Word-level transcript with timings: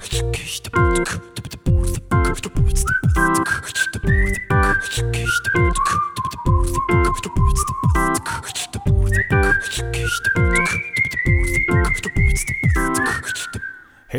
Hey 0.00 0.22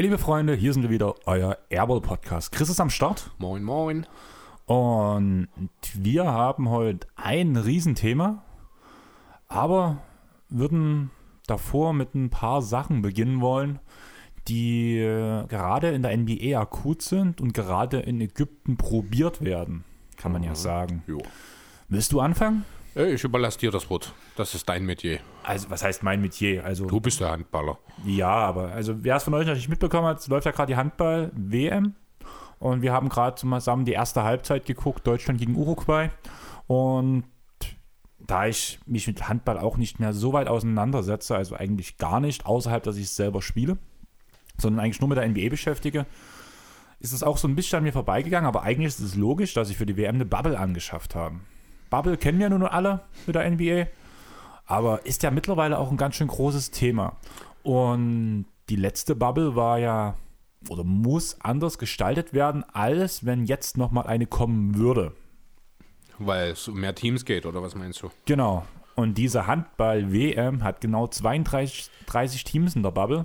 liebe 0.02 0.18
Freunde, 0.18 0.56
hier 0.56 0.74
sind 0.74 0.84
wir 0.84 0.90
wieder, 0.90 1.16
euer 1.26 1.58
Airball 1.70 2.02
Podcast. 2.02 2.52
Chris 2.52 2.68
ist 2.70 2.82
am 2.82 2.90
Start 2.90 3.32
Moin, 3.38 3.64
moin. 3.64 4.06
und 4.66 5.48
wir 5.94 6.26
haben 6.26 6.70
heute 6.70 7.08
ein 7.16 7.56
Riesenthema, 7.56 8.44
aber 9.48 10.00
würden 10.50 11.10
davor 11.48 11.94
mit 11.94 12.16
ein 12.16 12.30
paar 12.30 12.62
Sachen 12.62 13.02
beginnen 13.02 13.40
wollen, 13.40 13.80
die 14.50 14.98
äh, 14.98 15.46
gerade 15.48 15.90
in 15.90 16.02
der 16.02 16.16
NBA 16.18 16.60
akut 16.60 17.02
sind 17.02 17.40
und 17.40 17.54
gerade 17.54 18.00
in 18.00 18.20
Ägypten 18.20 18.76
probiert 18.78 19.44
werden, 19.44 19.84
kann 20.18 20.32
man 20.32 20.44
ja 20.44 20.56
sagen. 20.56 21.04
Jo. 21.08 21.20
Willst 21.88 22.12
du 22.12 22.20
anfangen? 22.20 22.66
Äh, 22.96 23.14
Ich 23.14 23.24
überlasse 23.24 23.60
dir 23.60 23.72
das 23.72 23.90
Wort. 23.90 24.14
Das 24.36 24.56
ist 24.56 24.68
dein 24.68 24.86
Metier. 24.86 25.20
Also, 25.44 25.70
was 25.70 25.84
heißt 25.84 26.04
mein 26.04 26.22
Metier? 26.22 26.66
Also, 26.66 26.86
Du 26.86 27.00
bist 27.00 27.20
der 27.20 27.32
Handballer. 27.32 27.78
Ja, 28.06 28.30
aber 28.30 28.72
also 28.72 29.04
wer 29.04 29.16
es 29.18 29.24
von 29.24 29.34
euch 29.34 29.48
noch 29.48 29.54
nicht 29.56 29.70
mitbekommen 29.70 30.08
hat, 30.08 30.20
es 30.20 30.28
läuft 30.28 30.46
ja 30.46 30.52
gerade 30.52 30.72
die 30.74 30.78
Handball-WM 30.78 31.94
und 32.60 32.82
wir 32.82 32.92
haben 32.94 33.10
gerade 33.10 33.36
zusammen 33.36 33.86
die 33.86 33.94
erste 33.94 34.24
Halbzeit 34.24 34.66
geguckt, 34.66 35.06
Deutschland 35.08 35.40
gegen 35.40 35.56
Uruguay 35.56 36.10
und 36.68 37.24
da 38.20 38.46
ich 38.46 38.80
mich 38.86 39.08
mit 39.08 39.28
Handball 39.28 39.58
auch 39.58 39.78
nicht 39.78 40.00
mehr 40.00 40.14
so 40.14 40.34
weit 40.34 40.48
auseinandersetze, 40.48 41.36
also 41.36 41.56
eigentlich 41.56 41.98
gar 41.98 42.20
nicht, 42.20 42.46
außerhalb, 42.46 42.84
dass 42.84 42.98
ich 42.98 43.06
es 43.06 43.16
selber 43.16 43.42
spiele, 43.42 43.78
sondern 44.60 44.84
eigentlich 44.84 45.02
nur 45.02 45.10
mit 45.10 45.18
der 45.18 45.28
NBA 45.28 45.50
beschäftige, 45.50 46.06
ist 47.00 47.14
es 47.14 47.24
auch 47.24 47.38
so 47.38 47.48
ein 47.48 47.56
bisschen 47.56 47.78
an 47.78 47.84
mir 47.84 47.94
vorbeigegangen, 47.94 48.48
aber 48.48 48.64
eigentlich 48.64 48.88
ist 48.88 49.00
es 49.00 49.16
logisch, 49.16 49.54
dass 49.54 49.70
ich 49.70 49.78
für 49.78 49.86
die 49.86 49.98
WM 49.98 50.16
eine 50.16 50.26
Bubble 50.26 50.60
angeschafft 50.60 51.16
habe. 51.16 51.36
Bubble 51.90 52.18
kennen 52.18 52.42
ja 52.42 52.50
nun 52.50 52.64
alle 52.64 53.02
mit 53.26 53.36
der 53.36 53.50
NBA, 53.50 53.88
aber 54.66 55.06
ist 55.06 55.24
ja 55.24 55.32
mittlerweile 55.32 55.80
auch 55.80 55.92
ein 55.92 55.98
ganz 55.98 56.16
schön 56.16 56.28
großes 56.28 56.72
Thema. 56.72 57.18
Und 57.64 58.46
die 58.70 58.76
letzte 58.76 59.16
Bubble 59.16 59.56
war 59.56 59.80
ja 59.80 60.16
oder 60.68 60.84
muss 60.84 61.40
anders 61.42 61.78
gestaltet 61.78 62.34
werden, 62.34 62.64
als 62.74 63.26
wenn 63.26 63.46
jetzt 63.46 63.78
nochmal 63.78 64.08
eine 64.08 64.26
kommen 64.26 64.76
würde. 64.76 65.14
Weil 66.18 66.52
es 66.52 66.68
um 66.68 66.80
mehr 66.80 66.96
Teams 66.96 67.24
geht, 67.24 67.46
oder 67.46 67.62
was 67.64 67.76
meinst 67.76 68.02
du? 68.02 68.10
Genau. 68.26 68.66
Und 68.96 69.18
diese 69.18 69.48
Handball-WM 69.48 70.64
hat 70.64 70.82
genau 70.82 71.08
32 71.08 71.90
30 72.08 72.44
Teams 72.44 72.76
in 72.76 72.84
der 72.84 72.92
Bubble. 72.92 73.24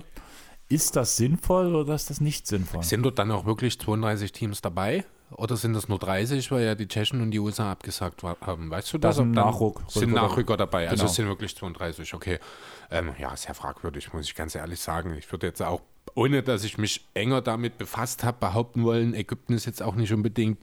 Ist 0.67 0.95
das 0.95 1.15
sinnvoll 1.17 1.75
oder 1.75 1.93
ist 1.95 2.09
das 2.09 2.21
nicht 2.21 2.47
sinnvoll? 2.47 2.83
Sind 2.83 3.03
dort 3.03 3.19
dann 3.19 3.31
auch 3.31 3.45
wirklich 3.45 3.79
32 3.79 4.31
Teams 4.31 4.61
dabei? 4.61 5.05
Oder 5.31 5.57
sind 5.57 5.73
das 5.73 5.87
nur 5.89 5.97
30, 5.99 6.51
weil 6.51 6.63
ja 6.65 6.75
die 6.75 6.87
Tschechen 6.87 7.21
und 7.21 7.31
die 7.31 7.39
USA 7.39 7.71
abgesagt 7.71 8.23
haben? 8.23 8.69
Weißt 8.69 8.93
du 8.93 8.97
das? 8.97 9.15
Da 9.17 9.23
sind 9.23 9.31
Nachruck- 9.31 9.81
Sind 9.89 10.11
Rücker- 10.11 10.21
Nachrücker 10.21 10.57
dabei. 10.57 10.85
Also 10.87 11.01
Genau. 11.01 11.09
es 11.09 11.15
sind 11.15 11.27
wirklich 11.27 11.55
32, 11.55 12.13
okay. 12.13 12.39
Ähm, 12.91 13.11
ja, 13.19 13.35
sehr 13.35 13.53
fragwürdig, 13.55 14.13
muss 14.13 14.25
ich 14.27 14.35
ganz 14.35 14.55
ehrlich 14.55 14.79
sagen. 14.79 15.15
Ich 15.17 15.31
würde 15.31 15.47
jetzt 15.47 15.61
auch, 15.61 15.81
ohne 16.13 16.41
dass 16.43 16.63
ich 16.63 16.77
mich 16.77 17.05
enger 17.15 17.41
damit 17.41 17.77
befasst 17.77 18.23
habe, 18.23 18.37
behaupten 18.39 18.83
wollen, 18.83 19.13
Ägypten 19.15 19.53
ist 19.53 19.65
jetzt 19.65 19.81
auch 19.81 19.95
nicht 19.95 20.13
unbedingt 20.13 20.59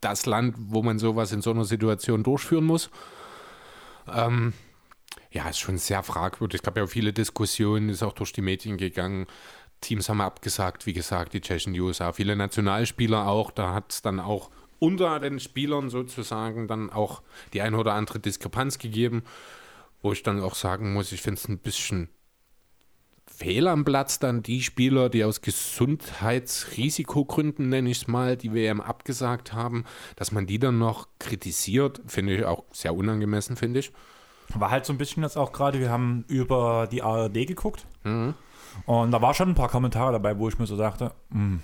das 0.00 0.26
Land, 0.26 0.56
wo 0.58 0.82
man 0.82 0.98
sowas 0.98 1.32
in 1.32 1.40
so 1.40 1.50
einer 1.52 1.64
Situation 1.64 2.22
durchführen 2.24 2.64
muss. 2.64 2.90
Ähm, 4.12 4.52
ja, 5.34 5.48
ist 5.48 5.58
schon 5.58 5.78
sehr 5.78 6.04
fragwürdig. 6.04 6.60
Es 6.60 6.62
gab 6.62 6.76
ja 6.76 6.86
viele 6.86 7.12
Diskussionen, 7.12 7.88
ist 7.88 8.04
auch 8.04 8.12
durch 8.12 8.32
die 8.32 8.40
Medien 8.40 8.76
gegangen. 8.76 9.26
Teams 9.80 10.08
haben 10.08 10.20
abgesagt, 10.20 10.86
wie 10.86 10.92
gesagt, 10.92 11.32
die 11.34 11.40
Tschechen, 11.40 11.74
die 11.74 11.80
USA, 11.80 12.12
viele 12.12 12.36
Nationalspieler 12.36 13.26
auch. 13.26 13.50
Da 13.50 13.74
hat 13.74 13.90
es 13.92 14.00
dann 14.00 14.20
auch 14.20 14.50
unter 14.78 15.18
den 15.18 15.40
Spielern 15.40 15.90
sozusagen 15.90 16.68
dann 16.68 16.88
auch 16.90 17.22
die 17.52 17.62
eine 17.62 17.76
oder 17.76 17.94
andere 17.94 18.20
Diskrepanz 18.20 18.78
gegeben, 18.78 19.24
wo 20.02 20.12
ich 20.12 20.22
dann 20.22 20.40
auch 20.40 20.54
sagen 20.54 20.92
muss, 20.92 21.10
ich 21.10 21.20
finde 21.20 21.40
es 21.40 21.48
ein 21.48 21.58
bisschen 21.58 22.10
fehl 23.26 23.66
am 23.66 23.84
Platz 23.84 24.20
dann 24.20 24.44
die 24.44 24.62
Spieler, 24.62 25.08
die 25.08 25.24
aus 25.24 25.40
Gesundheitsrisikogründen, 25.40 27.68
nenne 27.68 27.90
ich 27.90 28.02
es 28.02 28.06
mal, 28.06 28.36
die 28.36 28.54
WM 28.54 28.80
abgesagt 28.80 29.52
haben, 29.52 29.84
dass 30.14 30.30
man 30.30 30.46
die 30.46 30.60
dann 30.60 30.78
noch 30.78 31.08
kritisiert, 31.18 32.00
finde 32.06 32.36
ich 32.36 32.44
auch 32.44 32.62
sehr 32.70 32.94
unangemessen, 32.94 33.56
finde 33.56 33.80
ich. 33.80 33.90
War 34.54 34.70
halt 34.70 34.84
so 34.84 34.92
ein 34.92 34.98
bisschen 34.98 35.22
jetzt 35.22 35.36
auch 35.36 35.52
gerade, 35.52 35.80
wir 35.80 35.90
haben 35.90 36.24
über 36.28 36.86
die 36.90 37.02
ARD 37.02 37.46
geguckt 37.46 37.86
und 38.86 39.10
da 39.10 39.22
war 39.22 39.34
schon 39.34 39.50
ein 39.50 39.54
paar 39.54 39.68
Kommentare 39.68 40.12
dabei, 40.12 40.38
wo 40.38 40.48
ich 40.48 40.58
mir 40.58 40.66
so 40.66 40.76
dachte, 40.76 41.12
hm. 41.30 41.60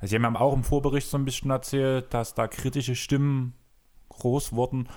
also 0.00 0.10
sie 0.10 0.22
haben 0.22 0.36
auch 0.36 0.52
im 0.52 0.64
Vorbericht 0.64 1.08
so 1.08 1.16
ein 1.16 1.24
bisschen 1.24 1.50
erzählt, 1.50 2.12
dass 2.12 2.34
da 2.34 2.48
kritische 2.48 2.96
Stimmen 2.96 3.54
groß 4.08 4.52
wurden, 4.52 4.88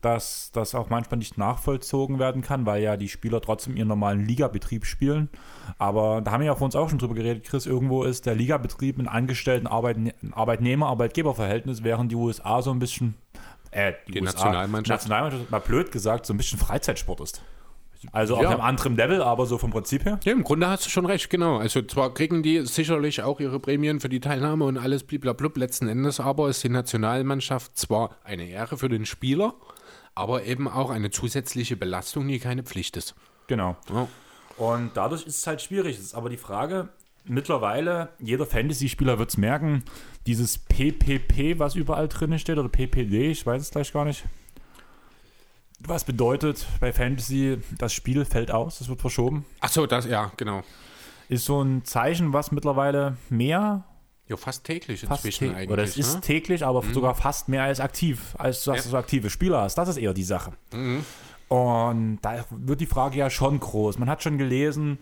dass 0.00 0.50
das 0.52 0.74
auch 0.74 0.90
manchmal 0.90 1.18
nicht 1.18 1.38
nachvollzogen 1.38 2.18
werden 2.18 2.42
kann, 2.42 2.66
weil 2.66 2.82
ja 2.82 2.96
die 2.96 3.08
Spieler 3.08 3.40
trotzdem 3.40 3.76
ihren 3.76 3.88
normalen 3.88 4.26
Ligabetrieb 4.26 4.84
spielen. 4.84 5.30
Aber 5.78 6.20
da 6.20 6.32
haben 6.32 6.40
wir 6.40 6.48
ja 6.48 6.54
vor 6.54 6.66
uns 6.66 6.76
auch 6.76 6.90
schon 6.90 6.98
drüber 6.98 7.14
geredet, 7.14 7.44
Chris, 7.44 7.64
irgendwo 7.64 8.04
ist 8.04 8.26
der 8.26 8.34
Ligabetrieb 8.34 8.98
ein 8.98 9.08
Angestellten 9.08 9.66
Arbeitne 9.66 10.14
Arbeitnehmer-Arbeitgeber-Verhältnis, 10.32 11.82
während 11.82 12.12
die 12.12 12.16
USA 12.16 12.60
so 12.60 12.70
ein 12.70 12.78
bisschen 12.78 13.14
äh, 13.74 13.92
Die 14.08 14.20
Nationalmannschaft. 14.20 15.02
Nationalmannschaft, 15.02 15.50
mal 15.50 15.58
blöd 15.60 15.92
gesagt, 15.92 16.26
so 16.26 16.32
ein 16.34 16.36
bisschen 16.36 16.58
Freizeitsport 16.58 17.20
ist. 17.20 17.42
Also 18.12 18.36
auf 18.36 18.42
Ja. 18.42 18.50
einem 18.50 18.60
anderen 18.60 18.96
Level, 18.96 19.22
aber 19.22 19.46
so 19.46 19.56
vom 19.56 19.70
Prinzip 19.70 20.04
her. 20.04 20.20
Ja, 20.24 20.32
im 20.32 20.44
Grunde 20.44 20.68
hast 20.68 20.84
du 20.84 20.90
schon 20.90 21.06
recht, 21.06 21.30
genau. 21.30 21.56
Also 21.56 21.80
zwar 21.82 22.12
kriegen 22.12 22.42
die 22.42 22.66
sicherlich 22.66 23.22
auch 23.22 23.40
ihre 23.40 23.58
Prämien 23.60 23.98
für 23.98 24.10
die 24.10 24.20
Teilnahme 24.20 24.66
und 24.66 24.76
alles 24.76 25.04
bliblablub 25.04 25.56
letzten 25.56 25.88
Endes, 25.88 26.20
aber 26.20 26.50
ist 26.50 26.62
die 26.62 26.68
Nationalmannschaft 26.68 27.78
zwar 27.78 28.16
eine 28.22 28.46
Ehre 28.46 28.76
für 28.76 28.90
den 28.90 29.06
Spieler, 29.06 29.54
aber 30.14 30.44
eben 30.44 30.68
auch 30.68 30.90
eine 30.90 31.10
zusätzliche 31.10 31.76
Belastung, 31.76 32.28
die 32.28 32.38
keine 32.40 32.62
Pflicht 32.62 32.98
ist. 32.98 33.14
Genau. 33.46 33.76
Ja. 33.90 34.06
Und 34.58 34.90
dadurch 34.94 35.26
ist 35.26 35.38
es 35.38 35.46
halt 35.46 35.62
schwierig. 35.62 35.96
Es 35.96 36.04
ist 36.04 36.14
aber 36.14 36.28
die 36.28 36.36
Frage, 36.36 36.90
mittlerweile, 37.24 38.10
jeder 38.18 38.46
Fantasy-Spieler 38.46 39.18
wird 39.18 39.30
es 39.30 39.36
merken, 39.36 39.82
dieses 40.26 40.58
PPP, 40.58 41.58
was 41.58 41.74
überall 41.74 42.08
drin 42.08 42.38
steht, 42.38 42.58
oder 42.58 42.68
PPD, 42.68 43.30
ich 43.30 43.44
weiß 43.46 43.60
es 43.62 43.70
gleich 43.70 43.92
gar 43.92 44.04
nicht. 44.04 44.24
Was 45.80 46.04
bedeutet 46.04 46.66
bei 46.80 46.92
Fantasy, 46.92 47.58
das 47.78 47.92
Spiel 47.92 48.24
fällt 48.24 48.50
aus, 48.50 48.80
es 48.80 48.88
wird 48.88 49.00
verschoben. 49.00 49.44
Ach 49.60 49.68
so, 49.68 49.86
das, 49.86 50.06
ja, 50.06 50.32
genau. 50.36 50.62
Ist 51.28 51.44
so 51.44 51.60
ein 51.62 51.84
Zeichen, 51.84 52.32
was 52.32 52.52
mittlerweile 52.52 53.16
mehr 53.28 53.84
Ja, 54.28 54.36
fast 54.36 54.64
täglich 54.64 55.00
fast 55.00 55.24
inzwischen 55.24 55.50
tä- 55.50 55.54
eigentlich. 55.56 55.70
oder 55.70 55.82
es 55.82 55.96
ist 55.96 56.14
ne? 56.14 56.20
täglich, 56.20 56.64
aber 56.64 56.82
sogar 56.92 57.14
fast 57.14 57.48
mehr 57.48 57.64
als 57.64 57.80
aktiv, 57.80 58.34
als 58.38 58.64
dass 58.64 58.76
Ja. 58.78 58.82
du 58.82 58.88
so 58.90 58.96
aktive 58.96 59.28
Spieler 59.30 59.62
hast. 59.62 59.76
Das 59.76 59.88
ist 59.88 59.96
eher 59.96 60.14
die 60.14 60.22
Sache. 60.24 60.52
Mhm. 60.72 61.04
Und 61.48 62.18
da 62.22 62.44
wird 62.50 62.80
die 62.80 62.86
Frage 62.86 63.18
ja 63.18 63.28
schon 63.28 63.60
groß. 63.60 63.98
Man 63.98 64.08
hat 64.08 64.22
schon 64.22 64.38
gelesen, 64.38 64.98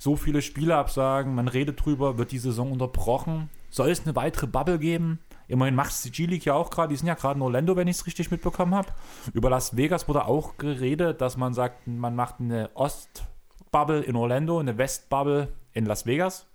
so 0.00 0.16
viele 0.16 0.40
Spieleabsagen, 0.40 1.34
man 1.34 1.46
redet 1.46 1.84
drüber, 1.84 2.16
wird 2.16 2.32
die 2.32 2.38
Saison 2.38 2.72
unterbrochen. 2.72 3.50
Soll 3.68 3.90
es 3.90 4.06
eine 4.06 4.16
weitere 4.16 4.46
Bubble 4.46 4.78
geben? 4.78 5.18
Immerhin 5.46 5.74
macht 5.74 5.90
es 5.90 6.00
die 6.00 6.10
G-League 6.10 6.46
ja 6.46 6.54
auch 6.54 6.70
gerade, 6.70 6.88
die 6.88 6.96
sind 6.96 7.06
ja 7.06 7.12
gerade 7.12 7.36
in 7.36 7.42
Orlando, 7.42 7.76
wenn 7.76 7.86
ich 7.86 7.96
es 7.96 8.06
richtig 8.06 8.30
mitbekommen 8.30 8.74
habe. 8.74 8.88
Über 9.34 9.50
Las 9.50 9.76
Vegas 9.76 10.08
wurde 10.08 10.24
auch 10.24 10.56
geredet, 10.56 11.20
dass 11.20 11.36
man 11.36 11.52
sagt, 11.52 11.86
man 11.86 12.16
macht 12.16 12.36
eine 12.40 12.70
Ost-Bubble 12.72 14.00
in 14.00 14.16
Orlando, 14.16 14.58
eine 14.58 14.78
West-Bubble 14.78 15.48
in 15.74 15.84
Las 15.84 16.06
Vegas, 16.06 16.46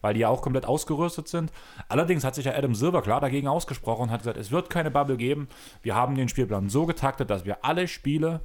weil 0.00 0.14
die 0.14 0.20
ja 0.20 0.28
auch 0.28 0.42
komplett 0.42 0.66
ausgerüstet 0.66 1.28
sind. 1.28 1.52
Allerdings 1.88 2.24
hat 2.24 2.34
sich 2.34 2.46
ja 2.46 2.56
Adam 2.56 2.74
Silver 2.74 3.02
klar 3.02 3.20
dagegen 3.20 3.46
ausgesprochen 3.46 4.02
und 4.02 4.10
hat 4.10 4.22
gesagt, 4.22 4.38
es 4.38 4.50
wird 4.50 4.70
keine 4.70 4.90
Bubble 4.90 5.16
geben. 5.16 5.46
Wir 5.82 5.94
haben 5.94 6.16
den 6.16 6.28
Spielplan 6.28 6.68
so 6.68 6.84
getaktet, 6.84 7.30
dass 7.30 7.44
wir 7.44 7.64
alle 7.64 7.86
Spiele 7.86 8.40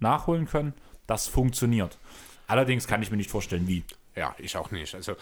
nachholen 0.00 0.46
können. 0.46 0.74
Das 1.06 1.28
funktioniert. 1.28 1.98
Allerdings 2.52 2.86
kann 2.86 3.00
ich 3.00 3.10
mir 3.10 3.16
nicht 3.16 3.30
vorstellen, 3.30 3.66
wie. 3.66 3.82
Ja, 4.14 4.36
ich 4.36 4.58
auch 4.58 4.70
nicht. 4.70 4.94
Also, 4.94 5.16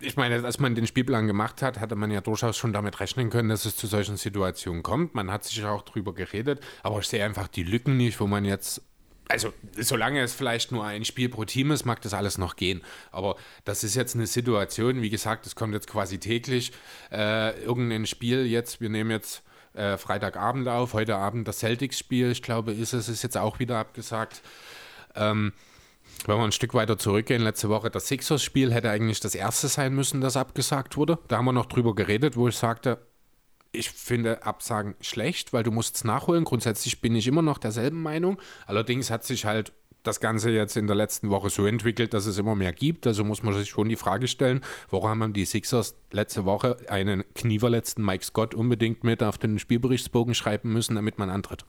ich 0.00 0.16
meine, 0.16 0.44
als 0.44 0.58
man 0.58 0.74
den 0.74 0.84
Spielplan 0.84 1.28
gemacht 1.28 1.62
hat, 1.62 1.78
hatte 1.78 1.94
man 1.94 2.10
ja 2.10 2.20
durchaus 2.20 2.56
schon 2.56 2.72
damit 2.72 2.98
rechnen 2.98 3.30
können, 3.30 3.50
dass 3.50 3.66
es 3.66 3.76
zu 3.76 3.86
solchen 3.86 4.16
Situationen 4.16 4.82
kommt. 4.82 5.14
Man 5.14 5.30
hat 5.30 5.44
sich 5.44 5.64
auch 5.64 5.82
drüber 5.82 6.12
geredet, 6.12 6.60
aber 6.82 6.98
ich 6.98 7.06
sehe 7.06 7.24
einfach 7.24 7.46
die 7.46 7.62
Lücken 7.62 7.96
nicht, 7.96 8.18
wo 8.18 8.26
man 8.26 8.44
jetzt. 8.44 8.82
Also, 9.28 9.52
solange 9.78 10.20
es 10.22 10.34
vielleicht 10.34 10.72
nur 10.72 10.84
ein 10.84 11.04
Spiel 11.04 11.28
pro 11.28 11.44
Team 11.44 11.70
ist, 11.70 11.84
mag 11.84 12.02
das 12.02 12.14
alles 12.14 12.36
noch 12.36 12.56
gehen. 12.56 12.82
Aber 13.12 13.36
das 13.64 13.84
ist 13.84 13.94
jetzt 13.94 14.16
eine 14.16 14.26
Situation, 14.26 15.02
wie 15.02 15.10
gesagt, 15.10 15.46
es 15.46 15.54
kommt 15.54 15.72
jetzt 15.72 15.86
quasi 15.86 16.18
täglich 16.18 16.72
äh, 17.12 17.56
irgendein 17.62 18.06
Spiel 18.06 18.44
jetzt. 18.44 18.80
Wir 18.80 18.88
nehmen 18.88 19.12
jetzt 19.12 19.44
äh, 19.74 19.96
Freitagabend 19.98 20.66
auf, 20.66 20.94
heute 20.94 21.14
Abend 21.14 21.46
das 21.46 21.60
Celtics-Spiel, 21.60 22.32
ich 22.32 22.42
glaube, 22.42 22.72
ist 22.72 22.92
es, 22.92 23.08
ist 23.08 23.22
jetzt 23.22 23.36
auch 23.36 23.60
wieder 23.60 23.78
abgesagt. 23.78 24.42
Ähm, 25.14 25.52
wenn 26.28 26.36
wir 26.38 26.44
ein 26.44 26.52
Stück 26.52 26.74
weiter 26.74 26.98
zurückgehen, 26.98 27.42
letzte 27.42 27.68
Woche 27.68 27.90
das 27.90 28.08
Sixers-Spiel 28.08 28.72
hätte 28.72 28.90
eigentlich 28.90 29.20
das 29.20 29.34
erste 29.34 29.68
sein 29.68 29.94
müssen, 29.94 30.20
das 30.20 30.36
abgesagt 30.36 30.96
wurde. 30.96 31.18
Da 31.28 31.38
haben 31.38 31.44
wir 31.44 31.52
noch 31.52 31.66
drüber 31.66 31.94
geredet, 31.94 32.36
wo 32.36 32.48
ich 32.48 32.56
sagte, 32.56 32.98
ich 33.72 33.90
finde 33.90 34.44
Absagen 34.44 34.94
schlecht, 35.00 35.52
weil 35.52 35.62
du 35.62 35.70
musst 35.70 35.96
es 35.96 36.04
nachholen. 36.04 36.44
Grundsätzlich 36.44 37.00
bin 37.00 37.14
ich 37.14 37.26
immer 37.26 37.42
noch 37.42 37.58
derselben 37.58 38.02
Meinung. 38.02 38.40
Allerdings 38.66 39.10
hat 39.10 39.24
sich 39.24 39.44
halt 39.44 39.72
das 40.02 40.20
Ganze 40.20 40.50
jetzt 40.50 40.76
in 40.76 40.86
der 40.86 40.96
letzten 40.96 41.30
Woche 41.30 41.50
so 41.50 41.66
entwickelt, 41.66 42.14
dass 42.14 42.26
es 42.26 42.38
immer 42.38 42.54
mehr 42.54 42.72
gibt. 42.72 43.06
Also 43.06 43.22
muss 43.22 43.42
man 43.42 43.54
sich 43.54 43.68
schon 43.68 43.88
die 43.88 43.96
Frage 43.96 44.28
stellen, 44.28 44.62
warum 44.90 45.20
haben 45.20 45.32
die 45.32 45.44
Sixers 45.44 45.94
letzte 46.10 46.44
Woche 46.44 46.78
einen 46.88 47.24
knieverletzten 47.34 48.04
Mike 48.04 48.24
Scott 48.24 48.54
unbedingt 48.54 49.04
mit 49.04 49.22
auf 49.22 49.38
den 49.38 49.58
Spielberichtsbogen 49.58 50.34
schreiben 50.34 50.72
müssen, 50.72 50.94
damit 50.94 51.18
man 51.18 51.30
antritt. 51.30 51.64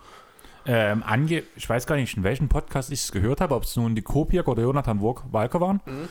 Ähm, 0.65 1.03
ange 1.03 1.43
ich 1.55 1.69
weiß 1.69 1.87
gar 1.87 1.95
nicht, 1.95 2.15
in 2.15 2.23
welchem 2.23 2.47
Podcast 2.47 2.91
ich 2.91 3.01
es 3.01 3.11
gehört 3.11 3.41
habe, 3.41 3.55
ob 3.55 3.63
es 3.63 3.75
nun 3.75 3.95
die 3.95 4.01
Kopiak 4.01 4.47
oder 4.47 4.63
Jonathan 4.63 5.01
Walker 5.01 5.59
waren. 5.61 5.81
Mhm. 5.85 6.07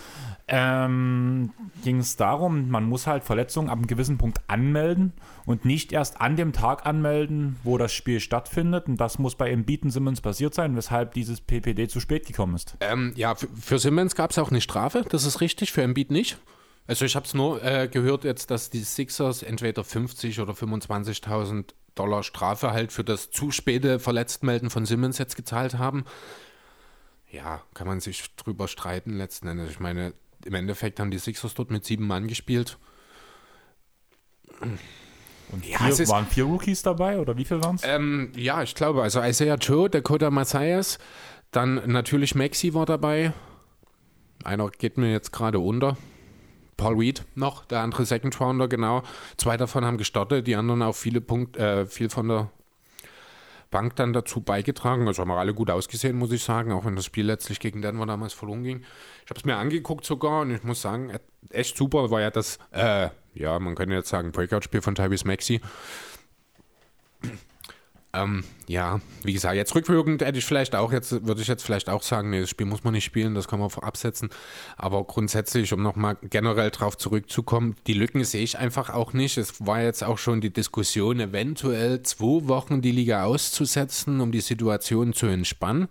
Ähm, 0.49 1.51
ging 1.85 1.99
es 1.99 2.17
darum, 2.17 2.69
man 2.71 2.85
muss 2.85 3.07
halt 3.07 3.23
Verletzungen 3.23 3.69
ab 3.69 3.79
einem 3.79 3.87
gewissen 3.87 4.19
Punkt 4.19 4.41
anmelden 4.49 5.13
und 5.47 5.65
nicht 5.65 5.93
erst 5.93 6.21
an 6.21 6.37
dem 6.37 6.53
Tag 6.53 6.87
anmelden, 6.87 7.57
wo 7.63 7.79
das 7.79 7.93
Spiel 7.93 8.19
stattfindet. 8.19 8.89
Und 8.89 8.97
das 8.97 9.19
muss 9.19 9.37
bei 9.37 9.51
Embiid 9.51 9.85
und 9.85 9.91
Simmons 9.91 10.21
passiert 10.21 10.55
sein, 10.55 10.77
weshalb 10.77 11.15
dieses 11.15 11.41
PPD 11.41 11.89
zu 11.89 12.01
spät 12.01 12.27
gekommen 12.27 12.57
ist. 12.57 12.77
Ähm, 12.81 13.13
ja, 13.15 13.35
für, 13.37 13.49
für 13.49 13.79
Simmons 13.79 14.17
gab 14.17 14.33
es 14.33 14.39
auch 14.39 14.51
eine 14.51 14.61
Strafe, 14.61 15.05
das 15.09 15.25
ist 15.25 15.41
richtig, 15.41 15.71
für 15.71 15.83
Embiid 15.83 16.11
nicht. 16.11 16.39
Also 16.87 17.05
ich 17.05 17.15
habe 17.15 17.25
es 17.25 17.35
nur 17.35 17.63
äh, 17.63 17.87
gehört 17.87 18.25
jetzt, 18.25 18.51
dass 18.51 18.69
die 18.69 18.81
Sixers 18.81 19.45
entweder 19.45 19.85
50 19.85 20.41
oder 20.41 20.55
25.000 20.55 21.67
Dollar 21.95 22.23
Strafe 22.23 22.73
halt 22.73 22.93
für 22.93 23.05
das 23.05 23.31
zu 23.31 23.51
späte 23.51 23.99
Verletztmelden 23.99 24.71
von 24.71 24.87
Simmons 24.87 25.19
jetzt 25.19 25.37
gezahlt 25.37 25.79
haben. 25.79 26.05
Ja, 27.31 27.63
kann 27.75 27.87
man 27.87 28.01
sich 28.01 28.35
drüber 28.37 28.69
streiten 28.69 29.17
letzten 29.17 29.49
Endes. 29.49 29.71
Ich 29.71 29.81
meine, 29.81 30.15
im 30.45 30.55
Endeffekt 30.55 31.01
haben 31.01 31.11
die 31.11 31.19
Sixers 31.19 31.55
dort 31.55 31.71
mit 31.71 31.85
sieben 31.85 32.07
Mann 32.07 32.27
gespielt. 32.27 32.79
Und 34.61 35.67
ja, 35.67 35.79
vier, 35.79 36.09
waren 36.09 36.27
vier 36.27 36.45
Rookies 36.45 36.83
dabei 36.83 37.19
oder 37.19 37.37
wie 37.37 37.45
viel 37.45 37.63
waren 37.63 37.77
es? 37.77 37.83
Ähm, 37.85 38.33
ja, 38.37 38.63
ich 38.63 38.75
glaube, 38.75 39.03
also 39.03 39.23
Isaiah 39.23 39.57
Joe, 39.57 39.89
Dakota 39.91 40.31
Matthias, 40.31 40.99
dann 41.51 41.91
natürlich 41.91 42.35
Maxi 42.35 42.75
war 42.75 42.87
dabei. 42.87 43.33
Einer 44.45 44.71
geht 44.71 44.97
mir 44.97 45.11
jetzt 45.11 45.33
gerade 45.33 45.59
unter. 45.59 45.97
Paul 46.81 46.97
Reed 46.97 47.25
noch, 47.35 47.67
der 47.67 47.81
andere 47.81 48.07
Second 48.07 48.41
Rounder, 48.41 48.67
genau. 48.67 49.03
Zwei 49.37 49.59
davon 49.59 49.85
haben 49.85 49.99
gestartet, 49.99 50.47
die 50.47 50.57
anderen 50.57 50.83
auch 50.83 50.97
viele 50.97 51.21
Punkte, 51.21 51.61
äh, 51.61 51.87
viel 51.87 52.09
von 52.09 52.29
der 52.29 52.51
Bank 53.71 53.97
dann 53.97 54.15
dazu 54.15 54.41
beigetragen. 54.41 55.07
Also 55.07 55.21
haben 55.21 55.29
wir 55.29 55.37
alle 55.37 55.53
gut 55.53 55.71
ausgesehen, 55.71 56.17
muss 56.17 56.33
ich 56.33 56.43
sagen, 56.43 56.73
auch 56.73 56.87
wenn 56.87 56.97
das 56.97 57.05
Spiel 57.05 57.27
letztlich 57.27 57.61
gegen 57.61 57.83
Denver 57.83 58.07
damals 58.07 58.33
verloren 58.33 58.65
ging. 58.65 58.83
Ich 59.25 59.31
habe 59.31 59.39
es 59.39 59.45
mir 59.45 59.57
angeguckt 59.57 60.07
sogar 60.07 60.41
und 60.41 60.53
ich 60.53 60.65
muss 60.65 60.81
sagen, 60.81 61.13
echt 61.51 61.77
super 61.77 62.11
war 62.11 62.23
ja 62.23 62.31
das, 62.31 62.59
äh, 62.73 63.11
ja, 63.35 63.59
man 63.59 63.75
könnte 63.75 63.95
jetzt 63.95 64.09
sagen, 64.09 64.33
Breakout-Spiel 64.33 64.81
von 64.81 64.95
Tyrese 64.95 65.27
Maxi. 65.27 65.61
Ähm, 68.13 68.43
ja, 68.67 69.01
wie 69.23 69.33
gesagt, 69.33 69.55
jetzt 69.55 69.75
rückwirkend 69.75 70.23
hätte 70.23 70.39
ich 70.39 70.45
vielleicht 70.45 70.75
auch, 70.75 70.93
jetzt 70.93 71.25
würde 71.25 71.43
ich 71.43 71.47
jetzt 71.47 71.63
vielleicht 71.63 71.89
auch 71.89 72.03
sagen, 72.03 72.31
nee, 72.31 72.41
das 72.41 72.51
Spiel 72.51 72.67
muss 72.67 72.83
man 72.83 72.93
nicht 72.93 73.05
spielen, 73.05 73.37
das 73.37 73.47
kann 73.47 73.61
man 73.61 73.71
absetzen. 73.71 74.31
Aber 74.77 75.05
grundsätzlich, 75.05 75.73
um 75.73 75.81
nochmal 75.83 76.17
generell 76.23 76.71
drauf 76.71 76.99
zurückzukommen, 76.99 77.77
die 77.87 77.93
Lücken 77.93 78.25
sehe 78.25 78.43
ich 78.43 78.59
einfach 78.59 78.91
auch 78.91 79.13
nicht. 79.13 79.39
Es 79.39 79.65
war 79.65 79.81
jetzt 79.81 80.03
auch 80.03 80.19
schon 80.19 80.41
die 80.41 80.53
Diskussion, 80.53 81.21
eventuell 81.21 82.03
zwei 82.03 82.49
Wochen 82.49 82.83
die 82.83 82.91
Liga 82.91 83.25
auszusetzen, 83.25 84.21
um 84.21 84.33
die 84.33 84.41
Situation 84.41 85.13
zu 85.13 85.27
entspannen. 85.27 85.89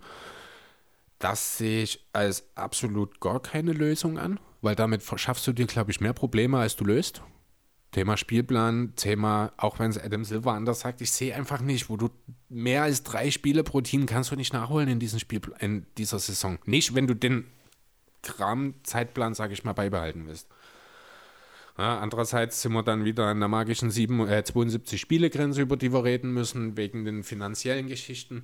Das 1.18 1.56
sehe 1.56 1.82
ich 1.84 2.06
als 2.12 2.44
absolut 2.54 3.20
gar 3.20 3.40
keine 3.40 3.72
Lösung 3.72 4.18
an, 4.18 4.38
weil 4.60 4.74
damit 4.74 5.02
verschaffst 5.02 5.46
du 5.46 5.52
dir, 5.52 5.66
glaube 5.66 5.90
ich, 5.90 6.00
mehr 6.00 6.14
Probleme, 6.14 6.58
als 6.58 6.76
du 6.76 6.84
löst. 6.84 7.22
Thema 7.92 8.16
Spielplan, 8.16 8.94
Thema, 8.94 9.52
auch 9.56 9.78
wenn 9.78 9.90
es 9.90 9.98
Adam 9.98 10.24
Silver 10.24 10.52
anders 10.52 10.80
sagt, 10.80 11.00
ich 11.00 11.10
sehe 11.10 11.34
einfach 11.34 11.60
nicht, 11.60 11.90
wo 11.90 11.96
du 11.96 12.08
mehr 12.48 12.82
als 12.82 13.02
drei 13.02 13.30
Spiele 13.30 13.64
pro 13.64 13.80
Team 13.80 14.06
kannst 14.06 14.30
du 14.30 14.36
nicht 14.36 14.52
nachholen 14.52 14.88
in, 14.88 15.00
diesem 15.00 15.18
Spiel, 15.18 15.40
in 15.58 15.86
dieser 15.98 16.20
Saison. 16.20 16.58
Nicht, 16.66 16.94
wenn 16.94 17.08
du 17.08 17.14
den 17.14 17.46
Kram-Zeitplan, 18.22 19.34
sage 19.34 19.54
ich 19.54 19.64
mal, 19.64 19.72
beibehalten 19.72 20.26
willst. 20.26 20.48
Ja, 21.78 21.98
andererseits 21.98 22.60
sind 22.60 22.72
wir 22.72 22.82
dann 22.82 23.04
wieder 23.04 23.26
an 23.26 23.40
der 23.40 23.48
magischen 23.48 23.90
7, 23.90 24.28
äh, 24.28 24.44
72 24.44 25.00
Spielegrenze, 25.00 25.62
über 25.62 25.76
die 25.78 25.92
wir 25.92 26.04
reden 26.04 26.32
müssen, 26.32 26.76
wegen 26.76 27.04
den 27.04 27.24
finanziellen 27.24 27.88
Geschichten. 27.88 28.42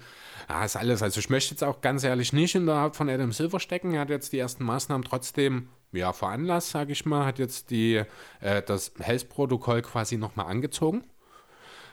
Ja, 0.48 0.64
ist 0.64 0.76
alles. 0.76 1.02
Also 1.02 1.20
ich 1.20 1.28
möchte 1.28 1.52
jetzt 1.52 1.62
auch 1.62 1.82
ganz 1.82 2.02
ehrlich 2.02 2.32
nicht 2.32 2.54
in 2.54 2.66
der 2.66 2.80
Haut 2.80 2.96
von 2.96 3.10
Adam 3.10 3.32
Silver 3.32 3.60
stecken. 3.60 3.92
Er 3.92 4.00
hat 4.00 4.10
jetzt 4.10 4.32
die 4.32 4.38
ersten 4.38 4.64
Maßnahmen 4.64 5.04
trotzdem 5.04 5.68
ja, 5.96 6.12
veranlasst, 6.12 6.70
sage 6.70 6.92
ich 6.92 7.04
mal, 7.06 7.26
hat 7.26 7.38
jetzt 7.38 7.70
die, 7.70 8.02
äh, 8.40 8.62
das 8.62 8.92
Health-Protokoll 8.98 9.82
quasi 9.82 10.16
nochmal 10.16 10.46
angezogen, 10.46 11.04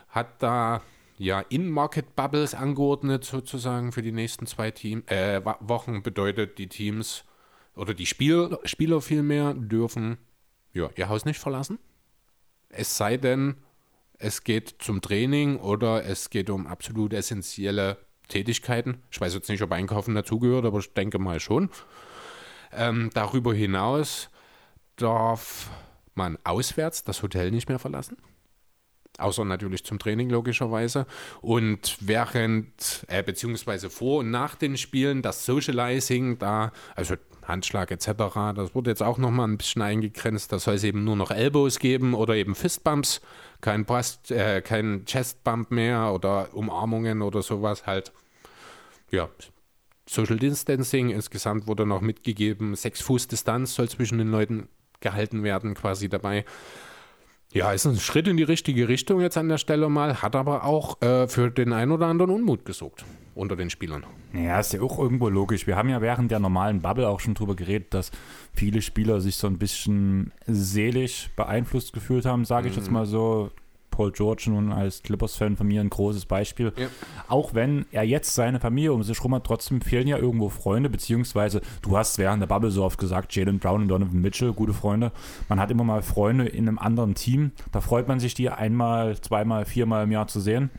hat 0.10 0.42
da 0.42 0.82
ja 1.18 1.40
In-Market-Bubbles 1.42 2.54
angeordnet 2.54 3.24
sozusagen 3.24 3.92
für 3.92 4.02
die 4.02 4.12
nächsten 4.12 4.46
zwei 4.46 4.72
Team, 4.72 5.04
äh, 5.08 5.42
Wochen, 5.60 6.04
bedeutet 6.04 6.58
die 6.58 6.68
Teams 6.68 7.24
oder 7.76 7.94
die 7.94 8.06
Spiel, 8.06 8.58
Spieler 8.66 9.02
vielmehr 9.02 9.54
dürfen 9.54 10.18
ja, 10.74 10.90
ihr 10.96 11.10
Haus 11.10 11.26
nicht 11.26 11.40
verlassen. 11.40 11.80
Es 12.70 12.98
sei 12.98 13.18
denn, 13.18 13.56
es 14.18 14.44
geht 14.44 14.76
zum 14.80 15.02
Training 15.02 15.58
oder 15.58 16.06
es 16.06 16.30
geht 16.30 16.50
um 16.50 16.68
absolut 16.68 17.14
essentielle 17.14 17.98
Tätigkeiten. 18.28 19.04
Ich 19.12 19.22
weiß 19.22 19.34
jetzt 19.34 19.50
nicht, 19.50 19.62
ob 19.62 19.72
Einkaufen 19.72 20.16
dazugehört, 20.16 20.66
aber 20.66 20.80
ich 20.80 20.94
denke 20.94 21.20
mal 21.20 21.40
schon. 21.40 21.70
Ähm, 22.76 23.10
darüber 23.14 23.54
hinaus 23.54 24.30
darf 24.96 25.70
man 26.16 26.38
auswärts 26.44 27.04
das 27.04 27.24
Hotel 27.24 27.52
nicht 27.52 27.70
mehr 27.70 27.80
verlassen. 27.80 28.18
Außer 29.20 29.46
natürlich 29.46 29.86
zum 29.86 30.00
Training 30.00 30.30
logischerweise. 30.30 31.06
Und 31.42 31.98
während, 32.02 33.06
äh, 33.08 33.22
beziehungsweise 33.22 33.90
vor 33.92 34.20
und 34.20 34.32
nach 34.32 34.56
den 34.56 34.76
Spielen, 34.76 35.22
das 35.22 35.46
Socializing, 35.46 36.40
da, 36.40 36.72
also 36.96 37.16
Handschlag 37.48 37.92
etc., 37.92 38.08
das 38.56 38.74
wurde 38.74 38.90
jetzt 38.90 39.04
auch 39.04 39.20
nochmal 39.20 39.48
ein 39.48 39.58
bisschen 39.58 39.84
eingegrenzt. 39.84 40.52
Da 40.52 40.58
soll 40.58 40.76
es 40.76 40.84
eben 40.84 41.04
nur 41.04 41.16
noch 41.16 41.30
Elbows 41.30 41.78
geben 41.78 42.16
oder 42.16 42.36
eben 42.36 42.56
Fistbumps, 42.56 43.22
kein, 43.62 43.86
Brust, 43.86 44.32
äh, 44.32 44.62
kein 44.62 45.06
Chestbump 45.06 45.70
mehr 45.70 46.12
oder 46.14 46.54
Umarmungen 46.54 47.22
oder 47.22 47.44
sowas 47.44 47.86
halt. 47.86 48.12
Ja, 49.12 49.30
Social 50.08 50.38
Distancing. 50.38 51.10
Insgesamt 51.10 51.68
wurde 51.68 51.86
noch 51.86 52.02
mitgegeben, 52.02 52.76
sechs 52.76 53.02
Fuß 53.02 53.28
Distanz 53.28 53.76
soll 53.76 53.90
zwischen 53.90 54.18
den 54.18 54.30
Leuten 54.30 54.68
gehalten 55.00 55.44
werden, 55.44 55.74
quasi 55.74 56.10
dabei. 56.10 56.46
Ja, 57.54 57.72
ist 57.72 57.86
ein 57.86 57.98
Schritt 57.98 58.28
in 58.28 58.36
die 58.36 58.44
richtige 58.44 58.88
Richtung 58.88 59.22
jetzt 59.22 59.38
an 59.38 59.48
der 59.48 59.60
Stelle 59.60 59.88
mal, 59.88 60.24
hat 60.24 60.36
aber 60.36 60.64
auch 60.64 61.00
äh, 61.04 61.28
für 61.28 61.52
den 61.52 61.72
einen 61.72 61.92
oder 61.92 62.08
anderen 62.08 62.32
Unmut 62.32 62.66
gesorgt 62.66 63.06
unter 63.36 63.56
den 63.56 63.70
Spielern. 63.70 64.04
Ja, 64.34 64.60
ist 64.60 64.74
ja 64.74 64.82
auch 64.82 64.98
irgendwo 64.98 65.30
logisch. 65.30 65.68
Wir 65.68 65.76
haben 65.76 65.90
ja 65.90 66.02
während 66.02 66.32
der 66.32 66.40
normalen 66.40 66.82
Bubble 66.82 67.08
auch 67.08 67.20
schon 67.20 67.36
drüber 67.36 67.56
geredet, 67.56 67.94
dass 67.94 68.12
viele 68.54 68.82
Spieler 68.82 69.22
sich 69.22 69.36
so 69.36 69.48
ein 69.48 69.60
bisschen 69.60 70.32
seelisch 70.48 71.30
beeinflusst 71.36 71.94
gefühlt 71.94 72.26
haben, 72.26 72.46
sage 72.46 72.70
ich 72.70 72.76
mhm. 72.76 72.80
jetzt 72.82 72.92
mal 72.92 73.06
so. 73.06 73.52
Paul 73.94 74.12
George 74.12 74.46
nun 74.48 74.72
als 74.72 75.04
Clippers-Fan 75.04 75.56
von 75.56 75.68
mir 75.68 75.82
ein 75.82 75.90
großes 75.90 76.26
Beispiel. 76.26 76.74
Ja. 76.76 76.88
Auch 77.28 77.54
wenn 77.54 77.86
er 77.92 78.04
jetzt 78.04 78.34
seine 78.34 78.60
Familie 78.60 78.92
um 78.92 79.04
sich 79.04 79.24
rum 79.24 79.36
hat, 79.36 79.44
trotzdem 79.46 79.82
fehlen 79.82 80.08
ja 80.08 80.18
irgendwo 80.18 80.50
Freunde, 80.50 80.90
beziehungsweise 80.90 81.62
du 81.84 81.96
hast 81.96 82.18
während 82.18 82.42
der 82.42 82.48
Bubble 82.48 82.72
so 82.72 82.84
oft 82.84 83.00
gesagt, 83.00 83.36
Jalen 83.36 83.60
Brown 83.60 83.84
und 83.84 83.88
Donovan 83.88 84.20
Mitchell, 84.20 84.52
gute 84.52 84.74
Freunde. 84.74 85.12
Man 85.48 85.60
hat 85.60 85.70
immer 85.70 85.84
mal 85.84 86.02
Freunde 86.02 86.48
in 86.48 86.68
einem 86.68 86.80
anderen 86.80 87.14
Team. 87.14 87.52
Da 87.72 87.82
freut 87.82 88.08
man 88.08 88.20
sich, 88.20 88.34
die 88.34 88.50
einmal, 88.50 89.20
zweimal, 89.22 89.66
viermal 89.66 90.06
im 90.06 90.12
Jahr 90.12 90.28
zu 90.28 90.40
sehen. 90.40 90.72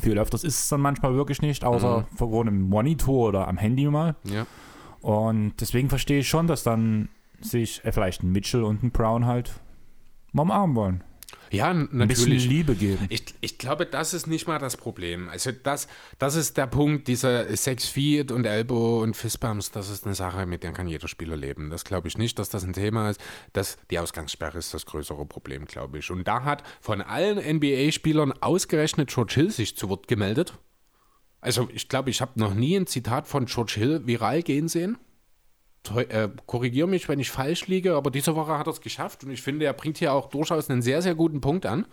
Viel 0.00 0.18
öfters 0.18 0.44
ist 0.44 0.58
es 0.58 0.68
dann 0.68 0.80
manchmal 0.80 1.14
wirklich 1.14 1.40
nicht, 1.40 1.64
außer 1.64 2.00
mhm. 2.00 2.16
vor 2.16 2.40
einem 2.42 2.60
Monitor 2.62 3.28
oder 3.28 3.48
am 3.48 3.56
Handy 3.56 3.86
mal. 3.86 4.16
Ja. 4.24 4.46
Und 5.00 5.54
deswegen 5.60 5.88
verstehe 5.88 6.20
ich 6.20 6.28
schon, 6.28 6.46
dass 6.46 6.62
dann 6.62 7.08
sich 7.40 7.84
äh, 7.84 7.92
vielleicht 7.92 8.22
ein 8.22 8.32
Mitchell 8.32 8.64
und 8.64 8.82
ein 8.82 8.90
Brown 8.90 9.26
halt 9.26 9.52
mal 10.32 10.42
umarmen 10.42 10.76
wollen. 10.76 11.04
Ja, 11.50 11.72
natürlich. 11.72 12.00
Ein 12.00 12.08
bisschen 12.08 12.50
Liebe 12.50 12.74
geben. 12.74 13.06
Ich, 13.10 13.24
ich 13.40 13.58
glaube, 13.58 13.86
das 13.86 14.14
ist 14.14 14.26
nicht 14.26 14.46
mal 14.46 14.58
das 14.58 14.76
Problem. 14.76 15.28
Also 15.28 15.52
das, 15.52 15.88
das 16.18 16.34
ist 16.34 16.56
der 16.56 16.66
Punkt, 16.66 17.08
dieser 17.08 17.56
Sex 17.56 17.86
Feed 17.86 18.32
und 18.32 18.44
Elbow 18.44 19.02
und 19.02 19.16
Fistbumps, 19.16 19.70
das 19.70 19.88
ist 19.88 20.04
eine 20.04 20.14
Sache, 20.14 20.46
mit 20.46 20.62
der 20.62 20.72
kann 20.72 20.88
jeder 20.88 21.08
Spieler 21.08 21.36
leben. 21.36 21.70
Das 21.70 21.84
glaube 21.84 22.08
ich 22.08 22.18
nicht, 22.18 22.38
dass 22.38 22.48
das 22.48 22.64
ein 22.64 22.72
Thema 22.72 23.10
ist. 23.10 23.20
Das, 23.52 23.76
die 23.90 23.98
Ausgangssperre 23.98 24.58
ist 24.58 24.74
das 24.74 24.86
größere 24.86 25.26
Problem, 25.26 25.66
glaube 25.66 25.98
ich. 25.98 26.10
Und 26.10 26.26
da 26.26 26.44
hat 26.44 26.62
von 26.80 27.00
allen 27.00 27.38
NBA-Spielern 27.38 28.32
ausgerechnet 28.40 29.10
George 29.12 29.34
Hill 29.34 29.50
sich 29.50 29.76
zu 29.76 29.88
Wort 29.88 30.08
gemeldet. 30.08 30.54
Also 31.40 31.68
ich 31.72 31.88
glaube, 31.88 32.10
ich 32.10 32.20
habe 32.20 32.40
noch 32.40 32.54
nie 32.54 32.76
ein 32.76 32.86
Zitat 32.86 33.28
von 33.28 33.46
George 33.46 33.74
Hill 33.76 34.06
viral 34.06 34.42
gehen 34.42 34.68
sehen 34.68 34.98
äh, 35.96 36.28
korrigiere 36.46 36.88
mich, 36.88 37.08
wenn 37.08 37.20
ich 37.20 37.30
falsch 37.30 37.66
liege, 37.66 37.94
aber 37.94 38.10
diese 38.10 38.34
Woche 38.34 38.58
hat 38.58 38.66
er 38.66 38.72
es 38.72 38.80
geschafft 38.80 39.24
und 39.24 39.30
ich 39.30 39.42
finde, 39.42 39.66
er 39.66 39.72
bringt 39.72 39.98
hier 39.98 40.12
auch 40.12 40.30
durchaus 40.30 40.70
einen 40.70 40.82
sehr, 40.82 41.02
sehr 41.02 41.14
guten 41.14 41.40
Punkt 41.40 41.66
an. 41.66 41.86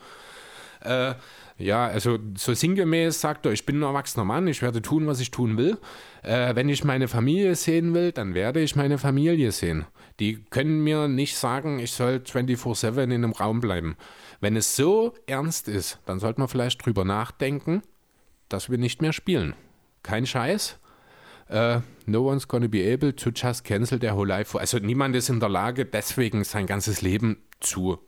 Äh, 0.81 1.13
ja, 1.57 1.86
also 1.86 2.17
so 2.36 2.53
sinngemäß 2.53 3.21
sagt 3.21 3.45
er, 3.45 3.51
ich 3.51 3.65
bin 3.65 3.79
ein 3.79 3.83
erwachsener 3.83 4.25
Mann, 4.25 4.48
ich 4.48 4.62
werde 4.62 4.81
tun, 4.81 5.05
was 5.07 5.19
ich 5.19 5.29
tun 5.29 5.57
will. 5.57 5.77
Äh, 6.24 6.55
wenn 6.55 6.69
ich 6.69 6.83
meine 6.83 7.07
Familie 7.07 7.55
sehen 7.55 7.93
will, 7.93 8.12
dann 8.12 8.33
werde 8.33 8.62
ich 8.62 8.75
meine 8.75 8.98
Familie 8.98 9.51
sehen. 9.51 9.86
Die 10.19 10.43
können 10.50 10.83
mir 10.83 11.07
nicht 11.07 11.38
sagen, 11.38 11.79
ich 11.79 11.91
soll 11.91 12.21
24-7 12.25 13.03
in 13.03 13.12
einem 13.12 13.31
Raum 13.31 13.60
bleiben. 13.60 13.95
Wenn 14.39 14.55
es 14.55 14.75
so 14.75 15.13
ernst 15.27 15.67
ist, 15.67 16.00
dann 16.05 16.19
sollte 16.19 16.39
man 16.39 16.48
vielleicht 16.48 16.83
drüber 16.83 17.05
nachdenken, 17.05 17.83
dass 18.50 18.69
wir 18.69 18.77
nicht 18.77 19.01
mehr 19.01 19.13
spielen. 19.13 19.53
Kein 20.03 20.25
Scheiß. 20.25 20.79
äh, 21.48 21.81
no 22.11 22.21
one's 22.21 22.47
gonna 22.47 22.67
be 22.67 22.91
able 22.91 23.13
to 23.13 23.31
just 23.33 23.63
cancel 23.63 23.99
their 23.99 24.15
whole 24.15 24.27
life. 24.27 24.57
Also 24.57 24.77
niemand 24.77 25.15
ist 25.15 25.29
in 25.29 25.39
der 25.39 25.49
Lage, 25.49 25.85
deswegen 25.85 26.43
sein 26.43 26.67
ganzes 26.67 27.01
Leben 27.01 27.37
zu 27.59 27.99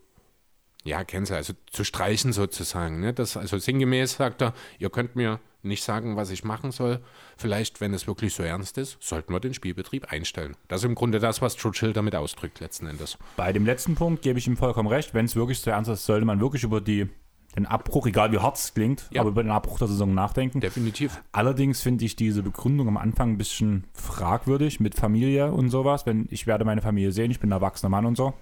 ja, 0.83 1.03
cancel, 1.03 1.37
also 1.37 1.53
zu 1.71 1.83
streichen 1.83 2.33
sozusagen. 2.33 2.99
Ne? 2.99 3.13
Das, 3.13 3.37
also 3.37 3.57
sinngemäß 3.57 4.13
sagt 4.13 4.41
er, 4.41 4.53
ihr 4.79 4.89
könnt 4.89 5.15
mir 5.15 5.39
nicht 5.61 5.83
sagen, 5.83 6.17
was 6.17 6.29
ich 6.29 6.43
machen 6.43 6.71
soll. 6.71 6.99
Vielleicht, 7.37 7.79
wenn 7.79 7.93
es 7.93 8.05
wirklich 8.05 8.33
so 8.33 8.43
ernst 8.43 8.77
ist, 8.77 8.97
sollten 8.99 9.31
wir 9.31 9.39
den 9.39 9.53
Spielbetrieb 9.53 10.11
einstellen. 10.11 10.57
Das 10.67 10.81
ist 10.81 10.85
im 10.85 10.95
Grunde 10.95 11.19
das, 11.19 11.41
was 11.41 11.55
Churchill 11.55 11.93
damit 11.93 12.15
ausdrückt, 12.15 12.59
letzten 12.59 12.87
Endes. 12.87 13.17
Bei 13.37 13.53
dem 13.53 13.65
letzten 13.65 13.95
Punkt 13.95 14.23
gebe 14.23 14.39
ich 14.39 14.47
ihm 14.47 14.57
vollkommen 14.57 14.89
recht. 14.89 15.13
Wenn 15.13 15.25
es 15.25 15.37
wirklich 15.37 15.59
so 15.61 15.71
ernst 15.71 15.89
ist, 15.89 16.05
sollte 16.05 16.25
man 16.25 16.41
wirklich 16.41 16.63
über 16.63 16.81
die, 16.81 17.07
den 17.55 17.65
Abbruch, 17.65 18.07
egal 18.07 18.31
wie 18.31 18.39
hart 18.39 18.57
es 18.57 18.73
klingt, 18.73 19.07
Ja. 19.11 19.21
aber 19.21 19.29
über 19.29 19.43
den 19.43 19.51
Abbruch 19.51 19.77
der 19.77 19.87
Saison 19.87 20.13
nachdenken. 20.13 20.59
Definitiv. 20.59 21.21
Allerdings 21.31 21.81
finde 21.81 22.03
ich 22.05 22.15
diese 22.15 22.41
Begründung 22.43 22.87
am 22.87 22.97
Anfang 22.97 23.31
ein 23.31 23.37
bisschen 23.37 23.83
fragwürdig 23.93 24.79
mit 24.79 24.95
Familie 24.95 25.51
und 25.51 25.69
sowas. 25.69 26.05
Wenn 26.05 26.27
ich 26.31 26.47
werde 26.47 26.65
meine 26.65 26.81
Familie 26.81 27.11
sehen, 27.11 27.29
ich 27.31 27.39
bin 27.39 27.49
ein 27.49 27.53
erwachsener 27.53 27.89
Mann 27.89 28.05
und 28.05 28.17
so. 28.17 28.33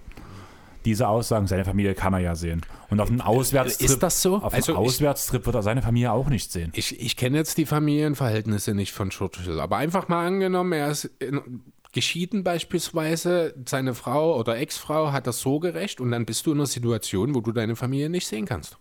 Diese 0.84 1.06
Aussagen, 1.06 1.46
seine 1.46 1.64
Familie 1.64 1.94
kann 1.94 2.12
er 2.12 2.18
ja 2.18 2.34
sehen. 2.34 2.62
Und 2.90 2.98
auf 3.00 3.08
einem 3.08 3.20
Auswärtstrip, 3.20 3.88
Ist 3.88 4.02
das 4.02 4.20
so? 4.20 4.36
Auf 4.38 4.52
Also 4.52 4.72
einem 4.74 4.82
ich- 4.82 4.88
Auswärtstrip 4.88 5.46
wird 5.46 5.54
er 5.54 5.62
seine 5.62 5.80
Familie 5.80 6.10
auch 6.10 6.28
nicht 6.28 6.50
sehen. 6.50 6.72
Ich, 6.74 7.00
ich 7.00 7.16
kenne 7.16 7.36
jetzt 7.36 7.56
die 7.58 7.66
Familienverhältnisse 7.66 8.74
nicht 8.74 8.90
von 8.92 9.10
Churchill, 9.10 9.60
aber 9.60 9.76
einfach 9.76 10.08
mal 10.08 10.26
angenommen, 10.26 10.72
er 10.72 10.90
ist 10.90 11.04
in, 11.20 11.62
geschieden 11.92 12.42
beispielsweise, 12.42 13.54
seine 13.68 13.94
Frau 13.94 14.36
oder 14.36 14.56
Ex-Frau 14.58 15.12
hat 15.12 15.26
das 15.28 15.40
so 15.40 15.60
gerecht 15.60 16.00
und 16.00 16.10
dann 16.10 16.24
bist 16.26 16.46
du 16.46 16.50
in 16.52 16.58
einer 16.58 16.66
Situation, 16.66 17.34
wo 17.34 17.40
du 17.40 17.52
deine 17.52 17.76
Familie 17.76 18.10
nicht 18.10 18.26
sehen 18.26 18.46
kannst. 18.46 18.76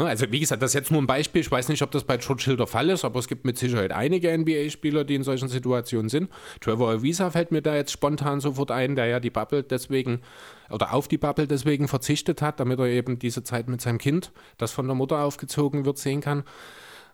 Ja, 0.00 0.06
Also 0.06 0.32
wie 0.32 0.40
gesagt, 0.40 0.62
das 0.62 0.70
ist 0.70 0.74
jetzt 0.74 0.90
nur 0.90 1.02
ein 1.02 1.06
Beispiel. 1.06 1.42
Ich 1.42 1.50
weiß 1.50 1.68
nicht, 1.68 1.82
ob 1.82 1.90
das 1.90 2.04
bei 2.04 2.16
Churchill 2.16 2.56
der 2.56 2.66
Fall 2.66 2.88
ist, 2.88 3.04
aber 3.04 3.18
es 3.18 3.28
gibt 3.28 3.44
mit 3.44 3.58
Sicherheit 3.58 3.92
einige 3.92 4.36
NBA-Spieler, 4.36 5.04
die 5.04 5.14
in 5.14 5.24
solchen 5.24 5.48
Situationen 5.48 6.08
sind. 6.08 6.30
Trevor 6.62 6.90
Ariza 6.90 7.30
fällt 7.30 7.52
mir 7.52 7.60
da 7.60 7.74
jetzt 7.74 7.92
spontan 7.92 8.40
sofort 8.40 8.70
ein, 8.70 8.96
der 8.96 9.06
ja 9.06 9.20
die 9.20 9.28
Bubble 9.28 9.62
deswegen 9.62 10.22
oder 10.70 10.94
auf 10.94 11.06
die 11.06 11.18
Bubble 11.18 11.46
deswegen 11.46 11.86
verzichtet 11.86 12.40
hat, 12.40 12.60
damit 12.60 12.78
er 12.78 12.86
eben 12.86 13.18
diese 13.18 13.44
Zeit 13.44 13.68
mit 13.68 13.82
seinem 13.82 13.98
Kind, 13.98 14.32
das 14.56 14.72
von 14.72 14.86
der 14.86 14.94
Mutter 14.94 15.18
aufgezogen 15.22 15.84
wird, 15.84 15.98
sehen 15.98 16.22
kann. 16.22 16.44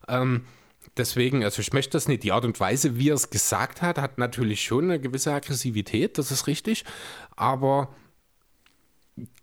Ähm, 0.07 0.43
deswegen, 0.97 1.43
also 1.43 1.61
ich 1.63 1.73
möchte 1.73 1.93
das 1.93 2.07
nicht. 2.07 2.23
Die 2.23 2.31
Art 2.31 2.45
und 2.45 2.61
Weise, 2.61 2.97
wie 2.99 3.11
er 3.11 3.17
es 3.17 3.31
gesagt 3.31 3.83
hat, 3.83 3.99
hat 3.99 4.19
natürlich 4.19 4.63
schon 4.63 4.85
eine 4.85 5.01
gewisse 5.01 5.33
Aggressivität, 5.33 6.19
das 6.19 6.31
ist 6.31 6.47
richtig. 6.47 6.85
Aber 7.35 7.89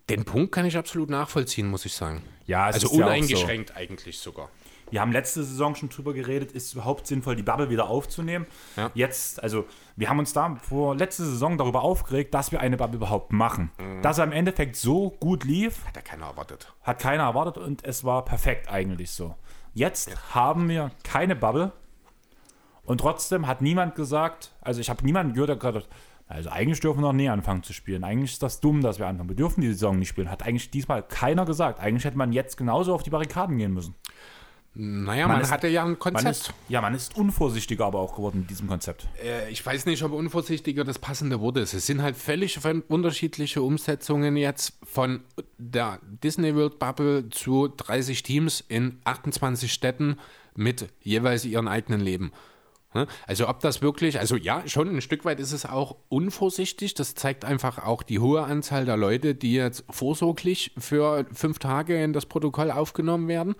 den 0.08 0.24
Punkt 0.24 0.52
kann 0.52 0.66
ich 0.66 0.76
absolut 0.76 1.10
nachvollziehen, 1.10 1.68
muss 1.68 1.84
ich 1.84 1.94
sagen. 1.94 2.22
Ja, 2.46 2.68
es 2.68 2.76
also 2.76 2.88
ist 2.88 2.96
ja 2.96 3.06
uneingeschränkt 3.06 3.76
eigentlich 3.76 4.18
sogar. 4.18 4.50
Wir 4.90 5.00
haben 5.00 5.12
letzte 5.12 5.42
Saison 5.42 5.74
schon 5.74 5.88
drüber 5.88 6.12
geredet, 6.12 6.52
ist 6.52 6.66
es 6.66 6.72
überhaupt 6.74 7.06
sinnvoll, 7.06 7.36
die 7.36 7.42
Bubble 7.42 7.70
wieder 7.70 7.88
aufzunehmen. 7.88 8.46
Ja. 8.76 8.90
Jetzt, 8.94 9.42
also 9.42 9.66
wir 9.96 10.08
haben 10.08 10.18
uns 10.18 10.32
da 10.32 10.56
vor 10.56 10.94
letzte 10.94 11.24
Saison 11.24 11.58
darüber 11.58 11.82
aufgeregt, 11.82 12.34
dass 12.34 12.52
wir 12.52 12.60
eine 12.60 12.76
Bubble 12.76 12.96
überhaupt 12.96 13.32
machen. 13.32 13.72
Mhm. 13.78 14.02
Dass 14.02 14.18
er 14.18 14.24
im 14.24 14.32
Endeffekt 14.32 14.76
so 14.76 15.10
gut 15.10 15.44
lief, 15.44 15.84
Hat 15.86 15.96
ja 15.96 16.02
keiner 16.02 16.26
erwartet. 16.26 16.72
hat 16.82 17.00
keiner 17.00 17.24
erwartet 17.24 17.58
und 17.58 17.84
es 17.84 18.04
war 18.04 18.24
perfekt 18.24 18.68
eigentlich 18.68 19.10
so. 19.10 19.34
Jetzt 19.72 20.34
haben 20.34 20.68
wir 20.68 20.92
keine 21.02 21.34
Bubble 21.34 21.72
und 22.84 22.98
trotzdem 22.98 23.46
hat 23.46 23.62
niemand 23.62 23.94
gesagt, 23.94 24.52
also 24.60 24.80
ich 24.80 24.90
habe 24.90 25.04
niemanden 25.04 25.32
gehört, 25.32 25.48
der 25.48 25.56
gesagt 25.56 25.76
hat, 25.76 25.88
also 26.26 26.50
eigentlich 26.50 26.80
dürfen 26.80 26.98
wir 27.00 27.08
noch 27.08 27.12
nie 27.12 27.28
anfangen 27.28 27.62
zu 27.62 27.72
spielen. 27.72 28.02
Eigentlich 28.04 28.32
ist 28.32 28.42
das 28.42 28.60
dumm, 28.60 28.80
dass 28.80 28.98
wir 28.98 29.06
anfangen. 29.06 29.28
Wir 29.28 29.36
dürfen 29.36 29.60
die 29.60 29.68
Saison 29.68 29.98
nicht 29.98 30.08
spielen. 30.08 30.30
Hat 30.30 30.42
eigentlich 30.42 30.70
diesmal 30.70 31.02
keiner 31.02 31.44
gesagt. 31.44 31.80
Eigentlich 31.80 32.04
hätte 32.04 32.16
man 32.18 32.32
jetzt 32.32 32.56
genauso 32.56 32.94
auf 32.94 33.02
die 33.02 33.10
Barrikaden 33.10 33.58
gehen 33.58 33.72
müssen. 33.74 33.94
Naja, 34.76 35.28
man, 35.28 35.40
ist- 35.40 35.52
hatte 35.52 35.68
ja 35.68 35.82
ein 35.84 35.90
Man 35.90 35.98
Konzept. 36.00 36.30
ist, 36.30 36.54
ja, 36.68 36.80
man 36.80 36.94
ist 36.94 37.16
unvorsichtiger 37.16 37.84
aber 37.84 38.00
auch 38.00 38.16
geworden 38.16 38.40
mit 38.40 38.50
diesem 38.50 38.66
Konzept. 38.66 39.06
Äh, 39.22 39.48
ich 39.50 39.64
weiß 39.64 39.86
nicht, 39.86 40.02
ob 40.02 40.10
unvorsichtiger 40.10 40.82
das 40.82 40.98
passende 40.98 41.40
Wort 41.40 41.58
ist. 41.58 41.74
Es 41.74 41.86
sind 41.86 42.02
halt 42.02 42.16
völlig 42.16 42.58
unterschiedliche 42.88 43.62
Umsetzungen 43.62 44.36
jetzt 44.36 44.72
von 44.82 45.20
der 45.58 46.00
Disney 46.24 46.56
World 46.56 46.80
Bubble 46.80 47.28
zu 47.30 47.68
30 47.68 48.24
Teams 48.24 48.64
in 48.66 48.98
28 49.04 49.72
Städten 49.72 50.16
mit 50.56 50.88
jeweils 51.02 51.44
ihren 51.44 51.68
eigenen 51.68 52.00
Leben. 52.00 52.32
Ne? 52.94 53.06
Also 53.26 53.48
ob 53.48 53.60
das 53.60 53.82
wirklich, 53.82 54.18
also 54.18 54.36
ja, 54.36 54.62
schon 54.66 54.88
ein 54.88 55.00
Stück 55.00 55.24
weit 55.24 55.40
ist 55.40 55.52
es 55.52 55.66
auch 55.66 55.96
unvorsichtig. 56.08 56.94
Das 56.94 57.14
zeigt 57.14 57.44
einfach 57.44 57.78
auch 57.78 58.02
die 58.02 58.20
hohe 58.20 58.44
Anzahl 58.44 58.84
der 58.84 58.96
Leute, 58.96 59.34
die 59.34 59.54
jetzt 59.54 59.84
vorsorglich 59.90 60.72
für 60.78 61.26
fünf 61.32 61.58
Tage 61.58 62.02
in 62.02 62.12
das 62.12 62.26
Protokoll 62.26 62.70
aufgenommen 62.70 63.28
werden. 63.28 63.56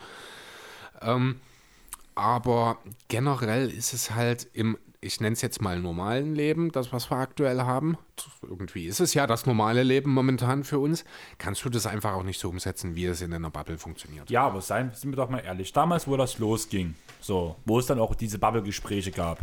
Aber 2.14 2.78
generell 3.08 3.68
ist 3.70 3.92
es 3.92 4.12
halt 4.12 4.48
im, 4.52 4.78
ich 5.04 5.20
nenne 5.20 5.34
es 5.34 5.42
jetzt 5.42 5.60
mal 5.60 5.78
normalen 5.78 6.34
Leben, 6.34 6.72
das, 6.72 6.92
was 6.92 7.10
wir 7.10 7.18
aktuell 7.18 7.60
haben. 7.60 7.98
Irgendwie 8.42 8.86
ist 8.86 9.00
es 9.00 9.12
ja 9.12 9.26
das 9.26 9.44
normale 9.44 9.82
Leben 9.82 10.10
momentan 10.10 10.64
für 10.64 10.78
uns. 10.78 11.04
Kannst 11.36 11.64
du 11.64 11.68
das 11.68 11.86
einfach 11.86 12.14
auch 12.14 12.22
nicht 12.22 12.40
so 12.40 12.48
umsetzen, 12.48 12.94
wie 12.96 13.04
es 13.04 13.20
in 13.20 13.32
einer 13.34 13.50
Bubble 13.50 13.76
funktioniert. 13.76 14.30
Ja, 14.30 14.46
aber 14.46 14.62
seien, 14.62 14.92
sind 14.94 15.12
wir 15.12 15.16
doch 15.16 15.28
mal 15.28 15.40
ehrlich. 15.40 15.72
Damals, 15.72 16.08
wo 16.08 16.16
das 16.16 16.38
losging, 16.38 16.94
so, 17.20 17.56
wo 17.66 17.78
es 17.78 17.86
dann 17.86 17.98
auch 17.98 18.14
diese 18.14 18.38
Bubble-Gespräche 18.38 19.10
gab. 19.10 19.40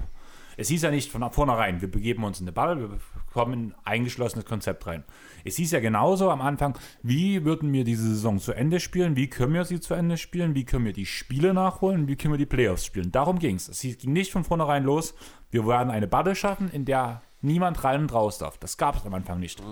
Es 0.62 0.68
hieß 0.68 0.84
ja 0.84 0.92
nicht 0.92 1.12
von 1.12 1.28
vornherein, 1.32 1.82
wir 1.82 1.90
begeben 1.90 2.24
uns 2.24 2.40
in 2.40 2.46
eine 2.46 2.52
Bubble, 2.52 2.92
wir 2.92 3.00
kommen 3.34 3.54
in 3.54 3.60
ein 3.60 3.76
eingeschlossenes 3.84 4.46
Konzept 4.46 4.86
rein. 4.86 5.04
Es 5.44 5.56
hieß 5.56 5.72
ja 5.72 5.80
genauso 5.80 6.30
am 6.30 6.40
Anfang, 6.40 6.78
wie 7.02 7.44
würden 7.46 7.74
wir 7.74 7.84
diese 7.84 8.08
Saison 8.08 8.38
zu 8.38 8.52
Ende 8.54 8.80
spielen, 8.80 9.16
wie 9.16 9.28
können 9.28 9.56
wir 9.56 9.66
sie 9.66 9.80
zu 9.80 9.96
Ende 9.96 10.18
spielen, 10.18 10.54
wie 10.54 10.64
können 10.64 10.86
wir 10.86 10.94
die 10.94 11.08
Spiele 11.08 11.56
nachholen, 11.56 12.08
wie 12.08 12.16
können 12.16 12.36
wir 12.36 12.38
die 12.38 12.46
Playoffs 12.46 12.86
spielen. 12.86 13.12
Darum 13.12 13.40
ging 13.40 13.56
es. 13.56 13.70
Es 13.70 13.82
ging 13.82 14.14
nicht 14.14 14.32
von 14.32 14.44
vornherein 14.44 14.84
los, 14.84 15.16
wir 15.50 15.66
werden 15.66 15.90
eine 15.90 16.08
Bubble 16.08 16.36
schaffen, 16.36 16.70
in 16.70 16.86
der 16.86 17.24
niemand 17.42 17.84
rein 17.84 18.02
und 18.02 18.14
raus 18.14 18.38
darf. 18.38 18.60
Das 18.60 18.78
gab 18.78 18.98
es 18.98 19.06
am 19.06 19.16
Anfang 19.16 19.40
nicht. 19.40 19.64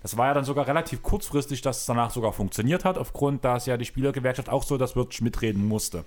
Das 0.00 0.16
war 0.16 0.28
ja 0.28 0.34
dann 0.34 0.44
sogar 0.44 0.68
relativ 0.68 1.02
kurzfristig, 1.02 1.60
dass 1.60 1.80
es 1.80 1.86
danach 1.86 2.10
sogar 2.12 2.32
funktioniert 2.32 2.84
hat, 2.84 2.98
aufgrund, 2.98 3.44
dass 3.44 3.66
ja 3.66 3.76
die 3.76 3.84
Spielergewerkschaft 3.84 4.48
auch 4.48 4.62
so 4.62 4.78
das 4.78 4.94
Wirtsch 4.94 5.22
mitreden 5.22 5.66
musste. 5.66 6.04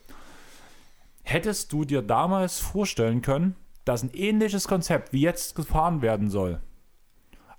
Hättest 1.23 1.73
du 1.73 1.83
dir 1.83 2.01
damals 2.01 2.59
vorstellen 2.59 3.21
können, 3.21 3.57
dass 3.85 4.03
ein 4.03 4.11
ähnliches 4.13 4.67
Konzept 4.67 5.13
wie 5.13 5.21
jetzt 5.21 5.55
gefahren 5.55 6.01
werden 6.01 6.29
soll, 6.29 6.61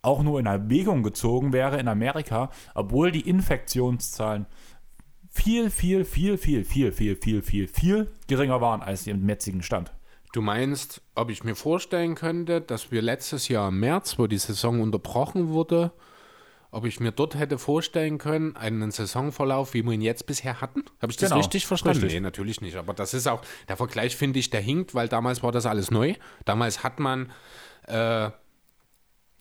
auch 0.03 0.23
nur 0.23 0.39
in 0.39 0.47
Erwägung 0.47 1.03
gezogen 1.03 1.53
wäre 1.53 1.79
in 1.79 1.89
Amerika, 1.89 2.51
obwohl 2.75 3.11
die 3.11 3.29
Infektionszahlen 3.29 4.47
viel, 5.31 5.71
viel, 5.71 6.05
viel, 6.05 6.39
viel, 6.39 6.65
viel, 6.65 6.93
viel, 6.93 7.17
viel, 7.17 7.43
viel, 7.43 7.69
viel 7.69 8.13
geringer 8.29 8.61
waren 8.61 8.83
als 8.83 9.07
im 9.07 9.29
jetzigen 9.29 9.63
Stand. 9.63 9.93
Du 10.33 10.43
meinst, 10.43 11.01
ob 11.15 11.31
ich 11.31 11.45
mir 11.45 11.55
vorstellen 11.55 12.15
könnte, 12.15 12.61
dass 12.61 12.91
wir 12.91 13.03
letztes 13.03 13.49
Jahr 13.49 13.69
im 13.69 13.81
März, 13.81 14.19
wo 14.19 14.27
die 14.27 14.39
Saison 14.39 14.81
unterbrochen 14.81 15.49
wurde, 15.49 15.93
ob 16.75 16.85
ich 16.85 17.01
mir 17.01 17.13
dort 17.13 17.37
hätte 17.37 17.59
vorstellen 17.59 18.19
können, 18.19 18.57
einen 18.57 18.91
Saisonverlauf, 18.91 19.75
wie 19.75 19.83
wir 19.83 19.93
ihn 19.93 20.01
jetzt 20.01 20.27
bisher 20.27 20.61
hatten? 20.61 20.85
Habe 21.01 21.13
ich 21.13 21.17
das 21.17 21.31
Genau, 21.31 21.41
richtig 21.41 21.67
verstanden? 21.67 22.01
richtig. 22.01 22.15
Nee, 22.15 22.21
natürlich 22.21 22.61
nicht. 22.61 22.77
Aber 22.77 22.93
das 22.95 23.15
ist 23.15 23.27
auch, 23.27 23.43
der 23.69 23.77
Vergleich 23.77 24.17
finde 24.17 24.39
ich, 24.39 24.51
der 24.51 24.61
hinkt, 24.61 24.95
weil 24.95 25.09
damals 25.09 25.43
war 25.43 25.53
das 25.53 25.67
alles 25.67 25.91
neu. 25.91 26.15
Damals 26.45 26.83
hat 26.83 26.99
man 26.99 27.31
äh, 27.87 28.31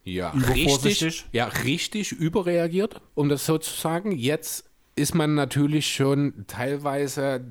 ja, 0.06 0.30
richtig, 0.32 1.26
ja, 1.32 1.46
richtig 1.46 2.12
überreagiert, 2.12 3.02
um 3.16 3.30
das 3.30 3.46
so 3.46 3.58
zu 3.58 3.74
sagen. 3.74 4.12
Jetzt 4.12 4.70
ist 4.96 5.16
man 5.16 5.34
natürlich 5.34 5.94
schon 5.94 6.46
teilweise 6.48 7.44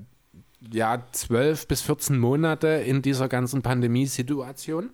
ja, 0.71 1.03
12 1.11 1.67
bis 1.67 1.83
14 1.83 2.19
Monate 2.19 2.69
in 2.69 3.03
dieser 3.03 3.29
ganzen 3.29 3.63
Pandemiesituation. 3.63 4.91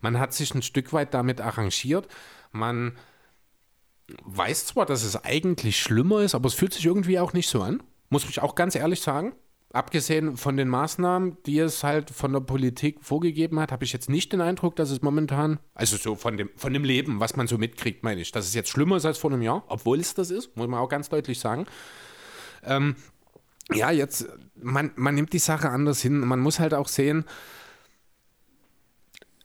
Man 0.00 0.18
hat 0.18 0.34
sich 0.34 0.54
ein 0.54 0.62
Stück 0.62 0.92
weit 0.92 1.14
damit 1.14 1.40
arrangiert. 1.40 2.08
Man 2.52 2.96
weiß 4.24 4.66
zwar, 4.66 4.86
dass 4.86 5.02
es 5.02 5.22
eigentlich 5.24 5.78
schlimmer 5.78 6.20
ist, 6.20 6.34
aber 6.34 6.46
es 6.46 6.54
fühlt 6.54 6.72
sich 6.72 6.86
irgendwie 6.86 7.18
auch 7.18 7.32
nicht 7.32 7.48
so 7.48 7.62
an. 7.62 7.82
Muss 8.10 8.28
ich 8.28 8.40
auch 8.40 8.54
ganz 8.54 8.74
ehrlich 8.74 9.00
sagen. 9.00 9.34
Abgesehen 9.70 10.38
von 10.38 10.56
den 10.56 10.68
Maßnahmen, 10.68 11.36
die 11.44 11.58
es 11.58 11.84
halt 11.84 12.08
von 12.08 12.32
der 12.32 12.40
Politik 12.40 13.04
vorgegeben 13.04 13.60
hat, 13.60 13.70
habe 13.70 13.84
ich 13.84 13.92
jetzt 13.92 14.08
nicht 14.08 14.32
den 14.32 14.40
Eindruck, 14.40 14.76
dass 14.76 14.90
es 14.90 15.02
momentan, 15.02 15.58
also 15.74 15.98
so 15.98 16.14
von 16.14 16.38
dem, 16.38 16.48
von 16.56 16.72
dem 16.72 16.84
Leben, 16.84 17.20
was 17.20 17.36
man 17.36 17.46
so 17.46 17.58
mitkriegt, 17.58 18.02
meine 18.02 18.22
ich, 18.22 18.32
dass 18.32 18.46
es 18.46 18.54
jetzt 18.54 18.70
schlimmer 18.70 18.96
ist 18.96 19.04
als 19.04 19.18
vor 19.18 19.30
einem 19.30 19.42
Jahr, 19.42 19.64
obwohl 19.68 20.00
es 20.00 20.14
das 20.14 20.30
ist, 20.30 20.56
muss 20.56 20.68
man 20.68 20.80
auch 20.80 20.88
ganz 20.88 21.10
deutlich 21.10 21.38
sagen. 21.38 21.66
Ähm, 22.64 22.96
ja, 23.74 23.90
jetzt, 23.90 24.26
man, 24.56 24.90
man 24.96 25.14
nimmt 25.14 25.34
die 25.34 25.38
Sache 25.38 25.68
anders 25.68 26.00
hin. 26.00 26.20
Man 26.20 26.40
muss 26.40 26.58
halt 26.58 26.72
auch 26.72 26.88
sehen, 26.88 27.26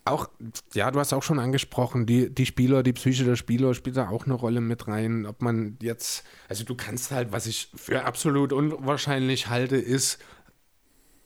auch, 0.06 0.30
ja, 0.74 0.92
du 0.92 1.00
hast 1.00 1.14
auch 1.14 1.24
schon 1.24 1.40
angesprochen, 1.40 2.06
die, 2.06 2.30
die 2.34 2.46
Spieler, 2.46 2.84
die 2.84 2.94
Psyche 2.94 3.24
der 3.24 3.36
Spieler 3.36 3.74
spielt 3.74 3.96
da 3.98 4.10
auch 4.10 4.26
eine 4.26 4.34
Rolle 4.34 4.60
mit 4.62 4.88
rein. 4.88 5.26
Ob 5.26 5.42
man 5.42 5.78
jetzt, 5.82 6.26
also 6.50 6.64
du 6.66 6.76
kannst 6.76 7.12
halt, 7.12 7.32
was 7.32 7.46
ich 7.46 7.70
für 7.76 8.04
absolut 8.04 8.52
unwahrscheinlich 8.52 9.48
halte, 9.48 9.78
ist 9.78 10.20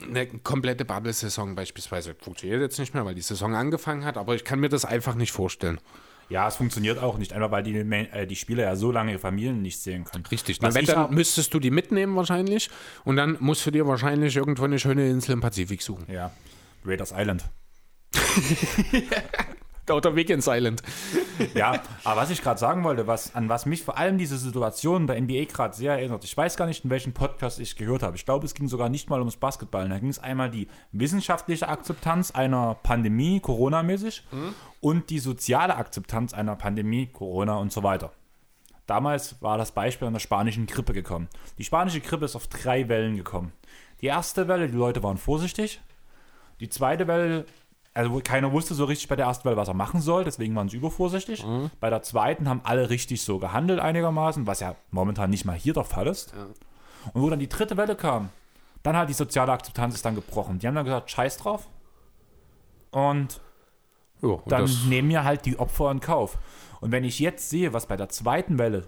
eine 0.01 0.27
komplette 0.27 0.86
Bubble-Saison 0.86 1.55
beispielsweise. 1.55 2.15
Funktioniert 2.19 2.62
jetzt 2.62 2.77
nicht 2.77 2.93
mehr, 2.93 3.03
weil 3.03 3.15
die 3.15 3.22
Saison 3.22 3.55
angefangen 3.55 4.05
hat, 4.05 4.15
aber 4.15 4.36
ich 4.36 4.43
kann 4.43 4.60
mir 4.60 4.69
das 4.69 4.86
einfach 4.86 5.15
nicht 5.15 5.31
vorstellen. 5.31 5.79
Ja, 6.29 6.48
es 6.48 6.57
funktioniert 6.57 7.00
auch 7.00 7.17
nicht, 7.17 7.34
einfach 7.34 7.51
weil 7.51 7.63
die, 7.63 7.74
äh, 7.74 8.27
die 8.27 8.36
Spieler 8.36 8.63
ja 8.63 8.75
so 8.75 8.91
lange 8.91 9.12
ihre 9.12 9.19
Familien 9.19 9.62
nicht 9.62 9.79
sehen 9.79 10.03
können. 10.03 10.25
Richtig. 10.25 10.62
Wenn, 10.62 10.86
dann 10.86 10.98
hab- 10.98 11.12
müsstest 11.12 11.53
du 11.53 11.60
die 11.60 11.72
mitnehmen 11.72 12.15
wahrscheinlich 12.15 12.69
und 13.05 13.15
dann 13.15 13.38
musst 13.39 13.65
du 13.65 13.72
dir 13.72 13.88
wahrscheinlich 13.88 14.36
irgendwo 14.36 14.65
eine 14.65 14.77
schöne 14.77 15.10
Insel 15.10 15.31
im 15.31 15.41
Pazifik 15.41 15.81
suchen. 15.81 16.05
Ja, 16.12 16.31
Raiders 16.86 17.13
Island. 17.15 17.46
Oder 19.90 20.16
Weekend 20.16 20.44
Silent. 20.44 20.84
Ja, 21.54 21.82
aber 22.04 22.22
was 22.22 22.30
ich 22.30 22.42
gerade 22.42 22.60
sagen 22.60 22.84
wollte, 22.84 23.08
was, 23.08 23.36
an 23.36 23.48
was 23.48 23.66
mich 23.66 23.84
vor 23.84 23.98
allem 23.98 24.18
diese 24.18 24.38
Situation 24.38 25.08
der 25.08 25.20
NBA 25.22 25.46
gerade 25.46 25.76
sehr 25.76 25.94
erinnert, 25.94 26.24
ich 26.26 26.36
weiß 26.36 26.58
gar 26.58 26.66
nicht, 26.66 26.84
in 26.84 26.90
welchem 26.90 27.14
Podcast 27.14 27.60
ich 27.60 27.76
gehört 27.78 28.04
habe. 28.04 28.18
Ich 28.18 28.26
glaube, 28.26 28.46
es 28.46 28.54
ging 28.54 28.68
sogar 28.68 28.90
nicht 28.90 29.10
mal 29.10 29.20
ums 29.20 29.38
Basketball. 29.38 29.88
Da 29.88 29.98
ging 30.00 30.10
es 30.10 30.20
einmal 30.20 30.50
die 30.50 30.68
wissenschaftliche 30.92 31.70
Akzeptanz 31.70 32.32
einer 32.32 32.76
Pandemie, 32.76 33.40
Corona-mäßig, 33.40 34.24
mhm. 34.32 34.54
und 34.82 35.10
die 35.10 35.20
soziale 35.20 35.76
Akzeptanz 35.76 36.34
einer 36.34 36.56
Pandemie, 36.56 37.08
Corona 37.08 37.56
und 37.56 37.72
so 37.72 37.84
weiter. 37.84 38.12
Damals 38.88 39.42
war 39.42 39.58
das 39.58 39.72
Beispiel 39.72 40.08
an 40.08 40.14
der 40.14 40.22
spanischen 40.22 40.66
Grippe 40.66 40.94
gekommen. 40.94 41.28
Die 41.58 41.64
spanische 41.64 42.02
Grippe 42.02 42.26
ist 42.26 42.36
auf 42.36 42.48
drei 42.48 42.90
Wellen 42.90 43.16
gekommen. 43.16 43.54
Die 44.02 44.08
erste 44.08 44.48
Welle, 44.48 44.68
die 44.68 44.78
Leute 44.78 45.04
waren 45.04 45.18
vorsichtig. 45.18 45.82
Die 46.60 46.70
zweite 46.70 47.08
Welle 47.08 47.46
also 47.98 48.22
keiner 48.24 48.51
wusste 48.51 48.75
so 48.75 48.86
richtig 48.86 49.08
bei 49.08 49.16
der 49.16 49.25
ersten 49.25 49.44
Welle, 49.46 49.58
was 49.58 49.70
er 49.70 49.74
machen 49.74 50.01
soll, 50.01 50.24
deswegen 50.24 50.56
waren 50.56 50.70
sie 50.70 50.77
übervorsichtig. 50.77 51.44
Mhm. 51.44 51.72
Bei 51.80 51.89
der 51.89 52.04
zweiten 52.04 52.48
haben 52.48 52.62
alle 52.63 52.92
richtig 52.92 53.24
so 53.24 53.39
gehandelt 53.39 53.80
einigermaßen, 53.80 54.46
was 54.46 54.60
ja 54.60 54.75
momentan 54.92 55.32
nicht 55.32 55.46
mal 55.46 55.58
hier 55.58 55.74
der 55.74 55.84
Fall 55.84 56.06
ist. 56.06 56.32
Ja. 56.32 56.46
Und 57.13 57.22
wo 57.24 57.30
dann 57.30 57.39
die 57.39 57.50
dritte 57.50 57.75
Welle 57.75 57.96
kam, 57.96 58.30
dann 58.84 58.96
hat 58.96 59.10
die 59.10 59.13
soziale 59.13 59.51
Akzeptanz 59.51 59.96
ist 59.96 60.06
dann 60.06 60.13
gebrochen. 60.13 60.60
Die 60.60 60.68
haben 60.68 60.75
dann 60.75 60.86
gesagt, 60.86 61.10
scheiß 61.10 61.38
drauf. 61.38 61.68
Und, 62.92 63.42
jo, 64.22 64.36
und 64.36 64.51
dann 64.51 64.70
nehmen 64.88 65.10
wir 65.10 65.24
halt 65.24 65.48
die 65.48 65.58
Opfer 65.58 65.89
in 65.89 66.00
Kauf. 66.00 66.38
Und 66.82 66.92
wenn 66.92 67.04
ich 67.04 67.18
jetzt 67.18 67.50
sehe, 67.50 67.74
was 67.74 67.88
bei 67.88 67.98
der 67.98 68.10
zweiten 68.10 68.60
Welle 68.60 68.84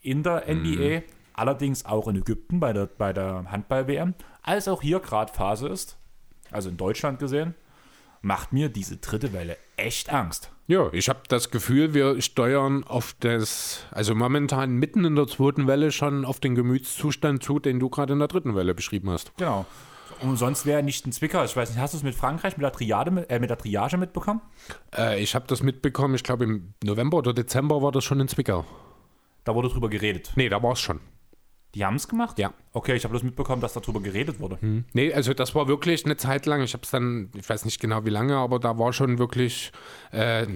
in 0.00 0.24
der 0.24 0.52
NBA, 0.52 0.98
mhm. 0.98 1.02
allerdings 1.34 1.84
auch 1.84 2.08
in 2.08 2.16
Ägypten 2.16 2.58
bei 2.58 2.72
der, 2.72 2.86
bei 2.86 3.12
der 3.12 3.44
Handball-WM, 3.48 4.14
als 4.42 4.66
auch 4.66 4.82
hier 4.82 4.98
gerade 4.98 5.32
Phase 5.32 5.68
ist, 5.68 5.98
also 6.50 6.68
in 6.68 6.76
Deutschland 6.76 7.20
gesehen, 7.20 7.54
macht 8.22 8.52
mir 8.52 8.68
diese 8.68 8.98
dritte 8.98 9.32
Welle 9.32 9.56
echt 9.76 10.10
Angst. 10.10 10.50
Ja, 10.66 10.88
ich 10.92 11.08
habe 11.08 11.20
das 11.28 11.50
Gefühl, 11.50 11.94
wir 11.94 12.20
steuern 12.22 12.84
auf 12.84 13.14
das, 13.20 13.84
also 13.90 14.14
momentan 14.14 14.76
mitten 14.76 15.04
in 15.04 15.16
der 15.16 15.26
zweiten 15.26 15.66
Welle 15.66 15.90
schon 15.90 16.24
auf 16.24 16.38
den 16.38 16.54
Gemütszustand 16.54 17.42
zu, 17.42 17.58
den 17.58 17.80
du 17.80 17.88
gerade 17.88 18.12
in 18.12 18.20
der 18.20 18.28
dritten 18.28 18.54
Welle 18.54 18.74
beschrieben 18.74 19.10
hast. 19.10 19.32
Genau. 19.36 19.66
Und 20.22 20.36
sonst 20.36 20.66
wäre 20.66 20.82
nicht 20.82 21.06
ein 21.06 21.12
Zwicker. 21.12 21.44
Ich 21.44 21.56
weiß 21.56 21.70
nicht, 21.70 21.80
hast 21.80 21.94
du 21.94 21.98
es 21.98 22.02
mit 22.02 22.14
Frankreich, 22.14 22.56
mit 22.56 22.62
der, 22.62 22.72
Triade, 22.72 23.28
äh, 23.28 23.38
mit 23.38 23.50
der 23.50 23.58
Triage 23.58 23.96
mitbekommen? 23.96 24.42
Äh, 24.96 25.20
ich 25.20 25.34
habe 25.34 25.46
das 25.48 25.62
mitbekommen, 25.62 26.14
ich 26.14 26.22
glaube 26.22 26.44
im 26.44 26.74
November 26.84 27.18
oder 27.18 27.32
Dezember 27.32 27.82
war 27.82 27.90
das 27.90 28.04
schon 28.04 28.20
in 28.20 28.28
Zwickau. 28.28 28.64
Da 29.44 29.54
wurde 29.54 29.70
drüber 29.70 29.88
geredet. 29.88 30.32
Nee, 30.36 30.48
da 30.48 30.62
war 30.62 30.72
es 30.72 30.80
schon. 30.80 31.00
Die 31.74 31.84
haben 31.84 31.96
es 31.96 32.08
gemacht? 32.08 32.38
Ja. 32.38 32.52
Okay, 32.72 32.96
ich 32.96 33.04
habe 33.04 33.12
bloß 33.12 33.22
mitbekommen, 33.22 33.62
dass 33.62 33.74
darüber 33.74 34.00
geredet 34.00 34.40
wurde. 34.40 34.60
Hm. 34.60 34.84
Nee, 34.92 35.12
also 35.12 35.34
das 35.34 35.54
war 35.54 35.68
wirklich 35.68 36.04
eine 36.04 36.16
Zeit 36.16 36.46
lang. 36.46 36.62
Ich 36.62 36.72
habe 36.72 36.82
es 36.82 36.90
dann, 36.90 37.30
ich 37.36 37.48
weiß 37.48 37.64
nicht 37.64 37.80
genau 37.80 38.04
wie 38.04 38.10
lange, 38.10 38.36
aber 38.36 38.58
da 38.58 38.78
war 38.78 38.92
schon 38.92 39.18
wirklich 39.18 39.70
äh, 40.10 40.46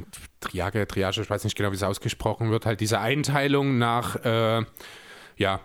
Triage, 0.41 0.89
Triage, 0.89 1.21
ich 1.21 1.31
weiß 1.31 1.45
nicht 1.45 1.57
genau, 1.57 1.71
wie 1.71 1.77
es 1.77 1.83
ausgesprochen 1.85 2.51
wird, 2.51 2.67
halt 2.67 2.81
diese 2.81 2.99
Einteilung 2.99 3.79
nach, 3.79 4.17
äh, 4.25 4.65
ja, 5.37 5.61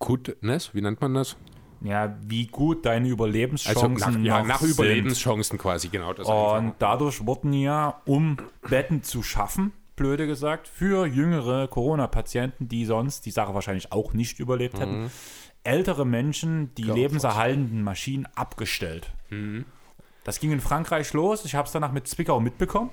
Akutness, 0.00 0.74
wie 0.74 0.80
nennt 0.80 1.00
man 1.00 1.14
das? 1.14 1.36
Ja, 1.80 2.16
wie 2.22 2.46
gut 2.46 2.86
deine 2.86 3.08
Überlebenschancen 3.08 4.02
also 4.02 4.10
nach, 4.10 4.18
ja, 4.18 4.42
nach 4.42 4.62
Überlebenschancen 4.62 5.58
quasi, 5.58 5.88
genau. 5.88 6.12
Und 6.14 6.74
dadurch 6.78 7.24
wurden 7.26 7.52
ja, 7.52 8.00
um 8.06 8.38
Betten 8.68 9.02
zu 9.02 9.22
schaffen, 9.22 9.72
blöde 9.96 10.26
gesagt, 10.26 10.68
für 10.68 11.06
jüngere 11.06 11.68
Corona-Patienten, 11.68 12.68
die 12.68 12.84
sonst 12.84 13.26
die 13.26 13.30
Sache 13.30 13.54
wahrscheinlich 13.54 13.92
auch 13.92 14.12
nicht 14.12 14.40
überlebt 14.40 14.78
hätten, 14.80 15.04
mhm. 15.04 15.10
ältere 15.62 16.04
Menschen 16.04 16.74
die 16.74 16.82
Glaub 16.82 16.96
lebenserhaltenden 16.96 17.82
Maschinen 17.82 18.26
abgestellt. 18.34 19.12
Mhm. 19.30 19.64
Das 20.24 20.40
ging 20.40 20.52
in 20.52 20.60
Frankreich 20.60 21.12
los. 21.12 21.44
Ich 21.44 21.54
habe 21.54 21.66
es 21.66 21.72
danach 21.72 21.92
mit 21.92 22.08
Zwickau 22.08 22.40
mitbekommen. 22.40 22.90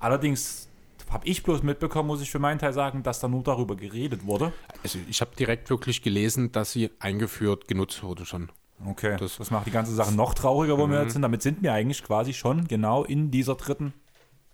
Allerdings 0.00 0.68
habe 1.10 1.26
ich 1.26 1.42
bloß 1.42 1.62
mitbekommen, 1.62 2.08
muss 2.08 2.22
ich 2.22 2.30
für 2.30 2.38
meinen 2.38 2.58
Teil 2.58 2.72
sagen, 2.72 3.02
dass 3.02 3.20
da 3.20 3.28
nur 3.28 3.42
darüber 3.42 3.76
geredet 3.76 4.26
wurde. 4.26 4.52
Also 4.82 4.98
ich 5.08 5.20
habe 5.20 5.36
direkt 5.36 5.70
wirklich 5.70 6.02
gelesen, 6.02 6.52
dass 6.52 6.72
sie 6.72 6.90
eingeführt, 6.98 7.68
genutzt 7.68 8.02
wurde 8.02 8.24
schon. 8.26 8.50
Okay, 8.84 9.16
das, 9.16 9.36
das 9.36 9.50
macht 9.50 9.66
die 9.66 9.70
ganze 9.70 9.94
Sache 9.94 10.12
noch 10.12 10.34
trauriger, 10.34 10.76
wo 10.78 10.86
mhm. 10.86 10.92
wir 10.92 11.02
jetzt 11.02 11.12
sind. 11.12 11.22
Damit 11.22 11.42
sind 11.42 11.62
wir 11.62 11.72
eigentlich 11.72 12.02
quasi 12.02 12.32
schon 12.32 12.66
genau 12.66 13.04
in 13.04 13.30
dieser 13.30 13.54
dritten 13.54 13.92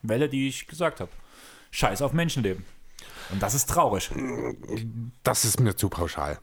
Welle, 0.03 0.29
die 0.29 0.49
ich 0.49 0.67
gesagt 0.67 1.01
habe. 1.01 1.11
Scheiß 1.71 2.03
auf 2.03 2.13
Menschenleben. 2.13 2.65
Und 3.31 3.43
das 3.43 3.55
ist 3.55 3.69
traurig. 3.69 4.11
Das 5.23 5.45
ist 5.45 5.61
mir 5.61 5.77
zu 5.77 5.89
pauschal. 5.89 6.39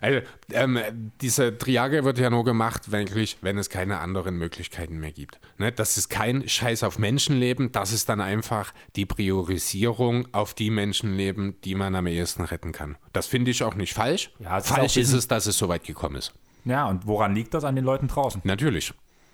Also, 0.00 0.26
ähm, 0.52 0.78
diese 1.20 1.56
Triage 1.56 2.04
wird 2.04 2.18
ja 2.18 2.30
nur 2.30 2.44
gemacht, 2.44 2.90
wirklich, 2.90 3.38
wenn 3.42 3.58
es 3.58 3.70
keine 3.70 3.98
anderen 4.00 4.36
Möglichkeiten 4.36 4.98
mehr 4.98 5.12
gibt. 5.12 5.40
Ne? 5.56 5.72
Das 5.72 5.96
ist 5.96 6.08
kein 6.08 6.48
Scheiß 6.48 6.82
auf 6.82 6.98
Menschenleben, 6.98 7.72
das 7.72 7.92
ist 7.92 8.08
dann 8.08 8.20
einfach 8.20 8.72
die 8.96 9.06
Priorisierung 9.06 10.26
auf 10.32 10.54
die 10.54 10.70
Menschenleben, 10.70 11.60
die 11.62 11.74
man 11.74 11.94
am 11.94 12.06
ehesten 12.06 12.42
retten 12.42 12.72
kann. 12.72 12.96
Das 13.12 13.26
finde 13.26 13.50
ich 13.50 13.62
auch 13.62 13.74
nicht 13.74 13.94
falsch. 13.94 14.32
Ja, 14.38 14.60
falsch 14.60 14.96
ist, 14.96 15.08
ist 15.08 15.14
es, 15.14 15.28
dass 15.28 15.46
es 15.46 15.58
so 15.58 15.68
weit 15.68 15.84
gekommen 15.84 16.16
ist. 16.16 16.32
Ja, 16.64 16.86
und 16.86 17.06
woran 17.06 17.34
liegt 17.34 17.54
das 17.54 17.64
an 17.64 17.76
den 17.76 17.84
Leuten 17.84 18.08
draußen? 18.08 18.40
Natürlich. 18.44 18.92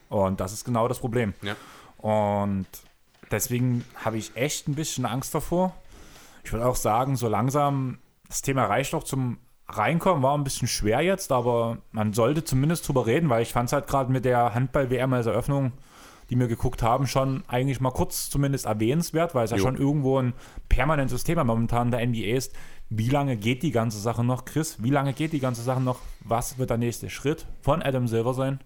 Und 0.09 0.41
das 0.41 0.53
ist 0.53 0.65
genau 0.65 0.89
das 0.89 0.99
Problem. 0.99 1.35
Ja. 1.43 1.57
Und 1.99 2.67
Deswegen 3.35 3.85
habe 3.97 4.17
ich 4.17 4.37
echt 4.37 4.69
ein 4.69 4.77
bisschen 4.77 5.07
Angst 5.07 5.35
davor. 5.35 5.75
Ich 6.45 6.53
würde 6.53 6.67
auch 6.67 6.77
sagen, 6.77 7.17
so 7.17 7.27
langsam, 7.27 7.99
das 8.29 8.43
Thema 8.43 8.67
reicht 8.67 8.93
doch 8.93 9.03
zum 9.03 9.39
Reinkommen, 9.67 10.23
war 10.23 10.39
ein 10.39 10.45
bisschen 10.45 10.69
schwer 10.69 11.01
jetzt, 11.01 11.33
aber 11.33 11.79
man 11.91 12.13
sollte 12.13 12.45
zumindest 12.45 12.87
drüber 12.87 13.07
reden, 13.07 13.29
weil 13.31 13.43
ich 13.43 13.53
fand 13.53 13.69
es 13.69 13.73
halt 13.73 13.89
gerade 13.89 14.13
mit 14.13 14.25
der 14.25 14.55
Handball-WM 14.55 15.13
als 15.15 15.27
Eröffnung, 15.27 15.73
die 16.31 16.39
wir 16.39 16.47
geguckt 16.47 16.83
haben, 16.85 17.09
schon 17.09 17.43
eigentlich 17.49 17.81
mal 17.81 17.91
kurz 17.91 18.31
zumindest 18.31 18.67
erwähnenswert, 18.67 19.35
weil 19.35 19.47
es 19.47 19.51
ja 19.51 19.59
schon 19.59 19.77
irgendwo 19.77 20.21
ein 20.21 20.35
permanentes 20.69 21.25
Thema 21.25 21.43
momentan 21.43 21.91
der 21.91 22.07
NBA 22.07 22.37
ist. 22.37 22.55
Wie 22.89 23.09
lange 23.09 23.37
geht 23.37 23.65
die 23.65 23.73
ganze 23.73 23.99
Sache 23.99 24.23
noch, 24.23 24.45
Chris? 24.45 24.81
Wie 24.81 24.91
lange 24.91 25.13
geht 25.13 25.33
die 25.33 25.41
ganze 25.41 25.63
Sache 25.63 25.81
noch? 25.81 25.99
Was 26.21 26.57
wird 26.59 26.71
der 26.71 26.79
nächste 26.79 27.11
Schritt 27.11 27.47
von 27.63 27.83
Adam 27.83 28.07
Silver 28.07 28.35
sein? 28.35 28.61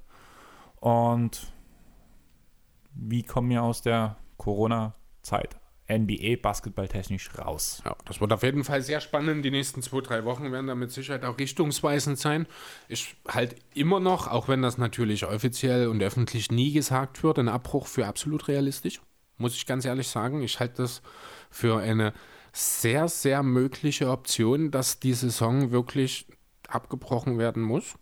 Und 0.81 1.53
wie 2.93 3.23
kommen 3.23 3.49
wir 3.49 3.63
aus 3.63 3.81
der 3.81 4.17
Corona-Zeit 4.39 5.57
NBA 5.91 6.37
basketballtechnisch 6.43 7.31
raus. 7.39 7.83
Ja, 7.85 7.97
das 8.05 8.21
wird 8.21 8.33
auf 8.33 8.43
jeden 8.43 8.63
Fall 8.63 8.83
sehr 8.83 9.01
spannend. 9.01 9.45
Die 9.45 9.51
nächsten 9.51 9.83
zwei, 9.83 10.01
drei 10.01 10.25
Wochen 10.25 10.53
werden 10.53 10.67
da 10.67 10.75
mit 10.75 10.93
Sicherheit 10.93 11.25
auch 11.25 11.39
richtungsweisend 11.39 12.19
sein. 12.19 12.47
Ich 12.89 13.17
halte 13.27 13.57
immer 13.75 13.99
noch, 13.99 14.29
auch 14.29 14.49
wenn 14.49 14.61
das 14.61 14.77
natürlich 14.77 15.25
offiziell 15.25 15.89
und 15.89 16.03
öffentlich 16.03 16.51
nie 16.51 16.73
gesagt 16.73 17.23
wird, 17.23 17.39
einen 17.39 17.49
Abbruch 17.49 17.87
für 17.87 18.07
absolut 18.07 18.49
realistisch. 18.49 19.01
Muss 19.39 19.55
ich 19.55 19.67
ganz 19.67 19.85
ehrlich 19.85 20.09
sagen. 20.09 20.43
Ich 20.43 20.61
halte 20.61 20.83
das 20.83 21.01
für 21.51 21.79
eine 21.79 22.13
sehr, 22.53 23.09
sehr 23.09 23.43
mögliche 23.43 24.11
Option, 24.11 24.71
dass 24.71 25.01
die 25.01 25.15
Saison 25.15 25.71
wirklich 25.71 26.27
abgebrochen 26.69 27.39
werden 27.39 27.63
muss. 27.63 27.95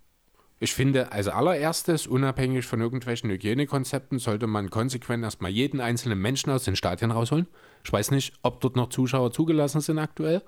Ich 0.59 0.73
finde, 0.73 1.12
als 1.12 1.29
allererstes, 1.29 2.07
unabhängig 2.07 2.64
von 2.64 2.81
irgendwelchen 2.81 3.29
Hygienekonzepten, 3.31 4.19
sollte 4.19 4.47
man 4.47 4.71
konsequent 4.71 5.23
erstmal 5.23 5.51
jeden 5.51 5.81
einzelnen 5.81 6.19
Menschen 6.19 6.51
aus 6.51 6.64
den 6.64 6.77
Stadien 6.77 7.11
rausholen. 7.11 7.47
Ich 7.85 7.92
weiß 7.92 8.11
nicht, 8.11 8.33
ob 8.42 8.61
dort 8.61 8.75
noch 8.75 8.88
Zuschauer 8.88 9.33
zugelassen 9.33 9.83
sind 9.83 9.99
aktuell. 9.99 10.42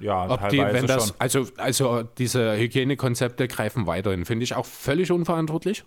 Ja, 0.00 0.30
ob 0.30 0.48
die, 0.48 0.58
wenn 0.58 0.86
das, 0.86 1.08
schon. 1.08 1.16
Also, 1.18 1.46
also 1.56 2.02
diese 2.02 2.56
Hygienekonzepte 2.56 3.48
greifen 3.48 3.86
weiterhin. 3.86 4.24
Finde 4.24 4.44
ich 4.44 4.54
auch 4.54 4.66
völlig 4.66 5.10
unverantwortlich. 5.10 5.84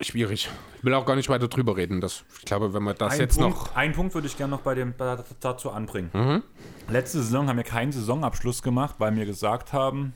Schwierig. 0.00 0.50
Ich 0.76 0.84
will 0.84 0.92
auch 0.94 1.06
gar 1.06 1.16
nicht 1.16 1.28
weiter 1.28 1.48
drüber 1.48 1.76
reden. 1.76 2.00
Das, 2.00 2.24
ich 2.38 2.44
glaube, 2.44 2.74
wenn 2.74 2.82
man 2.82 2.96
das 2.96 3.14
ein 3.14 3.20
jetzt 3.20 3.38
Punkt, 3.38 3.58
noch. 3.58 3.76
Einen 3.76 3.94
Punkt 3.94 4.14
würde 4.14 4.26
ich 4.26 4.36
gerne 4.36 4.50
noch 4.50 4.60
bei 4.60 4.74
dem 4.74 4.94
dazu 5.40 5.70
anbringen. 5.70 6.10
Mhm. 6.12 6.42
Letzte 6.88 7.22
Saison 7.22 7.48
haben 7.48 7.56
wir 7.56 7.64
keinen 7.64 7.92
Saisonabschluss 7.92 8.62
gemacht, 8.62 8.96
weil 8.98 9.16
wir 9.16 9.24
gesagt 9.24 9.72
haben, 9.72 10.12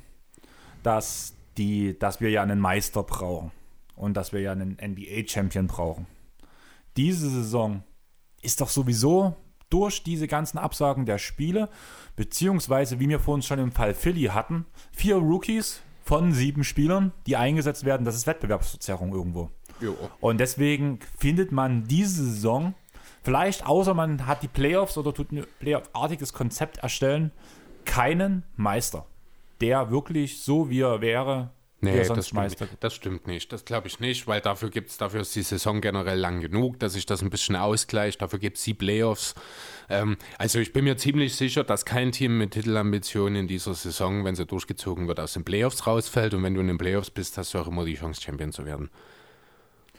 dass, 0.83 1.35
die, 1.57 1.99
dass 1.99 2.21
wir 2.21 2.31
ja 2.31 2.43
einen 2.43 2.61
Meister 2.61 3.03
brauchen 3.03 3.53
und 3.97 4.15
dass 4.17 4.33
wir 4.33 4.41
ja 4.41 4.53
einen 4.53 4.77
NBA-Champion 4.83 5.67
brauchen. 5.67 6.07
Diese 6.97 7.31
Saison 7.31 7.83
ist 8.43 8.61
doch 8.61 8.69
sowieso 8.69 9.37
durch 9.71 10.03
diese 10.03 10.27
ganzen 10.27 10.59
Absagen 10.59 11.07
der 11.07 11.19
Spiele, 11.19 11.69
beziehungsweise 12.17 12.99
wie 13.01 13.09
wir 13.09 13.21
vorhin 13.21 13.43
schon 13.43 13.59
im 13.59 13.73
Fall 13.73 13.95
Philly 13.95 14.25
hatten, 14.25 14.67
vier 14.93 15.17
Rookies 15.17 15.81
von 16.03 16.33
sieben 16.33 16.65
Spielern, 16.65 17.13
die 17.27 17.37
eingesetzt 17.37 17.85
werden, 17.85 18.05
das 18.05 18.17
ist 18.17 18.27
Wettbewerbsverzerrung 18.27 19.13
irgendwo. 19.13 19.51
Jo. 19.81 19.97
Und 20.21 20.39
deswegen 20.39 21.01
findet 21.19 21.53
man 21.53 21.85
diese 21.85 22.25
Saison, 22.25 22.75
vielleicht 23.23 23.67
außer 23.67 23.95
man 23.95 24.27
hat 24.27 24.43
die 24.43 24.49
Playoffs 24.49 24.99
oder 24.99 25.15
tut 25.15 25.33
ein 25.33 25.47
Playoff-artiges 25.59 26.33
Konzept 26.33 26.79
erstellen, 26.79 27.33
keinen 27.85 28.45
Meister, 28.57 29.07
der 29.61 29.91
wirklich 29.91 30.43
so 30.43 30.71
wie 30.71 30.81
er 30.81 31.01
wäre, 31.01 31.51
Nee, 31.83 31.97
das 31.97 32.29
stimmt, 32.29 32.57
das 32.81 32.95
stimmt, 32.95 33.27
nicht. 33.27 33.51
Das 33.53 33.65
glaube 33.65 33.89
ich 33.89 34.01
nicht, 34.01 34.27
weil 34.27 34.43
dafür 34.43 34.69
gibt's, 34.69 34.99
dafür 34.99 35.23
ist 35.23 35.35
die 35.35 35.43
Saison 35.43 35.81
generell 35.81 36.19
lang 36.19 36.41
genug, 36.41 36.79
dass 36.79 36.93
sich 36.93 37.07
das 37.07 37.23
ein 37.23 37.31
bisschen 37.31 37.57
ausgleicht. 37.57 38.21
Dafür 38.21 38.39
gibt 38.39 38.59
es 38.59 38.65
die 38.65 38.75
Playoffs. 38.75 39.35
Ähm, 39.89 40.19
also 40.37 40.59
ich 40.59 40.75
bin 40.75 40.85
mir 40.85 40.99
ziemlich 40.99 41.37
sicher, 41.37 41.65
dass 41.65 41.87
kein 41.87 42.13
Team 42.13 42.37
mit 42.37 42.51
Titelambitionen 42.51 43.37
in 43.37 43.49
dieser 43.49 43.73
Saison, 43.73 44.27
wenn 44.27 44.35
sie 44.35 44.45
durchgezogen 44.45 45.09
wird, 45.09 45.21
aus 45.21 45.33
den 45.33 45.45
Playoffs 45.45 45.87
rausfällt. 45.87 46.35
Und 46.35 46.43
wenn 46.43 46.53
du 46.53 46.61
in 46.61 46.67
den 46.67 46.77
Playoffs 46.77 47.11
bist, 47.11 47.39
hast 47.39 47.55
du 47.55 47.59
auch 47.59 47.69
immer 47.69 47.87
die 47.87 47.95
Chance, 47.95 48.21
Champion 48.21 48.53
zu 48.53 48.67
werden. 48.67 48.91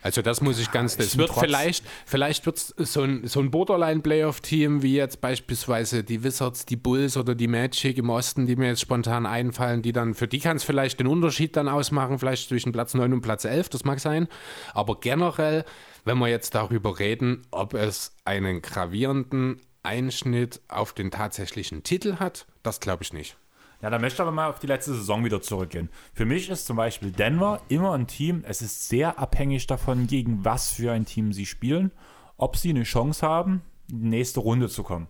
Also 0.02 0.22
das 0.22 0.42
muss 0.42 0.60
ich 0.60 0.72
ganz, 0.72 0.98
das 0.98 1.18
wird 1.18 1.32
vielleicht, 1.34 1.86
vielleicht 2.06 2.46
wird 2.46 2.58
es 2.58 2.74
so 2.94 3.04
ein, 3.04 3.28
so 3.28 3.40
ein 3.40 3.52
Borderline-Playoff-Team 3.52 4.82
wie 4.82 4.96
jetzt 4.96 5.22
beispielsweise 5.22 6.04
die 6.04 6.24
Wizards, 6.24 6.66
die 6.66 6.76
Bulls 6.76 7.18
oder 7.18 7.36
die 7.36 7.48
Magic 7.48 7.98
im 7.98 8.10
Osten, 8.10 8.48
die 8.48 8.56
mir 8.56 8.68
jetzt 8.68 8.82
spontan 8.82 9.26
einfallen, 9.26 9.82
die 9.82 9.92
dann, 9.92 10.16
für 10.16 10.28
die 10.28 10.40
kann 10.40 10.58
es 10.58 10.64
vielleicht 10.64 11.00
den 11.00 11.08
Unterschied 11.08 11.56
dann 11.56 11.68
ausmachen, 11.68 12.18
vielleicht 12.18 12.50
zwischen 12.50 12.72
Platz 12.72 12.94
9 12.94 13.14
und 13.14 13.22
Platz 13.22 13.46
11, 13.46 13.70
das 13.70 13.84
mag 13.84 14.00
sein. 14.00 14.28
Aber 14.74 15.00
generell, 15.00 15.66
wenn 16.04 16.18
wir 16.18 16.28
jetzt 16.28 16.56
darüber 16.56 16.98
reden, 16.98 17.44
ob 17.52 17.74
es 17.76 18.16
einen 18.26 18.62
gravierenden 18.62 19.62
Einschnitt 19.84 20.62
auf 20.68 20.94
den 20.94 21.12
tatsächlichen 21.12 21.84
Titel 21.84 22.18
hat, 22.18 22.48
das 22.64 22.80
glaube 22.80 23.04
ich 23.04 23.14
nicht. 23.14 23.38
Ja, 23.82 23.90
da 23.90 23.98
möchte 23.98 24.16
ich 24.16 24.22
aber 24.22 24.32
mal 24.32 24.50
auf 24.50 24.60
die 24.60 24.68
letzte 24.68 24.94
Saison 24.94 25.26
wieder 25.26 25.42
zurückgehen. 25.42 25.90
Für 26.14 26.26
mich 26.26 26.50
ist 26.50 26.68
zum 26.68 26.78
Beispiel 26.78 27.12
Denver 27.12 27.62
immer 27.68 27.94
ein 27.94 28.08
Team, 28.08 28.44
es 28.48 28.62
ist 28.62 28.90
sehr 28.90 29.18
abhängig 29.18 29.66
davon, 29.68 30.08
gegen 30.08 30.46
was 30.46 30.72
für 30.72 30.92
ein 30.92 31.06
Team 31.06 31.34
sie 31.34 31.46
spielen, 31.46 31.92
ob 32.38 32.58
sie 32.58 32.70
eine 32.70 32.84
Chance 32.84 33.26
haben, 33.26 33.62
in 33.90 34.02
die 34.02 34.10
nächste 34.10 34.40
Runde 34.40 34.70
zu 34.70 34.84
kommen. 34.84 35.08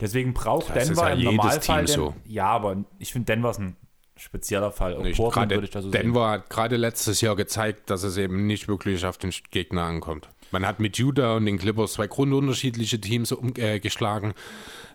Deswegen 0.00 0.34
braucht 0.34 0.74
Das 0.74 0.88
Denver 0.88 1.08
ja 1.08 1.14
im 1.14 1.20
jedes 1.20 1.36
Normalfall. 1.36 1.84
Team 1.84 1.86
den, 1.86 1.94
so. 1.94 2.14
Ja, 2.26 2.46
aber 2.46 2.84
ich 2.98 3.12
finde, 3.12 3.26
Denver 3.26 3.50
ist 3.50 3.60
ein 3.60 3.76
spezieller 4.16 4.70
Fall. 4.70 4.98
Nicht 5.02 5.16
Portland 5.16 5.48
gerade 5.48 5.56
würde 5.56 5.66
ich 5.66 5.70
da 5.70 5.82
so 5.82 5.90
sehen. 5.90 6.02
Denver 6.02 6.30
hat 6.30 6.50
gerade 6.50 6.76
letztes 6.76 7.20
Jahr 7.20 7.36
gezeigt, 7.36 7.90
dass 7.90 8.02
es 8.02 8.16
eben 8.16 8.46
nicht 8.46 8.68
wirklich 8.68 9.06
auf 9.06 9.18
den 9.18 9.32
Gegner 9.50 9.82
ankommt. 9.82 10.28
Man 10.50 10.66
hat 10.66 10.80
mit 10.80 10.98
Utah 10.98 11.36
und 11.36 11.46
den 11.46 11.58
Clippers 11.58 11.94
zwei 11.94 12.06
grundunterschiedliche 12.06 13.00
Teams 13.00 13.32
um, 13.32 13.54
äh, 13.56 13.80
geschlagen. 13.80 14.34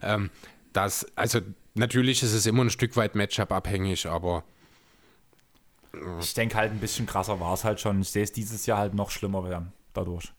Ähm, 0.02 0.30
das, 0.74 1.06
also 1.16 1.40
natürlich 1.76 2.24
ist 2.24 2.34
es 2.34 2.46
immer 2.46 2.64
ein 2.64 2.70
Stück 2.70 2.96
weit 2.98 3.16
Matchup 3.16 3.52
abhängig, 3.52 4.06
aber 4.08 4.44
Ich 6.20 6.34
denke 6.34 6.56
halt, 6.56 6.72
ein 6.72 6.80
bisschen 6.80 7.06
krasser 7.06 7.40
war 7.40 7.54
es 7.54 7.64
halt 7.64 7.80
schon. 7.80 8.02
Ich 8.02 8.10
sehe 8.12 8.24
es 8.24 8.32
dieses 8.32 8.66
Jahr 8.66 8.78
halt 8.78 8.94
noch 8.94 9.10
schlimmer 9.10 9.44
werden 9.50 9.74
dadurch. 9.94 10.32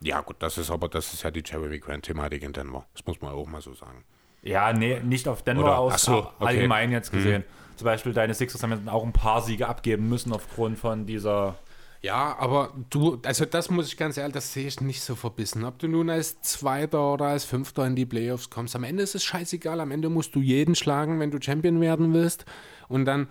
ja 0.00 0.20
gut, 0.20 0.36
das 0.38 0.58
ist 0.58 0.70
aber 0.70 0.88
das 0.88 1.12
ist 1.12 1.22
ja 1.22 1.30
die 1.30 1.42
Jeremy 1.44 1.78
Grant-Thematik 1.78 2.42
in 2.42 2.52
Denver. 2.52 2.86
Das 2.94 3.04
muss 3.06 3.20
man 3.20 3.32
auch 3.32 3.46
mal 3.46 3.60
so 3.60 3.74
sagen. 3.74 4.04
Ja, 4.42 4.72
nee, 4.72 5.00
nicht 5.00 5.26
auf 5.28 5.42
Denver 5.42 5.64
Oder- 5.64 5.78
aus, 5.78 6.02
so, 6.02 6.18
okay. 6.18 6.28
Allgemein 6.46 6.90
jetzt 6.92 7.10
gesehen. 7.10 7.44
Zum 7.76 7.86
Beispiel 7.86 8.12
deine 8.12 8.34
Sixers 8.34 8.62
haben 8.62 8.70
jetzt 8.72 8.88
auch 8.88 9.02
ein 9.04 9.12
paar 9.12 9.42
Siege 9.42 9.66
abgeben 9.68 10.08
müssen 10.08 10.32
aufgrund 10.32 10.78
von 10.78 11.06
dieser. 11.06 11.56
Ja, 12.04 12.36
aber 12.38 12.74
du, 12.90 13.18
also 13.24 13.46
das 13.46 13.70
muss 13.70 13.88
ich 13.88 13.96
ganz 13.96 14.18
ehrlich, 14.18 14.34
das 14.34 14.52
sehe 14.52 14.66
ich 14.66 14.78
nicht 14.82 15.00
so 15.00 15.14
verbissen. 15.14 15.64
Ob 15.64 15.78
du 15.78 15.88
nun 15.88 16.10
als 16.10 16.38
Zweiter 16.42 17.14
oder 17.14 17.28
als 17.28 17.46
Fünfter 17.46 17.86
in 17.86 17.96
die 17.96 18.04
Playoffs 18.04 18.50
kommst, 18.50 18.76
am 18.76 18.84
Ende 18.84 19.02
ist 19.02 19.14
es 19.14 19.24
scheißegal. 19.24 19.80
Am 19.80 19.90
Ende 19.90 20.10
musst 20.10 20.34
du 20.34 20.42
jeden 20.42 20.74
schlagen, 20.74 21.18
wenn 21.18 21.30
du 21.30 21.40
Champion 21.40 21.80
werden 21.80 22.12
willst. 22.12 22.44
Und 22.88 23.06
dann 23.06 23.28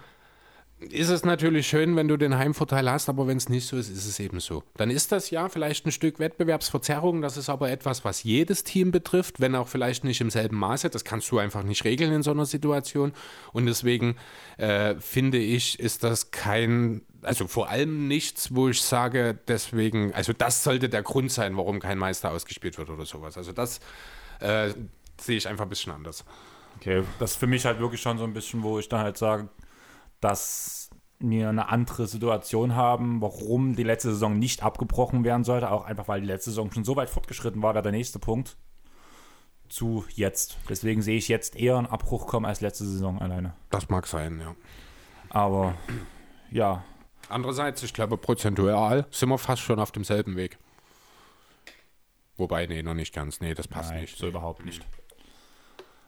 ist 0.92 1.10
es 1.10 1.24
natürlich 1.24 1.68
schön, 1.68 1.96
wenn 1.96 2.08
du 2.08 2.18
den 2.18 2.38
Heimvorteil 2.38 2.90
hast, 2.90 3.10
aber 3.10 3.28
wenn 3.28 3.38
es 3.38 3.50
nicht 3.50 3.68
so 3.68 3.78
ist, 3.78 3.90
ist 3.90 4.06
es 4.06 4.20
eben 4.20 4.40
so. 4.40 4.64
Dann 4.78 4.90
ist 4.90 5.12
das 5.12 5.30
ja 5.30 5.50
vielleicht 5.50 5.86
ein 5.86 5.92
Stück 5.92 6.20
Wettbewerbsverzerrung. 6.20 7.22
Das 7.22 7.38
ist 7.38 7.50
aber 7.50 7.70
etwas, 7.70 8.04
was 8.06 8.24
jedes 8.24 8.64
Team 8.64 8.92
betrifft, 8.92 9.40
wenn 9.40 9.56
auch 9.56 9.68
vielleicht 9.68 10.04
nicht 10.04 10.22
im 10.22 10.30
selben 10.30 10.58
Maße. 10.58 10.90
Das 10.90 11.04
kannst 11.04 11.30
du 11.32 11.40
einfach 11.40 11.64
nicht 11.64 11.84
regeln 11.84 12.12
in 12.14 12.24
so 12.24 12.32
einer 12.32 12.46
Situation. 12.46 13.14
Und 13.52 13.66
deswegen 13.66 14.16
äh, 14.58 14.96
finde 14.96 15.38
ich, 15.38 15.80
ist 15.80 16.04
das 16.04 16.32
kein, 16.32 17.02
also 17.22 17.48
vor 17.48 17.70
allem 17.70 18.08
nichts, 18.08 18.54
wo 18.56 18.70
ich 18.70 18.82
sage, 18.82 19.38
deswegen, 19.48 20.14
also 20.14 20.34
das 20.34 20.64
sollte 20.64 20.90
der 20.90 21.04
Grund 21.04 21.32
sein, 21.32 21.58
warum 21.58 21.80
kein 21.80 21.98
Meister 21.98 22.32
ausgespielt 22.32 22.78
wird 22.78 22.90
oder 22.90 23.06
sowas. 23.06 23.38
Also 23.38 23.52
das 23.52 23.80
äh, 24.40 24.74
sehe 25.20 25.38
ich 25.38 25.48
einfach 25.48 25.66
ein 25.66 25.70
bisschen 25.70 25.94
anders. 25.94 26.26
Okay, 26.78 27.04
das 27.20 27.32
ist 27.32 27.38
für 27.38 27.48
mich 27.48 27.66
halt 27.66 27.80
wirklich 27.80 28.02
schon 28.02 28.18
so 28.18 28.24
ein 28.24 28.34
bisschen, 28.34 28.64
wo 28.64 28.80
ich 28.80 28.90
dann 28.90 29.00
halt 29.00 29.18
sage, 29.18 29.48
dass 30.24 30.90
wir 31.20 31.50
eine 31.50 31.70
andere 31.70 32.08
Situation 32.08 32.76
haben, 32.76 33.22
warum 33.22 33.76
die 33.76 33.84
letzte 33.84 34.10
Saison 34.10 34.38
nicht 34.38 34.64
abgebrochen 34.64 35.24
werden 35.24 35.44
sollte. 35.44 35.72
Auch 35.72 35.86
einfach, 35.86 36.08
weil 36.08 36.22
die 36.22 36.28
letzte 36.28 36.50
Saison 36.50 36.72
schon 36.72 36.84
so 36.84 36.96
weit 36.96 37.10
fortgeschritten 37.10 37.62
war, 37.62 37.74
wäre 37.74 37.84
der 37.84 37.92
nächste 37.92 38.20
Punkt 38.20 38.58
zu 39.70 40.06
jetzt. 40.10 40.58
Deswegen 40.70 41.02
sehe 41.02 41.18
ich 41.18 41.30
jetzt 41.30 41.56
eher 41.56 41.78
einen 41.78 41.88
Abbruch 41.88 42.28
kommen 42.28 42.46
als 42.46 42.62
letzte 42.62 42.86
Saison 42.86 43.20
alleine. 43.20 43.54
Das 43.70 43.90
mag 43.90 44.06
sein, 44.06 44.40
ja. 44.40 44.56
Aber 45.30 45.74
ja, 46.52 46.84
Andererseits, 47.30 47.82
ich 47.84 47.94
glaube, 47.94 48.18
prozentual 48.18 49.06
sind 49.12 49.30
wir 49.30 49.38
fast 49.38 49.62
schon 49.62 49.80
auf 49.80 49.92
demselben 49.92 50.36
Weg. 50.36 50.58
Wobei, 52.38 52.66
nee, 52.66 52.84
noch 52.84 52.94
nicht 52.94 53.14
ganz. 53.14 53.40
Nee, 53.40 53.54
das 53.54 53.68
passt 53.68 53.92
nein, 53.92 54.02
nicht. 54.02 54.18
so 54.18 54.28
überhaupt 54.28 54.66
nicht. 54.66 54.86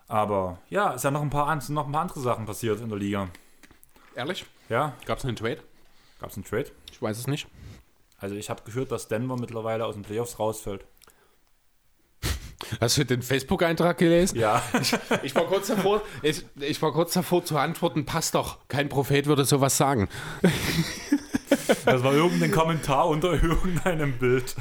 Aber 0.08 0.60
ja, 0.70 0.94
es 0.94 1.02
sind 1.02 1.14
noch 1.14 1.22
ein 1.22 1.30
paar, 1.30 1.56
noch 1.56 1.86
ein 1.86 1.92
paar 1.92 2.02
andere 2.02 2.20
Sachen 2.20 2.46
passiert 2.46 2.80
in 2.82 2.90
der 2.90 2.98
Liga. 2.98 3.30
Ehrlich? 4.16 4.46
Ja, 4.70 4.94
Gab 5.06 5.18
es 5.20 5.26
einen 5.26 5.36
Trade? 5.36 5.60
gab 6.20 6.30
es 6.30 6.38
einen 6.38 6.46
Trade? 6.46 6.72
Ich 6.92 7.02
weiß 7.02 7.18
es 7.18 7.28
nicht. 7.28 7.48
Also 8.18 8.36
ich 8.36 8.50
habe 8.50 8.64
gehört, 8.64 8.92
dass 8.92 9.08
Denver 9.08 9.38
mittlerweile 9.38 9.86
aus 9.86 9.96
den 9.96 10.04
Playoffs 10.04 10.40
rausfällt. 10.40 10.86
Hast 12.80 12.98
du 12.98 13.06
den 13.06 13.22
Facebook-Eintrag 13.22 13.98
gelesen? 13.98 14.40
Ja. 14.40 14.64
Ich 15.22 15.36
war 15.36 15.46
kurz 15.46 15.68
davor, 15.68 16.02
ich, 16.24 16.44
ich 16.60 16.82
war 16.82 16.94
kurz 16.94 17.14
davor 17.14 17.44
zu 17.44 17.58
antworten, 17.58 18.06
passt 18.06 18.34
doch. 18.34 18.68
Kein 18.70 18.90
Prophet 18.90 19.28
würde 19.28 19.46
sowas 19.46 19.78
sagen. 19.78 20.08
Das 21.86 22.04
war 22.04 22.14
irgendein 22.14 22.52
Kommentar 22.52 23.08
unter 23.08 23.34
irgendeinem 23.34 24.18
Bild. 24.18 24.56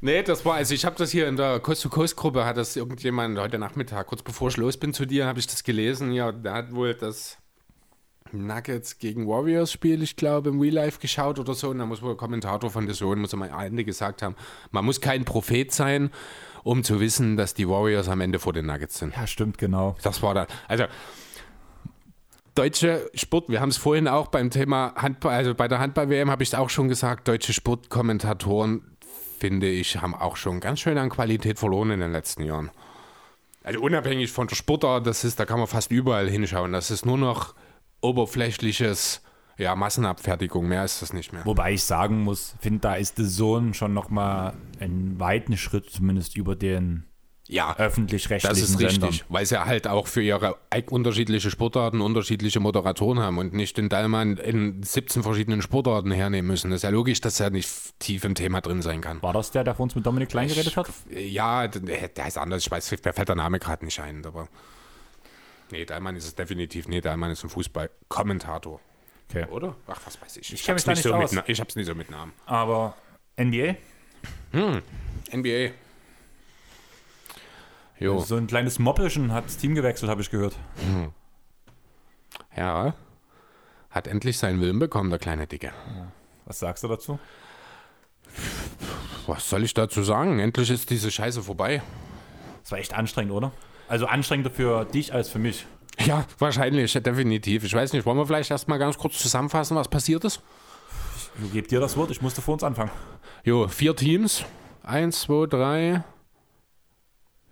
Nee, 0.00 0.22
das 0.22 0.44
war, 0.44 0.54
also 0.54 0.74
ich 0.74 0.84
habe 0.84 0.96
das 0.96 1.10
hier 1.10 1.28
in 1.28 1.36
der 1.36 1.60
Coast-to-Coast-Gruppe, 1.60 2.44
hat 2.44 2.56
das 2.56 2.76
irgendjemand 2.76 3.38
heute 3.38 3.58
Nachmittag, 3.58 4.06
kurz 4.06 4.22
bevor 4.22 4.48
ich 4.48 4.56
los 4.56 4.76
bin 4.76 4.94
zu 4.94 5.06
dir, 5.06 5.26
habe 5.26 5.38
ich 5.38 5.46
das 5.46 5.62
gelesen. 5.64 6.12
Ja, 6.12 6.32
der 6.32 6.54
hat 6.54 6.72
wohl 6.74 6.94
das 6.94 7.36
Nuggets 8.32 8.98
gegen 8.98 9.26
Warriors-Spiel, 9.26 10.02
ich 10.02 10.16
glaube, 10.16 10.50
im 10.50 10.60
Real 10.60 10.74
Life 10.74 11.00
geschaut 11.00 11.38
oder 11.38 11.54
so. 11.54 11.70
Und 11.70 11.78
da 11.78 11.86
muss 11.86 12.02
wohl 12.02 12.10
der 12.10 12.16
Kommentator 12.16 12.70
von 12.70 12.86
der 12.86 12.94
Sohn, 12.94 13.20
muss 13.20 13.34
am 13.34 13.42
Ende 13.42 13.84
gesagt 13.84 14.22
haben, 14.22 14.34
man 14.70 14.84
muss 14.84 15.00
kein 15.00 15.24
Prophet 15.24 15.72
sein, 15.72 16.10
um 16.64 16.84
zu 16.84 17.00
wissen, 17.00 17.36
dass 17.36 17.54
die 17.54 17.68
Warriors 17.68 18.08
am 18.08 18.20
Ende 18.20 18.38
vor 18.38 18.52
den 18.52 18.66
Nuggets 18.66 18.98
sind. 18.98 19.14
Ja, 19.14 19.26
stimmt, 19.26 19.58
genau. 19.58 19.96
Das 20.02 20.22
war 20.22 20.34
da. 20.34 20.46
Also, 20.68 20.84
deutsche 22.54 23.10
Sport, 23.14 23.48
wir 23.48 23.60
haben 23.60 23.70
es 23.70 23.76
vorhin 23.76 24.08
auch 24.08 24.28
beim 24.28 24.50
Thema 24.50 24.94
Handball, 24.96 25.34
also 25.34 25.54
bei 25.54 25.68
der 25.68 25.78
Handball-WM 25.78 26.30
habe 26.30 26.42
ich 26.42 26.50
es 26.50 26.54
auch 26.54 26.70
schon 26.70 26.88
gesagt, 26.88 27.28
deutsche 27.28 27.52
Sportkommentatoren, 27.52 28.82
finde 29.38 29.68
ich, 29.68 30.00
haben 30.00 30.14
auch 30.14 30.36
schon 30.36 30.60
ganz 30.60 30.80
schön 30.80 30.98
an 30.98 31.10
Qualität 31.10 31.58
verloren 31.58 31.90
in 31.90 32.00
den 32.00 32.12
letzten 32.12 32.44
Jahren. 32.44 32.70
Also 33.64 33.80
unabhängig 33.80 34.30
von 34.30 34.48
der 34.48 34.56
Sportart, 34.56 35.06
das 35.06 35.24
ist, 35.24 35.38
da 35.38 35.44
kann 35.44 35.58
man 35.58 35.68
fast 35.68 35.90
überall 35.90 36.28
hinschauen. 36.28 36.72
Das 36.72 36.90
ist 36.90 37.06
nur 37.06 37.18
noch 37.18 37.54
oberflächliches, 38.02 39.22
ja, 39.58 39.74
Massenabfertigung, 39.76 40.66
mehr 40.68 40.84
ist 40.84 41.02
das 41.02 41.12
nicht 41.12 41.32
mehr. 41.32 41.44
Wobei 41.44 41.72
ich 41.72 41.84
sagen 41.84 42.22
muss, 42.24 42.54
finde, 42.60 42.80
da 42.80 42.94
ist 42.94 43.16
The 43.16 43.28
Zone 43.28 43.74
schon 43.74 43.94
nochmal 43.94 44.54
einen 44.80 45.18
weiten 45.20 45.56
Schritt 45.56 45.88
zumindest 45.90 46.36
über 46.36 46.56
den 46.56 47.04
Ja, 47.48 47.76
öffentlich-rechtlichen 47.76 48.48
Das 48.54 48.62
ist 48.66 48.78
richtig, 48.80 49.00
Sendern. 49.00 49.20
weil 49.28 49.44
sie 49.46 49.62
halt 49.62 49.86
auch 49.86 50.06
für 50.06 50.22
ihre 50.22 50.56
unterschiedliche 50.88 51.50
Sportarten 51.50 52.00
unterschiedliche 52.00 52.60
Moderatoren 52.60 53.18
haben 53.20 53.36
und 53.38 53.52
nicht 53.52 53.76
den 53.76 53.88
Dallmann 53.88 54.36
in 54.38 54.82
17 54.82 55.22
verschiedenen 55.22 55.60
Sportarten 55.60 56.10
hernehmen 56.12 56.48
müssen. 56.48 56.70
Das 56.70 56.78
ist 56.78 56.84
ja 56.84 56.90
logisch, 56.90 57.20
dass 57.20 57.38
er 57.40 57.50
nicht 57.50 57.68
tief 57.98 58.24
im 58.24 58.34
Thema 58.34 58.62
drin 58.62 58.80
sein 58.80 59.00
kann. 59.02 59.22
War 59.22 59.34
das 59.34 59.50
der, 59.50 59.64
der 59.64 59.74
vor 59.74 59.84
uns 59.84 59.94
mit 59.94 60.06
Dominik 60.06 60.30
Klein 60.30 60.48
geredet 60.48 60.76
hat? 60.76 60.88
Ja, 61.10 61.68
der 61.68 62.08
der 62.08 62.24
heißt 62.24 62.38
anders, 62.38 62.62
ich 62.64 62.70
weiß, 62.70 62.90
mir 63.04 63.12
fällt 63.12 63.28
der 63.28 63.36
Name 63.36 63.58
gerade 63.58 63.84
nicht 63.84 64.00
ein, 64.00 64.24
aber 64.24 64.48
nee, 65.72 65.84
Dallmann 65.84 66.14
ist 66.14 66.24
es 66.26 66.34
definitiv 66.36 66.86
nicht. 66.86 67.04
Dallmann 67.04 67.32
ist 67.32 67.42
ein 67.42 67.50
Fußballkommentator, 67.50 68.80
Okay. 69.28 69.46
oder? 69.50 69.74
Ach, 69.88 70.00
was 70.04 70.20
weiß 70.22 70.36
ich. 70.36 70.52
Ich 70.52 70.62
kenn 70.62 70.74
hab's 70.74 70.86
mich 70.86 70.86
da 70.86 70.92
nicht 70.92 71.02
so 71.02 71.14
aus. 71.14 71.32
mit, 71.32 71.42
Na- 71.44 71.48
ich 71.50 71.60
hab's 71.60 71.74
nicht 71.74 71.86
so 71.86 71.94
mit 71.94 72.10
Namen. 72.10 72.32
Aber 72.46 72.94
NBA? 73.36 73.74
NBA. 75.32 75.72
Jo, 77.98 78.20
So 78.20 78.36
ein 78.36 78.46
kleines 78.46 78.78
Moppelchen 78.78 79.32
hat 79.32 79.46
das 79.46 79.56
Team 79.56 79.74
gewechselt, 79.74 80.10
habe 80.10 80.20
ich 80.22 80.30
gehört. 80.30 80.56
ja. 82.56 82.94
Hat 83.90 84.06
endlich 84.06 84.38
seinen 84.38 84.60
Willen 84.60 84.78
bekommen, 84.78 85.10
der 85.10 85.18
kleine 85.18 85.46
Dicke. 85.46 85.72
Was 86.46 86.58
sagst 86.60 86.82
du 86.82 86.88
dazu? 86.88 87.18
Was 89.26 89.48
soll 89.48 89.62
ich 89.64 89.74
dazu 89.74 90.02
sagen? 90.02 90.38
Endlich 90.38 90.70
ist 90.70 90.88
diese 90.90 91.10
Scheiße 91.10 91.42
vorbei. 91.42 91.82
Das 92.62 92.72
war 92.72 92.78
echt 92.78 92.94
anstrengend, 92.94 93.32
oder? 93.32 93.52
Also 93.92 94.06
anstrengender 94.06 94.50
für 94.50 94.86
dich 94.86 95.12
als 95.12 95.28
für 95.28 95.38
mich. 95.38 95.66
Ja, 96.06 96.24
wahrscheinlich, 96.38 96.94
definitiv. 96.94 97.62
Ich 97.62 97.74
weiß 97.74 97.92
nicht, 97.92 98.06
wollen 98.06 98.16
wir 98.16 98.24
vielleicht 98.24 98.50
erstmal 98.50 98.78
ganz 98.78 98.96
kurz 98.96 99.18
zusammenfassen, 99.18 99.76
was 99.76 99.88
passiert 99.88 100.24
ist? 100.24 100.40
Ich 101.44 101.52
gebe 101.52 101.68
dir 101.68 101.78
das 101.78 101.94
Wort, 101.98 102.10
ich 102.10 102.22
musste 102.22 102.40
vor 102.40 102.54
uns 102.54 102.64
anfangen. 102.64 102.90
Jo, 103.44 103.68
vier 103.68 103.94
Teams. 103.94 104.46
Eins, 104.82 105.20
zwei, 105.20 105.44
drei, 105.44 106.04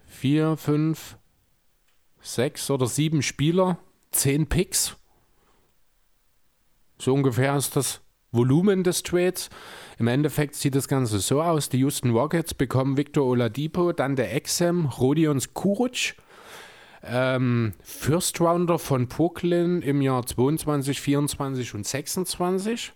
vier, 0.06 0.56
fünf, 0.56 1.18
sechs 2.22 2.70
oder 2.70 2.86
sieben 2.86 3.20
Spieler, 3.20 3.76
zehn 4.10 4.46
Picks. 4.46 4.96
So 6.96 7.12
ungefähr 7.12 7.54
ist 7.54 7.76
das 7.76 8.00
Volumen 8.32 8.82
des 8.82 9.02
Trades. 9.02 9.50
Im 9.98 10.06
Endeffekt 10.06 10.54
sieht 10.54 10.74
das 10.74 10.88
Ganze 10.88 11.18
so 11.18 11.42
aus. 11.42 11.68
Die 11.68 11.80
Houston 11.80 12.12
Rockets 12.12 12.54
bekommen 12.54 12.96
Victor 12.96 13.26
Oladipo, 13.26 13.92
dann 13.92 14.16
der 14.16 14.34
Exem, 14.34 14.86
Rodions 14.86 15.52
Kuruc, 15.52 16.14
ähm, 17.02 17.72
First 17.82 18.40
Rounder 18.40 18.78
von 18.78 19.08
Brooklyn 19.08 19.82
im 19.82 20.02
Jahr 20.02 20.26
22, 20.26 21.00
24 21.00 21.74
und 21.74 21.86
26. 21.86 22.92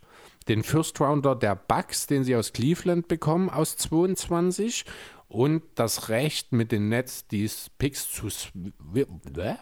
den 0.49 0.63
First 0.63 1.01
Rounder 1.01 1.35
der 1.35 1.57
Bucks, 1.57 2.07
den 2.07 2.25
sie 2.25 2.37
aus 2.37 2.53
Cleveland 2.53 3.09
bekommen, 3.09 3.49
aus 3.49 3.77
22 3.77 4.85
und 5.29 5.63
das 5.75 6.11
Recht 6.11 6.53
mit 6.53 6.71
den 6.71 6.89
Nets, 6.89 7.27
die 7.27 7.51
Picks 7.79 8.11
zu, 8.13 8.29
sw 8.29 9.07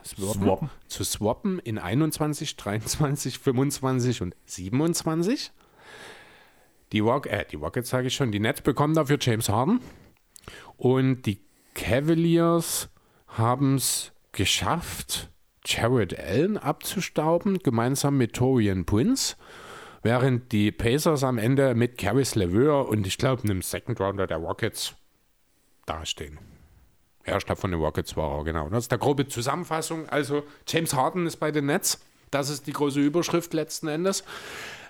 Swappen. 0.05 0.71
zu 0.87 1.05
swappen 1.05 1.59
in 1.61 1.79
21, 1.79 2.57
23, 2.57 3.39
25 3.39 4.23
und 4.23 4.37
27. 4.45 5.51
Die, 6.93 7.01
Rock, 7.01 7.27
äh, 7.27 7.47
die 7.51 7.57
Rockets 7.57 7.89
sage 7.89 8.09
ich 8.09 8.15
schon, 8.15 8.33
die 8.33 8.41
Nets 8.41 8.61
bekommen 8.61 8.95
dafür 8.95 9.17
James 9.19 9.49
Harden 9.49 9.81
und 10.77 11.23
die 11.23 11.41
Cavaliers 11.75 12.91
haben 13.29 13.77
es 13.77 14.12
geschafft, 14.33 15.31
Jared 15.65 16.19
Allen 16.19 16.59
abzustauben, 16.59 17.59
gemeinsam 17.59 18.17
mit 18.19 18.35
Torian 18.35 18.85
Prince, 18.85 19.37
während 20.03 20.51
die 20.53 20.73
Pacers 20.73 21.23
am 21.23 21.39
Ende 21.39 21.75
mit 21.75 21.99
Caris 21.99 22.35
LeVeur 22.35 22.89
und 22.89 23.07
ich 23.07 23.19
glaube 23.19 23.45
einem 23.45 23.63
Second 23.63 24.01
Rounder 24.01 24.27
der 24.27 24.39
Rockets 24.39 24.95
dastehen. 25.87 26.39
Ja, 27.27 27.37
ich 27.37 27.47
glaube 27.47 27.61
von 27.61 27.71
den 27.71 27.81
Rockets 27.81 28.17
war 28.17 28.39
er, 28.39 28.45
genau. 28.45 28.69
Das 28.69 28.85
ist 28.85 28.91
der 28.91 28.99
grobe 28.99 29.29
Zusammenfassung. 29.29 30.09
Also 30.09 30.43
James 30.67 30.95
Harden 30.95 31.27
ist 31.27 31.37
bei 31.37 31.53
den 31.53 31.67
Nets. 31.67 32.05
Das 32.33 32.49
ist 32.49 32.67
die 32.67 32.73
große 32.73 32.99
Überschrift 32.99 33.55
letzten 33.55 33.87
Endes. 33.89 34.25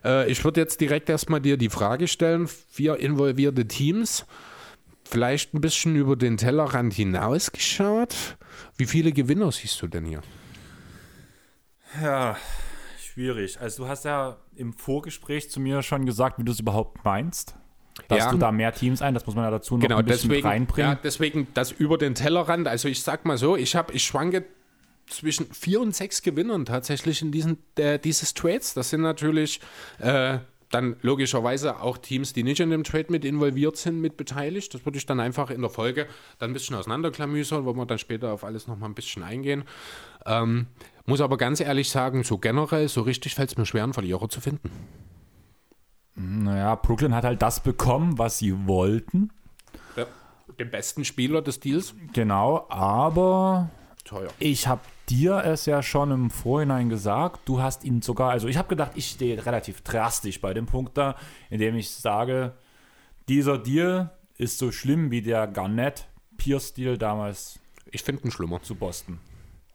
Äh, 0.05 0.31
ich 0.31 0.42
würde 0.44 0.61
jetzt 0.61 0.81
direkt 0.81 1.11
erstmal 1.11 1.40
dir 1.40 1.59
die 1.59 1.68
Frage 1.68 2.09
stellen, 2.09 2.48
vier 2.48 2.96
involvierte 2.96 3.66
Teams, 3.66 4.24
vielleicht 5.05 5.52
ein 5.52 5.61
bisschen 5.61 5.96
über 5.96 6.16
den 6.16 6.38
Tellerrand 6.38 6.94
hinausgeschaut. 6.94 8.38
Wie 8.77 8.87
viele 8.87 9.12
Gewinner 9.12 9.51
siehst 9.53 9.81
du 9.83 9.87
denn 9.87 10.05
hier? 10.05 10.22
Ja, 12.03 12.37
schwierig. 12.98 13.61
Also 13.61 13.85
du 13.85 13.88
hast 13.88 14.05
ja 14.05 14.38
im 14.57 14.72
Vorgespräch 14.72 15.51
zu 15.51 15.61
mir 15.61 15.83
schon 15.83 16.07
gesagt, 16.07 16.38
wie 16.38 16.44
du 16.44 16.53
es 16.53 16.61
überhaupt 16.61 17.05
meinst. 17.05 17.55
Dass 18.09 18.18
Ja. 18.20 18.31
du 18.31 18.38
da 18.38 18.51
mehr 18.53 18.72
Teams 18.72 19.03
ein, 19.03 19.12
das 19.12 19.27
muss 19.27 19.35
man 19.35 19.44
ja 19.44 19.51
dazu 19.51 19.77
noch 19.77 19.83
Genau, 19.83 19.98
ein 19.98 20.05
bisschen 20.07 20.31
deswegen, 20.31 20.46
reinbringen. 20.48 20.92
ja, 20.92 20.98
deswegen 21.03 21.46
das 21.53 21.70
über 21.72 21.98
den 21.98 22.14
Tellerrand. 22.14 22.66
Also 22.66 22.88
ich 22.88 23.03
sag 23.03 23.27
mal 23.27 23.37
so, 23.37 23.55
ich 23.57 23.77
habe, 23.77 23.92
ich 23.92 24.05
schwanke 24.05 24.46
zwischen 25.09 25.53
vier 25.53 25.81
und 25.83 25.94
sechs 25.94 26.22
Gewinnern 26.22 26.64
tatsächlich 26.64 27.20
in 27.20 27.33
diesen, 27.33 27.59
äh, 27.77 27.98
dieses 27.98 28.33
Trades. 28.33 28.72
Das 28.72 28.88
sind 28.88 29.03
natürlich 29.03 29.61
äh, 29.98 30.38
dann 30.75 30.97
logischerweise 31.03 31.81
auch 31.81 31.99
Teams, 31.99 32.33
die 32.33 32.43
nicht 32.43 32.61
in 32.61 32.71
dem 32.71 32.85
Trade 32.85 33.07
mit 33.11 33.25
involviert 33.25 33.77
sind, 33.77 34.01
mit 34.01 34.17
beteiligt. 34.17 34.73
Das 34.75 34.85
würde 34.85 34.99
ich 34.99 35.07
dann 35.07 35.21
einfach 35.21 35.51
in 35.51 35.61
der 35.61 35.71
Folge 35.71 36.07
dann 36.39 36.51
ein 36.51 36.53
bisschen 36.53 36.77
auseinanderklamüsern, 36.77 37.65
wo 37.65 37.75
wir 37.75 37.87
dann 37.87 37.99
später 37.99 38.33
auf 38.33 38.45
alles 38.45 38.67
nochmal 38.67 38.89
ein 38.89 38.95
bisschen 38.95 39.23
eingehen. 39.23 39.65
Ähm, 40.27 40.67
muss 41.07 41.21
aber 41.21 41.37
ganz 41.37 41.61
ehrlich 41.61 41.91
sagen, 41.91 42.25
so 42.25 42.39
generell, 42.39 42.89
so 42.89 43.03
richtig 43.03 43.35
fällt 43.35 43.51
es 43.51 43.59
mir 43.59 43.67
schwer, 43.67 43.85
einen 43.85 43.93
Verlierer 43.93 44.29
zu 44.29 44.41
finden. 44.41 44.71
Naja, 46.15 46.75
Brooklyn 46.75 47.15
hat 47.15 47.25
halt 47.25 47.43
das 47.43 47.61
bekommen, 47.61 48.19
was 48.19 48.39
sie 48.39 48.67
wollten. 48.67 49.31
Ja. 49.97 50.07
Den 50.59 50.71
besten 50.71 51.05
Spieler 51.05 51.43
des 51.43 51.61
Deals. 51.61 51.95
Genau, 52.13 52.67
aber 52.69 53.71
Teuer. 54.05 54.31
ich 54.39 54.67
habe 54.67 54.83
dir 55.12 55.44
es 55.44 55.66
ja 55.66 55.83
schon 55.83 56.11
im 56.11 56.31
Vorhinein 56.31 56.88
gesagt. 56.88 57.40
Du 57.44 57.61
hast 57.61 57.85
ihn 57.85 58.01
sogar, 58.03 58.31
also 58.31 58.48
ich 58.48 58.57
habe 58.57 58.68
gedacht, 58.68 58.92
ich 58.94 59.07
stehe 59.11 59.44
relativ 59.44 59.83
drastisch 59.83 60.40
bei 60.40 60.55
dem 60.55 60.66
Punkt 60.66 60.96
da, 60.96 61.16
indem 61.51 61.77
ich 61.77 61.90
sage, 61.90 62.55
dieser 63.29 63.59
Deal 63.59 64.11
ist 64.38 64.59
so 64.59 64.72
schlimm 64.72 65.11
wie 65.11 65.22
der 65.22 65.46
Garnett 65.46 66.09
Pierce 66.38 66.72
Deal 66.75 66.96
damals 66.98 67.59
Ich 67.90 68.03
finde 68.03 68.25
ihn 68.25 68.31
schlimmer. 68.31 68.62
zu 68.62 68.75
Boston. 68.75 69.18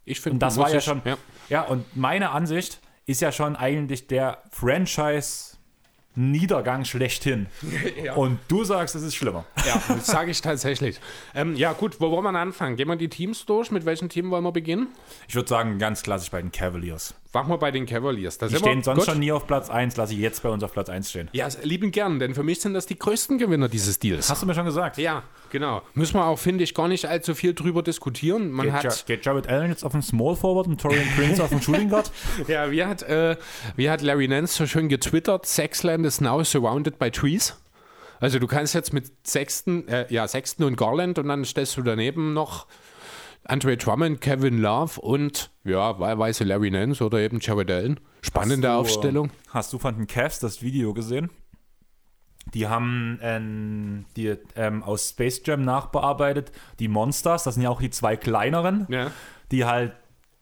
Ich 0.06 0.20
finde, 0.22 0.36
Und 0.36 0.40
das 0.42 0.58
war 0.58 0.72
ja 0.72 0.82
schon, 0.82 1.02
Ja. 1.06 1.18
ja, 1.50 1.62
und 1.64 1.96
meine 1.96 2.32
Ansicht 2.32 2.80
ist 3.06 3.22
ja 3.22 3.32
schon 3.32 3.56
eigentlich 3.56 4.08
der 4.08 4.42
Franchise 4.52 5.57
Niedergang 6.18 6.84
schlechthin. 6.84 7.46
Und 8.16 8.40
du 8.48 8.64
sagst, 8.64 8.96
es 8.96 9.04
ist 9.04 9.16
schlimmer. 9.16 9.46
Ja, 9.66 9.82
das 9.88 10.08
sage 10.08 10.32
ich 10.32 10.42
tatsächlich. 10.42 11.00
Ähm, 11.36 11.56
ja, 11.56 11.74
gut, 11.74 12.02
wo 12.02 12.10
wollen 12.10 12.24
wir 12.24 12.38
anfangen? 12.38 12.76
Gehen 12.76 12.88
wir 12.88 12.96
die 12.96 13.08
Teams 13.08 13.46
durch? 13.46 13.72
Mit 13.72 13.86
welchem 13.86 14.10
Team 14.10 14.32
wollen 14.32 14.44
wir 14.44 14.52
beginnen? 14.52 14.88
Ich 15.28 15.36
würde 15.36 15.48
sagen, 15.48 15.78
ganz 15.78 16.02
klassisch 16.02 16.32
bei 16.32 16.42
den 16.42 16.52
Cavaliers. 16.52 17.14
Machen 17.38 17.50
wir 17.52 17.58
bei 17.60 17.70
den 17.70 17.86
Cavaliers. 17.86 18.40
Da 18.40 18.48
Die 18.48 18.54
sind 18.56 18.66
wir- 18.66 18.72
stehen 18.72 18.82
sonst 18.82 18.98
gut. 19.02 19.06
schon 19.06 19.20
nie 19.20 19.32
auf 19.32 19.46
Platz 19.46 19.70
1, 19.70 19.96
lasse 19.96 20.14
ich 20.14 20.20
jetzt 20.20 20.42
bei 20.42 20.50
uns 20.50 20.64
auf 20.64 20.74
Platz 20.74 20.90
1 20.90 21.12
stehen. 21.12 21.30
Ja, 21.34 21.48
lieben 21.62 21.92
gern, 21.92 22.18
denn 22.18 22.34
für 22.34 22.42
mich 22.42 22.60
sind 22.62 22.74
das 22.74 22.88
die 22.88 22.98
größten 22.98 23.38
Gewinner 23.38 23.70
dieses 23.70 24.00
Deals. 24.00 24.28
Hast 24.32 24.42
du 24.42 24.48
mir 24.48 24.56
schon 24.56 24.66
gesagt? 24.66 24.98
Ja, 24.98 25.22
genau. 25.52 25.84
Müssen 25.94 26.16
wir 26.16 26.26
auch, 26.26 26.40
finde 26.40 26.64
ich, 26.64 26.74
gar 26.74 26.88
nicht 26.88 27.06
allzu 27.06 27.36
viel 27.36 27.54
drüber 27.54 27.84
diskutieren. 27.84 28.50
Man 28.50 28.66
Geht, 28.66 28.84
ja, 28.84 28.90
hat, 28.90 29.06
geht 29.06 29.24
Jared 29.24 29.48
Allen 29.50 29.70
jetzt 29.70 29.84
auf 29.84 29.92
den 29.92 30.02
Small 30.02 30.36
Forward 30.36 30.66
und 30.66 30.82
Torian 30.82 31.06
Prince 31.16 31.44
auf 31.44 31.50
den 31.50 31.62
Shooting 31.62 31.90
Guard? 31.90 32.10
ja, 32.48 32.72
wie 32.72 32.84
hat, 32.84 33.04
äh, 33.04 33.36
wie 33.76 33.88
hat 33.92 34.02
Larry 34.02 34.28
Nance 34.28 34.56
so 34.58 34.66
schön 34.66 34.90
getwittert? 34.90 35.46
Sexland 35.46 36.08
is 36.08 36.20
now 36.20 36.44
surrounded 36.44 36.98
by 36.98 37.12
trees. 37.12 37.56
Also 38.20 38.40
du 38.40 38.48
kannst 38.48 38.74
jetzt 38.74 38.94
mit 38.94 39.12
Sexton, 39.24 39.88
äh, 39.90 40.08
ja, 40.12 40.28
Sexton 40.28 40.66
und 40.66 40.76
Garland 40.76 41.20
und 41.20 41.28
dann 41.28 41.46
stellst 41.46 41.78
du 41.78 41.84
daneben 41.84 42.34
noch 42.34 42.66
Andre 43.48 43.78
Drummond, 43.78 44.22
Kevin 44.22 44.60
Love 44.62 45.00
und 45.00 45.52
ja, 45.64 45.98
wahlweise 46.00 46.44
Larry 46.44 46.70
Nance 46.72 47.04
oder 47.04 47.20
eben 47.20 47.40
Jared 47.40 47.72
Allen. 47.72 48.00
Spannende 48.22 48.68
Hast 48.70 48.76
du, 48.76 48.80
Aufstellung. 48.80 49.32
Hast 49.50 49.74
du 49.74 49.80
von 49.80 49.96
den 49.96 50.08
Cavs 50.08 50.40
das 50.40 50.62
Video 50.62 50.94
gesehen? 50.94 51.30
Die 52.54 52.68
haben 52.68 53.20
ähm, 53.22 54.06
die 54.16 54.36
ähm, 54.56 54.84
aus 54.84 55.10
Space 55.10 55.42
Jam 55.46 55.64
nachbearbeitet. 55.64 56.52
Die 56.80 56.88
Monsters, 56.88 57.44
das 57.44 57.56
sind 57.56 57.64
ja 57.64 57.70
auch 57.70 57.82
die 57.82 57.90
zwei 57.90 58.16
kleineren, 58.16 58.86
Ja. 58.90 59.12
die 59.52 59.66
halt 59.66 59.94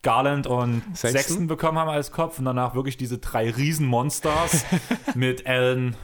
Garland 0.04 0.46
und 0.46 0.84
Sexton? 0.96 1.10
Sexton 1.12 1.48
bekommen 1.48 1.80
haben 1.80 1.90
als 1.90 2.12
Kopf 2.12 2.38
und 2.38 2.46
danach 2.46 2.76
wirklich 2.76 2.98
diese 2.98 3.18
drei 3.18 3.50
Riesen-Monsters 3.50 4.66
mit 5.16 5.48
Allen, 5.48 5.96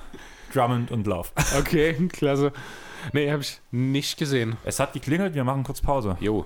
Drummond 0.54 0.90
und 0.92 1.06
Love. 1.06 1.30
Okay, 1.60 1.94
klasse. 2.12 2.52
Nee, 3.14 3.32
habe 3.32 3.42
ich 3.42 3.60
nicht 3.72 4.18
gesehen. 4.18 4.58
Es 4.64 4.80
hat 4.80 4.94
geklingelt, 4.94 5.34
wir 5.34 5.44
machen 5.44 5.64
kurz 5.64 5.82
Pause. 5.82 6.18
Jo. 6.20 6.46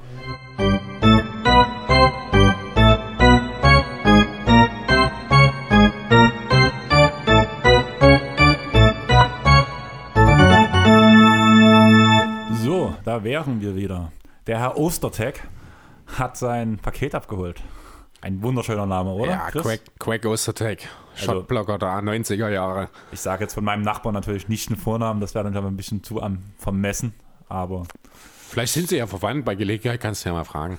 So, 12.63 12.95
da 13.03 13.23
wären 13.23 13.61
wir 13.61 13.75
wieder. 13.75 14.11
Der 14.47 14.59
Herr 14.59 14.77
Ostertag 14.77 15.47
hat 16.17 16.37
sein 16.37 16.77
Paket 16.77 17.15
abgeholt. 17.15 17.61
Ein 18.21 18.41
wunderschöner 18.41 18.85
Name, 18.85 19.11
oder? 19.11 19.31
Ja, 19.31 19.51
Chris? 19.51 19.61
Quack, 19.63 19.81
Quack 19.99 20.25
Ostertag. 20.25 20.79
Also- 21.15 21.25
Shotblocker 21.33 21.77
der 21.77 22.01
90er 22.01 22.49
Jahre. 22.49 22.89
Ich 23.11 23.21
sage 23.21 23.43
jetzt 23.43 23.53
von 23.53 23.63
meinem 23.63 23.83
Nachbarn 23.83 24.13
natürlich 24.15 24.47
nicht 24.47 24.69
den 24.69 24.77
Vornamen, 24.77 25.21
das 25.21 25.33
wäre 25.35 25.43
dann 25.45 25.53
schon 25.53 25.65
ein 25.65 25.77
bisschen 25.77 26.03
zu 26.03 26.21
am 26.21 26.39
vermessen. 26.57 27.13
Aber 27.47 27.83
Vielleicht 28.49 28.73
sind 28.73 28.89
sie 28.89 28.97
ja 28.97 29.07
verwandt. 29.07 29.45
Bei 29.45 29.55
Gelegenheit 29.55 29.99
kannst 30.01 30.25
du 30.25 30.29
ja 30.29 30.35
mal 30.35 30.43
fragen. 30.43 30.77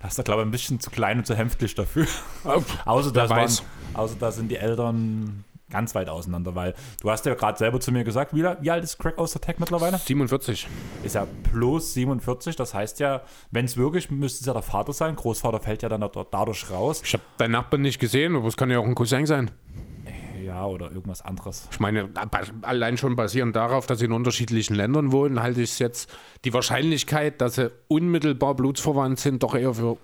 das 0.00 0.16
ist, 0.16 0.24
glaube 0.24 0.42
ich, 0.42 0.46
ein 0.48 0.50
bisschen 0.52 0.78
zu 0.80 0.90
klein 0.90 1.18
und 1.18 1.26
zu 1.26 1.34
hemftlich 1.34 1.74
dafür. 1.74 2.06
Oh, 2.44 2.62
Außer 2.84 3.12
das, 3.12 3.30
waren, 3.30 3.50
außer 3.94 4.16
da 4.18 4.30
sind 4.30 4.48
die 4.50 4.56
Eltern 4.56 5.44
ganz 5.70 5.94
weit 5.94 6.08
auseinander, 6.08 6.54
weil 6.54 6.74
du 7.00 7.10
hast 7.10 7.26
ja 7.26 7.34
gerade 7.34 7.58
selber 7.58 7.80
zu 7.80 7.92
mir 7.92 8.04
gesagt, 8.04 8.34
wie, 8.34 8.42
wie 8.42 8.70
alt 8.70 8.84
ist 8.84 8.98
Craig 8.98 9.18
Ostertag 9.18 9.60
mittlerweile? 9.60 9.98
47. 9.98 10.66
Ist 11.04 11.14
ja 11.14 11.26
plus 11.50 11.94
47, 11.94 12.56
das 12.56 12.74
heißt 12.74 13.00
ja, 13.00 13.22
wenn 13.50 13.64
es 13.64 13.76
wirklich, 13.76 14.10
müsste 14.10 14.40
es 14.40 14.46
ja 14.46 14.52
der 14.52 14.62
Vater 14.62 14.92
sein, 14.92 15.16
Großvater 15.16 15.60
fällt 15.60 15.82
ja 15.82 15.88
dann 15.88 16.00
dadurch 16.30 16.70
raus. 16.70 17.02
Ich 17.04 17.12
habe 17.12 17.22
deinen 17.36 17.52
Nachbarn 17.52 17.82
nicht 17.82 17.98
gesehen, 17.98 18.36
aber 18.36 18.48
es 18.48 18.56
kann 18.56 18.70
ja 18.70 18.78
auch 18.78 18.86
ein 18.86 18.94
Cousin 18.94 19.26
sein. 19.26 19.50
Ja, 20.42 20.64
oder 20.64 20.90
irgendwas 20.90 21.20
anderes. 21.20 21.68
Ich 21.70 21.78
meine, 21.78 22.08
allein 22.62 22.96
schon 22.96 23.16
basierend 23.16 23.54
darauf, 23.54 23.86
dass 23.86 23.98
sie 23.98 24.06
in 24.06 24.12
unterschiedlichen 24.12 24.74
Ländern 24.74 25.12
wohnen, 25.12 25.42
halte 25.42 25.60
ich 25.60 25.78
jetzt 25.78 26.10
die 26.46 26.54
Wahrscheinlichkeit, 26.54 27.42
dass 27.42 27.56
sie 27.56 27.70
unmittelbar 27.88 28.54
blutsverwandt 28.54 29.20
sind, 29.20 29.42
doch 29.42 29.54
eher 29.54 29.74
für 29.74 29.98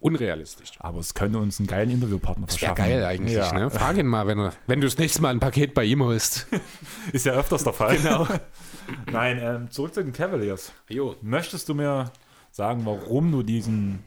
unrealistisch. 0.00 0.72
Aber 0.78 1.00
es 1.00 1.14
könnte 1.14 1.38
uns 1.38 1.58
einen 1.58 1.66
geilen 1.66 1.90
Interviewpartner 1.90 2.46
Wäre 2.46 2.58
verschaffen. 2.58 2.76
geil 2.76 3.04
eigentlich, 3.04 3.34
Ja. 3.34 3.52
ne? 3.52 3.70
Frag 3.70 3.96
ihn 3.96 4.06
mal, 4.06 4.26
wenn, 4.26 4.38
er, 4.38 4.52
wenn 4.66 4.80
du 4.80 4.86
das 4.86 4.96
nächste 4.98 5.22
Mal 5.22 5.30
ein 5.30 5.40
Paket 5.40 5.74
bei 5.74 5.84
ihm 5.84 6.02
holst. 6.02 6.46
Ist 7.12 7.26
ja 7.26 7.32
öfters 7.32 7.64
der 7.64 7.72
Fall. 7.72 7.96
Genau. 7.96 8.26
Nein, 9.12 9.38
ähm, 9.42 9.70
zurück 9.70 9.92
zu 9.94 10.02
den 10.04 10.12
Cavaliers. 10.12 10.72
Jo. 10.88 11.16
Möchtest 11.22 11.68
du 11.68 11.74
mir 11.74 12.12
sagen, 12.50 12.86
warum 12.86 13.32
du 13.32 13.42
diesen 13.42 13.98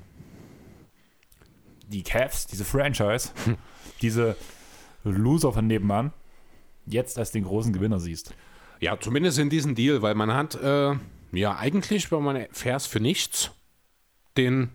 die 1.88 2.04
Cavs, 2.04 2.48
diese 2.48 2.64
Franchise, 2.64 3.30
diese 4.02 4.38
Loser 5.04 5.52
von 5.52 5.68
nebenan, 5.68 6.14
jetzt 6.86 7.18
als 7.20 7.32
den 7.32 7.44
großen 7.44 7.74
Gewinner 7.74 8.00
siehst? 8.00 8.34
Ja, 8.80 8.98
zumindest 9.00 9.38
in 9.40 9.50
diesem 9.50 9.76
Deal, 9.76 10.02
weil 10.02 10.16
man 10.16 10.34
hat, 10.34 10.56
äh, 10.56 10.96
ja, 11.34 11.58
eigentlich, 11.58 12.12
wenn 12.12 12.24
man 12.24 12.46
fährst 12.52 12.88
für 12.88 13.00
nichts, 13.02 13.52
den 14.38 14.70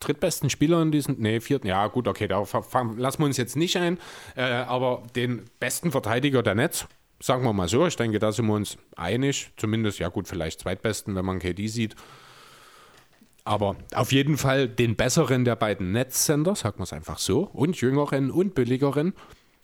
drittbesten 0.00 0.50
Spieler 0.50 0.80
in 0.82 0.92
diesem, 0.92 1.16
nee, 1.18 1.40
vierten, 1.40 1.66
ja, 1.66 1.86
gut, 1.88 2.08
okay, 2.08 2.28
fang- 2.44 2.96
lassen 2.98 3.20
wir 3.20 3.26
uns 3.26 3.36
jetzt 3.36 3.56
nicht 3.56 3.76
ein, 3.76 3.98
äh, 4.36 4.42
aber 4.42 5.02
den 5.16 5.44
besten 5.60 5.90
Verteidiger 5.90 6.42
der 6.42 6.54
Netz, 6.54 6.86
sagen 7.20 7.44
wir 7.44 7.52
mal 7.52 7.68
so, 7.68 7.86
ich 7.86 7.96
denke, 7.96 8.18
da 8.18 8.30
sind 8.32 8.46
wir 8.46 8.54
uns 8.54 8.78
einig, 8.96 9.50
zumindest, 9.56 9.98
ja, 9.98 10.08
gut, 10.08 10.28
vielleicht 10.28 10.60
zweitbesten, 10.60 11.14
wenn 11.16 11.24
man 11.24 11.38
KD 11.40 11.66
sieht. 11.66 11.96
Aber 13.44 13.76
auf 13.94 14.12
jeden 14.12 14.36
Fall 14.36 14.68
den 14.68 14.94
besseren 14.94 15.44
der 15.44 15.56
beiden 15.56 15.90
Netzsender, 15.92 16.54
sagen 16.54 16.78
wir 16.78 16.84
es 16.84 16.92
einfach 16.92 17.18
so, 17.18 17.44
und 17.44 17.80
jüngeren 17.80 18.30
und 18.30 18.54
billigeren. 18.54 19.14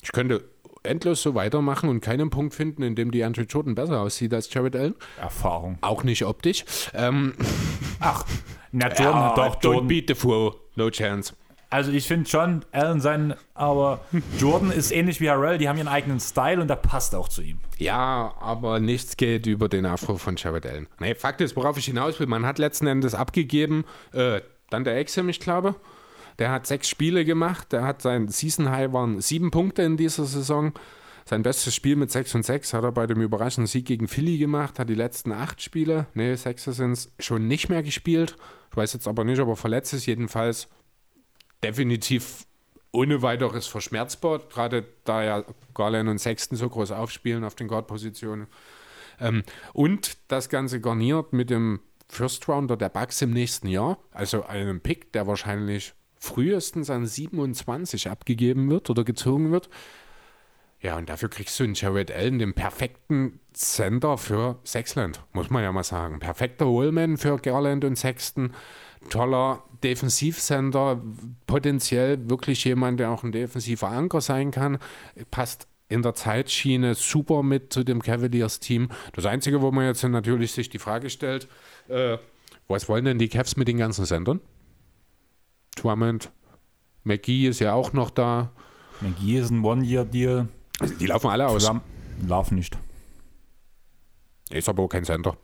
Ich 0.02 0.10
könnte 0.12 0.42
endlos 0.84 1.22
so 1.22 1.34
weitermachen 1.34 1.88
und 1.88 2.00
keinen 2.00 2.30
Punkt 2.30 2.54
finden, 2.54 2.82
in 2.82 2.94
dem 2.94 3.10
die 3.10 3.24
Andrew 3.24 3.42
Jordan 3.42 3.74
besser 3.74 4.00
aussieht 4.00 4.32
als 4.34 4.52
Jared 4.52 4.76
Allen. 4.76 4.94
Erfahrung. 5.20 5.78
Auch 5.80 6.04
nicht 6.04 6.24
optisch. 6.24 6.64
Ähm, 6.94 7.34
Ach, 8.00 8.24
na 8.72 8.88
Jordan, 8.88 9.22
ja, 9.22 9.34
doch, 9.34 9.56
don't 9.56 9.62
Jordan. 9.64 9.88
beat 9.88 10.04
the 10.08 10.14
fool. 10.14 10.54
No 10.76 10.90
chance. 10.90 11.34
Also 11.70 11.90
ich 11.90 12.06
finde 12.06 12.28
schon, 12.28 12.64
Allen 12.70 13.00
sein, 13.00 13.34
aber 13.54 14.00
Jordan 14.38 14.70
ist 14.70 14.92
ähnlich 14.92 15.20
wie 15.20 15.28
Harrell, 15.28 15.58
die 15.58 15.68
haben 15.68 15.76
ihren 15.76 15.88
eigenen 15.88 16.20
Style 16.20 16.60
und 16.60 16.68
der 16.68 16.76
passt 16.76 17.16
auch 17.16 17.28
zu 17.28 17.42
ihm. 17.42 17.58
Ja, 17.78 18.32
aber 18.38 18.78
nichts 18.78 19.16
geht 19.16 19.46
über 19.46 19.68
den 19.68 19.84
Afro 19.84 20.16
von 20.16 20.36
Jared 20.36 20.66
Allen. 20.66 20.86
Nee, 21.00 21.16
Fakt 21.16 21.40
ist, 21.40 21.56
worauf 21.56 21.76
ich 21.76 21.86
hinaus 21.86 22.20
will, 22.20 22.28
man 22.28 22.46
hat 22.46 22.58
letzten 22.60 22.86
Endes 22.86 23.14
abgegeben, 23.14 23.84
äh, 24.12 24.40
dann 24.70 24.84
der 24.84 24.96
Exim, 24.98 25.28
ich 25.28 25.40
glaube. 25.40 25.74
Der 26.38 26.50
hat 26.50 26.66
sechs 26.66 26.88
Spiele 26.88 27.24
gemacht, 27.24 27.72
der 27.72 27.84
hat 27.84 28.02
sein 28.02 28.28
Season 28.28 28.70
High 28.70 28.92
waren 28.92 29.20
sieben 29.20 29.50
Punkte 29.50 29.82
in 29.82 29.96
dieser 29.96 30.24
Saison. 30.24 30.72
Sein 31.26 31.42
bestes 31.42 31.74
Spiel 31.74 31.96
mit 31.96 32.10
6 32.10 32.34
und 32.34 32.44
6 32.44 32.74
hat 32.74 32.84
er 32.84 32.92
bei 32.92 33.06
dem 33.06 33.22
überraschenden 33.22 33.66
Sieg 33.66 33.86
gegen 33.86 34.08
Philly 34.08 34.36
gemacht, 34.36 34.78
hat 34.78 34.90
die 34.90 34.94
letzten 34.94 35.32
acht 35.32 35.62
Spiele, 35.62 36.06
nee, 36.12 36.34
sechs 36.34 36.64
sind 36.64 36.92
es, 36.92 37.12
schon 37.18 37.48
nicht 37.48 37.70
mehr 37.70 37.82
gespielt. 37.82 38.36
Ich 38.70 38.76
weiß 38.76 38.92
jetzt 38.92 39.08
aber 39.08 39.24
nicht, 39.24 39.40
ob 39.40 39.48
er 39.48 39.56
verletzt 39.56 39.94
ist, 39.94 40.04
jedenfalls 40.04 40.68
definitiv 41.62 42.44
ohne 42.92 43.22
weiteres 43.22 43.66
verschmerzbar, 43.66 44.40
gerade 44.50 44.86
da 45.04 45.24
ja 45.24 45.44
Garland 45.72 46.08
und 46.08 46.18
Sexton 46.18 46.56
so 46.56 46.68
groß 46.68 46.92
aufspielen 46.92 47.42
auf 47.42 47.54
den 47.54 47.68
Guard-Positionen. 47.68 48.46
Ähm, 49.18 49.42
und 49.72 50.18
das 50.28 50.48
Ganze 50.48 50.80
garniert 50.80 51.32
mit 51.32 51.50
dem 51.50 51.80
First 52.08 52.48
Rounder 52.48 52.76
der 52.76 52.90
Bucks 52.90 53.22
im 53.22 53.30
nächsten 53.30 53.66
Jahr, 53.66 53.98
also 54.12 54.44
einem 54.44 54.80
Pick, 54.80 55.12
der 55.12 55.26
wahrscheinlich 55.26 55.94
frühestens 56.24 56.90
an 56.90 57.06
27 57.06 58.08
abgegeben 58.08 58.70
wird 58.70 58.90
oder 58.90 59.04
gezogen 59.04 59.52
wird. 59.52 59.68
Ja, 60.80 60.98
und 60.98 61.08
dafür 61.08 61.30
kriegst 61.30 61.58
du 61.58 61.64
einen 61.64 61.74
Jared 61.74 62.12
Allen, 62.12 62.38
den 62.38 62.52
perfekten 62.52 63.40
Center 63.54 64.18
für 64.18 64.58
Sexland, 64.64 65.22
muss 65.32 65.48
man 65.48 65.62
ja 65.62 65.72
mal 65.72 65.84
sagen. 65.84 66.18
Perfekter 66.18 66.66
Wallman 66.66 67.16
für 67.16 67.38
Garland 67.38 67.84
und 67.84 67.96
Sexton. 67.96 68.52
Toller 69.08 69.62
Defensivcenter, 69.82 71.02
potenziell 71.46 72.28
wirklich 72.28 72.64
jemand, 72.64 73.00
der 73.00 73.10
auch 73.10 73.22
ein 73.22 73.32
defensiver 73.32 73.88
Anker 73.88 74.20
sein 74.20 74.50
kann. 74.50 74.78
Passt 75.30 75.68
in 75.88 76.02
der 76.02 76.14
Zeitschiene 76.14 76.94
super 76.94 77.42
mit 77.42 77.72
zu 77.72 77.84
dem 77.84 78.02
Cavaliers-Team. 78.02 78.88
Das 79.12 79.26
Einzige, 79.26 79.62
wo 79.62 79.70
man 79.70 79.86
jetzt 79.86 80.02
natürlich 80.04 80.52
sich 80.52 80.68
die 80.68 80.78
Frage 80.78 81.10
stellt, 81.10 81.48
äh, 81.88 82.18
was 82.68 82.88
wollen 82.88 83.04
denn 83.04 83.18
die 83.18 83.28
Cavs 83.28 83.56
mit 83.56 83.68
den 83.68 83.78
ganzen 83.78 84.04
Sendern? 84.04 84.40
Drummond, 85.74 86.30
McGee 87.04 87.48
ist 87.48 87.60
ja 87.60 87.74
auch 87.74 87.92
noch 87.92 88.10
da. 88.10 88.50
McGee 89.00 89.38
ist 89.38 89.50
ein 89.50 89.64
One-Year-Deal. 89.64 90.48
Also 90.80 90.94
die 90.94 91.06
laufen 91.06 91.30
alle 91.30 91.46
aus. 91.46 91.62
Zusammen 91.62 91.82
laufen 92.26 92.54
nicht. 92.56 92.78
Ist 94.50 94.68
aber 94.68 94.82
auch 94.82 94.88
kein 94.88 95.04
Center. 95.04 95.36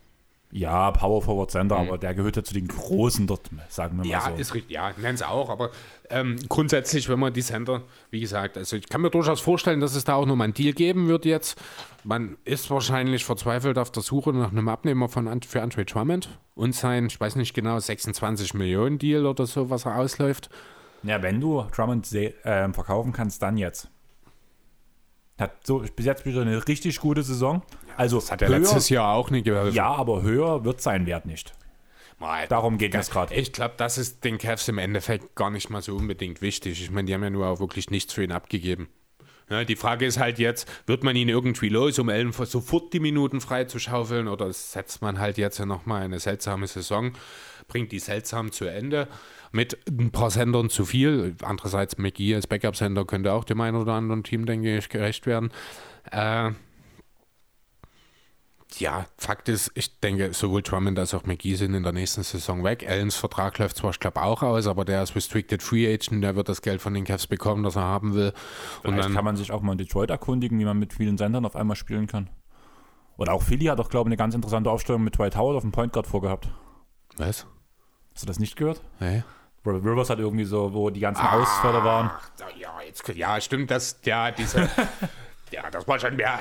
Ja, 0.53 0.91
Power 0.91 1.23
Forward 1.23 1.51
Center, 1.51 1.77
aber 1.77 1.97
der 1.97 2.13
gehört 2.15 2.35
ja 2.37 2.43
zu 2.43 2.55
den 2.55 2.67
Großen 2.67 3.27
dort, 3.27 3.51
sagen 3.69 3.99
wir 3.99 4.05
mal 4.05 4.11
Ja, 4.11 4.31
so. 4.31 4.41
ist 4.41 4.55
richtig. 4.55 4.73
Ja, 4.73 4.93
nennen 4.97 5.15
es 5.15 5.23
auch. 5.23 5.49
Aber 5.49 5.71
ähm, 6.09 6.37
grundsätzlich, 6.49 7.09
wenn 7.09 7.21
man 7.21 7.33
die 7.33 7.43
Center, 7.43 7.83
wie 8.11 8.19
gesagt, 8.19 8.59
also 8.59 8.77
ich 8.77 8.89
kann 8.89 9.01
mir 9.01 9.11
durchaus 9.11 9.41
vorstellen, 9.41 9.81
dass 9.81 9.95
es 9.95 10.03
da 10.03 10.15
auch 10.15 10.27
nochmal 10.27 10.47
einen 10.47 10.55
Deal 10.55 10.73
geben 10.73 11.07
wird 11.07 11.25
jetzt. 11.25 11.61
Man 12.03 12.37
ist 12.45 12.69
wahrscheinlich 12.71 13.25
verzweifelt 13.25 13.79
auf 13.79 13.93
der 13.93 14.03
Suche 14.03 14.33
nach 14.33 14.51
einem 14.51 14.69
Abnehmer 14.69 15.09
von, 15.09 15.41
für 15.43 15.63
Andre 15.63 15.85
Drummond 15.85 16.29
und 16.57 16.75
sein, 16.75 17.07
ich 17.07 17.21
weiß 17.21 17.37
nicht 17.37 17.55
genau, 17.55 17.79
26 17.79 18.55
Millionen 18.55 18.99
Deal 18.99 19.27
oder 19.27 19.47
so, 19.47 19.71
was 19.71 19.87
er 19.87 19.97
ausläuft. 19.99 20.51
Ja, 21.05 21.23
wenn 21.23 21.41
du 21.41 21.65
Drummond 21.75 22.09
ähm, 22.45 22.75
verkaufen 22.75 23.13
kannst, 23.13 23.41
dann 23.43 23.57
jetzt. 23.57 23.89
Hat 25.41 25.67
so 25.67 25.83
bis 25.97 26.07
jetzt 26.07 26.27
wieder 26.27 26.43
eine 26.43 26.67
richtig 26.69 27.01
gute 27.01 27.23
Saison. 27.23 27.63
Also 27.97 28.19
Das 28.19 28.31
hat 28.31 28.43
er 28.43 28.49
höher, 28.49 28.59
letztes 28.59 28.89
Jahr 28.89 29.15
auch 29.15 29.31
nicht 29.31 29.45
geholfen. 29.45 29.75
Ja, 29.75 29.89
aber 29.89 30.23
höher 30.23 30.65
wird 30.65 30.81
sein 30.81 31.07
Wert 31.07 31.27
nicht. 31.27 31.55
Mal, 32.19 32.47
Darum 32.49 32.77
geht 32.77 32.95
es 32.95 33.11
gerade. 33.11 33.35
Ich 33.35 33.53
glaube, 33.53 33.75
das 33.79 33.97
ist 33.97 34.25
den 34.25 34.37
Cavs 34.37 34.69
im 34.69 34.77
Endeffekt 34.77 35.35
gar 35.35 35.49
nicht 35.49 35.71
mal 35.71 35.81
so 35.81 35.97
unbedingt 35.97 36.43
wichtig. 36.43 36.83
Ich 36.83 36.91
meine, 36.91 37.07
die 37.07 37.15
haben 37.15 37.23
ja 37.23 37.31
nur 37.31 37.47
auch 37.47 37.61
wirklich 37.61 37.89
nichts 37.91 38.13
für 38.13 38.23
ihn 38.23 38.33
abgegeben. 38.33 38.89
Ja, 39.49 39.65
die 39.65 39.75
Frage 39.75 40.07
ist 40.07 40.21
halt 40.21 40.39
jetzt, 40.39 40.69
wird 40.87 41.03
man 41.03 41.17
ihn 41.17 41.29
irgendwie 41.29 41.71
los, 41.71 41.99
um 41.99 42.09
Ellen 42.09 42.33
sofort 42.33 42.93
die 42.93 43.01
Minuten 43.01 43.41
frei 43.41 43.65
zu 43.65 43.81
schaufeln 43.81 44.29
oder 44.29 44.53
setzt 44.53 45.03
man 45.03 45.19
halt 45.19 45.39
jetzt 45.39 45.59
nochmal 45.59 46.03
eine 46.03 46.21
seltsame 46.21 46.69
Saison, 46.69 47.13
bringt 47.67 47.91
die 47.91 47.99
seltsam 47.99 48.53
zu 48.53 48.67
Ende 48.67 49.09
mit 49.53 49.79
ein 49.89 50.11
paar 50.11 50.31
Sendern 50.31 50.71
zu 50.71 50.85
viel. 50.85 51.37
Andererseits 51.43 51.99
McGee 51.99 52.35
als 52.35 52.47
Backup-Sender 52.47 53.05
könnte 53.05 53.33
auch 53.33 53.45
dem 53.45 53.61
einen 53.61 53.77
oder 53.77 53.95
anderen 53.95 54.23
Team, 54.23 54.47
denke 54.47 54.77
ich, 54.77 54.89
gerecht 54.89 55.27
werden. 55.27 55.51
Äh, 56.11 56.53
ja, 58.79 59.07
Fakt 59.17 59.49
ist, 59.49 59.73
ich 59.75 59.99
denke, 60.01 60.33
sowohl 60.33 60.63
Drummond 60.63 60.99
als 60.99 61.13
auch 61.13 61.25
McGee 61.25 61.57
sind 61.57 61.75
in 61.75 61.83
der 61.83 61.93
nächsten 61.93 62.23
Saison 62.23 62.63
weg. 62.63 62.87
Allens 62.89 63.17
Vertrag 63.17 63.59
läuft 63.59 63.77
zwar, 63.77 63.91
ich 63.91 64.01
glaube, 64.01 64.23
auch 64.23 64.43
aus, 64.43 64.67
aber 64.67 64.85
der 64.85 65.03
ist 65.03 65.17
Restricted 65.17 65.63
Free 65.63 65.93
Agent, 65.93 66.23
der 66.23 66.37
wird 66.37 66.49
das 66.49 66.63
Geld 66.63 66.81
von 66.81 66.95
den 66.95 67.05
Cavs 67.05 67.27
bekommen, 67.27 67.65
das 67.65 67.77
er 67.77 67.83
haben 67.83 68.15
will. 68.15 68.33
Und 68.83 68.93
Vielleicht 68.93 69.05
dann, 69.07 69.15
kann 69.15 69.25
man 69.25 69.37
sich 69.37 69.51
auch 69.51 69.61
mal 69.61 69.73
in 69.73 69.79
Detroit 69.79 70.11
erkundigen, 70.11 70.59
wie 70.59 70.65
man 70.65 70.79
mit 70.79 70.93
vielen 70.93 71.19
Sendern 71.19 71.45
auf 71.45 71.57
einmal 71.57 71.77
spielen 71.77 72.07
kann. 72.07 72.31
Oder 73.17 73.33
auch 73.33 73.43
Philly 73.43 73.67
hat 73.67 73.79
doch, 73.79 73.91
glaube 73.91 74.09
ich, 74.09 74.13
eine 74.13 74.17
ganz 74.17 74.35
interessante 74.35 74.71
Aufstellung 74.71 75.03
mit 75.03 75.19
Dwight 75.19 75.37
Howard 75.37 75.57
auf 75.57 75.63
dem 75.63 75.73
Point 75.73 75.93
Guard 75.93 76.07
vorgehabt. 76.07 76.49
was? 77.17 77.47
Hast 78.15 78.23
du 78.23 78.27
das 78.27 78.39
nicht 78.39 78.57
gehört? 78.57 78.83
Nee. 78.99 79.23
Rivers 79.67 80.11
hat 80.11 80.19
irgendwie 80.19 80.45
so, 80.45 80.73
wo 80.73 80.91
die 80.91 81.01
Ah. 81.07 81.11
ganzen 81.11 81.27
Ausfälle 81.27 81.85
waren. 81.85 82.11
Ja, 82.59 82.81
jetzt, 82.87 83.07
ja, 83.09 83.41
stimmt, 83.41 83.71
das, 83.71 83.99
ja, 84.05 84.31
diese, 84.31 84.69
ja, 85.51 85.71
das 85.71 85.87
war 85.87 85.99
schon 85.99 86.17
mehr, 86.17 86.41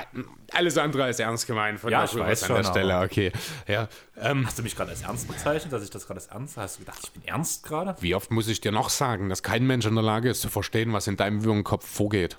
alles 0.52 0.78
andere 0.78 1.04
als 1.04 1.18
ernst 1.20 1.46
gemeint 1.46 1.78
von 1.80 1.90
Ja, 1.90 2.06
der 2.06 2.14
Rivers 2.14 2.42
an 2.44 2.56
der 2.56 2.64
Stelle, 2.64 2.94
aber- 2.94 3.04
okay. 3.04 3.32
Ja, 3.66 3.88
ähm, 4.16 4.46
Hast 4.46 4.58
du 4.58 4.62
mich 4.62 4.74
gerade 4.74 4.90
als 4.90 5.02
ernst 5.02 5.28
bezeichnet, 5.28 5.72
dass 5.72 5.82
ich 5.82 5.90
das 5.90 6.06
gerade 6.06 6.18
als 6.20 6.28
ernst 6.28 6.56
Hast 6.56 6.76
du 6.76 6.80
gedacht, 6.84 6.98
ich 7.02 7.10
bin 7.12 7.22
ernst 7.26 7.62
gerade? 7.64 7.94
wie 8.00 8.14
oft 8.14 8.30
muss 8.30 8.48
ich 8.48 8.60
dir 8.60 8.72
noch 8.72 8.88
sagen, 8.88 9.28
dass 9.28 9.42
kein 9.42 9.66
Mensch 9.66 9.84
in 9.86 9.94
der 9.94 10.04
Lage 10.04 10.30
ist 10.30 10.40
zu 10.40 10.48
verstehen, 10.48 10.92
was 10.92 11.06
in 11.06 11.16
deinem 11.16 11.44
wirren 11.44 11.64
Kopf 11.64 11.86
vorgeht? 11.86 12.38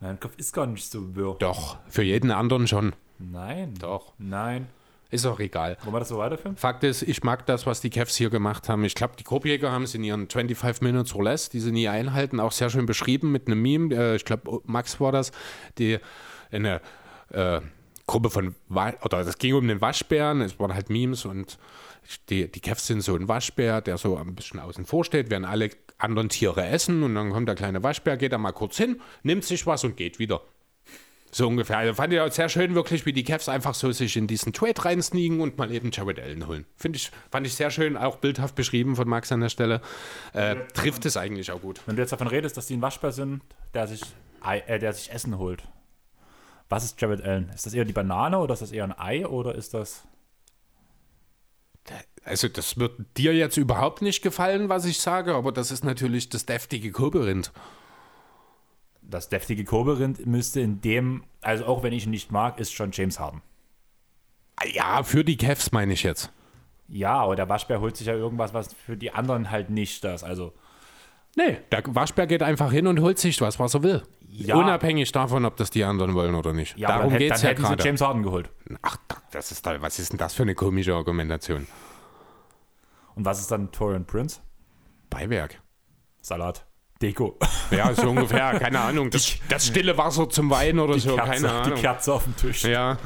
Mein 0.00 0.18
Kopf 0.20 0.32
ist 0.36 0.52
gar 0.52 0.66
nicht 0.66 0.90
so 0.90 1.14
wirr. 1.14 1.36
Doch, 1.38 1.76
für 1.88 2.02
jeden 2.02 2.30
anderen 2.30 2.66
schon. 2.66 2.94
Nein. 3.18 3.74
Doch. 3.78 4.12
Nein. 4.18 4.68
Ist 5.14 5.26
auch 5.26 5.38
egal. 5.38 5.76
Wollen 5.84 5.94
wir 5.94 6.00
das 6.00 6.08
so 6.08 6.18
weiterführen? 6.18 6.56
Fakt 6.56 6.82
ist, 6.82 7.02
ich 7.02 7.22
mag 7.22 7.46
das, 7.46 7.66
was 7.66 7.80
die 7.80 7.88
Cavs 7.88 8.16
hier 8.16 8.30
gemacht 8.30 8.68
haben. 8.68 8.82
Ich 8.82 8.96
glaube, 8.96 9.14
die 9.16 9.22
Korbjäger 9.22 9.70
haben 9.70 9.84
es 9.84 9.94
in 9.94 10.02
ihren 10.02 10.28
25 10.28 10.82
Minutes 10.82 11.14
or 11.14 11.22
less, 11.22 11.48
die 11.48 11.60
sie 11.60 11.70
nie 11.70 11.86
einhalten, 11.86 12.40
auch 12.40 12.50
sehr 12.50 12.68
schön 12.68 12.84
beschrieben 12.84 13.30
mit 13.30 13.46
einem 13.46 13.62
Meme. 13.62 13.94
Äh, 13.94 14.16
ich 14.16 14.24
glaube, 14.24 14.60
Max 14.64 14.98
war 14.98 15.12
das, 15.12 15.30
die 15.78 16.00
eine 16.50 16.80
äh, 17.30 17.60
Gruppe 18.08 18.28
von, 18.28 18.56
oder 18.68 19.22
das 19.22 19.38
ging 19.38 19.54
um 19.54 19.68
den 19.68 19.80
Waschbären, 19.80 20.40
es 20.40 20.58
waren 20.58 20.74
halt 20.74 20.90
Memes 20.90 21.24
und 21.24 21.58
die, 22.28 22.50
die 22.50 22.60
Cavs 22.60 22.88
sind 22.88 23.02
so 23.02 23.14
ein 23.14 23.28
Waschbär, 23.28 23.82
der 23.82 23.98
so 23.98 24.16
ein 24.16 24.34
bisschen 24.34 24.58
außen 24.58 24.84
vor 24.84 25.04
steht, 25.04 25.30
während 25.30 25.46
alle 25.46 25.70
anderen 25.96 26.28
Tiere 26.28 26.66
essen 26.66 27.04
und 27.04 27.14
dann 27.14 27.30
kommt 27.30 27.46
der 27.46 27.54
kleine 27.54 27.84
Waschbär, 27.84 28.16
geht 28.16 28.32
da 28.32 28.38
mal 28.38 28.50
kurz 28.50 28.76
hin, 28.76 29.00
nimmt 29.22 29.44
sich 29.44 29.64
was 29.64 29.84
und 29.84 29.96
geht 29.96 30.18
wieder. 30.18 30.42
So 31.34 31.48
ungefähr. 31.48 31.78
Also 31.78 31.94
fand 31.94 32.12
ich 32.12 32.20
auch 32.20 32.30
sehr 32.30 32.48
schön, 32.48 32.76
wirklich, 32.76 33.06
wie 33.06 33.12
die 33.12 33.24
Cavs 33.24 33.48
einfach 33.48 33.74
so 33.74 33.90
sich 33.90 34.16
in 34.16 34.28
diesen 34.28 34.52
Trade 34.52 34.84
reinsneaken 34.84 35.40
und 35.40 35.58
mal 35.58 35.72
eben 35.72 35.90
Jared 35.90 36.20
Allen 36.20 36.46
holen. 36.46 36.64
Finde 36.76 36.96
ich, 36.96 37.10
fand 37.28 37.44
ich 37.44 37.56
sehr 37.56 37.72
schön, 37.72 37.96
auch 37.96 38.18
bildhaft 38.18 38.54
beschrieben 38.54 38.94
von 38.94 39.08
Max 39.08 39.32
an 39.32 39.40
der 39.40 39.48
Stelle. 39.48 39.80
Äh, 40.32 40.54
trifft 40.74 41.04
es 41.06 41.16
eigentlich 41.16 41.50
auch 41.50 41.60
gut. 41.60 41.80
Wenn 41.86 41.96
du 41.96 42.02
jetzt 42.02 42.12
davon 42.12 42.28
redest, 42.28 42.56
dass 42.56 42.68
die 42.68 42.76
ein 42.76 42.82
Waschbär 42.82 43.10
sind, 43.10 43.42
der 43.74 43.88
sich, 43.88 44.02
Ei, 44.42 44.60
äh, 44.60 44.78
der 44.78 44.92
sich 44.92 45.10
Essen 45.10 45.36
holt. 45.36 45.64
Was 46.68 46.84
ist 46.84 47.00
Jared 47.00 47.20
Allen? 47.24 47.48
Ist 47.48 47.66
das 47.66 47.74
eher 47.74 47.84
die 47.84 47.92
Banane 47.92 48.38
oder 48.38 48.54
ist 48.54 48.62
das 48.62 48.70
eher 48.70 48.84
ein 48.84 48.96
Ei 48.96 49.26
oder 49.26 49.56
ist 49.56 49.74
das. 49.74 50.04
Also, 52.22 52.46
das 52.46 52.78
wird 52.78 52.92
dir 53.16 53.34
jetzt 53.34 53.56
überhaupt 53.56 54.02
nicht 54.02 54.22
gefallen, 54.22 54.68
was 54.68 54.84
ich 54.84 55.00
sage, 55.00 55.34
aber 55.34 55.50
das 55.50 55.72
ist 55.72 55.82
natürlich 55.84 56.28
das 56.28 56.46
deftige 56.46 56.92
Kobeриnd. 56.92 57.50
Das 59.08 59.28
deftige 59.28 59.64
Koberind 59.64 60.26
müsste 60.26 60.60
in 60.60 60.80
dem, 60.80 61.24
also 61.40 61.66
auch 61.66 61.82
wenn 61.82 61.92
ich 61.92 62.04
ihn 62.04 62.10
nicht 62.10 62.32
mag, 62.32 62.58
ist 62.58 62.72
schon 62.72 62.90
James 62.92 63.20
Harden. 63.20 63.42
Ja, 64.72 65.02
für 65.02 65.24
die 65.24 65.36
Cavs 65.36 65.72
meine 65.72 65.92
ich 65.92 66.02
jetzt. 66.02 66.32
Ja, 66.88 67.14
aber 67.14 67.36
der 67.36 67.48
Waschbär 67.48 67.80
holt 67.80 67.96
sich 67.96 68.06
ja 68.06 68.14
irgendwas, 68.14 68.54
was 68.54 68.72
für 68.72 68.96
die 68.96 69.12
anderen 69.12 69.50
halt 69.50 69.70
nicht 69.70 70.04
das. 70.04 70.24
Also, 70.24 70.52
Nee, 71.36 71.58
der 71.72 71.82
Waschbär 71.86 72.26
geht 72.28 72.42
einfach 72.42 72.70
hin 72.70 72.86
und 72.86 73.00
holt 73.00 73.18
sich 73.18 73.40
was, 73.40 73.58
was 73.58 73.74
er 73.74 73.82
will. 73.82 74.02
Ja. 74.30 74.56
Unabhängig 74.56 75.10
davon, 75.12 75.44
ob 75.44 75.56
das 75.56 75.70
die 75.70 75.84
anderen 75.84 76.14
wollen 76.14 76.34
oder 76.34 76.52
nicht. 76.52 76.76
ja, 76.78 76.88
Darum 76.88 77.16
geht 77.16 77.32
es 77.32 77.42
ja 77.42 77.48
hätten 77.50 77.62
sie 77.62 77.68
gerade. 77.68 77.84
James 77.84 78.00
Harden 78.00 78.22
geholt. 78.22 78.50
Ach, 78.82 78.96
das 79.32 79.50
ist 79.50 79.62
toll. 79.64 79.80
Was 79.80 79.98
ist 79.98 80.12
denn 80.12 80.18
das 80.18 80.34
für 80.34 80.42
eine 80.42 80.54
komische 80.54 80.94
Argumentation? 80.94 81.66
Und 83.14 83.24
was 83.24 83.40
ist 83.40 83.50
dann 83.50 83.70
Torian 83.72 84.04
Prince? 84.06 84.40
Beiwerk. 85.10 85.60
Salat. 86.20 86.66
Deko. 87.02 87.38
Ja, 87.70 87.92
so 87.94 88.10
ungefähr, 88.10 88.58
keine 88.58 88.80
Ahnung. 88.80 89.10
Das, 89.10 89.34
das 89.48 89.66
stille 89.66 89.96
Wasser 89.98 90.28
zum 90.28 90.48
Wein 90.50 90.78
oder 90.78 90.98
so, 90.98 91.16
Kerze, 91.16 91.30
keine 91.30 91.50
Ahnung. 91.52 91.74
Die 91.76 91.80
Kerze 91.80 92.12
auf 92.12 92.24
dem 92.24 92.36
Tisch. 92.36 92.64
Ja, 92.64 92.98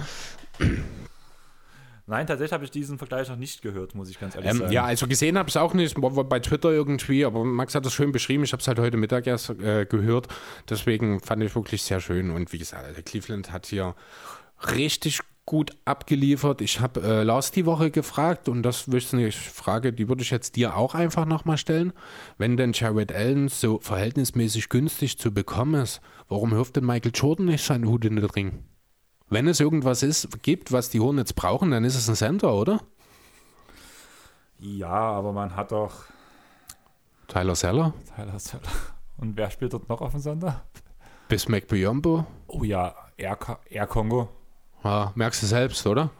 Nein, 2.10 2.26
tatsächlich 2.26 2.54
habe 2.54 2.64
ich 2.64 2.70
diesen 2.70 2.96
Vergleich 2.96 3.28
noch 3.28 3.36
nicht 3.36 3.60
gehört, 3.60 3.94
muss 3.94 4.08
ich 4.08 4.18
ganz 4.18 4.34
ehrlich 4.34 4.50
Ähm, 4.50 4.56
sagen. 4.58 4.72
ja, 4.72 4.84
also 4.84 5.06
gesehen 5.06 5.36
habe 5.36 5.50
ich 5.50 5.56
es 5.56 5.60
auch 5.60 5.74
nicht, 5.74 5.94
bei 6.00 6.40
Twitter 6.40 6.70
irgendwie, 6.70 7.22
aber 7.26 7.44
Max 7.44 7.74
hat 7.74 7.84
das 7.84 7.92
schön 7.92 8.12
beschrieben. 8.12 8.44
Ich 8.44 8.52
habe 8.52 8.62
es 8.62 8.66
halt 8.66 8.78
heute 8.78 8.96
Mittag 8.96 9.26
erst 9.26 9.50
äh, 9.50 9.84
gehört. 9.84 10.26
Deswegen 10.70 11.20
fand 11.20 11.42
ich 11.42 11.54
wirklich 11.54 11.82
sehr 11.82 12.00
schön. 12.00 12.30
Und 12.30 12.50
wie 12.54 12.58
gesagt, 12.58 12.86
also 12.86 13.02
Cleveland 13.02 13.52
hat 13.52 13.66
hier 13.66 13.94
richtig 14.74 15.20
gut 15.48 15.78
abgeliefert. 15.86 16.60
Ich 16.60 16.80
habe 16.80 17.00
äh, 17.00 17.22
Lars 17.22 17.50
die 17.50 17.64
Woche 17.64 17.90
gefragt 17.90 18.50
und 18.50 18.62
das 18.62 18.86
ist 18.86 19.14
eine 19.14 19.32
Frage, 19.32 19.94
die 19.94 20.06
würde 20.06 20.20
ich 20.20 20.30
jetzt 20.30 20.56
dir 20.56 20.76
auch 20.76 20.94
einfach 20.94 21.24
nochmal 21.24 21.56
stellen. 21.56 21.94
Wenn 22.36 22.58
denn 22.58 22.74
Jared 22.74 23.12
Allen 23.12 23.48
so 23.48 23.78
verhältnismäßig 23.80 24.68
günstig 24.68 25.18
zu 25.18 25.32
bekommen 25.32 25.80
ist, 25.80 26.02
warum 26.28 26.50
wirft 26.50 26.76
denn 26.76 26.84
Michael 26.84 27.12
Jordan 27.14 27.46
nicht 27.46 27.64
seinen 27.64 27.88
Hut 27.88 28.04
in 28.04 28.16
den 28.16 28.26
Ring? 28.26 28.62
Wenn 29.30 29.48
es 29.48 29.58
irgendwas 29.58 30.02
ist, 30.02 30.42
gibt, 30.42 30.70
was 30.70 30.90
die 30.90 31.00
Hornets 31.00 31.32
brauchen, 31.32 31.70
dann 31.70 31.84
ist 31.84 31.96
es 31.96 32.10
ein 32.10 32.14
Center, 32.14 32.52
oder? 32.52 32.82
Ja, 34.58 34.90
aber 34.90 35.32
man 35.32 35.56
hat 35.56 35.72
doch 35.72 36.04
Tyler 37.26 37.54
Seller, 37.54 37.94
Tyler 38.14 38.38
Seller. 38.38 38.68
Und 39.16 39.38
wer 39.38 39.50
spielt 39.50 39.72
dort 39.72 39.88
noch 39.88 40.02
auf 40.02 40.10
dem 40.10 40.20
Sonder? 40.20 40.66
Bismack 41.28 41.68
Biombo. 41.68 42.26
Oh 42.48 42.64
ja, 42.64 42.94
Air, 43.16 43.38
Air 43.70 43.86
Kongo. 43.86 44.28
Ja, 44.84 45.12
merkst 45.14 45.42
du 45.42 45.46
selbst, 45.46 45.86
oder? 45.86 46.10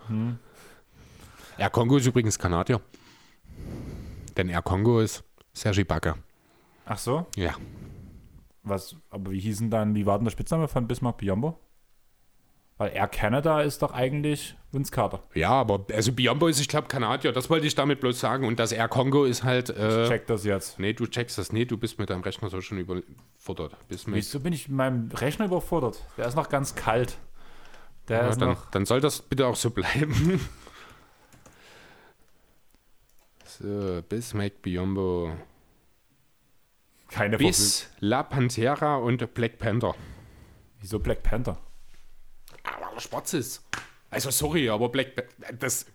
Air 1.57 1.71
Kongo 1.71 1.97
ist 1.97 2.07
übrigens 2.07 2.39
Kanadier. 2.39 2.81
Denn 4.37 4.49
Air 4.49 4.63
Kongo 4.63 5.01
ist 5.01 5.25
Sergi 5.53 5.85
Bakker. 5.85 6.17
Ach 6.85 6.99
so? 6.99 7.27
Ja. 7.37 7.55
Was, 8.63 8.97
aber 9.11 9.31
wie 9.31 9.41
hießen 9.41 9.71
dann, 9.71 9.95
wie 9.95 10.07
war 10.07 10.19
denn 10.19 10.25
der 10.25 10.31
Spitzname 10.33 10.69
von 10.69 10.87
Bismarck 10.87 11.19
Biombo? 11.19 11.59
Weil 12.77 12.93
Air 12.95 13.09
Canada 13.09 13.61
ist 13.63 13.83
doch 13.83 13.93
eigentlich 13.93 14.57
Vince 14.71 14.93
Carter. 14.93 15.25
Ja, 15.35 15.51
aber 15.51 15.85
also 15.93 16.13
Biombo 16.13 16.47
ist, 16.47 16.61
ich 16.61 16.69
glaube, 16.69 16.87
Kanadier. 16.87 17.33
Das 17.33 17.51
wollte 17.51 17.67
ich 17.67 17.75
damit 17.75 17.99
bloß 18.01 18.21
sagen. 18.21 18.47
Und 18.47 18.61
das 18.61 18.71
Air 18.71 18.87
Kongo 18.87 19.25
ist 19.25 19.43
halt. 19.43 19.71
Äh, 19.71 20.07
Check 20.07 20.29
das 20.29 20.45
jetzt. 20.45 20.79
nee, 20.79 20.93
du 20.93 21.07
checkst 21.07 21.39
das. 21.39 21.53
Nee, 21.53 21.65
du 21.65 21.77
bist 21.77 21.99
mit 21.99 22.09
deinem 22.11 22.23
Rechner 22.23 22.51
so 22.51 22.61
schon 22.61 22.79
überfordert. 22.79 23.77
Bismack. 23.89 24.15
Wieso 24.15 24.39
bin 24.39 24.53
ich 24.53 24.69
mit 24.69 24.77
meinem 24.77 25.11
Rechner 25.11 25.47
überfordert? 25.47 26.05
Der 26.17 26.27
ist 26.29 26.37
noch 26.37 26.49
ganz 26.49 26.77
kalt. 26.77 27.19
Ja, 28.09 28.35
dann, 28.35 28.57
dann 28.71 28.87
soll 28.87 29.01
das 29.01 29.21
bitte 29.21 29.47
auch 29.47 29.57
so 29.57 29.71
bleiben. 29.71 30.41
so, 33.45 34.03
Bismack 34.09 34.63
Biombo. 34.63 35.33
Keine 37.11 37.39
Bis 37.39 37.89
La 38.01 38.23
Pantera 38.23 38.97
und 38.97 39.35
Black 39.35 39.59
Panther. 39.59 39.95
Wieso 40.81 40.99
Black 40.99 41.23
Panther? 41.23 41.59
Aber 42.63 42.95
er 42.95 43.01
schwarz 43.01 43.33
ist. 43.35 43.65
Also 44.11 44.31
sorry, 44.31 44.69
aber 44.69 44.89
Black 44.89 45.15
Panther, 45.17 45.53
das 45.59 45.87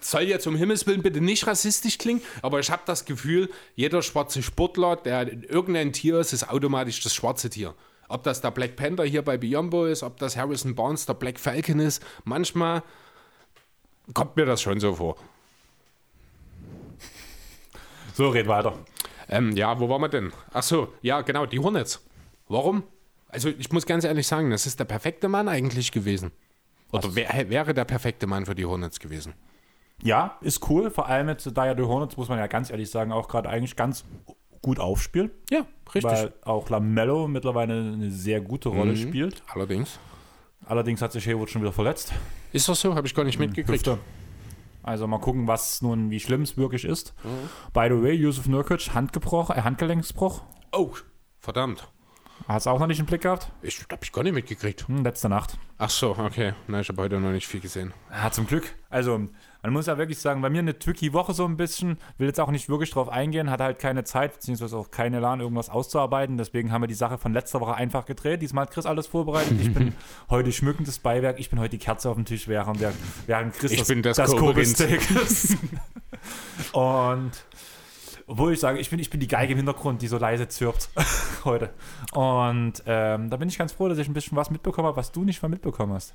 soll 0.00 0.22
jetzt 0.22 0.46
um 0.46 0.56
Himmels 0.56 0.86
Willen 0.86 1.02
bitte 1.02 1.20
nicht 1.20 1.46
rassistisch 1.46 1.98
klingen, 1.98 2.22
aber 2.42 2.60
ich 2.60 2.70
habe 2.70 2.82
das 2.86 3.04
Gefühl, 3.04 3.50
jeder 3.74 4.02
schwarze 4.02 4.42
Sportler, 4.42 4.96
der 4.96 5.32
irgendein 5.50 5.92
Tier 5.92 6.20
ist, 6.20 6.32
ist 6.32 6.48
automatisch 6.48 7.00
das 7.02 7.14
schwarze 7.14 7.50
Tier. 7.50 7.74
Ob 8.08 8.22
das 8.22 8.40
der 8.40 8.50
Black 8.50 8.76
Panther 8.76 9.04
hier 9.04 9.22
bei 9.22 9.36
Biombo 9.36 9.84
ist, 9.84 10.02
ob 10.02 10.18
das 10.18 10.36
Harrison 10.36 10.74
Barnes 10.74 11.06
der 11.06 11.14
Black 11.14 11.38
Falcon 11.38 11.78
ist, 11.78 12.02
manchmal 12.24 12.82
kommt 14.14 14.36
mir 14.36 14.46
das 14.46 14.62
schon 14.62 14.80
so 14.80 14.94
vor. 14.94 15.16
So, 18.14 18.30
red 18.30 18.48
weiter. 18.48 18.76
Ähm, 19.28 19.52
ja, 19.52 19.78
wo 19.78 19.88
waren 19.88 20.00
wir 20.00 20.08
denn? 20.08 20.32
Ach 20.52 20.62
so, 20.62 20.92
ja, 21.02 21.20
genau, 21.20 21.46
die 21.46 21.58
Hornets. 21.58 22.04
Warum? 22.48 22.82
Also, 23.28 23.50
ich 23.50 23.70
muss 23.70 23.84
ganz 23.84 24.04
ehrlich 24.04 24.26
sagen, 24.26 24.50
das 24.50 24.66
ist 24.66 24.80
der 24.80 24.86
perfekte 24.86 25.28
Mann 25.28 25.48
eigentlich 25.48 25.92
gewesen. 25.92 26.32
Oder 26.90 27.14
wär, 27.14 27.50
wäre 27.50 27.74
der 27.74 27.84
perfekte 27.84 28.26
Mann 28.26 28.46
für 28.46 28.54
die 28.54 28.64
Hornets 28.64 28.98
gewesen. 28.98 29.34
Ja, 30.02 30.38
ist 30.40 30.68
cool. 30.70 30.90
Vor 30.90 31.06
allem 31.06 31.28
jetzt, 31.28 31.48
da 31.54 31.66
ja 31.66 31.74
die 31.74 31.82
Hornets, 31.82 32.16
muss 32.16 32.28
man 32.28 32.38
ja 32.38 32.46
ganz 32.46 32.70
ehrlich 32.70 32.90
sagen, 32.90 33.12
auch 33.12 33.28
gerade 33.28 33.50
eigentlich 33.50 33.76
ganz 33.76 34.04
gut 34.62 34.78
aufspielen. 34.80 35.30
Ja, 35.50 35.66
richtig. 35.94 36.04
Weil 36.04 36.32
auch 36.42 36.68
Lamello 36.70 37.28
mittlerweile 37.28 37.92
eine 37.92 38.10
sehr 38.10 38.40
gute 38.40 38.68
Rolle 38.68 38.96
spielt. 38.96 39.42
Allerdings. 39.48 39.98
Allerdings 40.66 41.00
hat 41.00 41.12
sich 41.12 41.26
Haywood 41.26 41.50
schon 41.50 41.62
wieder 41.62 41.72
verletzt. 41.72 42.12
Ist 42.52 42.68
das 42.68 42.80
so? 42.80 42.94
Habe 42.94 43.06
ich 43.06 43.14
gar 43.14 43.24
nicht 43.24 43.38
mitgekriegt. 43.38 43.86
Hüfte. 43.86 43.98
Also 44.82 45.06
mal 45.06 45.18
gucken, 45.20 45.46
was 45.46 45.82
nun, 45.82 46.10
wie 46.10 46.20
schlimm 46.20 46.42
es 46.42 46.56
wirklich 46.56 46.84
ist. 46.84 47.14
By 47.72 47.88
the 47.90 48.02
way, 48.02 48.12
Yusuf 48.12 48.46
Nurkic, 48.48 48.94
Handgebroch, 48.94 49.50
äh, 49.50 49.60
Handgelenksbruch. 49.62 50.42
Oh, 50.72 50.92
verdammt. 51.38 51.90
Hast 52.46 52.66
du 52.66 52.70
auch 52.70 52.78
noch 52.78 52.86
nicht 52.86 53.00
im 53.00 53.06
Blick 53.06 53.22
gehabt? 53.22 53.50
Ich 53.60 53.84
habe 53.90 54.02
ich 54.02 54.12
gar 54.12 54.22
nicht 54.22 54.32
mitgekriegt. 54.32 54.88
Hm, 54.88 55.04
letzte 55.04 55.28
Nacht. 55.28 55.58
Ach 55.76 55.90
so, 55.90 56.16
okay. 56.16 56.54
Nein, 56.68 56.80
ich 56.80 56.88
habe 56.88 57.02
heute 57.02 57.20
noch 57.20 57.32
nicht 57.32 57.46
viel 57.46 57.60
gesehen. 57.60 57.92
Ja, 58.10 58.30
zum 58.30 58.46
Glück. 58.46 58.74
Also, 58.88 59.26
man 59.62 59.72
muss 59.72 59.86
ja 59.86 59.98
wirklich 59.98 60.18
sagen, 60.18 60.40
bei 60.40 60.50
mir 60.50 60.60
eine 60.60 60.78
tricky 60.78 61.12
Woche 61.12 61.34
so 61.34 61.44
ein 61.44 61.56
bisschen. 61.56 61.98
Will 62.16 62.28
jetzt 62.28 62.40
auch 62.40 62.50
nicht 62.50 62.68
wirklich 62.68 62.90
drauf 62.90 63.08
eingehen, 63.08 63.50
hat 63.50 63.60
halt 63.60 63.78
keine 63.78 64.04
Zeit, 64.04 64.34
beziehungsweise 64.34 64.76
auch 64.76 64.90
keine 64.90 65.16
Elan, 65.18 65.40
irgendwas 65.40 65.68
auszuarbeiten. 65.68 66.38
Deswegen 66.38 66.72
haben 66.72 66.82
wir 66.82 66.88
die 66.88 66.94
Sache 66.94 67.18
von 67.18 67.32
letzter 67.32 67.60
Woche 67.60 67.74
einfach 67.74 68.06
gedreht. 68.06 68.42
Diesmal 68.42 68.62
hat 68.62 68.72
Chris 68.72 68.86
alles 68.86 69.06
vorbereitet. 69.06 69.60
Ich 69.60 69.72
bin 69.72 69.94
heute 70.30 70.52
schmückendes 70.52 70.98
Beiwerk. 71.00 71.38
Ich 71.38 71.50
bin 71.50 71.58
heute 71.58 71.70
die 71.70 71.78
Kerze 71.78 72.08
auf 72.08 72.16
dem 72.16 72.24
Tisch, 72.24 72.48
während, 72.48 72.80
während 73.26 73.54
Chris 73.54 73.72
Ich 73.72 73.86
bin 73.86 74.02
das 74.02 74.18
Kobe-Steak 74.18 75.10
ist. 75.10 75.56
Und 76.72 77.32
obwohl 78.28 78.52
ich 78.52 78.60
sage, 78.60 78.78
ich 78.78 78.90
bin, 78.90 78.98
ich 78.98 79.08
bin 79.08 79.20
die 79.20 79.26
Geige 79.26 79.52
im 79.52 79.58
Hintergrund, 79.58 80.02
die 80.02 80.06
so 80.06 80.18
leise 80.18 80.46
zirpt 80.48 80.90
heute. 81.44 81.70
Und 82.12 82.82
ähm, 82.86 83.30
da 83.30 83.36
bin 83.38 83.48
ich 83.48 83.56
ganz 83.56 83.72
froh, 83.72 83.88
dass 83.88 83.98
ich 83.98 84.06
ein 84.06 84.12
bisschen 84.12 84.36
was 84.36 84.50
mitbekommen 84.50 84.86
habe, 84.86 84.98
was 84.98 85.12
du 85.12 85.24
nicht 85.24 85.42
mal 85.42 85.48
mitbekommen 85.48 85.94
hast. 85.94 86.14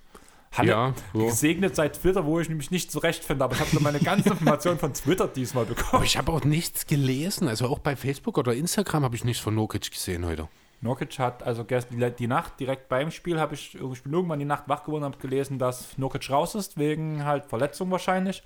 Halle, 0.58 0.70
Ja, 0.70 0.94
so. 1.14 1.26
gesegnet 1.26 1.76
seit 1.76 2.02
Twitter, 2.02 2.26
wo 2.26 2.40
ich 2.40 2.48
nämlich 2.50 2.70
nicht 2.72 2.92
zurechtfinde, 2.92 3.44
aber 3.44 3.56
ich 3.56 3.60
habe 3.62 3.80
meine 3.80 4.00
ganze 4.00 4.30
Information 4.30 4.78
von 4.78 4.94
Twitter 4.94 5.28
diesmal 5.28 5.66
Aber 5.66 5.76
bekommen. 5.76 6.04
ich 6.04 6.18
habe 6.18 6.32
auch 6.32 6.44
nichts 6.44 6.86
gelesen. 6.86 7.48
Also 7.48 7.68
auch 7.68 7.80
bei 7.80 7.96
Facebook 7.96 8.38
oder 8.38 8.54
Instagram 8.54 9.04
habe 9.04 9.16
ich 9.16 9.24
nichts 9.24 9.42
von 9.42 9.56
Nokic 9.56 9.90
gesehen 9.92 10.26
heute. 10.26 10.48
Nurkic 10.82 11.18
hat 11.18 11.44
also 11.44 11.64
gestern 11.64 12.14
die, 12.20 12.28
Nacht 12.28 12.60
direkt 12.60 12.90
beim 12.90 13.10
Spiel 13.10 13.40
habe 13.40 13.56
ich, 13.56 13.76
ich 13.76 14.04
bin 14.04 14.14
irgendwann 14.14 14.40
die 14.40 14.46
Nacht 14.46 14.68
wach 14.68 14.84
geworden 14.84 15.06
und 15.06 15.14
habe 15.14 15.22
gelesen, 15.22 15.58
dass 15.58 15.98
Nurkic 15.98 16.30
raus 16.30 16.56
ist 16.56 16.78
wegen 16.78 17.24
halt 17.24 17.46
Verletzung 17.46 17.90
wahrscheinlich. 17.90 18.44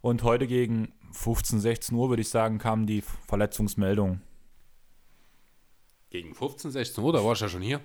Und 0.00 0.24
heute 0.24 0.46
gegen 0.48 0.92
15, 1.12 1.60
16 1.60 1.96
Uhr 1.96 2.08
würde 2.08 2.22
ich 2.22 2.28
sagen 2.28 2.58
kam 2.58 2.86
die 2.86 3.02
Verletzungsmeldung. 3.28 4.20
Gegen 6.10 6.34
15, 6.34 6.70
16 6.72 7.04
Uhr, 7.04 7.12
da 7.12 7.24
war 7.24 7.32
ich 7.34 7.40
ja 7.40 7.48
schon 7.48 7.62
hier. 7.62 7.80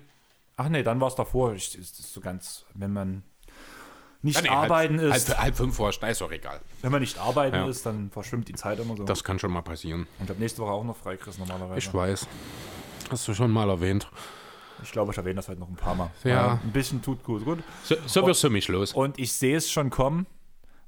Ach 0.56 0.68
nee, 0.68 0.82
dann 0.82 1.00
war 1.00 1.08
es 1.08 1.14
davor. 1.14 1.52
Ich, 1.54 1.76
ist 1.78 1.98
das 1.98 2.12
so 2.12 2.20
ganz, 2.20 2.64
wenn 2.74 2.92
man 2.92 3.22
nicht 4.24 4.38
Ah, 4.38 4.42
nee, 4.42 4.48
arbeiten 4.48 5.00
halb, 5.00 5.14
ist, 5.16 5.28
Halb, 5.28 5.38
halb 5.38 5.56
fünf 5.56 5.78
da 6.00 6.08
ist 6.08 6.20
doch 6.20 6.32
egal. 6.32 6.60
wenn 6.82 6.90
man 6.90 7.00
nicht 7.00 7.18
arbeiten 7.18 7.56
Ja. 7.56 7.68
ist, 7.68 7.84
dann 7.86 8.10
verschwimmt 8.10 8.48
die 8.48 8.54
Zeit 8.54 8.78
immer 8.80 8.96
so. 8.96 9.04
Das 9.04 9.22
kann 9.22 9.38
schon 9.38 9.52
mal 9.52 9.62
passieren. 9.62 10.06
und 10.18 10.24
ich 10.24 10.30
habe 10.30 10.40
nächste 10.40 10.62
Woche 10.62 10.72
auch 10.72 10.84
noch 10.84 10.96
frei, 10.96 11.16
Chris, 11.16 11.38
normalerweise. 11.38 11.78
Ich 11.78 11.92
weiß. 11.92 12.26
Hast 13.10 13.28
du 13.28 13.34
schon 13.34 13.50
mal 13.50 13.68
erwähnt. 13.68 14.10
Ich 14.82 14.90
glaube, 14.92 15.12
ich 15.12 15.18
erwähne 15.18 15.36
das 15.36 15.48
halt 15.48 15.58
noch 15.60 15.68
ein 15.68 15.76
paar 15.76 15.94
Mal. 15.94 16.10
Ja. 16.24 16.58
Ein 16.62 16.72
bisschen 16.72 17.00
tut 17.00 17.22
gut, 17.22 17.44
gut. 17.44 17.62
So, 17.84 17.94
so 18.06 18.26
wirst 18.26 18.42
du 18.42 18.50
mich 18.50 18.66
los. 18.68 18.92
Und 18.92 19.18
ich 19.18 19.32
sehe 19.32 19.56
es 19.56 19.70
schon 19.70 19.90
kommen, 19.90 20.26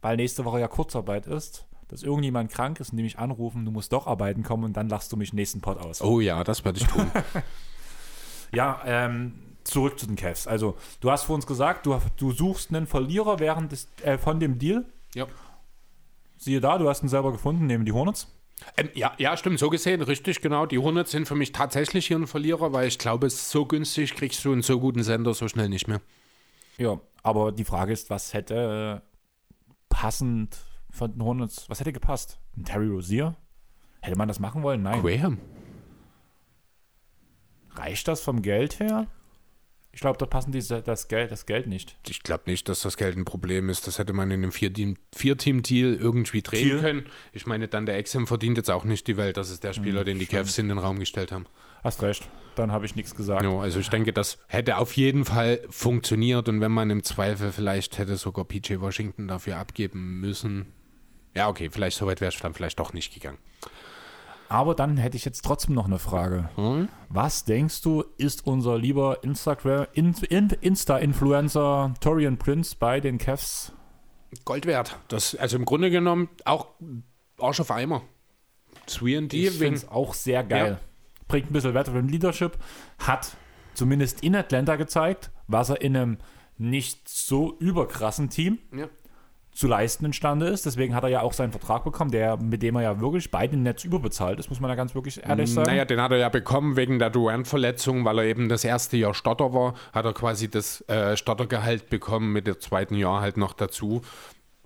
weil 0.03 0.17
nächste 0.17 0.45
Woche 0.45 0.61
ja 0.61 0.69
Kurzarbeit 0.69 1.27
ist, 1.27 1.67
dass 1.89 2.03
irgendjemand 2.03 2.51
krank 2.51 2.81
ist 2.81 2.91
und 2.91 2.97
die 2.97 3.05
mich 3.05 3.19
anrufen, 3.19 3.65
du 3.65 3.71
musst 3.71 3.93
doch 3.93 4.07
arbeiten 4.07 4.43
kommen 4.43 4.65
und 4.65 4.77
dann 4.77 4.89
lachst 4.89 5.13
du 5.13 5.17
mich 5.17 5.33
nächsten 5.33 5.61
Pod 5.61 5.79
aus. 5.79 6.03
Oh 6.03 6.21
ja, 6.21 6.43
das 6.43 6.65
werde 6.65 6.81
ich 6.81 6.87
tun. 6.87 7.11
Ja, 8.53 8.81
ähm, 8.87 9.35
zurück 9.67 9.99
zu 9.99 10.07
den 10.07 10.17
Cavs. 10.17 10.47
Also, 10.47 10.77
du 11.01 11.11
hast 11.11 11.25
vor 11.25 11.35
uns 11.35 11.47
gesagt, 11.47 11.87
du, 11.87 11.99
du 12.17 12.33
suchst 12.33 12.75
einen 12.75 12.87
Verlierer 12.87 13.39
während 13.39 13.73
des, 13.73 13.89
äh, 14.03 14.19
von 14.19 14.41
dem 14.41 14.59
Deal. 14.59 14.85
ja. 15.15 15.27
Siehe 16.39 16.61
da, 16.61 16.77
du 16.77 16.87
hast 16.87 17.03
ihn 17.03 17.09
selber 17.09 17.33
gefunden, 17.33 17.67
neben 17.67 17.87
die 17.87 17.93
Hornets. 17.93 18.29
Ähm, 18.77 18.91
ja, 18.95 19.15
ja, 19.17 19.37
stimmt, 19.39 19.59
so 19.59 19.71
gesehen, 19.71 20.03
richtig, 20.03 20.43
genau. 20.43 20.67
Die 20.67 20.79
Hornets 20.79 21.11
sind 21.11 21.27
für 21.27 21.35
mich 21.35 21.53
tatsächlich 21.53 22.07
hier 22.07 22.19
ein 22.19 22.27
Verlierer, 22.27 22.75
weil 22.75 22.89
ich 22.89 22.99
glaube, 22.99 23.31
so 23.31 23.65
günstig 23.65 24.15
kriegst 24.15 24.45
du 24.45 24.53
einen 24.53 24.63
so 24.63 24.79
guten 24.79 25.03
Sender 25.03 25.33
so 25.33 25.49
schnell 25.49 25.71
nicht 25.71 25.89
mehr. 25.89 26.01
Ja, 26.77 27.01
aber 27.23 27.53
die 27.53 27.65
Frage 27.65 27.93
ist, 27.93 28.11
was 28.11 28.35
hätte 28.35 29.03
passend 29.89 30.59
von 30.91 31.13
den 31.13 31.23
Hornets, 31.23 31.69
was 31.71 31.81
hätte 31.81 31.93
gepasst? 31.93 32.39
Ein 32.57 32.65
Terry 32.65 32.89
Rozier? 32.89 33.35
Hätte 34.03 34.19
man 34.19 34.29
das 34.29 34.39
machen 34.39 34.63
wollen? 34.63 34.83
Nein. 34.83 35.01
Graham. 35.03 35.39
Reicht 37.75 38.09
das 38.09 38.21
vom 38.21 38.43
Geld 38.43 38.79
her? 38.79 39.07
Ich 39.97 40.03
glaube, 40.03 40.19
da 40.19 40.27
passen 40.27 40.53
diese, 40.53 40.83
das, 40.83 41.09
Geld, 41.09 41.33
das 41.33 41.47
Geld 41.47 41.67
nicht. 41.69 41.97
Ich 42.07 42.23
glaube 42.23 42.43
nicht, 42.49 42.69
dass 42.69 42.83
das 42.83 42.99
Geld 42.99 43.17
ein 43.17 43.25
Problem 43.25 43.71
ist. 43.71 43.87
Das 43.87 43.99
hätte 43.99 44.13
man 44.13 44.31
in 44.31 44.43
einem 44.43 44.53
Vier-Team- 44.53 44.99
Vier-Team-Deal 45.17 45.95
irgendwie 45.95 46.43
drehen 46.43 46.69
Deal? 46.69 46.81
können. 46.81 47.07
Ich 47.33 47.47
meine, 47.47 47.67
dann 47.67 47.87
der 47.87 47.97
Exim 47.97 48.27
verdient 48.27 48.59
jetzt 48.59 48.71
auch 48.71 48.85
nicht 48.85 49.07
die 49.07 49.17
Welt. 49.17 49.39
Das 49.39 49.49
ist 49.49 49.65
der 49.65 49.73
Spieler, 49.73 50.05
den 50.05 50.19
die 50.19 50.27
Cavs 50.27 50.59
in 50.59 50.69
den 50.69 50.77
Raum 50.77 50.99
gestellt 50.99 51.33
haben. 51.33 51.47
Hast 51.83 52.03
recht. 52.03 52.29
Dann 52.57 52.73
habe 52.73 52.85
ich 52.85 52.95
nichts 52.95 53.15
gesagt. 53.15 53.43
Ja, 53.43 53.59
also 53.59 53.81
ich 53.81 53.89
denke, 53.89 54.13
das 54.13 54.37
hätte 54.49 54.77
auf 54.77 54.93
jeden 54.99 55.25
Fall 55.25 55.63
funktioniert. 55.71 56.51
Und 56.51 56.61
wenn 56.61 56.73
man 56.73 56.91
im 56.91 57.03
Zweifel 57.03 57.51
vielleicht 57.51 57.97
hätte 57.97 58.17
sogar 58.19 58.45
PJ 58.45 58.79
Washington 58.81 59.29
dafür 59.29 59.57
abgeben 59.57 60.21
müssen. 60.21 60.67
Ja, 61.35 61.49
okay, 61.49 61.71
vielleicht 61.73 61.97
so 61.97 62.07
weit 62.07 62.21
wäre 62.21 62.33
es 62.35 62.39
dann 62.39 62.53
vielleicht 62.53 62.79
doch 62.79 62.93
nicht 62.93 63.15
gegangen. 63.15 63.39
Aber 64.49 64.75
dann 64.75 64.97
hätte 64.97 65.17
ich 65.17 65.25
jetzt 65.25 65.45
trotzdem 65.45 65.75
noch 65.75 65.87
eine 65.87 65.99
Frage. 65.99 66.49
Was 67.09 67.45
denkst 67.45 67.83
du, 67.83 68.05
ist 68.17 68.47
unser 68.47 68.79
lieber 68.79 69.23
Instagram, 69.23 69.87
in, 69.93 70.15
in, 70.29 70.51
Insta-Influencer 70.51 71.95
Torian 72.01 72.39
Prince 72.39 72.77
bei 72.79 73.01
den 73.01 73.19
Cavs 73.19 73.73
Gold 74.45 74.67
wert. 74.67 74.99
Das, 75.09 75.35
also 75.35 75.57
im 75.57 75.65
Grunde 75.65 75.91
genommen 75.91 76.29
auch 76.45 76.69
Arsch 77.39 77.61
auf 77.61 77.71
Eimer. 77.71 78.03
3D 78.89 79.35
Ich 79.35 79.51
finde 79.53 79.77
es 79.77 79.89
auch 79.89 80.15
sehr 80.15 80.45
geil. 80.45 80.73
Ja. 80.73 80.81
Bringt 81.29 81.51
ein 81.51 81.53
bisschen 81.53 81.75
Veteran 81.75 82.09
Leadership, 82.09 82.57
hat 82.99 83.37
zumindest 83.75 84.23
in 84.23 84.37
Atlanta 84.37 84.77
gezeigt, 84.77 85.31
was 85.47 85.71
er 85.71 85.81
in 85.81 85.97
einem 85.97 86.19
nicht 86.57 87.09
so 87.09 87.57
überkrassen 87.59 88.31
Team 88.31 88.59
Ja. 88.73 88.89
Zu 89.57 89.67
leisten 89.67 90.05
imstande 90.05 90.47
ist. 90.47 90.67
Deswegen 90.67 90.95
hat 90.95 91.03
er 91.03 91.09
ja 91.09 91.23
auch 91.23 91.33
seinen 91.33 91.51
Vertrag 91.51 91.83
bekommen, 91.83 92.11
der, 92.11 92.37
mit 92.37 92.63
dem 92.63 92.77
er 92.77 92.83
ja 92.83 93.01
wirklich 93.01 93.31
bei 93.31 93.47
den 93.47 93.63
Netz 93.63 93.85
überbezahlt 93.85 94.39
ist, 94.39 94.51
muss 94.51 94.61
man 94.61 94.69
ja 94.69 94.75
ganz 94.75 94.95
wirklich 94.95 95.25
ehrlich 95.25 95.53
sagen. 95.53 95.71
Naja, 95.71 95.87
den 95.87 96.01
hat 96.01 96.13
er 96.13 96.19
ja 96.19 96.29
bekommen 96.29 96.77
wegen 96.77 96.99
der 96.99 97.09
Durant-Verletzung, 97.09 98.05
weil 98.05 98.19
er 98.19 98.25
eben 98.27 98.51
das 98.51 98.65
erste 98.65 98.99
Jahr 98.99 99.15
Stotter 99.15 99.55
war, 99.55 99.75
hat 99.93 100.05
er 100.05 100.13
quasi 100.13 100.49
das 100.49 100.83
äh, 100.89 101.17
Stottergehalt 101.17 101.89
bekommen 101.89 102.33
mit 102.33 102.47
dem 102.47 102.61
zweiten 102.61 102.95
Jahr 102.95 103.23
halt 103.23 103.39
noch 103.39 103.55
dazu. 103.55 104.03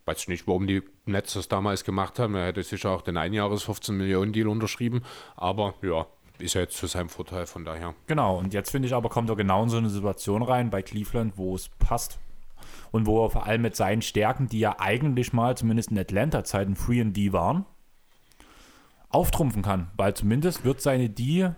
Weiß 0.07 0.27
nicht, 0.27 0.49
warum 0.49 0.67
die 0.67 0.83
Nets 1.05 1.35
das 1.35 1.47
damals 1.47 1.85
gemacht 1.85 2.19
haben. 2.19 2.35
Er 2.35 2.47
hätte 2.47 2.63
sicher 2.65 2.91
auch 2.91 3.03
den 3.03 3.17
Einjahres 3.17 3.63
15 3.63 3.97
Millionen 3.97 4.33
Deal 4.33 4.49
unterschrieben, 4.49 5.03
aber 5.37 5.75
ja, 5.83 6.07
ist 6.41 6.55
ja 6.55 6.63
jetzt 6.63 6.77
zu 6.77 6.89
seinem 6.89 7.11
Vorteil 7.11 7.47
von 7.47 7.65
daher. 7.65 7.95
Genau, 8.09 8.39
und 8.39 8.53
jetzt 8.53 8.71
finde 8.71 8.89
ich 8.89 8.95
aber, 8.95 9.09
kommt 9.09 9.31
er 9.31 9.37
genau 9.37 9.63
in 9.63 9.69
so 9.69 9.77
eine 9.77 9.91
Situation 9.91 10.43
rein 10.43 10.71
bei 10.71 10.83
Cleveland, 10.83 11.35
wo 11.37 11.55
es 11.55 11.69
passt. 11.79 12.19
Und 12.91 13.07
wo 13.07 13.25
er 13.25 13.31
vor 13.31 13.47
allem 13.47 13.63
mit 13.63 13.77
seinen 13.77 14.03
Stärken, 14.03 14.49
die 14.49 14.61
ja 14.61 14.77
eigentlich 14.79 15.33
mal, 15.33 15.57
zumindest 15.57 15.91
in 15.91 15.99
Atlanta-Zeiten, 15.99 16.77
Free 16.77 17.01
and 17.01 17.17
D 17.17 17.33
waren, 17.33 17.65
auftrumpfen 19.09 19.63
kann. 19.63 19.91
Weil 19.97 20.15
zumindest 20.15 20.65
wird 20.65 20.81
seine 20.81 21.09
D 21.09 21.51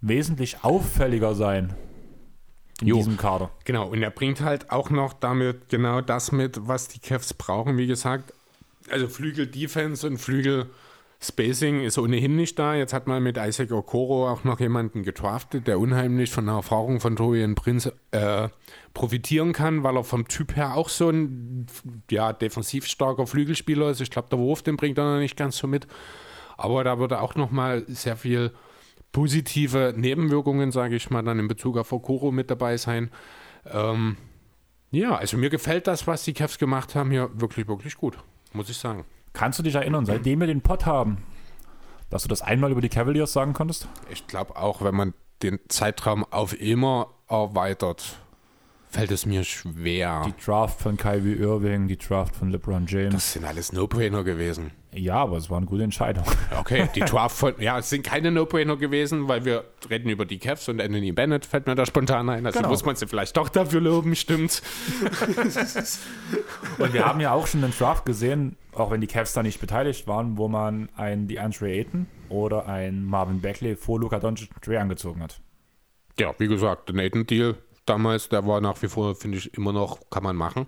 wesentlich 0.00 0.64
auffälliger 0.64 1.34
sein 1.34 1.74
in 2.80 2.88
Jo. 2.88 2.96
diesem 2.96 3.16
Kader. 3.16 3.50
Genau, 3.64 3.88
und 3.88 4.02
er 4.02 4.10
bringt 4.10 4.40
halt 4.42 4.70
auch 4.70 4.90
noch 4.90 5.14
damit 5.14 5.68
genau 5.68 6.00
das 6.00 6.32
mit, 6.32 6.68
was 6.68 6.88
die 6.88 6.98
Cavs 6.98 7.32
brauchen, 7.32 7.78
wie 7.78 7.86
gesagt. 7.86 8.32
Also 8.90 9.08
Flügel-Defense 9.08 10.06
und 10.06 10.18
Flügel-Spacing 11.20 11.82
ist 11.82 11.98
ohnehin 11.98 12.36
nicht 12.36 12.58
da. 12.58 12.74
Jetzt 12.74 12.92
hat 12.92 13.06
man 13.06 13.22
mit 13.22 13.36
Isaac 13.36 13.70
Okoro 13.72 14.28
auch 14.28 14.44
noch 14.44 14.60
jemanden 14.60 15.02
getraftet, 15.02 15.66
der 15.66 15.78
unheimlich 15.78 16.30
von 16.30 16.46
der 16.46 16.56
Erfahrung 16.56 17.00
von 17.00 17.16
Torian 17.16 17.54
Prince 17.54 17.92
äh, 18.10 18.48
profitieren 18.94 19.52
kann, 19.52 19.82
weil 19.82 19.96
er 19.96 20.04
vom 20.04 20.28
Typ 20.28 20.56
her 20.56 20.76
auch 20.76 20.88
so 20.88 21.10
ein 21.10 21.66
ja, 22.10 22.32
defensiv 22.32 22.86
starker 22.86 23.26
Flügelspieler 23.26 23.90
ist. 23.90 24.00
Ich 24.00 24.10
glaube, 24.10 24.28
der 24.30 24.38
Wurf, 24.38 24.62
den 24.62 24.76
bringt 24.76 24.98
er 24.98 25.04
noch 25.04 25.20
nicht 25.20 25.36
ganz 25.36 25.56
so 25.56 25.66
mit. 25.66 25.86
Aber 26.56 26.84
da 26.84 26.98
würde 26.98 27.20
auch 27.20 27.34
noch 27.34 27.50
mal 27.50 27.84
sehr 27.86 28.16
viel 28.16 28.52
positive 29.12 29.94
Nebenwirkungen, 29.96 30.72
sage 30.72 30.96
ich 30.96 31.10
mal, 31.10 31.22
dann 31.22 31.38
in 31.38 31.48
Bezug 31.48 31.76
auf 31.78 31.92
Okoro 31.92 32.30
mit 32.32 32.50
dabei 32.50 32.76
sein. 32.76 33.10
Ähm, 33.66 34.16
ja, 34.90 35.16
also 35.16 35.36
mir 35.36 35.50
gefällt 35.50 35.86
das, 35.86 36.06
was 36.06 36.24
die 36.24 36.32
Cavs 36.32 36.58
gemacht 36.58 36.94
haben, 36.94 37.10
hier 37.10 37.30
wirklich, 37.34 37.68
wirklich 37.68 37.96
gut, 37.96 38.16
muss 38.52 38.70
ich 38.70 38.76
sagen. 38.76 39.04
Kannst 39.36 39.58
du 39.58 39.62
dich 39.62 39.74
erinnern, 39.74 40.06
seitdem 40.06 40.40
wir 40.40 40.46
den 40.46 40.62
Pod 40.62 40.86
haben, 40.86 41.18
dass 42.08 42.22
du 42.22 42.28
das 42.28 42.40
einmal 42.40 42.70
über 42.72 42.80
die 42.80 42.88
Cavaliers 42.88 43.34
sagen 43.34 43.52
konntest? 43.52 43.86
Ich 44.10 44.26
glaube 44.26 44.56
auch, 44.56 44.80
wenn 44.80 44.94
man 44.94 45.12
den 45.42 45.58
Zeitraum 45.68 46.24
auf 46.30 46.58
immer 46.58 47.08
erweitert, 47.28 48.16
fällt 48.88 49.10
es 49.10 49.26
mir 49.26 49.44
schwer. 49.44 50.22
Die 50.26 50.42
Draft 50.42 50.80
von 50.80 50.96
Kyrie 50.96 51.34
Irving, 51.34 51.86
die 51.86 51.98
Draft 51.98 52.34
von 52.34 52.50
LeBron 52.50 52.86
James. 52.86 53.12
das 53.12 53.32
sind 53.34 53.44
alles 53.44 53.72
No-Brainer 53.74 54.24
gewesen. 54.24 54.70
ja, 54.94 55.16
aber 55.16 55.36
es 55.36 55.50
war 55.50 55.58
eine 55.58 55.66
gute 55.66 55.82
Entscheidung. 55.82 56.24
Okay, 56.58 56.88
die 56.94 57.00
Draft 57.00 57.36
von, 57.36 57.52
ja, 57.58 57.78
es 57.78 57.90
sind 57.90 58.04
keine 58.06 58.30
No-Brainer 58.30 58.76
gewesen, 58.78 59.28
weil 59.28 59.44
wir 59.44 59.64
reden 59.90 60.08
über 60.08 60.24
die 60.24 60.38
Cavs 60.38 60.66
und 60.70 60.80
Anthony 60.80 61.12
Bennett 61.12 61.44
fällt 61.44 61.66
mir 61.66 61.74
da 61.74 61.84
spontan 61.84 62.30
ein. 62.30 62.46
Also 62.46 62.60
Genau. 62.60 62.70
muss 62.70 62.86
man 62.86 62.96
sie 62.96 63.06
vielleicht 63.06 63.36
doch 63.36 63.50
dafür 63.50 63.82
loben, 63.82 64.16
stimmt. 64.16 64.62
Und 66.78 66.92
wir 66.94 67.04
haben 67.04 67.20
ja 67.20 67.32
auch 67.32 67.46
schon 67.46 67.62
einen 67.62 67.74
Draft 67.76 68.06
gesehen, 68.06 68.56
auch 68.78 68.90
wenn 68.90 69.00
die 69.00 69.06
Cavs 69.06 69.32
da 69.32 69.42
nicht 69.42 69.60
beteiligt 69.60 70.06
waren, 70.06 70.36
wo 70.36 70.48
man 70.48 70.88
einen 70.96 71.28
DeAndre 71.28 71.68
Ayton 71.68 72.06
oder 72.28 72.66
einen 72.66 73.04
Marvin 73.04 73.40
Bagley 73.40 73.76
vor 73.76 74.00
Luka 74.00 74.18
Doncic 74.18 74.50
Trey 74.62 74.76
angezogen 74.76 75.22
hat. 75.22 75.40
Ja, 76.18 76.34
wie 76.38 76.48
gesagt, 76.48 76.88
der 76.88 76.96
Nathan-Deal 76.96 77.56
damals, 77.84 78.28
der 78.28 78.46
war 78.46 78.60
nach 78.60 78.80
wie 78.82 78.88
vor, 78.88 79.14
finde 79.14 79.38
ich, 79.38 79.54
immer 79.54 79.72
noch, 79.72 80.00
kann 80.10 80.22
man 80.22 80.36
machen. 80.36 80.66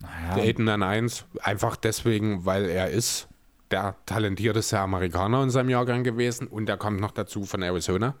Der 0.00 0.08
Naja, 0.08 0.42
Aiden 0.42 0.68
an 0.68 0.82
1, 0.82 1.24
einfach 1.42 1.76
deswegen, 1.76 2.44
weil 2.44 2.66
er 2.66 2.90
ist 2.90 3.28
der 3.70 3.96
talentierteste 4.06 4.78
Amerikaner 4.78 5.42
in 5.42 5.50
seinem 5.50 5.70
Jahrgang 5.70 6.04
gewesen 6.04 6.46
und 6.46 6.68
er 6.68 6.76
kommt 6.76 7.00
noch 7.00 7.10
dazu 7.10 7.44
von 7.44 7.62
Arizona. 7.62 8.14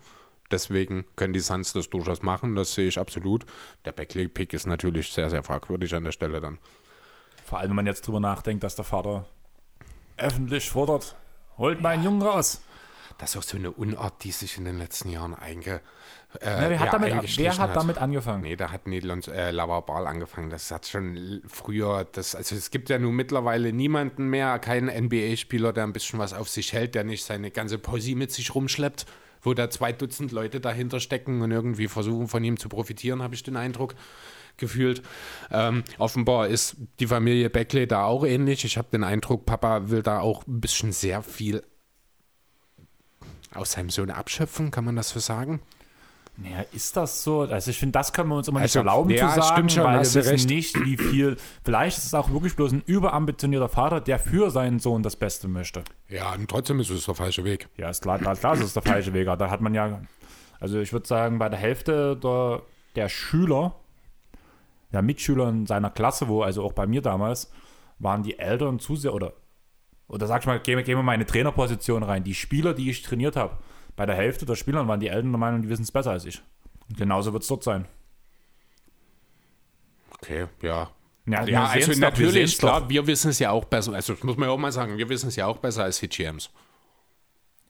Deswegen 0.50 1.04
können 1.16 1.32
die 1.32 1.40
Suns 1.40 1.72
das 1.72 1.90
durchaus 1.90 2.22
machen, 2.22 2.54
das 2.54 2.74
sehe 2.74 2.88
ich 2.88 2.98
absolut. 2.98 3.44
Der 3.84 3.92
Beckley-Pick 3.92 4.52
ist 4.52 4.66
natürlich 4.66 5.12
sehr, 5.12 5.28
sehr 5.28 5.42
fragwürdig 5.42 5.94
an 5.94 6.04
der 6.04 6.12
Stelle 6.12 6.40
dann. 6.40 6.58
Vor 7.46 7.60
allem, 7.60 7.70
wenn 7.70 7.76
man 7.76 7.86
jetzt 7.86 8.06
drüber 8.06 8.20
nachdenkt, 8.20 8.64
dass 8.64 8.74
der 8.74 8.84
Vater 8.84 9.24
öffentlich 10.16 10.68
fordert, 10.68 11.14
holt 11.58 11.80
meinen 11.80 12.02
Jungen 12.02 12.22
raus. 12.22 12.60
Das 13.18 13.30
ist 13.30 13.36
auch 13.36 13.42
so 13.42 13.56
eine 13.56 13.70
Unart, 13.70 14.24
die 14.24 14.30
sich 14.32 14.58
in 14.58 14.64
den 14.64 14.78
letzten 14.78 15.08
Jahren 15.08 15.32
einge... 15.34 15.80
Äh, 16.40 16.50
Ja, 16.50 16.70
wer 16.70 16.80
hat, 16.80 16.86
ja, 16.86 16.92
damit, 16.92 17.38
wer 17.38 17.56
hat 17.56 17.76
damit 17.76 17.98
angefangen? 17.98 18.42
Nee, 18.42 18.56
da 18.56 18.72
hat 18.72 18.86
Niederlands 18.86 19.28
äh, 19.28 19.52
Lava 19.52 19.80
Ball 19.80 20.06
angefangen. 20.06 20.50
Das 20.50 20.70
hat 20.70 20.86
schon 20.86 21.40
früher, 21.46 22.04
das, 22.12 22.34
also 22.34 22.56
es 22.56 22.70
gibt 22.70 22.90
ja 22.90 22.98
nun 22.98 23.14
mittlerweile 23.14 23.72
niemanden 23.72 24.28
mehr, 24.28 24.58
keinen 24.58 24.88
NBA-Spieler, 25.04 25.72
der 25.72 25.84
ein 25.84 25.94
bisschen 25.94 26.18
was 26.18 26.34
auf 26.34 26.48
sich 26.48 26.72
hält, 26.72 26.94
der 26.94 27.04
nicht 27.04 27.24
seine 27.24 27.50
ganze 27.50 27.78
Posi 27.78 28.16
mit 28.16 28.32
sich 28.32 28.54
rumschleppt, 28.54 29.06
wo 29.40 29.54
da 29.54 29.70
zwei 29.70 29.92
Dutzend 29.92 30.32
Leute 30.32 30.60
dahinter 30.60 31.00
stecken 31.00 31.40
und 31.40 31.52
irgendwie 31.52 31.88
versuchen 31.88 32.28
von 32.28 32.44
ihm 32.44 32.58
zu 32.58 32.68
profitieren, 32.68 33.22
habe 33.22 33.34
ich 33.34 33.42
den 33.42 33.56
Eindruck 33.56 33.94
gefühlt. 34.56 35.02
Ähm, 35.50 35.84
offenbar 35.98 36.48
ist 36.48 36.76
die 37.00 37.06
Familie 37.06 37.50
Beckley 37.50 37.86
da 37.86 38.04
auch 38.04 38.24
ähnlich. 38.24 38.64
Ich 38.64 38.78
habe 38.78 38.88
den 38.90 39.04
Eindruck, 39.04 39.46
Papa 39.46 39.90
will 39.90 40.02
da 40.02 40.20
auch 40.20 40.46
ein 40.46 40.60
bisschen 40.60 40.92
sehr 40.92 41.22
viel 41.22 41.62
aus 43.54 43.72
seinem 43.72 43.90
Sohn 43.90 44.10
abschöpfen, 44.10 44.70
kann 44.70 44.84
man 44.84 44.96
das 44.96 45.10
so 45.10 45.18
sagen? 45.20 45.60
Naja, 46.38 46.66
ist 46.72 46.94
das 46.98 47.22
so? 47.22 47.42
Also 47.42 47.70
ich 47.70 47.78
finde, 47.78 47.92
das 47.92 48.12
können 48.12 48.28
wir 48.28 48.36
uns 48.36 48.46
immer 48.48 48.60
Also, 48.60 48.80
nicht 48.80 48.86
erlauben 48.86 49.10
ja, 49.10 49.28
zu 49.30 49.40
sagen, 49.40 49.54
stimmt 49.54 49.72
schon, 49.72 49.84
weil 49.84 49.94
wir 49.94 50.00
wissen 50.00 50.22
recht. 50.28 50.48
nicht, 50.50 50.84
wie 50.84 50.98
viel. 50.98 51.36
Vielleicht 51.64 51.96
ist 51.96 52.04
es 52.04 52.12
auch 52.14 52.30
wirklich 52.30 52.54
bloß 52.56 52.72
ein 52.72 52.82
überambitionierter 52.84 53.70
Vater, 53.70 54.02
der 54.02 54.18
für 54.18 54.50
seinen 54.50 54.78
Sohn 54.78 55.02
das 55.02 55.16
Beste 55.16 55.48
möchte. 55.48 55.82
Ja, 56.10 56.34
und 56.34 56.50
trotzdem 56.50 56.78
ist 56.80 56.90
es 56.90 57.06
der 57.06 57.14
falsche 57.14 57.44
Weg. 57.44 57.68
Ja, 57.78 57.88
ist 57.88 58.02
klar, 58.02 58.18
klar, 58.18 58.36
klar 58.36 58.52
ist 58.54 58.64
es 58.64 58.74
der 58.74 58.82
falsche 58.82 59.14
Weg. 59.14 59.26
Da 59.38 59.48
hat 59.50 59.62
man 59.62 59.72
ja, 59.72 60.02
also 60.60 60.78
ich 60.78 60.92
würde 60.92 61.08
sagen, 61.08 61.38
bei 61.38 61.48
der 61.48 61.58
Hälfte 61.58 62.16
der, 62.22 62.60
der 62.96 63.08
Schüler, 63.08 63.74
der 64.96 65.02
Mitschüler 65.02 65.48
in 65.50 65.66
seiner 65.66 65.90
Klasse, 65.90 66.26
wo, 66.26 66.42
also 66.42 66.64
auch 66.64 66.72
bei 66.72 66.86
mir 66.86 67.02
damals, 67.02 67.52
waren 67.98 68.22
die 68.22 68.38
Eltern 68.38 68.78
zu 68.78 68.96
sehr, 68.96 69.14
oder, 69.14 69.34
oder 70.08 70.26
sag 70.26 70.40
ich 70.40 70.46
mal, 70.46 70.58
gehen 70.58 70.78
wir, 70.78 70.84
gehen 70.84 70.98
wir 70.98 71.02
mal 71.02 71.12
in 71.12 71.20
eine 71.20 71.26
Trainerposition 71.26 72.02
rein. 72.02 72.24
Die 72.24 72.34
Spieler, 72.34 72.72
die 72.74 72.90
ich 72.90 73.02
trainiert 73.02 73.36
habe, 73.36 73.58
bei 73.94 74.06
der 74.06 74.14
Hälfte 74.14 74.46
der 74.46 74.54
Spieler 74.54 74.88
waren 74.88 75.00
die 75.00 75.08
Eltern 75.08 75.32
der 75.32 75.38
Meinung, 75.38 75.62
die 75.62 75.68
wissen 75.68 75.82
es 75.82 75.92
besser 75.92 76.12
als 76.12 76.24
ich. 76.24 76.42
Und 76.88 76.96
genauso 76.96 77.32
wird 77.32 77.42
es 77.42 77.48
dort 77.48 77.62
sein. 77.62 77.86
Okay, 80.14 80.46
ja. 80.62 80.90
Ja, 81.26 81.44
Ja, 81.44 81.66
also 81.66 81.92
natürlich, 82.00 82.56
klar, 82.56 82.88
wir 82.88 83.06
wissen 83.06 83.30
es 83.30 83.38
ja 83.38 83.50
auch 83.50 83.64
besser. 83.64 83.92
Also 83.92 84.14
das 84.14 84.22
muss 84.22 84.36
man 84.36 84.48
ja 84.48 84.54
auch 84.54 84.58
mal 84.58 84.72
sagen, 84.72 84.96
wir 84.96 85.08
wissen 85.08 85.28
es 85.28 85.36
ja 85.36 85.46
auch 85.46 85.58
besser 85.58 85.84
als 85.84 85.98
die 85.98 86.08
GMs. 86.08 86.50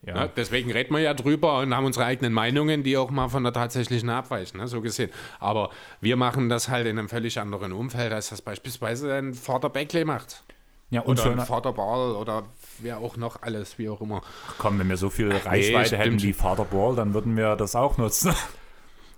Ja. 0.06 0.14
Ne? 0.14 0.30
Deswegen 0.36 0.70
reden 0.70 0.94
wir 0.94 1.00
ja 1.02 1.14
drüber 1.14 1.58
und 1.58 1.74
haben 1.74 1.84
unsere 1.84 2.06
eigenen 2.06 2.32
Meinungen, 2.32 2.82
die 2.84 2.96
auch 2.96 3.10
mal 3.10 3.28
von 3.28 3.42
der 3.42 3.52
tatsächlichen 3.52 4.08
abweichen, 4.08 4.58
ne? 4.60 4.68
so 4.68 4.80
gesehen. 4.80 5.10
Aber 5.40 5.70
wir 6.00 6.16
machen 6.16 6.48
das 6.48 6.68
halt 6.68 6.86
in 6.86 6.98
einem 6.98 7.08
völlig 7.08 7.38
anderen 7.40 7.72
Umfeld, 7.72 8.12
als 8.12 8.30
das 8.30 8.40
beispielsweise 8.40 9.12
ein 9.14 9.34
Vater 9.34 9.68
Beckley 9.68 10.04
macht. 10.04 10.44
ja, 10.90 11.00
und 11.00 11.18
Oder 11.20 11.32
ein 11.32 11.40
Vater 11.44 11.72
Ball 11.72 12.12
oder 12.14 12.44
wer 12.78 12.98
auch 12.98 13.16
noch 13.16 13.42
alles, 13.42 13.78
wie 13.78 13.88
auch 13.88 14.00
immer. 14.00 14.22
komm, 14.58 14.78
wenn 14.78 14.88
wir 14.88 14.96
so 14.96 15.10
viel 15.10 15.32
Reichweite 15.32 15.96
hätten 15.98 16.18
stimmt. 16.18 16.22
wie 16.22 16.32
Vater 16.32 16.64
Ball, 16.64 16.94
dann 16.94 17.12
würden 17.12 17.36
wir 17.36 17.56
das 17.56 17.74
auch 17.76 17.98
nutzen. 17.98 18.32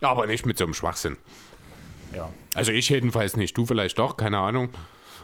Ja, 0.00 0.10
aber 0.10 0.28
nicht 0.28 0.46
mit 0.46 0.56
so 0.56 0.62
einem 0.64 0.74
Schwachsinn. 0.74 1.16
ja. 2.14 2.28
Also 2.54 2.70
ich 2.70 2.88
jedenfalls 2.88 3.36
nicht, 3.36 3.56
du 3.58 3.66
vielleicht 3.66 3.98
doch, 3.98 4.16
keine 4.16 4.38
Ahnung. 4.38 4.68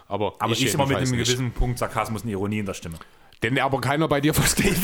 Aber, 0.08 0.34
Aber 0.40 0.52
ich, 0.52 0.74
immer 0.74 0.86
mit 0.86 0.96
einem 0.96 1.10
nicht. 1.12 1.24
gewissen 1.26 1.52
Punkt 1.52 1.78
Sarkasmus 1.78 2.22
und 2.24 2.28
Ironie 2.28 2.58
in 2.58 2.66
der 2.66 2.74
Stimme. 2.74 2.96
Den 3.42 3.58
aber 3.58 3.80
keiner 3.80 4.08
bei 4.08 4.20
dir 4.20 4.32
versteht. 4.34 4.78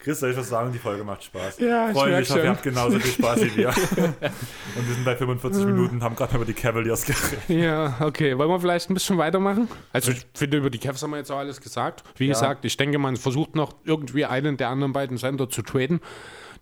Chris, 0.00 0.20
soll 0.20 0.30
ich 0.30 0.36
was 0.36 0.48
sagen? 0.48 0.72
Die 0.72 0.78
Folge 0.78 1.04
macht 1.04 1.24
Spaß. 1.24 1.58
Ja, 1.58 1.88
ich 1.90 1.94
Freue 1.96 2.10
merk 2.10 2.20
mich, 2.20 2.36
ihr 2.36 2.48
habt 2.48 2.62
genauso 2.62 2.98
viel 3.00 3.10
Spaß 3.12 3.40
wie 3.42 3.56
wir. 3.56 3.68
und 3.68 4.88
wir 4.88 4.94
sind 4.94 5.04
bei 5.04 5.16
45 5.16 5.66
Minuten 5.66 5.96
und 5.96 6.02
haben 6.02 6.14
gerade 6.16 6.36
über 6.36 6.44
die 6.44 6.54
Cavaliers 6.54 7.04
geredet. 7.04 7.38
Ja, 7.48 7.96
okay. 8.00 8.38
Wollen 8.38 8.48
wir 8.48 8.60
vielleicht 8.60 8.88
ein 8.90 8.94
bisschen 8.94 9.18
weitermachen? 9.18 9.68
Also 9.92 10.12
ich 10.12 10.24
finde, 10.34 10.56
über 10.58 10.70
die 10.70 10.78
Cavs 10.78 11.02
haben 11.02 11.10
wir 11.10 11.18
jetzt 11.18 11.30
auch 11.30 11.38
alles 11.38 11.60
gesagt. 11.60 12.04
Wie 12.16 12.26
Ja. 12.26 12.32
gesagt, 12.32 12.64
ich 12.64 12.76
denke, 12.76 12.98
man 12.98 13.16
versucht 13.16 13.54
noch 13.56 13.74
irgendwie 13.84 14.24
einen 14.24 14.56
der 14.56 14.68
anderen 14.70 14.92
beiden 14.92 15.18
Sender 15.18 15.50
zu 15.50 15.62
traden. 15.62 16.00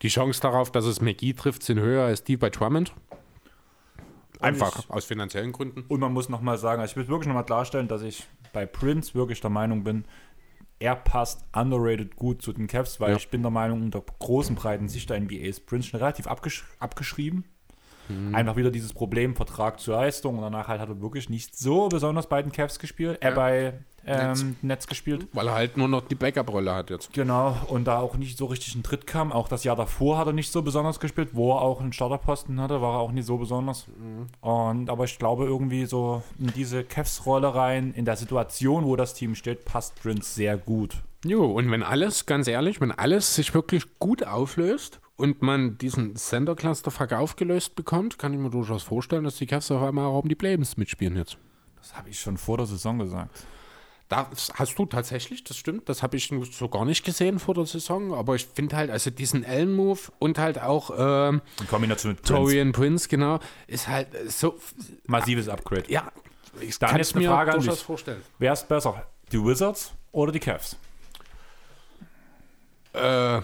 Die 0.03 0.09
Chance 0.09 0.41
darauf, 0.41 0.73
dass 0.73 0.85
es 0.85 1.01
McGee 1.01 1.35
trifft, 1.35 1.63
sind 1.63 1.79
höher 1.79 2.05
als 2.07 2.25
die 2.25 2.37
bei 2.37 2.51
Drummond. 2.51 2.93
Einfach 4.41 4.79
ich- 4.79 4.91
aus 4.91 5.05
finanziellen 5.05 5.53
Gründen. 5.53 5.85
Und 5.89 6.01
man 6.01 6.13
muss 6.13 6.29
nochmal 6.29 6.59
sagen, 6.59 6.81
also 6.81 6.93
ich 6.93 6.97
will 6.97 7.09
wirklich 7.09 7.27
nochmal 7.29 7.45
klarstellen, 7.45 7.89
dass 7.89 8.03
ich 8.03 8.27
bei 8.53 8.67
Prince 8.67 9.15
wirklich 9.15 9.41
der 9.41 9.51
Meinung 9.51 9.85
bin, 9.85 10.05
er 10.79 10.95
passt 10.97 11.45
underrated 11.55 12.17
gut 12.17 12.43
zu 12.43 12.53
den 12.53 12.67
Cavs, 12.67 13.01
weil 13.01 13.11
Ja. 13.13 13.17
ich 13.17 13.29
bin 13.31 13.41
der 13.43 13.51
Meinung, 13.51 13.83
unter 13.83 14.03
großen 14.19 14.55
breiten 14.57 14.89
Sicht 14.89 15.09
der 15.09 15.17
NBA 15.19 15.47
ist 15.47 15.67
Prince 15.67 15.89
schon 15.89 16.01
relativ 16.01 16.27
abgesch 16.27 16.65
abgeschrieben. 16.79 17.45
Einfach 18.33 18.55
wieder 18.55 18.71
dieses 18.71 18.93
Problem 18.93 19.35
Vertrag 19.35 19.81
zur 19.81 19.97
Leistung 19.97 20.37
und 20.37 20.43
danach 20.43 20.69
halt 20.69 20.81
hat 20.81 20.89
er 20.89 21.01
wirklich 21.01 21.29
nicht 21.29 21.57
so 21.59 21.89
besonders 21.89 22.29
bei 22.29 22.41
den 22.41 22.53
Cavs 22.53 22.79
gespielt, 22.79 23.21
äh, 23.21 23.31
Ja. 23.31 23.35
bei 23.35 23.73
ähm, 24.07 24.29
Nets. 24.29 24.45
Netz. 24.63 24.87
gespielt. 24.87 25.29
Weil 25.33 25.49
er 25.49 25.55
halt 25.55 25.77
nur 25.77 25.89
noch 25.89 26.03
die 26.03 26.15
Backup-Rolle 26.15 26.75
hat 26.75 26.91
jetzt. 26.91 27.13
Genau, 27.13 27.57
und 27.69 27.85
da 27.85 27.99
auch 27.99 28.17
nicht 28.17 28.39
so 28.39 28.47
richtig 28.47 28.75
ein 28.75 28.83
Tritt 28.83 29.07
kam. 29.07 29.33
Auch 29.33 29.49
das 29.49 29.65
Jahr 29.65 29.77
davor 29.77 30.19
hat 30.19 30.27
er 30.27 30.33
nicht 30.33 30.53
so 30.53 30.63
besonders 30.63 31.01
gespielt, 31.01 31.31
wo 31.33 31.53
er 31.53 31.63
auch 31.63 31.81
einen 31.81 31.93
Starterposten 31.93 32.61
hatte, 32.61 32.81
war 32.81 32.95
er 32.95 33.01
auch 33.01 33.13
nicht 33.13 33.27
so 33.27 33.37
besonders. 33.37 33.87
Und 34.41 34.91
aber 34.91 35.05
ich 35.05 35.19
glaube 35.19 35.45
irgendwie 35.45 35.87
so 35.87 36.23
in 36.39 36.53
diese 36.55 36.85
Cavs-Rolle 36.85 37.55
rein, 37.55 37.93
in 37.95 38.05
der 38.05 38.17
Situation, 38.17 38.85
wo 38.85 38.97
das 38.97 39.15
Team 39.15 39.35
steht, 39.35 39.65
passt 39.65 40.01
Prince 40.01 40.35
sehr 40.35 40.57
gut. 40.57 40.97
Jo, 41.25 41.45
und 41.45 41.71
wenn 41.71 41.83
alles, 41.83 42.27
ganz 42.27 42.47
ehrlich, 42.47 42.81
wenn 42.81 42.93
alles 42.93 43.35
sich 43.35 43.53
wirklich 43.55 43.99
gut 43.99 44.25
auflöst 44.25 45.01
und 45.17 45.43
man 45.43 45.79
diesen 45.79 46.15
Center-Cluster-Fuck 46.15 47.15
aufgelöst 47.15 47.75
bekommt, 47.75 48.19
kann 48.19 48.33
ich 48.33 48.39
mir 48.39 48.51
durchaus 48.51 48.85
vorstellen, 48.85 49.25
dass 49.25 49.37
die 49.37 49.47
Cavs 49.47 49.71
auf 49.71 49.83
einmal 49.83 50.07
auch 50.07 50.23
um 50.23 50.29
die 50.29 50.35
Playoffs 50.35 50.77
mitspielen 50.77 51.17
jetzt. 51.17 51.37
Das 51.79 51.97
habe 51.97 52.11
ich 52.11 52.21
schon 52.21 52.37
vor 52.37 52.59
der 52.59 52.67
Saison 52.67 52.99
gesagt. 52.99 53.45
Das 54.09 54.53
hast 54.55 54.79
du 54.79 54.87
tatsächlich, 54.87 55.43
das 55.43 55.57
stimmt. 55.57 55.89
Das 55.89 56.03
habe 56.03 56.17
ich 56.17 56.31
so 56.53 56.69
gar 56.69 56.85
nicht 56.85 57.05
gesehen 57.05 57.41
vor 57.41 57.55
der 57.55 57.67
Saison. 57.67 58.15
Aber 58.15 58.37
ich 58.37 58.47
finde 58.47 58.77
halt, 58.77 58.91
also 58.91 59.11
diesen 59.11 59.43
Ellen-Move 59.43 59.99
und 60.21 60.39
halt 60.39 60.61
auch 60.61 60.91
ähm, 60.97 61.43
In 61.61 61.67
Kombination 61.67 62.13
mit 62.13 62.23
Prince. 62.23 62.33
Torian 62.33 62.73
Prince, 62.73 63.09
genau, 63.09 63.41
ist 63.67 63.89
halt 63.89 64.15
äh, 64.15 64.29
so, 64.29 64.59
Massives 65.07 65.49
Upgrade. 65.49 65.91
ja, 65.91 66.13
ich 66.61 66.79
Dann 66.79 66.91
kann 66.91 66.99
jetzt 66.99 67.17
mir 67.17 67.29
Frage 67.29 67.53
durchaus 67.53 67.83
vorstellen. 67.83 68.23
Wer 68.39 68.53
ist 68.53 68.69
besser? 68.69 69.07
Die 69.33 69.43
Wizards 69.43 69.93
oder 70.13 70.31
die 70.31 70.41
Cavs? 70.41 70.77
Äh, 72.93 73.41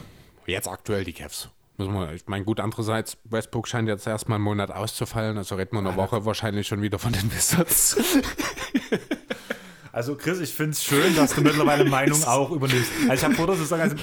jetzt 0.46 0.68
aktuell 0.68 1.02
die 1.04 1.12
Cavs. 1.12 1.48
Wir, 1.76 2.12
ich 2.12 2.26
meine, 2.26 2.44
gut, 2.44 2.60
andererseits, 2.60 3.16
Westbrook 3.24 3.66
scheint 3.66 3.88
jetzt 3.88 4.06
erstmal 4.06 4.36
einen 4.36 4.44
Monat 4.44 4.70
auszufallen, 4.70 5.36
also 5.38 5.56
reden 5.56 5.72
wir 5.72 5.80
eine 5.80 5.96
Woche 5.96 6.24
wahrscheinlich 6.24 6.68
schon 6.68 6.82
wieder 6.82 7.00
von 7.00 7.12
den 7.12 7.32
Wizards. 7.34 7.96
Also 9.93 10.16
Chris, 10.16 10.40
ich 10.40 10.53
finde 10.55 10.70
es 10.72 10.82
schön, 10.82 11.14
dass 11.16 11.34
du 11.34 11.43
mittlerweile 11.43 11.84
Meinung 11.84 12.24
auch 12.26 12.51
übernimmst. 12.51 12.90
Also 13.03 13.12
ich 13.12 13.24
habe 13.24 13.34
vor 13.34 13.47
der 13.47 13.57
Saison, 13.57 13.78
also, 13.80 13.97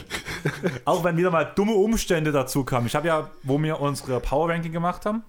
auch 0.85 1.03
wenn 1.03 1.17
wieder 1.17 1.31
mal 1.31 1.45
dumme 1.55 1.73
Umstände 1.73 2.31
dazu 2.31 2.63
kamen. 2.63 2.85
Ich 2.87 2.95
habe 2.95 3.07
ja, 3.07 3.29
wo 3.43 3.61
wir 3.61 3.79
unsere 3.79 4.19
Power 4.19 4.49
Ranking 4.49 4.71
gemacht 4.71 5.05
haben, 5.07 5.23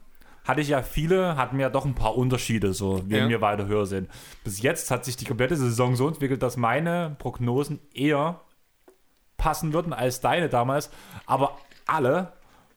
hatte 0.44 0.60
ich 0.60 0.68
ja 0.68 0.82
viele, 0.82 1.36
hatten 1.36 1.56
wir 1.56 1.62
ja 1.66 1.70
doch 1.70 1.84
ein 1.86 1.94
paar 1.94 2.16
Unterschiede, 2.16 2.74
so 2.74 3.02
wen 3.06 3.24
Ja. 3.24 3.28
wir 3.28 3.40
weiter 3.40 3.66
höher 3.66 3.86
sind. 3.86 4.08
Bis 4.44 4.60
jetzt 4.60 4.90
hat 4.90 5.04
sich 5.04 5.16
die 5.16 5.24
komplette 5.24 5.56
Saison 5.56 5.96
so 5.96 6.06
entwickelt, 6.08 6.42
dass 6.42 6.56
meine 6.56 7.16
Prognosen 7.18 7.78
eher 7.94 8.40
passen 9.38 9.72
würden 9.72 9.92
als 9.94 10.20
deine 10.20 10.48
damals, 10.50 10.90
aber 11.26 11.56
alle 11.86 12.32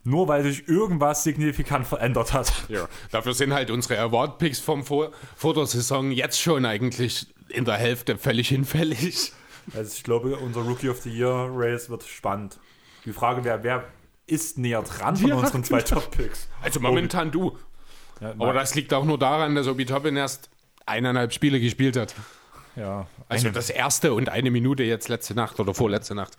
nur 0.06 0.28
weil 0.28 0.44
sich 0.44 0.68
irgendwas 0.68 1.24
signifikant 1.24 1.88
verändert 1.88 2.34
hat. 2.34 2.52
ja, 2.68 2.88
dafür 3.12 3.34
sind 3.34 3.54
halt 3.54 3.72
unsere 3.72 3.98
Award-Picks 4.00 4.60
vom 4.60 4.84
vor, 4.84 5.12
vor 5.36 5.54
der 5.54 5.66
Saison 5.66 6.12
jetzt 6.12 6.42
schon 6.42 6.66
eigentlich 6.66 7.33
in 7.54 7.66
der 7.66 7.76
Hälfte 7.76 8.18
völlig 8.18 8.50
hinfällig. 8.50 9.32
Also 9.74 9.94
ich 9.96 10.04
glaube, 10.04 10.36
unser 10.36 10.60
Rookie 10.60 10.90
of 10.90 11.00
the 11.04 11.10
Year 11.10 11.48
Race 11.50 11.90
wird 11.90 12.04
spannend. 12.04 12.60
Die 13.06 13.14
Frage 13.14 13.46
wäre, 13.46 13.64
wer 13.64 13.86
ist 14.28 14.58
näher 14.58 14.82
dran 14.82 15.16
von 15.16 15.30
Ja. 15.30 15.36
unseren 15.36 15.64
zwei 15.64 15.82
Top-Picks? 15.82 16.50
Also 16.62 16.82
momentan 16.82 17.32
du. 17.32 17.58
Ja, 18.20 18.32
Aber 18.32 18.52
das 18.52 18.76
liegt 18.76 18.94
auch 18.94 19.06
nur 19.06 19.18
daran, 19.18 19.56
dass 19.56 19.68
Obi 19.68 19.86
Toppin 19.86 20.18
erst 20.18 20.50
eineinhalb 20.86 21.32
Spiele 21.32 21.62
gespielt 21.62 21.96
hat. 21.96 22.14
ja, 22.76 23.08
Also 23.30 23.52
das 23.52 23.70
erste 23.70 24.14
und 24.14 24.28
eine 24.28 24.52
Minute 24.52 24.84
jetzt 24.84 25.08
letzte 25.08 25.34
Nacht 25.34 25.58
oder 25.62 25.74
vorletzte 25.74 26.14
Nacht. 26.14 26.36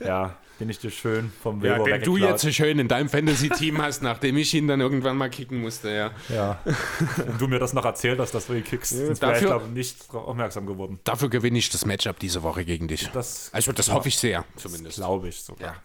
ja, 0.00 0.34
den 0.60 0.68
ich 0.70 0.78
dir 0.78 0.90
schön 0.90 1.32
vom 1.42 1.62
Ja, 1.64 1.76
Weber 1.76 1.98
den 1.98 2.02
du 2.02 2.16
jetzt 2.16 2.42
so 2.42 2.50
schön 2.50 2.78
in 2.78 2.88
deinem 2.88 3.08
Fantasy-Team 3.08 3.82
hast, 3.82 4.02
nachdem 4.02 4.36
ich 4.36 4.54
ihn 4.54 4.68
dann 4.68 4.80
irgendwann 4.80 5.16
mal 5.16 5.28
kicken 5.30 5.60
musste, 5.60 5.90
ja. 5.90 6.10
Ja. 6.28 6.60
Und 7.26 7.40
du 7.40 7.48
mir 7.48 7.58
das 7.58 7.72
noch 7.72 7.84
erzählt 7.84 8.18
hast, 8.20 8.32
dass 8.34 8.46
du 8.46 8.54
ihn 8.54 8.64
kickst, 8.64 8.90
sonst 8.92 9.20
wäre 9.22 9.34
ich 9.38 9.40
glaube 9.44 9.68
nicht 9.68 10.12
aufmerksam 10.14 10.66
geworden. 10.66 11.00
Dafür 11.04 11.28
gewinne 11.28 11.58
ich 11.58 11.70
das 11.70 11.84
Matchup 11.86 12.18
diese 12.18 12.42
Woche 12.42 12.64
gegen 12.64 12.88
dich. 12.88 13.10
Das 13.12 13.50
Also 13.52 13.72
das 13.72 13.92
hoffe 13.92 14.08
ich 14.08 14.16
sehr, 14.18 14.44
zumindest. 14.56 14.96
glaube 14.96 15.28
ich 15.28 15.40
sogar. 15.40 15.74
Ja. 15.74 15.82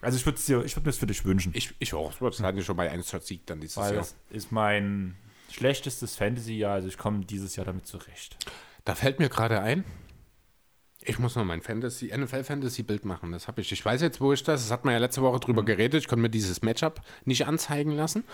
Also 0.00 0.18
ich 0.18 0.26
würde 0.26 0.38
es 0.38 0.48
ich 0.48 0.76
würd 0.76 0.86
mir 0.86 0.92
für 0.92 1.06
dich 1.06 1.24
wünschen. 1.24 1.52
Ich, 1.54 1.74
ich 1.78 1.94
auch. 1.94 2.12
Das 2.20 2.40
hatte 2.40 2.62
schon 2.62 2.76
bei 2.76 2.90
1 2.90 3.14
Sieg 3.22 3.46
dann 3.46 3.60
dieses 3.60 3.76
weil 3.76 3.94
Jahr. 3.94 4.02
das 4.02 4.14
ist 4.30 4.52
mein 4.52 5.16
schlechtestes 5.50 6.16
Fantasy-Jahr, 6.16 6.74
also 6.74 6.88
ich 6.88 6.98
komme 6.98 7.24
dieses 7.24 7.56
Jahr 7.56 7.66
damit 7.66 7.86
zurecht. 7.86 8.36
Da 8.84 8.94
fällt 8.94 9.18
mir 9.18 9.28
gerade 9.28 9.60
ein, 9.60 9.84
ich 11.06 11.18
muss 11.18 11.36
noch 11.36 11.44
mein 11.44 11.62
Fantasy, 11.62 12.12
NFL-Fantasy-Bild 12.16 13.04
machen. 13.04 13.32
Das 13.32 13.48
habe 13.48 13.60
ich. 13.60 13.70
Ich 13.72 13.84
weiß 13.84 14.02
jetzt, 14.02 14.20
wo 14.20 14.32
ich 14.32 14.42
das. 14.42 14.62
Das 14.62 14.70
hat 14.70 14.84
man 14.84 14.92
ja 14.92 14.98
letzte 14.98 15.22
Woche 15.22 15.40
drüber 15.40 15.64
geredet. 15.64 16.02
Ich 16.02 16.08
konnte 16.08 16.22
mir 16.22 16.30
dieses 16.30 16.62
Matchup 16.62 17.00
nicht 17.24 17.46
anzeigen 17.46 17.92
lassen. 17.92 18.24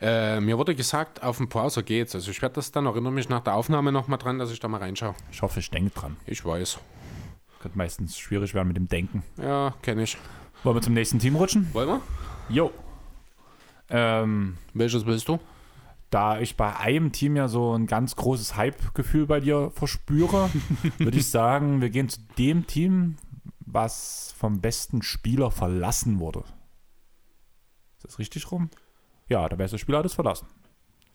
Äh, 0.00 0.40
mir 0.40 0.58
wurde 0.58 0.74
gesagt, 0.74 1.22
auf 1.22 1.38
dem 1.38 1.48
Browser 1.48 1.82
geht's. 1.82 2.14
Also 2.14 2.30
ich 2.30 2.40
werde 2.42 2.56
das 2.56 2.70
dann, 2.70 2.86
erinnere 2.86 3.12
mich 3.12 3.28
nach 3.28 3.40
der 3.40 3.54
Aufnahme 3.54 3.92
nochmal 3.92 4.18
dran, 4.18 4.38
dass 4.38 4.50
ich 4.50 4.60
da 4.60 4.68
mal 4.68 4.78
reinschaue. 4.78 5.14
Ich 5.32 5.42
hoffe, 5.42 5.60
ich 5.60 5.70
denke 5.70 5.98
dran. 5.98 6.16
Ich 6.26 6.44
weiß. 6.44 6.78
Könnte 7.60 7.78
meistens 7.78 8.18
schwierig 8.18 8.54
werden 8.54 8.68
mit 8.68 8.76
dem 8.76 8.88
Denken. 8.88 9.22
Ja, 9.40 9.74
kenne 9.82 10.02
ich. 10.02 10.16
Wollen 10.62 10.76
wir 10.76 10.82
zum 10.82 10.94
nächsten 10.94 11.18
Team 11.18 11.36
rutschen? 11.36 11.68
Wollen 11.72 11.88
wir? 11.88 12.00
Jo. 12.48 12.70
Ähm, 13.88 14.58
Welches 14.74 15.06
willst 15.06 15.28
du? 15.28 15.38
Da 16.10 16.38
ich 16.40 16.56
bei 16.56 16.76
einem 16.76 17.12
Team 17.12 17.36
ja 17.36 17.48
so 17.48 17.74
ein 17.74 17.86
ganz 17.86 18.16
großes 18.16 18.56
Hype-Gefühl 18.56 19.26
bei 19.26 19.40
dir 19.40 19.70
verspüre, 19.72 20.50
würde 20.98 21.18
ich 21.18 21.30
sagen, 21.30 21.80
wir 21.80 21.90
gehen 21.90 22.08
zu 22.08 22.20
dem 22.38 22.66
Team, 22.66 23.16
was 23.60 24.34
vom 24.38 24.60
besten 24.60 25.02
Spieler 25.02 25.50
verlassen 25.50 26.18
wurde. 26.20 26.40
Ist 27.96 28.04
das 28.04 28.18
richtig 28.18 28.50
rum? 28.50 28.70
Ja, 29.28 29.48
der 29.48 29.56
beste 29.56 29.78
Spieler 29.78 29.98
hat 29.98 30.06
es 30.06 30.14
verlassen. 30.14 30.46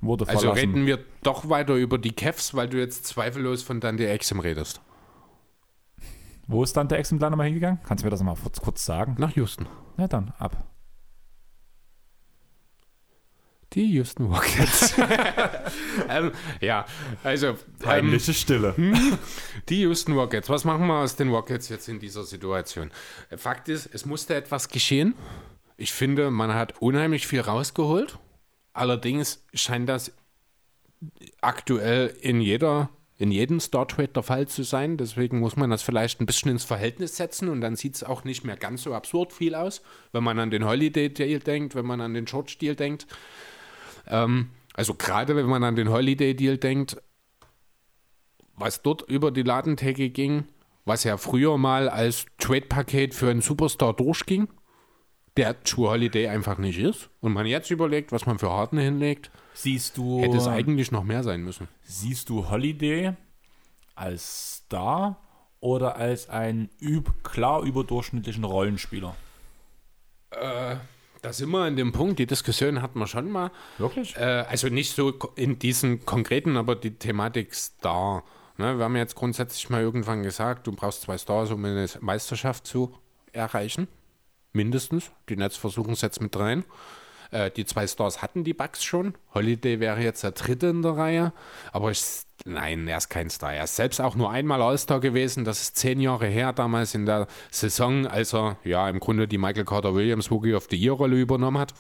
Wurde 0.01 0.27
Also 0.27 0.39
verlassen. 0.41 0.59
reden 0.71 0.85
wir 0.85 0.99
doch 1.23 1.47
weiter 1.47 1.75
über 1.75 1.97
die 1.97 2.11
Cavs, 2.11 2.53
weil 2.55 2.67
du 2.67 2.77
jetzt 2.79 3.05
zweifellos 3.05 3.63
von 3.63 3.79
Dante 3.79 4.07
Exim 4.09 4.39
redest. 4.39 4.81
Wo 6.47 6.63
ist 6.63 6.75
dann 6.75 6.87
der 6.89 6.99
Exemplar 6.99 7.29
nochmal 7.29 7.45
hingegangen? 7.45 7.79
Kannst 7.85 8.03
du 8.03 8.07
mir 8.07 8.11
das 8.11 8.19
nochmal 8.19 8.35
kurz, 8.35 8.59
kurz 8.59 8.83
sagen? 8.83 9.15
Nach 9.17 9.31
Houston. 9.35 9.67
Na 9.95 10.07
dann, 10.07 10.33
ab. 10.37 10.65
Die 13.73 13.85
Houston 13.93 14.25
Rockets. 14.25 14.95
ähm, 16.09 16.31
ja, 16.59 16.85
also 17.23 17.47
ähm, 17.47 17.57
Peinliche 17.79 18.33
Stille. 18.33 18.75
die 19.69 19.81
Houston 19.81 20.13
Rockets. 20.13 20.49
Was 20.49 20.65
machen 20.65 20.87
wir 20.87 20.95
aus 20.95 21.15
den 21.15 21.29
Rockets 21.29 21.69
jetzt 21.69 21.87
in 21.87 21.99
dieser 21.99 22.23
Situation? 22.23 22.91
Fakt 23.37 23.69
ist, 23.69 23.89
es 23.93 24.05
musste 24.05 24.35
etwas 24.35 24.67
geschehen. 24.67 25.15
Ich 25.77 25.93
finde, 25.93 26.31
man 26.31 26.53
hat 26.53 26.81
unheimlich 26.81 27.27
viel 27.27 27.39
rausgeholt. 27.39 28.19
Allerdings 28.73 29.45
scheint 29.53 29.87
das 29.87 30.11
aktuell 31.41 32.15
in 32.21 32.41
jeder 32.41 32.89
in 33.21 33.29
jedem 33.29 33.59
Star 33.59 33.87
Trade 33.87 34.07
der 34.07 34.23
Fall 34.23 34.47
zu 34.47 34.63
sein. 34.63 34.97
Deswegen 34.97 35.39
muss 35.39 35.55
man 35.55 35.69
das 35.69 35.83
vielleicht 35.83 36.19
ein 36.19 36.25
bisschen 36.25 36.49
ins 36.49 36.63
Verhältnis 36.63 37.17
setzen 37.17 37.49
und 37.49 37.61
dann 37.61 37.75
sieht 37.75 37.93
es 37.93 38.03
auch 38.03 38.23
nicht 38.23 38.43
mehr 38.43 38.57
ganz 38.57 38.81
so 38.81 38.95
absurd 38.95 39.31
viel 39.31 39.53
aus, 39.53 39.83
wenn 40.11 40.23
man 40.23 40.39
an 40.39 40.49
den 40.49 40.65
Holiday 40.65 41.07
Deal 41.13 41.39
denkt, 41.39 41.75
wenn 41.75 41.85
man 41.85 42.01
an 42.01 42.15
den 42.15 42.25
George 42.25 42.55
Deal 42.59 42.75
denkt. 42.75 43.05
Ähm, 44.07 44.49
also 44.73 44.93
gerade 44.93 45.35
wenn 45.35 45.45
man 45.45 45.63
an 45.63 45.75
den 45.75 45.89
Holiday 45.89 46.35
Deal 46.35 46.57
denkt, 46.57 47.01
was 48.55 48.81
dort 48.81 49.01
über 49.09 49.31
die 49.31 49.43
Ladentheke 49.43 50.09
ging, 50.09 50.45
was 50.85 51.03
ja 51.03 51.17
früher 51.17 51.57
mal 51.57 51.89
als 51.89 52.25
Trade-Paket 52.37 53.13
für 53.13 53.29
einen 53.29 53.41
Superstar 53.41 53.93
durchging, 53.93 54.47
der 55.37 55.63
True 55.63 55.89
Holiday 55.89 56.27
einfach 56.27 56.57
nicht 56.57 56.79
ist. 56.79 57.09
Und 57.21 57.33
man 57.33 57.45
jetzt 57.45 57.71
überlegt, 57.71 58.11
was 58.11 58.25
man 58.25 58.39
für 58.39 58.49
Harden 58.49 58.79
hinlegt, 58.79 59.31
Siehst 59.53 59.97
du, 59.97 60.21
hätte 60.21 60.37
es 60.37 60.47
eigentlich 60.47 60.91
noch 60.91 61.03
mehr 61.03 61.23
sein 61.23 61.41
müssen. 61.43 61.67
siehst 61.83 62.29
du 62.29 62.49
Holiday 62.49 63.13
als 63.95 64.63
Star 64.65 65.19
oder 65.59 65.97
als 65.97 66.29
einen 66.29 66.69
üb 66.81 67.23
klar 67.23 67.61
überdurchschnittlichen 67.61 68.43
Rollenspieler? 68.43 69.15
Da 71.21 71.33
sind 71.33 71.51
wir 71.51 71.59
an 71.59 71.75
dem 71.75 71.91
Punkt, 71.91 72.17
die 72.17 72.25
Diskussion 72.25 72.81
hatten 72.81 72.97
wir 72.97 73.05
schon 73.05 73.29
mal. 73.29 73.51
Wirklich? 73.77 74.15
Äh, 74.17 74.45
also 74.49 74.69
nicht 74.69 74.95
so 74.95 75.11
in 75.35 75.59
diesen 75.59 76.03
konkreten, 76.05 76.57
aber 76.57 76.75
die 76.75 76.95
Thematik 76.95 77.53
Star. 77.53 78.23
Ne, 78.57 78.77
wir 78.77 78.85
haben 78.85 78.95
jetzt 78.95 79.15
grundsätzlich 79.15 79.69
mal 79.69 79.81
irgendwann 79.81 80.23
gesagt, 80.23 80.65
du 80.67 80.71
brauchst 80.71 81.01
zwei 81.01 81.17
Stars, 81.17 81.51
um 81.51 81.63
eine 81.63 81.87
Meisterschaft 81.99 82.65
zu 82.65 82.95
erreichen. 83.31 83.87
Mindestens. 84.51 85.11
Die 85.29 85.35
Nets 85.35 85.57
versuchen 85.57 85.93
es 85.93 86.01
jetzt 86.01 86.21
mit 86.21 86.37
rein. 86.37 86.65
Äh, 87.31 87.49
die 87.49 87.65
zwei 87.65 87.87
Stars 87.87 88.21
hatten 88.21 88.43
die 88.43 88.53
Bucks 88.53 88.83
schon. 88.83 89.15
Holiday 89.33 89.79
wäre 89.79 90.01
jetzt 90.01 90.23
der 90.23 90.31
dritte 90.31 90.67
in 90.67 90.81
der 90.81 90.97
Reihe. 90.97 91.33
Aber 91.71 91.91
ich, 91.91 92.03
nein, 92.45 92.87
er 92.87 92.97
ist 92.97 93.09
kein 93.09 93.29
Star. 93.29 93.53
Er 93.53 93.63
ist 93.63 93.77
selbst 93.77 94.01
auch 94.01 94.15
nur 94.15 94.29
einmal 94.29 94.61
All-Star 94.61 94.99
gewesen. 94.99 95.45
Das 95.45 95.61
ist 95.61 95.77
zehn 95.77 96.01
Jahre 96.01 96.27
her, 96.27 96.53
damals 96.53 96.93
in 96.93 97.05
der 97.05 97.27
Saison, 97.49 98.05
als 98.05 98.33
er 98.33 98.57
ja 98.63 98.87
im 98.89 98.99
Grunde 98.99 99.27
die 99.27 99.37
Michael 99.37 99.65
Carter 99.65 99.95
Williams 99.95 100.29
Rookie 100.29 100.53
of 100.53 100.67
the 100.69 100.75
Year-Rolle 100.75 101.15
übernommen 101.15 101.57
hat. 101.57 101.73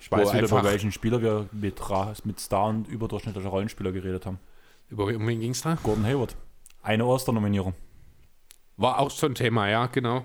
Ich 0.00 0.12
weiß 0.12 0.32
wieder, 0.32 0.44
über 0.44 0.62
welchen 0.62 0.92
Spieler 0.92 1.20
wir 1.22 1.48
mit, 1.52 1.80
mit 2.24 2.40
Star 2.40 2.68
und 2.68 2.86
überdurchschnittlicher 2.86 3.48
Rollenspieler 3.48 3.90
geredet 3.90 4.26
haben. 4.26 4.38
Über 4.90 5.08
wen 5.08 5.40
ging 5.40 5.50
es 5.50 5.62
da? 5.62 5.76
Gordon 5.82 6.06
Hayward. 6.06 6.36
Eine 6.82 7.04
Oster-Nominierung. 7.04 7.74
War 8.78 9.00
auch 9.00 9.10
so 9.10 9.26
ein 9.26 9.34
Thema, 9.34 9.68
ja, 9.68 9.86
genau. 9.86 10.22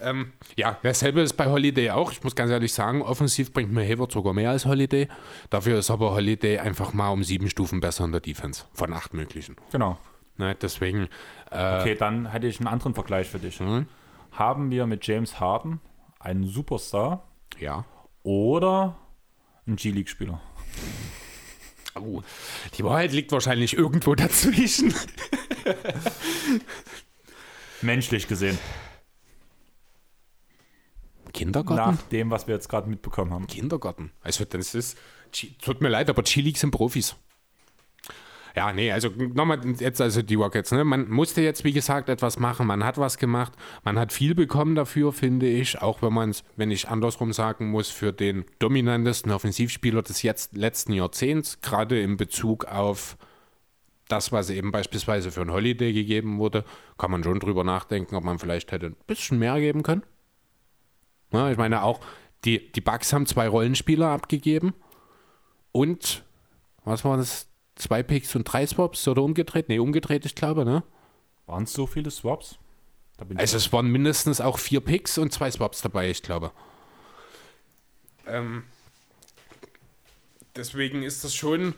Ähm, 0.00 0.32
ja, 0.56 0.76
dasselbe 0.82 1.20
ist 1.20 1.34
bei 1.34 1.46
Holiday 1.46 1.90
auch. 1.90 2.10
Ich 2.10 2.24
muss 2.24 2.34
ganz 2.34 2.50
ehrlich 2.50 2.72
sagen, 2.72 3.00
offensiv 3.00 3.52
bringt 3.52 3.72
mir 3.72 3.84
Hayward 3.84 4.10
sogar 4.10 4.34
mehr 4.34 4.50
als 4.50 4.66
Holiday. 4.66 5.06
Dafür 5.50 5.78
ist 5.78 5.88
aber 5.88 6.10
Holiday 6.10 6.58
einfach 6.58 6.92
mal 6.92 7.10
um 7.10 7.22
sieben 7.22 7.48
Stufen 7.48 7.78
besser 7.78 8.04
in 8.04 8.10
der 8.10 8.20
Defense. 8.20 8.64
Von 8.74 8.92
acht 8.92 9.14
möglichen. 9.14 9.54
Genau. 9.70 9.98
Ne, 10.36 10.56
deswegen, 10.60 11.08
äh, 11.52 11.80
Okay, 11.80 11.94
dann 11.94 12.26
hätte 12.26 12.48
ich 12.48 12.58
einen 12.58 12.66
anderen 12.66 12.94
Vergleich 12.94 13.28
für 13.28 13.38
dich. 13.38 13.60
Mhm. 13.60 13.86
Haben 14.32 14.72
wir 14.72 14.86
mit 14.86 15.06
James 15.06 15.38
Harden 15.38 15.80
einen 16.18 16.44
Superstar 16.44 17.22
ja. 17.60 17.84
oder 18.24 18.96
einen 19.64 19.76
G-League-Spieler? 19.76 20.40
Oh, 21.94 22.22
die 22.76 22.84
Wahrheit 22.84 23.12
liegt 23.12 23.30
wahrscheinlich 23.30 23.76
irgendwo 23.76 24.14
dazwischen. 24.16 24.94
Menschlich 27.82 28.28
gesehen. 28.28 28.58
Kindergarten? 31.32 31.96
Nach 31.96 32.02
dem, 32.08 32.30
was 32.30 32.46
wir 32.46 32.54
jetzt 32.54 32.68
gerade 32.68 32.88
mitbekommen 32.88 33.32
haben. 33.32 33.46
Kindergarten. 33.46 34.12
Also 34.22 34.44
das 34.44 34.74
ist, 34.74 34.98
tut 35.62 35.80
mir 35.80 35.88
leid, 35.88 36.10
aber 36.10 36.22
G-League 36.22 36.58
sind 36.58 36.70
Profis. 36.70 37.16
Ja, 38.54 38.70
nee, 38.72 38.92
also 38.92 39.08
nochmal 39.08 39.60
jetzt 39.78 40.00
also 40.02 40.20
die 40.20 40.34
Rockets, 40.34 40.72
ne? 40.72 40.84
Man 40.84 41.08
musste 41.08 41.40
jetzt, 41.40 41.64
wie 41.64 41.72
gesagt, 41.72 42.10
etwas 42.10 42.38
machen. 42.38 42.66
Man 42.66 42.84
hat 42.84 42.98
was 42.98 43.16
gemacht. 43.16 43.52
Man 43.82 43.98
hat 43.98 44.12
viel 44.12 44.34
bekommen 44.34 44.74
dafür, 44.74 45.12
finde 45.12 45.46
ich. 45.48 45.80
Auch 45.80 46.02
wenn 46.02 46.12
man 46.12 46.30
es, 46.30 46.44
wenn 46.56 46.70
ich 46.70 46.88
andersrum 46.88 47.32
sagen 47.32 47.70
muss, 47.70 47.88
für 47.88 48.12
den 48.12 48.44
dominantesten 48.58 49.32
Offensivspieler 49.32 50.02
des 50.02 50.22
jetzt 50.22 50.54
letzten 50.54 50.92
Jahrzehnts, 50.92 51.62
gerade 51.62 52.00
in 52.00 52.18
Bezug 52.18 52.66
auf 52.66 53.16
das, 54.12 54.30
was 54.30 54.50
eben 54.50 54.70
beispielsweise 54.72 55.30
für 55.30 55.40
ein 55.40 55.50
Holiday 55.50 55.92
gegeben 55.92 56.38
wurde, 56.38 56.64
kann 56.98 57.10
man 57.10 57.24
schon 57.24 57.40
drüber 57.40 57.64
nachdenken, 57.64 58.14
ob 58.14 58.24
man 58.24 58.38
vielleicht 58.38 58.70
hätte 58.70 58.86
ein 58.86 58.96
bisschen 59.06 59.38
mehr 59.38 59.58
geben 59.58 59.82
können. 59.82 60.02
Ja, 61.32 61.50
ich 61.50 61.56
meine 61.56 61.82
auch, 61.82 62.00
die, 62.44 62.70
die 62.72 62.82
Bucks 62.82 63.12
haben 63.14 63.24
zwei 63.24 63.48
Rollenspieler 63.48 64.08
abgegeben 64.08 64.74
und 65.72 66.24
was 66.84 67.04
war 67.04 67.16
das? 67.16 67.48
Zwei 67.74 68.02
Picks 68.02 68.36
und 68.36 68.44
drei 68.44 68.66
Swaps 68.66 69.08
oder 69.08 69.22
umgedreht? 69.22 69.70
Nee, 69.70 69.78
umgedreht, 69.78 70.26
ich 70.26 70.34
glaube, 70.34 70.66
ne? 70.66 70.82
Waren 71.46 71.62
es 71.62 71.72
so 71.72 71.86
viele 71.86 72.10
Swaps? 72.10 72.58
Da 73.16 73.24
bin 73.24 73.38
ich 73.38 73.40
Also 73.40 73.56
es 73.56 73.72
waren 73.72 73.86
mindestens 73.86 74.42
auch 74.42 74.58
vier 74.58 74.82
Picks 74.82 75.16
und 75.16 75.32
zwei 75.32 75.50
Swaps 75.50 75.80
dabei, 75.80 76.10
ich 76.10 76.22
glaube. 76.22 76.52
Ähm, 78.26 78.64
deswegen 80.54 81.02
ist 81.02 81.24
das 81.24 81.34
schon. 81.34 81.74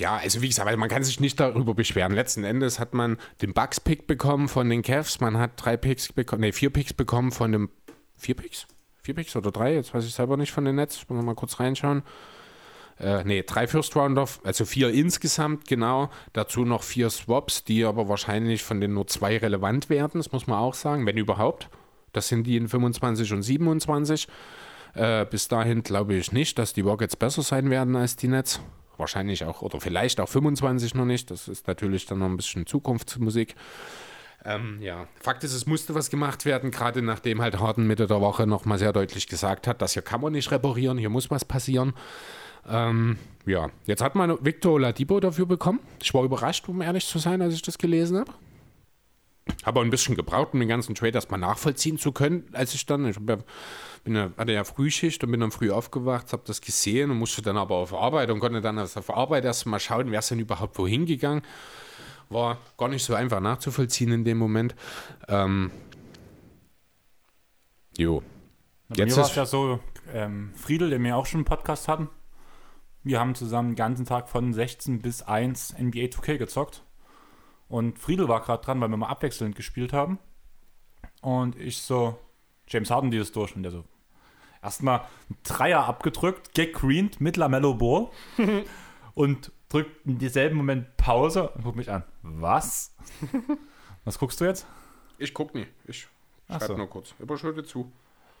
Ja, 0.00 0.16
also 0.16 0.40
wie 0.40 0.48
gesagt, 0.48 0.74
man 0.78 0.88
kann 0.88 1.04
sich 1.04 1.20
nicht 1.20 1.38
darüber 1.38 1.74
beschweren. 1.74 2.12
Letzten 2.12 2.42
Endes 2.42 2.80
hat 2.80 2.94
man 2.94 3.18
den 3.42 3.52
Bucks-Pick 3.52 4.06
bekommen 4.06 4.48
von 4.48 4.68
den 4.70 4.80
Cavs, 4.80 5.20
man 5.20 5.36
hat 5.36 5.52
drei 5.56 5.76
Picks 5.76 6.12
bekommen, 6.14 6.40
nee, 6.40 6.52
vier 6.52 6.70
Picks 6.70 6.94
bekommen 6.94 7.32
von 7.32 7.52
dem. 7.52 7.68
Vier 8.16 8.34
Picks? 8.34 8.66
Vier 9.02 9.14
Picks 9.14 9.36
oder 9.36 9.52
drei? 9.52 9.74
Jetzt 9.74 9.92
weiß 9.92 10.04
ich 10.06 10.14
selber 10.14 10.38
nicht 10.38 10.52
von 10.52 10.64
den 10.64 10.76
Nets. 10.76 10.96
Ich 10.96 11.08
muss 11.08 11.16
noch 11.16 11.24
mal 11.24 11.34
kurz 11.34 11.60
reinschauen. 11.60 12.02
Äh, 12.98 13.24
nee, 13.24 13.42
drei 13.42 13.66
First 13.66 13.94
Rounder, 13.94 14.26
also 14.42 14.64
vier 14.64 14.90
insgesamt, 14.90 15.66
genau. 15.68 16.10
Dazu 16.32 16.64
noch 16.64 16.82
vier 16.82 17.10
Swaps, 17.10 17.64
die 17.64 17.84
aber 17.84 18.08
wahrscheinlich 18.08 18.62
von 18.62 18.80
denen 18.80 18.94
nur 18.94 19.06
zwei 19.06 19.36
relevant 19.36 19.90
werden, 19.90 20.18
das 20.18 20.32
muss 20.32 20.46
man 20.46 20.58
auch 20.58 20.74
sagen, 20.74 21.04
wenn 21.04 21.18
überhaupt. 21.18 21.68
Das 22.12 22.28
sind 22.28 22.44
die 22.44 22.56
in 22.56 22.68
25 22.68 23.32
und 23.32 23.42
27. 23.42 24.28
Äh, 24.94 25.26
bis 25.26 25.48
dahin 25.48 25.82
glaube 25.82 26.14
ich 26.14 26.32
nicht, 26.32 26.58
dass 26.58 26.72
die 26.72 26.80
Rockets 26.80 27.16
besser 27.16 27.42
sein 27.42 27.68
werden 27.68 27.96
als 27.96 28.16
die 28.16 28.28
Nets. 28.28 28.60
Wahrscheinlich 29.00 29.44
auch, 29.44 29.62
oder 29.62 29.80
vielleicht 29.80 30.20
auch 30.20 30.28
25 30.28 30.94
noch 30.94 31.06
nicht. 31.06 31.30
Das 31.30 31.48
ist 31.48 31.66
natürlich 31.66 32.06
dann 32.06 32.18
noch 32.18 32.26
ein 32.26 32.36
bisschen 32.36 32.66
Zukunftsmusik. 32.66 33.56
Ähm, 34.44 34.78
ja, 34.80 35.06
Fakt 35.20 35.44
ist, 35.44 35.52
es 35.52 35.66
musste 35.66 35.94
was 35.94 36.10
gemacht 36.10 36.44
werden, 36.44 36.70
gerade 36.70 37.02
nachdem 37.02 37.42
halt 37.42 37.58
Harden 37.58 37.86
Mitte 37.86 38.06
der 38.06 38.20
Woche 38.20 38.46
nochmal 38.46 38.78
sehr 38.78 38.92
deutlich 38.92 39.26
gesagt 39.26 39.66
hat, 39.66 39.82
das 39.82 39.92
hier 39.92 40.02
kann 40.02 40.20
man 40.20 40.32
nicht 40.32 40.50
reparieren, 40.50 40.96
hier 40.96 41.10
muss 41.10 41.30
was 41.30 41.44
passieren. 41.44 41.92
Ähm, 42.68 43.18
ja, 43.46 43.70
jetzt 43.86 44.02
hat 44.02 44.14
man 44.14 44.42
Victor 44.44 44.72
Oladipo 44.72 45.20
dafür 45.20 45.46
bekommen. 45.46 45.80
Ich 46.02 46.14
war 46.14 46.24
überrascht, 46.24 46.68
um 46.68 46.80
ehrlich 46.80 47.06
zu 47.06 47.18
sein, 47.18 47.42
als 47.42 47.54
ich 47.54 47.62
das 47.62 47.76
gelesen 47.76 48.18
habe. 48.18 48.32
Habe 49.64 49.80
auch 49.80 49.84
ein 49.84 49.90
bisschen 49.90 50.14
gebraucht, 50.16 50.50
um 50.54 50.60
den 50.60 50.68
ganzen 50.68 50.94
Trade 50.94 51.12
erstmal 51.14 51.40
nachvollziehen 51.40 51.98
zu 51.98 52.12
können, 52.12 52.48
als 52.52 52.74
ich 52.74 52.86
dann, 52.86 53.06
ich 53.06 53.16
ja, 53.16 53.38
bin 54.04 54.16
hatte 54.36 54.52
ja 54.52 54.64
Frühschicht 54.64 55.22
und 55.24 55.30
bin 55.30 55.40
dann 55.40 55.50
früh 55.50 55.70
aufgewacht, 55.70 56.32
habe 56.32 56.42
das 56.46 56.60
gesehen 56.60 57.10
und 57.10 57.18
musste 57.18 57.42
dann 57.42 57.56
aber 57.56 57.76
auf 57.76 57.92
Arbeit 57.92 58.30
und 58.30 58.40
konnte 58.40 58.60
dann 58.60 58.78
auf 58.78 59.10
Arbeit 59.14 59.44
erstmal 59.44 59.80
schauen, 59.80 60.10
wer 60.10 60.20
ist 60.20 60.30
denn 60.30 60.38
überhaupt 60.38 60.78
wohin 60.78 61.06
gegangen. 61.06 61.42
War 62.30 62.58
gar 62.78 62.88
nicht 62.88 63.04
so 63.04 63.14
einfach 63.14 63.40
nachzuvollziehen 63.40 64.12
in 64.12 64.24
dem 64.24 64.38
Moment. 64.38 64.74
Ähm, 65.28 65.70
jo. 67.96 68.22
Bei 68.88 68.96
Jetzt 68.96 69.10
mir 69.10 69.16
war 69.16 69.24
ist- 69.24 69.30
es 69.30 69.36
ja 69.36 69.46
so, 69.46 69.80
ähm, 70.12 70.52
Friedel, 70.54 70.90
den 70.90 71.02
wir 71.04 71.16
auch 71.16 71.26
schon 71.26 71.38
einen 71.38 71.44
Podcast 71.44 71.88
hatten, 71.88 72.08
wir 73.02 73.18
haben 73.18 73.34
zusammen 73.34 73.70
den 73.70 73.76
ganzen 73.76 74.04
Tag 74.06 74.28
von 74.28 74.52
16 74.52 75.00
bis 75.00 75.22
1 75.22 75.74
NBA 75.78 76.08
2K 76.10 76.36
gezockt. 76.38 76.84
Und 77.70 77.98
Friedel 77.98 78.28
war 78.28 78.40
gerade 78.42 78.62
dran, 78.64 78.80
weil 78.80 78.88
wir 78.88 78.96
mal 78.96 79.06
abwechselnd 79.06 79.54
gespielt 79.56 79.92
haben. 79.92 80.18
Und 81.22 81.56
ich 81.56 81.80
so, 81.80 82.18
James 82.68 82.90
Harden 82.90 83.10
dieses 83.10 83.30
durch. 83.32 83.54
Und 83.56 83.62
der 83.62 83.70
so, 83.70 83.84
erstmal 84.62 85.00
einen 85.00 85.38
Dreier 85.44 85.84
abgedrückt, 85.86 86.52
gegreent 86.54 87.20
mit 87.20 87.36
Lamello 87.36 87.74
Ball 87.74 88.08
und 89.14 89.52
drückt 89.68 90.04
in 90.04 90.18
dieselben 90.18 90.56
Moment 90.56 90.96
Pause 90.96 91.50
und 91.50 91.62
guckt 91.62 91.76
mich 91.76 91.90
an. 91.90 92.02
Was? 92.22 92.94
Was 94.04 94.18
guckst 94.18 94.40
du 94.40 94.46
jetzt? 94.46 94.66
Ich 95.18 95.32
guck 95.32 95.54
nicht. 95.54 95.70
Ich 95.84 96.08
schreibe 96.48 96.64
so. 96.66 96.76
nur 96.76 96.90
kurz. 96.90 97.14
Höre 97.18 97.64
zu. 97.64 97.92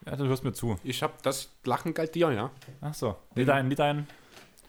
Ja, 0.06 0.16
du 0.16 0.26
hörst 0.26 0.42
mir 0.42 0.52
zu. 0.52 0.76
Ich 0.82 1.02
habe 1.04 1.12
das 1.22 1.50
Lachen 1.64 1.94
galt 1.94 2.14
dir, 2.16 2.32
ja? 2.32 2.50
Ach 2.80 2.94
so. 2.94 3.16
Wie 3.34 3.44
dein, 3.44 3.70
wie 3.70 3.74
dein, 3.76 4.08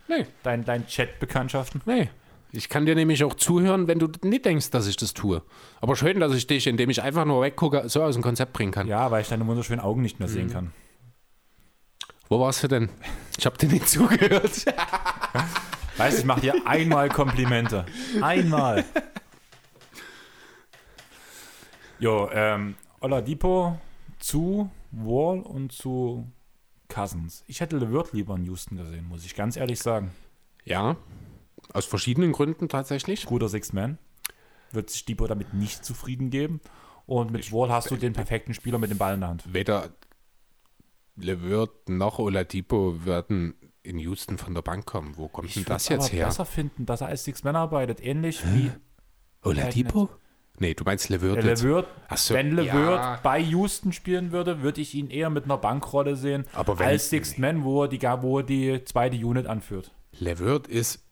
Nee, 0.07 0.27
dein, 0.43 0.65
dein 0.65 0.85
Chat-Bekanntschaften? 0.85 1.81
nee. 1.85 2.09
Ich 2.53 2.67
kann 2.69 2.85
dir 2.85 2.95
nämlich 2.95 3.23
auch 3.23 3.33
zuhören, 3.35 3.87
wenn 3.87 3.97
du 3.99 4.09
nicht 4.23 4.43
denkst, 4.45 4.71
dass 4.71 4.87
ich 4.87 4.97
das 4.97 5.13
tue. 5.13 5.41
Aber 5.79 5.95
schön, 5.95 6.19
dass 6.19 6.33
ich 6.33 6.47
dich, 6.47 6.67
indem 6.67 6.89
ich 6.89 7.01
einfach 7.01 7.23
nur 7.25 7.41
weggucke, 7.41 7.87
so 7.87 8.03
aus 8.03 8.15
dem 8.15 8.21
Konzept 8.23 8.51
bringen 8.53 8.71
kann. 8.73 8.87
Ja, 8.87 9.09
weil 9.09 9.21
ich 9.21 9.29
deine 9.29 9.47
wunderschönen 9.47 9.79
Augen 9.79 10.01
nicht 10.01 10.19
mehr 10.19 10.27
sehen 10.27 10.47
Mhm. 10.47 10.51
kann. 10.51 10.73
Wo 12.27 12.39
warst 12.39 12.63
du 12.63 12.67
denn? 12.67 12.89
Ich 13.37 13.45
habe 13.45 13.57
dir 13.57 13.67
nicht 13.69 13.87
zugehört. 13.89 14.65
Weißt 15.97 16.17
du, 16.17 16.19
ich 16.21 16.25
mache 16.25 16.41
dir 16.41 16.55
einmal 16.65 17.09
Komplimente. 17.09 17.85
Einmal. 18.21 18.83
Jo, 21.99 22.29
ähm, 22.33 22.75
Oladipo 22.99 23.79
zu 24.19 24.69
Wall 24.91 25.39
und 25.41 25.71
zu 25.71 26.27
Cousins. 26.89 27.43
Ich 27.47 27.61
hätte 27.61 27.77
LeVert 27.77 28.13
lieber 28.13 28.35
in 28.35 28.43
Houston 28.45 28.77
gesehen, 28.77 29.07
muss 29.07 29.25
ich 29.25 29.35
ganz 29.35 29.55
ehrlich 29.55 29.79
sagen. 29.79 30.11
ja, 30.65 30.95
aus 31.73 31.85
verschiedenen 31.85 32.31
Gründen 32.31 32.69
tatsächlich. 32.69 33.25
Guter 33.25 33.49
Sixth 33.49 33.73
Man. 33.73 33.97
Wird 34.71 34.89
sich 34.89 35.05
Depot 35.05 35.29
damit 35.29 35.53
nicht 35.53 35.83
zufrieden 35.83 36.29
geben. 36.29 36.61
Und 37.05 37.31
mit 37.31 37.51
Wall 37.51 37.69
hast 37.69 37.91
du 37.91 37.97
den 37.97 38.13
perfekten 38.13 38.53
Spieler 38.53 38.77
mit 38.77 38.89
dem 38.89 38.97
Ball 38.97 39.15
in 39.15 39.19
der 39.19 39.29
Hand. 39.29 39.43
Weder 39.51 39.89
LeVert 41.17 41.89
noch 41.89 42.19
Oladipo 42.19 43.05
werden 43.05 43.55
in 43.83 43.99
Houston 43.99 44.37
von 44.37 44.53
der 44.53 44.61
Bank 44.61 44.85
kommen. 44.85 45.17
Wo 45.17 45.27
kommt 45.27 45.55
denn 45.55 45.65
das 45.65 45.89
jetzt 45.89 46.05
aber 46.05 46.13
her? 46.13 46.25
besser 46.27 46.45
finden, 46.45 46.85
dass 46.85 47.01
er 47.01 47.07
als 47.07 47.23
Sixth 47.23 47.43
Man 47.43 47.55
arbeitet. 47.55 48.03
Ähnlich 48.03 48.41
wie 48.53 48.71
Oladipo? 49.41 50.09
Nee, 50.59 50.75
du 50.75 50.83
meinst 50.83 51.09
LeVert. 51.09 51.43
LeVert, 51.43 51.87
so, 52.15 52.33
wenn 52.35 52.55
LeVert 52.55 52.99
ja. 52.99 53.19
bei 53.23 53.39
Houston 53.39 53.93
spielen 53.93 54.31
würde, 54.31 54.61
würde 54.61 54.79
ich 54.79 54.93
ihn 54.93 55.09
eher 55.09 55.31
mit 55.31 55.45
einer 55.45 55.57
Bankrolle 55.57 56.15
sehen, 56.15 56.45
als 56.53 57.09
Sixth 57.09 57.39
Man, 57.39 57.63
wo 57.63 57.83
er 57.83 57.87
die, 57.87 58.01
wo 58.01 58.39
er 58.39 58.43
die 58.43 58.83
zweite 58.85 59.17
Unit 59.17 59.47
anführt. 59.47 59.91
LeVert 60.19 60.67
ist, 60.67 61.03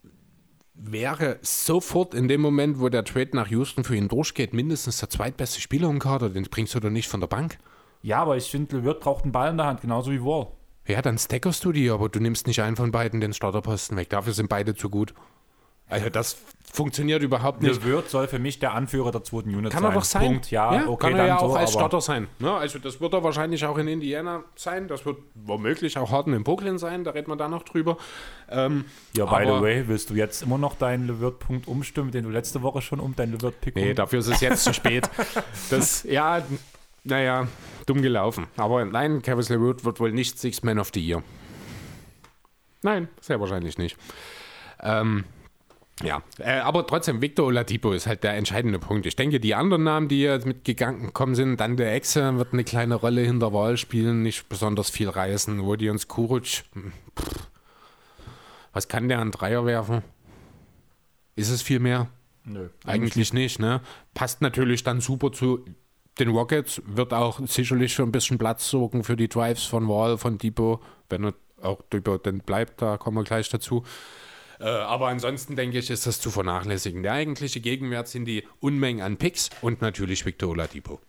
wäre 0.81 1.39
sofort 1.41 2.13
in 2.13 2.27
dem 2.27 2.41
Moment, 2.41 2.79
wo 2.79 2.89
der 2.89 3.03
Trade 3.03 3.31
nach 3.33 3.47
Houston 3.49 3.83
für 3.83 3.95
ihn 3.95 4.07
durchgeht, 4.07 4.53
mindestens 4.53 4.97
der 4.97 5.09
zweitbeste 5.09 5.61
Spieler 5.61 5.89
im 5.89 5.99
Kader. 5.99 6.29
Den 6.29 6.43
bringst 6.43 6.73
du 6.73 6.79
doch 6.79 6.89
nicht 6.89 7.07
von 7.07 7.19
der 7.19 7.27
Bank. 7.27 7.57
Ja, 8.01 8.21
aber 8.21 8.37
ich 8.37 8.49
finde, 8.49 8.77
LeVert 8.77 9.01
braucht 9.01 9.23
einen 9.23 9.33
Ball 9.33 9.51
in 9.51 9.57
der 9.57 9.65
Hand, 9.65 9.81
genauso 9.81 10.11
wie 10.11 10.23
Wall. 10.23 10.47
Ja, 10.87 11.01
dann 11.01 11.17
stackerst 11.17 11.63
du 11.65 11.71
die, 11.71 11.89
aber 11.89 12.09
du 12.09 12.19
nimmst 12.19 12.47
nicht 12.47 12.61
einen 12.61 12.75
von 12.75 12.91
beiden 12.91 13.19
den 13.19 13.33
Starterposten 13.33 13.97
weg. 13.97 14.09
Dafür 14.09 14.33
sind 14.33 14.49
beide 14.49 14.73
zu 14.73 14.89
gut. 14.89 15.13
Also 15.87 16.09
das 16.09 16.37
funktioniert 16.71 17.23
überhaupt 17.23 17.61
nicht. 17.61 17.83
LeVert 17.83 18.09
soll 18.09 18.27
für 18.27 18.39
mich 18.39 18.59
der 18.59 18.73
Anführer 18.73 19.11
der 19.11 19.23
zweiten 19.23 19.53
Unit 19.55 19.71
Kann 19.71 19.81
sein. 19.83 19.91
er 19.91 19.95
doch 19.95 20.03
sein. 20.03 20.25
Punkt. 20.25 20.51
Ja, 20.51 20.87
okay, 20.87 21.07
kann 21.07 21.11
er 21.13 21.17
dann 21.17 21.27
ja 21.27 21.37
auch 21.39 21.51
so, 21.51 21.55
als 21.55 21.73
Starter 21.73 22.01
sein. 22.01 22.27
Ne? 22.39 22.51
Also 22.53 22.79
das 22.79 23.01
wird 23.01 23.13
er 23.13 23.23
wahrscheinlich 23.23 23.65
auch 23.65 23.77
in 23.77 23.87
Indiana 23.87 24.43
sein. 24.55 24.87
Das 24.87 25.05
wird 25.05 25.17
womöglich 25.35 25.97
auch 25.97 26.11
Harden 26.11 26.33
in 26.33 26.43
Brooklyn 26.43 26.77
sein. 26.77 27.03
Da 27.03 27.11
reden 27.11 27.29
wir 27.29 27.35
dann 27.35 27.51
noch 27.51 27.63
drüber. 27.63 27.97
Ähm, 28.49 28.85
Ja, 29.15 29.25
by 29.25 29.45
the 29.45 29.61
way, 29.61 29.87
willst 29.87 30.09
du 30.09 30.13
jetzt 30.15 30.41
immer 30.43 30.57
noch 30.57 30.75
deinen 30.75 31.07
LeVert-Punkt 31.07 31.67
umstimmen, 31.67 32.11
den 32.11 32.23
du 32.23 32.29
letzte 32.29 32.61
Woche 32.61 32.81
schon 32.81 32.99
um 32.99 33.15
deinen 33.15 33.33
LeVert-Pick 33.33 33.75
Nee, 33.75 33.93
dafür 33.93 34.19
ist 34.19 34.27
es 34.27 34.41
jetzt 34.41 34.63
zu 34.63 34.73
spät. 34.73 35.09
Das, 35.69 36.03
ja, 36.03 36.41
naja, 37.03 37.47
dumm 37.85 38.01
gelaufen. 38.01 38.47
Aber 38.57 38.85
nein, 38.85 39.21
Kevin 39.21 39.45
LeVert 39.45 39.85
wird 39.85 39.99
wohl 39.99 40.11
nicht 40.11 40.39
Six 40.39 40.63
Man 40.63 40.79
of 40.79 40.91
the 40.93 40.99
Year. 41.05 41.23
Nein, 42.81 43.09
sehr 43.21 43.39
wahrscheinlich 43.39 43.77
nicht. 43.77 43.97
Ähm, 44.81 45.25
Ja, 46.03 46.23
äh, 46.37 46.59
aber 46.59 46.87
trotzdem, 46.87 47.21
Victor 47.21 47.47
Oladipo 47.47 47.91
ist 47.91 48.07
halt 48.07 48.23
der 48.23 48.35
entscheidende 48.35 48.79
Punkt. 48.79 49.05
Ich 49.05 49.17
denke, 49.17 49.39
die 49.39 49.53
anderen 49.53 49.83
Namen, 49.83 50.07
die 50.07 50.21
jetzt 50.21 50.45
mitgegangen 50.45 51.11
sind, 51.35 51.59
dann 51.59 51.75
der 51.75 51.93
Exe 51.93 52.37
wird 52.37 52.53
eine 52.53 52.63
kleine 52.63 52.95
Rolle 52.95 53.21
hinter 53.21 53.53
Wahl 53.53 53.75
spielen, 53.75 54.23
nicht 54.23 54.47
besonders 54.47 54.89
viel 54.89 55.09
reißen. 55.09 55.61
Wodions 55.63 56.07
Kuruc, 56.07 56.63
hm, 56.73 56.93
pff, 57.19 57.49
was 58.71 58.87
kann 58.87 59.09
der 59.09 59.19
an 59.19 59.31
Dreier 59.31 59.65
werfen? 59.65 60.01
Ist 61.35 61.49
es 61.49 61.61
viel 61.61 61.79
mehr? 61.79 62.07
Nö. 62.45 62.69
Eigentlich 62.85 63.33
nicht, 63.33 63.59
ne? 63.59 63.81
Passt 64.13 64.41
natürlich 64.41 64.83
dann 64.83 65.01
super 65.01 65.31
zu 65.31 65.65
den 66.19 66.29
Rockets, 66.29 66.81
wird 66.85 67.13
auch 67.13 67.39
sicherlich 67.45 67.93
schon 67.93 68.09
ein 68.09 68.11
bisschen 68.11 68.37
Platz 68.37 68.69
sorgen 68.69 69.03
für 69.03 69.15
die 69.15 69.27
Drives 69.27 69.63
von 69.63 69.87
Wall, 69.87 70.17
von 70.17 70.37
Depot, 70.37 70.81
wenn 71.09 71.25
er 71.25 71.33
auch 71.61 71.81
Depot 71.93 72.25
dann 72.25 72.39
bleibt, 72.39 72.81
da 72.81 72.97
kommen 72.97 73.17
wir 73.17 73.23
gleich 73.23 73.49
dazu. 73.49 73.83
Äh, 74.59 74.65
aber 74.65 75.07
ansonsten 75.07 75.55
denke 75.55 75.79
ich, 75.79 75.89
ist 75.89 76.05
das 76.05 76.19
zu 76.19 76.31
vernachlässigen. 76.31 77.03
Der 77.03 77.13
eigentliche 77.13 77.61
Gegenwert 77.61 78.07
sind 78.07 78.25
die 78.25 78.43
Unmengen 78.59 79.01
an 79.01 79.17
Picks 79.17 79.49
und 79.61 79.81
natürlich 79.81 80.25
Victor 80.25 80.49
Oladipo. 80.49 80.99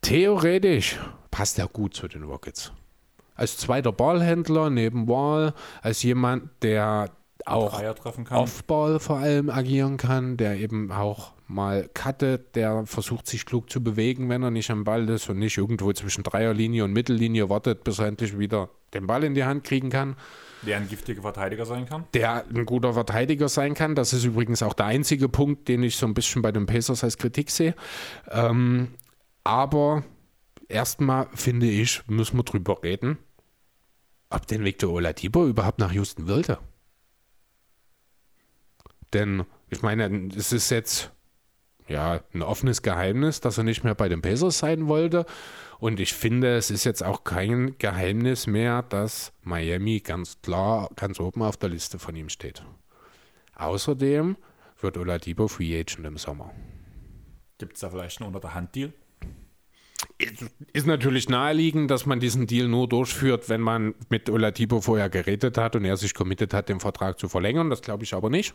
Theoretisch 0.00 0.98
passt 1.30 1.58
er 1.58 1.66
gut 1.66 1.94
zu 1.94 2.06
den 2.06 2.22
Rockets. 2.22 2.72
Als 3.34 3.56
zweiter 3.56 3.90
Ballhändler 3.90 4.70
neben 4.70 5.08
Wall, 5.08 5.54
als 5.82 6.02
jemand, 6.04 6.50
der 6.62 7.10
auch. 7.46 7.82
Off-Ball 8.30 9.00
vor 9.00 9.18
allem 9.18 9.50
agieren 9.50 9.96
kann, 9.96 10.36
der 10.36 10.56
eben 10.56 10.92
auch 10.92 11.32
mal 11.46 11.90
cuttet, 11.92 12.54
der 12.54 12.86
versucht 12.86 13.26
sich 13.26 13.44
klug 13.44 13.68
zu 13.68 13.82
bewegen, 13.82 14.28
wenn 14.28 14.42
er 14.42 14.50
nicht 14.50 14.70
am 14.70 14.84
Ball 14.84 15.08
ist 15.10 15.28
und 15.28 15.40
nicht 15.40 15.58
irgendwo 15.58 15.92
zwischen 15.92 16.22
Dreierlinie 16.22 16.84
und 16.84 16.92
Mittellinie 16.92 17.50
wartet, 17.50 17.82
bis 17.84 17.98
er 17.98 18.06
endlich 18.06 18.38
wieder 18.38 18.70
den 18.94 19.06
Ball 19.06 19.24
in 19.24 19.34
die 19.34 19.44
Hand 19.44 19.64
kriegen 19.64 19.90
kann 19.90 20.16
der 20.64 20.78
ein 20.78 20.88
giftiger 20.88 21.22
Verteidiger 21.22 21.66
sein 21.66 21.86
kann. 21.86 22.04
der 22.14 22.44
ein 22.46 22.66
guter 22.66 22.94
Verteidiger 22.94 23.48
sein 23.48 23.74
kann. 23.74 23.94
Das 23.94 24.12
ist 24.12 24.24
übrigens 24.24 24.62
auch 24.62 24.74
der 24.74 24.86
einzige 24.86 25.28
Punkt, 25.28 25.68
den 25.68 25.82
ich 25.82 25.96
so 25.96 26.06
ein 26.06 26.14
bisschen 26.14 26.42
bei 26.42 26.52
den 26.52 26.66
Pacers 26.66 27.04
als 27.04 27.18
Kritik 27.18 27.50
sehe. 27.50 27.74
Ähm, 28.30 28.94
aber 29.44 30.04
erstmal 30.68 31.28
finde 31.34 31.66
ich, 31.66 32.06
müssen 32.06 32.36
wir 32.38 32.44
drüber 32.44 32.82
reden, 32.82 33.18
ob 34.30 34.46
denn 34.46 34.64
Victor 34.64 34.92
Oladipo 34.92 35.46
überhaupt 35.46 35.78
nach 35.78 35.92
Houston 35.92 36.28
wollte. 36.28 36.58
Denn 39.12 39.44
ich 39.70 39.82
meine, 39.82 40.30
es 40.36 40.52
ist 40.52 40.70
jetzt 40.70 41.12
ja 41.88 42.20
ein 42.32 42.42
offenes 42.42 42.82
Geheimnis, 42.82 43.40
dass 43.40 43.58
er 43.58 43.64
nicht 43.64 43.84
mehr 43.84 43.94
bei 43.94 44.08
den 44.08 44.22
Pacers 44.22 44.58
sein 44.58 44.88
wollte. 44.88 45.26
Und 45.84 46.00
ich 46.00 46.14
finde, 46.14 46.56
es 46.56 46.70
ist 46.70 46.84
jetzt 46.84 47.04
auch 47.04 47.24
kein 47.24 47.76
Geheimnis 47.76 48.46
mehr, 48.46 48.80
dass 48.84 49.34
Miami 49.42 50.00
ganz 50.00 50.40
klar 50.40 50.88
ganz 50.96 51.20
oben 51.20 51.42
auf 51.42 51.58
der 51.58 51.68
Liste 51.68 51.98
von 51.98 52.16
ihm 52.16 52.30
steht. 52.30 52.64
Außerdem 53.54 54.38
wird 54.80 54.96
Oladipo 54.96 55.46
Free 55.46 55.78
Agent 55.78 56.06
im 56.06 56.16
Sommer. 56.16 56.54
Gibt 57.58 57.74
es 57.74 57.80
da 57.80 57.90
vielleicht 57.90 58.18
einen 58.18 58.28
unter 58.28 58.40
der 58.40 58.54
Hand-Deal? 58.54 58.88
Ist, 58.88 59.03
ist 60.72 60.86
natürlich 60.86 61.28
naheliegend, 61.28 61.90
dass 61.90 62.06
man 62.06 62.20
diesen 62.20 62.46
Deal 62.46 62.68
nur 62.68 62.88
durchführt, 62.88 63.48
wenn 63.48 63.60
man 63.60 63.94
mit 64.08 64.28
Oladipo 64.30 64.80
vorher 64.80 65.08
geredet 65.08 65.58
hat 65.58 65.76
und 65.76 65.84
er 65.84 65.96
sich 65.96 66.14
committed 66.14 66.52
hat, 66.54 66.68
den 66.68 66.80
Vertrag 66.80 67.18
zu 67.18 67.28
verlängern. 67.28 67.70
Das 67.70 67.82
glaube 67.82 68.04
ich 68.04 68.14
aber 68.14 68.30
nicht, 68.30 68.54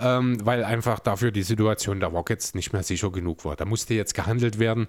ähm, 0.00 0.44
weil 0.44 0.64
einfach 0.64 1.00
dafür 1.00 1.30
die 1.30 1.42
Situation 1.42 2.00
der 2.00 2.08
Rockets 2.08 2.54
nicht 2.54 2.72
mehr 2.72 2.82
sicher 2.82 3.10
genug 3.10 3.44
war. 3.44 3.56
Da 3.56 3.64
musste 3.64 3.94
jetzt 3.94 4.14
gehandelt 4.14 4.58
werden 4.58 4.86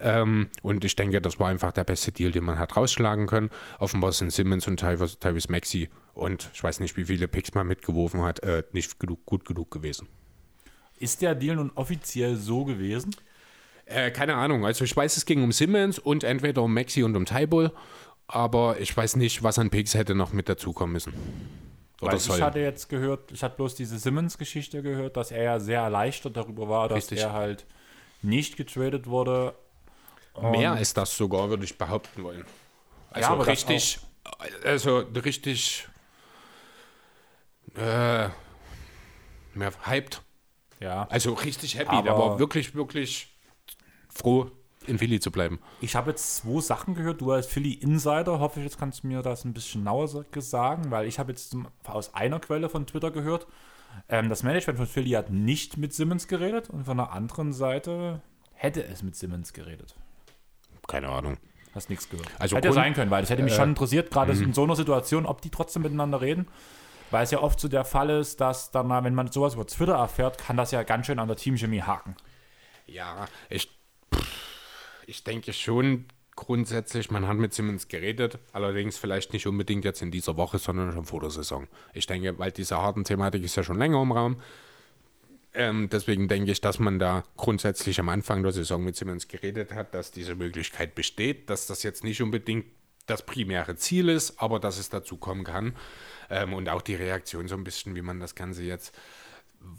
ähm, 0.00 0.48
und 0.62 0.84
ich 0.84 0.96
denke, 0.96 1.20
das 1.20 1.38
war 1.38 1.48
einfach 1.48 1.72
der 1.72 1.84
beste 1.84 2.12
Deal, 2.12 2.30
den 2.30 2.44
man 2.44 2.58
hat 2.58 2.76
rausschlagen 2.76 3.26
können. 3.26 3.50
Offenbar 3.78 4.12
sind 4.12 4.32
Simmons 4.32 4.66
und 4.66 4.78
Tyrese, 4.78 5.16
Maxey 5.48 5.88
und 6.14 6.50
ich 6.52 6.62
weiß 6.62 6.80
nicht, 6.80 6.96
wie 6.96 7.04
viele 7.04 7.28
Picks 7.28 7.54
man 7.54 7.66
mitgeworfen 7.66 8.22
hat, 8.22 8.42
äh, 8.42 8.64
nicht 8.72 8.98
genug, 8.98 9.24
gut 9.24 9.44
genug 9.44 9.70
gewesen. 9.70 10.08
Ist 10.98 11.22
der 11.22 11.34
Deal 11.34 11.56
nun 11.56 11.72
offiziell 11.74 12.36
so 12.36 12.64
gewesen? 12.64 13.14
Äh, 13.86 14.10
keine 14.10 14.34
Ahnung. 14.34 14.64
Also 14.64 14.84
ich 14.84 14.96
weiß, 14.96 15.16
es 15.16 15.26
ging 15.26 15.42
um 15.42 15.52
Simmons 15.52 15.98
und 15.98 16.24
entweder 16.24 16.62
um 16.62 16.72
Maxi 16.72 17.02
und 17.02 17.16
um 17.16 17.24
Tybull, 17.26 17.72
aber 18.26 18.78
ich 18.80 18.96
weiß 18.96 19.16
nicht, 19.16 19.42
was 19.42 19.58
an 19.58 19.70
Picks 19.70 19.94
hätte 19.94 20.14
noch 20.14 20.32
mit 20.32 20.48
dazukommen 20.48 20.92
müssen. 20.92 21.12
Oder 22.00 22.12
Weil 22.12 22.18
soll. 22.18 22.36
ich 22.38 22.42
hatte 22.42 22.58
jetzt 22.58 22.88
gehört, 22.88 23.30
ich 23.30 23.42
hatte 23.42 23.56
bloß 23.56 23.74
diese 23.76 23.98
Simmons-Geschichte 23.98 24.82
gehört, 24.82 25.16
dass 25.16 25.30
er 25.30 25.42
ja 25.44 25.60
sehr 25.60 25.80
erleichtert 25.82 26.36
darüber 26.36 26.68
war, 26.68 26.88
dass 26.88 26.96
Richtig. 26.98 27.20
er 27.20 27.32
halt 27.32 27.64
nicht 28.22 28.56
getradet 28.56 29.06
wurde. 29.06 29.54
Mehr 30.40 30.72
als 30.72 30.94
das 30.94 31.16
sogar, 31.16 31.50
würde 31.50 31.64
ich 31.64 31.76
behaupten 31.76 32.24
wollen. 32.24 32.44
Also 33.10 33.28
aber 33.28 33.44
das 33.44 33.48
richtig, 33.48 33.98
also 34.64 34.98
richtig, 35.14 35.86
äh, 37.76 38.28
mehr 39.54 39.72
hyped. 39.84 40.22
Ja. 40.80 41.06
Also 41.10 41.34
richtig 41.34 41.76
happy. 41.78 41.90
Aber- 41.90 42.02
der 42.02 42.18
war 42.18 42.38
wirklich, 42.38 42.74
wirklich 42.74 43.31
froh, 44.14 44.50
in 44.86 44.98
Philly 44.98 45.20
zu 45.20 45.30
bleiben. 45.30 45.60
Ich 45.80 45.94
habe 45.94 46.10
jetzt 46.10 46.36
zwei 46.38 46.60
Sachen 46.60 46.94
gehört. 46.94 47.20
Du 47.20 47.30
als 47.30 47.46
Philly 47.46 47.72
Insider, 47.74 48.40
hoffe 48.40 48.58
ich, 48.60 48.64
jetzt 48.64 48.78
kannst 48.78 49.02
du 49.04 49.06
mir 49.06 49.22
das 49.22 49.44
ein 49.44 49.52
bisschen 49.52 49.82
genauer 49.82 50.08
sa- 50.08 50.24
sagen, 50.38 50.90
weil 50.90 51.06
ich 51.06 51.18
habe 51.18 51.30
jetzt 51.32 51.56
aus 51.84 52.14
einer 52.14 52.40
Quelle 52.40 52.68
von 52.68 52.86
Twitter 52.86 53.10
gehört, 53.10 53.46
ähm, 54.08 54.28
das 54.28 54.42
Management 54.42 54.78
von 54.78 54.86
Philly 54.88 55.10
hat 55.10 55.30
nicht 55.30 55.76
mit 55.76 55.92
Simmons 55.92 56.26
geredet 56.26 56.68
und 56.70 56.84
von 56.84 56.96
der 56.96 57.12
anderen 57.12 57.52
Seite 57.52 58.22
hätte 58.54 58.84
es 58.84 59.02
mit 59.02 59.14
Simmons 59.16 59.52
geredet. 59.52 59.94
Keine 60.88 61.08
Ahnung. 61.10 61.36
Hast 61.74 61.88
nichts 61.88 62.08
gehört. 62.08 62.28
Also 62.38 62.56
hätte 62.56 62.68
ja 62.68 62.72
Grund- 62.72 62.84
sein 62.84 62.94
können, 62.94 63.10
weil 63.10 63.22
das 63.22 63.30
hätte 63.30 63.42
mich 63.42 63.54
schon 63.54 63.70
interessiert, 63.70 64.10
gerade 64.10 64.32
in 64.32 64.52
so 64.52 64.64
einer 64.64 64.76
Situation, 64.76 65.26
ob 65.26 65.40
die 65.42 65.50
trotzdem 65.50 65.82
miteinander 65.82 66.20
reden. 66.20 66.46
Weil 67.10 67.24
es 67.24 67.30
ja 67.30 67.40
oft 67.40 67.60
so 67.60 67.68
der 67.68 67.84
Fall 67.84 68.08
ist, 68.10 68.40
dass 68.40 68.70
dann 68.70 68.88
wenn 69.04 69.14
man 69.14 69.30
sowas 69.30 69.54
über 69.54 69.66
Twitter 69.66 69.94
erfährt, 69.94 70.38
kann 70.38 70.56
das 70.56 70.70
ja 70.70 70.82
ganz 70.82 71.06
schön 71.06 71.18
an 71.18 71.28
der 71.28 71.36
Teamchemie 71.36 71.82
haken. 71.82 72.16
Ja, 72.86 73.26
ich, 73.50 73.70
ich 75.12 75.24
denke 75.24 75.52
schon 75.52 76.06
grundsätzlich, 76.36 77.10
man 77.10 77.28
hat 77.28 77.36
mit 77.36 77.52
Simmons 77.52 77.88
geredet, 77.88 78.38
allerdings 78.54 78.96
vielleicht 78.96 79.34
nicht 79.34 79.46
unbedingt 79.46 79.84
jetzt 79.84 80.00
in 80.00 80.10
dieser 80.10 80.38
Woche, 80.38 80.58
sondern 80.58 80.90
schon 80.92 81.04
vor 81.04 81.20
der 81.20 81.28
Saison. 81.28 81.68
Ich 81.92 82.06
denke, 82.06 82.38
weil 82.38 82.50
diese 82.50 82.78
harten 82.78 83.04
Thematik 83.04 83.44
ist 83.44 83.54
ja 83.56 83.62
schon 83.62 83.76
länger 83.78 84.00
im 84.00 84.12
Raum. 84.12 84.40
Ähm, 85.52 85.90
deswegen 85.90 86.28
denke 86.28 86.50
ich, 86.50 86.62
dass 86.62 86.78
man 86.78 86.98
da 86.98 87.24
grundsätzlich 87.36 88.00
am 88.00 88.08
Anfang 88.08 88.42
der 88.42 88.52
Saison 88.52 88.82
mit 88.82 88.96
Simmons 88.96 89.28
geredet 89.28 89.74
hat, 89.74 89.92
dass 89.94 90.12
diese 90.12 90.34
Möglichkeit 90.34 90.94
besteht, 90.94 91.50
dass 91.50 91.66
das 91.66 91.82
jetzt 91.82 92.04
nicht 92.04 92.22
unbedingt 92.22 92.64
das 93.04 93.26
primäre 93.26 93.76
Ziel 93.76 94.08
ist, 94.08 94.40
aber 94.40 94.60
dass 94.60 94.78
es 94.78 94.88
dazu 94.88 95.18
kommen 95.18 95.44
kann. 95.44 95.76
Ähm, 96.30 96.54
und 96.54 96.70
auch 96.70 96.80
die 96.80 96.94
Reaktion 96.94 97.48
so 97.48 97.54
ein 97.54 97.64
bisschen, 97.64 97.94
wie 97.94 98.02
man 98.02 98.18
das 98.18 98.34
Ganze 98.34 98.62
jetzt 98.62 98.94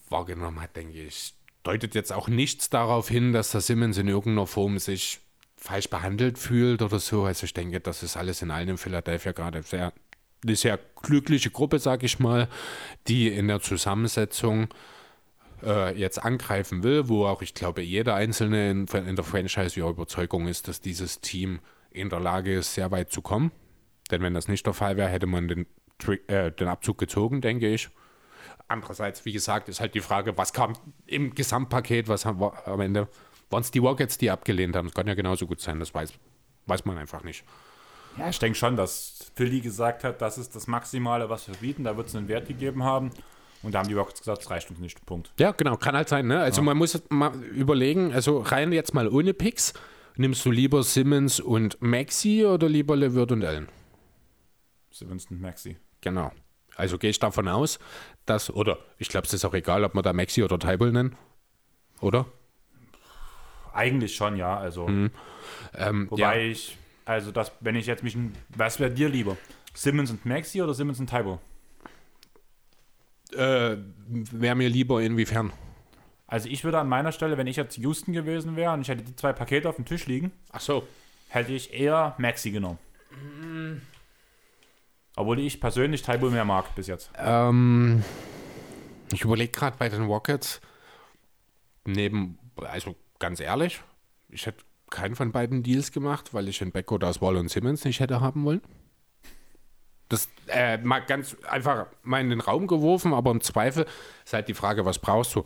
wahrgenommen 0.10 0.62
hat, 0.62 0.76
denke 0.76 1.02
ich, 1.02 1.34
deutet 1.64 1.96
jetzt 1.96 2.14
auch 2.14 2.28
nichts 2.28 2.70
darauf 2.70 3.10
hin, 3.10 3.34
dass 3.34 3.52
der 3.52 3.62
Simmons 3.62 3.98
in 3.98 4.08
irgendeiner 4.08 4.48
Form 4.48 4.78
sich 4.78 5.22
falsch 5.64 5.90
behandelt 5.90 6.38
fühlt 6.38 6.82
oder 6.82 7.00
so. 7.00 7.24
Also 7.24 7.46
ich 7.46 7.54
denke, 7.54 7.80
das 7.80 8.04
ist 8.04 8.18
alles 8.18 8.42
in 8.42 8.52
allem 8.52 8.70
in 8.72 8.78
Philadelphia 8.78 9.32
gerade 9.32 9.64
sehr, 9.64 9.94
eine 10.44 10.56
sehr 10.58 10.78
glückliche 11.02 11.52
Gruppe, 11.52 11.80
sage 11.80 12.06
ich 12.06 12.20
mal, 12.20 12.50
die 13.08 13.30
in 13.30 13.48
der 13.48 13.62
Zusammensetzung 13.62 14.68
äh, 15.64 15.98
jetzt 15.98 16.22
angreifen 16.22 16.84
will, 16.84 17.08
wo 17.08 17.26
auch 17.26 17.42
ich 17.42 17.54
glaube, 17.54 17.82
jeder 17.82 18.16
Einzelne 18.16 18.72
in, 18.72 18.88
in 18.88 19.16
der 19.16 19.24
Franchise 19.24 19.80
ihrer 19.80 19.92
Überzeugung 19.92 20.50
ist, 20.50 20.68
dass 20.68 20.82
dieses 20.82 21.22
Team 21.22 21.62
in 21.92 22.10
der 22.10 22.20
Lage 22.20 22.54
ist, 22.54 22.74
sehr 22.74 22.92
weit 22.92 23.14
zu 23.14 23.22
kommen. 23.22 23.54
Denn 24.12 24.22
wenn 24.22 24.34
das 24.34 24.50
nicht 24.50 24.66
der 24.66 24.74
Fall 24.74 24.98
wäre, 24.98 25.08
hätte 25.08 25.28
man 25.28 25.48
den, 25.48 25.66
äh, 26.28 26.52
den 26.52 26.68
Abzug 26.68 26.98
gezogen, 26.98 27.40
denke 27.40 27.74
ich. 27.74 27.90
Andererseits, 28.68 29.24
wie 29.24 29.32
gesagt, 29.32 29.70
ist 29.70 29.80
halt 29.80 29.96
die 29.96 30.02
Frage, 30.02 30.38
was 30.38 30.52
kam 30.52 30.74
im 31.06 31.34
Gesamtpaket, 31.34 32.10
was 32.10 32.26
haben 32.26 32.42
wir 32.42 32.68
am 32.68 32.82
Ende? 32.82 33.08
Waren 33.54 33.62
es 33.62 33.70
die 33.70 33.80
Rockets, 33.80 34.18
die 34.18 34.32
abgelehnt 34.32 34.76
haben? 34.76 34.88
Das 34.88 34.96
kann 34.96 35.08
ja 35.08 35.14
genauso 35.14 35.46
gut 35.46 35.62
sein, 35.62 35.80
das 35.80 35.94
weiß, 35.94 36.12
weiß 36.66 36.86
man 36.86 36.98
einfach 36.98 37.24
nicht. 37.24 37.44
Ja, 38.18 38.30
ich 38.30 38.40
denke 38.40 38.58
schon, 38.58 38.76
dass 38.76 39.32
Philly 39.36 39.62
gesagt 39.62 40.04
hat, 40.04 40.22
das 40.22 40.40
ist 40.40 40.56
das 40.56 40.66
Maximale, 40.66 41.30
was 41.30 41.48
wir 41.48 41.56
bieten. 41.56 41.84
Da 41.84 41.96
wird 41.96 42.08
es 42.08 42.16
einen 42.16 42.28
Wert 42.28 42.48
gegeben 42.48 42.84
haben. 42.84 43.12
Und 43.62 43.74
da 43.74 43.80
haben 43.80 43.88
die 43.88 43.94
Rockets 43.94 44.20
gesagt, 44.20 44.40
das 44.40 44.50
reicht 44.50 44.70
uns 44.72 44.80
nicht. 44.80 45.06
Punkt. 45.06 45.32
Ja, 45.40 45.52
genau, 45.52 45.78
kann 45.78 45.96
halt 45.96 46.10
sein. 46.10 46.28
Ne? 46.28 46.40
Also 46.40 46.64
man 46.64 46.78
muss 46.78 47.02
mal 47.10 47.34
überlegen, 47.44 48.12
also 48.12 48.40
rein 48.40 48.72
jetzt 48.72 48.94
mal 48.94 49.08
ohne 49.08 49.34
Picks, 49.34 49.74
nimmst 50.16 50.44
du 50.46 50.52
lieber 50.52 50.82
Simmons 50.84 51.40
und 51.40 51.80
Maxi 51.80 52.46
oder 52.46 52.68
lieber 52.68 52.96
LeVert 52.96 53.32
und 53.32 53.44
Allen? 53.44 53.70
Simmons 54.92 55.28
und 55.30 55.42
Maxi. 55.42 55.78
Genau. 56.02 56.32
Also 56.76 56.98
gehe 56.98 57.12
ich 57.12 57.20
davon 57.20 57.48
aus, 57.48 57.78
dass, 58.26 58.50
oder 58.50 58.80
ich 58.98 59.10
glaube, 59.10 59.28
es 59.28 59.34
ist 59.34 59.46
auch 59.46 59.54
egal, 59.54 59.84
ob 59.84 59.94
man 59.94 60.04
da 60.04 60.12
Maxi 60.12 60.44
oder 60.44 60.58
Tybull 60.58 60.92
nennen, 60.92 61.16
oder? 62.02 62.26
Eigentlich 63.74 64.16
schon, 64.16 64.38
ja. 64.38 64.58
Also, 64.58 64.88
Ähm, 64.88 66.08
wobei 66.10 66.48
ich, 66.48 66.78
also 67.06 67.32
das, 67.32 67.52
wenn 67.60 67.76
ich 67.76 67.86
jetzt 67.88 68.04
mich, 68.04 68.16
was 68.50 68.80
wäre 68.80 68.92
dir 68.92 69.10
lieber? 69.10 69.36
Simmons 69.74 70.12
und 70.12 70.26
Maxi 70.26 70.62
oder 70.62 70.74
Simmons 70.74 71.00
und 71.00 71.10
Tybo? 71.10 71.40
ja, 73.34 73.72
äh, 73.72 73.78
wäre 74.32 74.56
mir 74.56 74.70
lieber 74.70 75.02
inwiefern. 75.02 75.52
Also 76.28 76.50
ich 76.50 76.64
würde 76.64 76.80
an 76.80 76.88
meiner 76.88 77.12
Stelle, 77.12 77.38
wenn 77.38 77.48
ich 77.48 77.56
jetzt 77.58 77.78
Houston 77.78 78.14
gewesen 78.14 78.56
wäre 78.56 78.74
und 78.74 78.82
ich 78.82 78.88
hätte 78.90 79.04
die 79.04 79.16
zwei 79.16 79.34
Pakete 79.34 79.68
auf 79.70 79.76
dem 79.76 79.86
Tisch 79.86 80.06
liegen, 80.06 80.32
Ach 80.52 80.60
so. 80.62 80.88
hätte 81.30 81.52
ich 81.52 81.74
eher 81.74 82.14
Maxi 82.20 82.52
genommen. 82.52 82.78
Obwohl 85.16 85.40
ich 85.40 85.60
persönlich 85.60 86.02
Tybo 86.02 86.30
mehr 86.30 86.46
mag 86.46 86.74
bis 86.76 86.88
jetzt. 86.88 87.12
Ähm, 87.18 88.04
Ich 89.12 89.24
überlege 89.24 89.52
gerade 89.52 89.78
bei 89.78 89.90
den 89.90 90.04
Rockets, 90.04 90.60
neben, 91.86 92.38
also 92.56 92.96
ganz 93.24 93.40
ehrlich, 93.40 93.82
ich 94.28 94.46
hätte 94.48 94.66
keinen 94.90 95.16
von 95.16 95.32
beiden 95.32 95.64
Deals 95.64 95.94
gemacht, 95.94 96.34
weil 96.34 96.50
ich 96.50 96.60
den 96.60 96.74
Backcourt 96.74 97.06
aus 97.06 97.22
Wall 97.22 97.38
und 97.38 97.50
Simmons 97.50 97.86
nicht 97.86 98.02
hätte 98.02 98.20
haben 98.20 98.44
wollen. 98.44 98.62
Das 100.10 100.28
äh, 100.48 100.78
mal 100.80 101.00
ganz 101.00 101.38
einfach 101.50 101.86
mal 102.04 102.20
in 102.20 102.30
den 102.30 102.42
Raum 102.42 102.68
geworfen, 102.68 103.14
aber 103.14 103.32
im 103.32 103.40
Zweifel 103.40 103.86
ist 104.26 104.34
halt 104.34 104.50
die 104.50 104.54
Frage, 104.54 104.84
was 104.84 105.00
brauchst 105.00 105.36
du? 105.36 105.46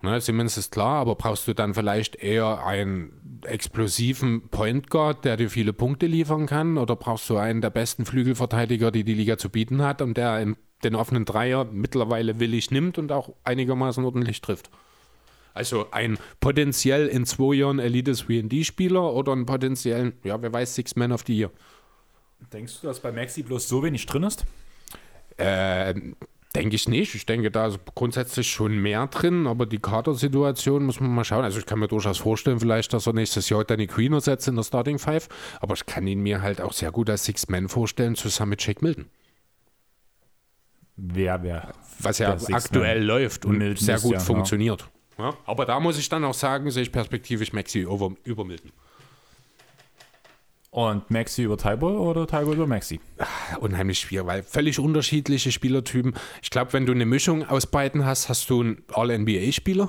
Ne, 0.00 0.18
Simmons 0.22 0.56
ist 0.56 0.72
klar, 0.72 1.02
aber 1.02 1.14
brauchst 1.14 1.46
du 1.46 1.52
dann 1.52 1.74
vielleicht 1.74 2.16
eher 2.16 2.64
einen 2.64 3.42
explosiven 3.44 4.48
Point 4.48 4.88
Guard, 4.88 5.26
der 5.26 5.36
dir 5.36 5.50
viele 5.50 5.74
Punkte 5.74 6.06
liefern 6.06 6.46
kann? 6.46 6.78
Oder 6.78 6.96
brauchst 6.96 7.28
du 7.28 7.36
einen 7.36 7.60
der 7.60 7.68
besten 7.68 8.06
Flügelverteidiger, 8.06 8.90
die 8.90 9.04
die 9.04 9.12
Liga 9.12 9.36
zu 9.36 9.50
bieten 9.50 9.82
hat 9.82 10.00
und 10.00 10.16
der 10.16 10.54
den 10.82 10.94
offenen 10.94 11.26
Dreier 11.26 11.66
mittlerweile 11.66 12.40
willig 12.40 12.70
nimmt 12.70 12.96
und 12.96 13.12
auch 13.12 13.34
einigermaßen 13.44 14.02
ordentlich 14.06 14.40
trifft? 14.40 14.70
Also 15.60 15.88
ein 15.90 16.16
potenziell 16.40 17.06
in 17.06 17.26
zwei 17.26 17.54
Jahren 17.54 17.80
Elite 17.80 18.12
3D-Spieler 18.12 19.12
oder 19.12 19.32
einen 19.32 19.44
potenziellen, 19.44 20.14
ja, 20.24 20.40
wer 20.40 20.50
weiß, 20.50 20.74
Six 20.74 20.96
Man 20.96 21.12
of 21.12 21.24
the 21.26 21.36
Year. 21.36 21.50
Denkst 22.50 22.80
du, 22.80 22.86
dass 22.86 22.98
bei 23.00 23.12
Maxi 23.12 23.42
bloß 23.42 23.68
so 23.68 23.82
wenig 23.82 24.06
drin 24.06 24.22
ist? 24.22 24.46
Äh, 25.36 25.92
denke 26.54 26.76
ich 26.76 26.88
nicht. 26.88 27.14
Ich 27.14 27.26
denke, 27.26 27.50
da 27.50 27.66
ist 27.66 27.78
grundsätzlich 27.94 28.50
schon 28.50 28.78
mehr 28.78 29.06
drin, 29.08 29.46
aber 29.46 29.66
die 29.66 29.80
Kadersituation 29.80 30.86
muss 30.86 30.98
man 30.98 31.14
mal 31.14 31.24
schauen. 31.24 31.44
Also 31.44 31.58
ich 31.58 31.66
kann 31.66 31.78
mir 31.78 31.88
durchaus 31.88 32.16
vorstellen, 32.16 32.58
vielleicht, 32.58 32.94
dass 32.94 33.06
er 33.06 33.12
nächstes 33.12 33.50
Jahr 33.50 33.62
Danny 33.62 33.86
Queen 33.86 34.14
ersetzt 34.14 34.48
in 34.48 34.56
der 34.56 34.62
Starting 34.62 34.98
Five, 34.98 35.28
aber 35.60 35.74
ich 35.74 35.84
kann 35.84 36.06
ihn 36.06 36.22
mir 36.22 36.40
halt 36.40 36.62
auch 36.62 36.72
sehr 36.72 36.90
gut 36.90 37.10
als 37.10 37.26
Six-Man 37.26 37.68
vorstellen, 37.68 38.14
zusammen 38.14 38.50
mit 38.50 38.66
Jake 38.66 38.82
Milton. 38.82 39.10
Wer, 40.96 41.42
wer? 41.42 41.74
Was 41.98 42.16
ja 42.16 42.34
aktuell 42.52 43.04
läuft 43.04 43.44
und 43.44 43.58
Milton 43.58 43.84
sehr 43.84 44.00
gut 44.00 44.14
ja, 44.14 44.20
funktioniert. 44.20 44.80
Ja, 44.80 44.99
aber 45.46 45.66
da 45.66 45.80
muss 45.80 45.98
ich 45.98 46.08
dann 46.08 46.24
auch 46.24 46.34
sagen, 46.34 46.70
sehe 46.70 46.82
ich 46.82 46.92
perspektivisch 46.92 47.52
Maxi 47.52 47.80
über, 47.80 48.12
über 48.24 48.44
Milton. 48.44 48.72
Und 50.70 51.10
Maxi 51.10 51.42
über 51.42 51.56
Tyball 51.58 51.96
oder 51.96 52.26
Tyball 52.28 52.54
über 52.54 52.66
Maxi? 52.66 53.00
unheimlich 53.60 53.98
schwierig, 53.98 54.26
weil 54.26 54.42
völlig 54.44 54.78
unterschiedliche 54.78 55.50
Spielertypen. 55.50 56.14
Ich 56.42 56.50
glaube, 56.50 56.72
wenn 56.72 56.86
du 56.86 56.92
eine 56.92 57.06
Mischung 57.06 57.44
aus 57.48 57.66
beiden 57.66 58.04
hast, 58.06 58.28
hast 58.28 58.48
du 58.50 58.60
einen 58.60 58.84
All-NBA-Spieler, 58.92 59.88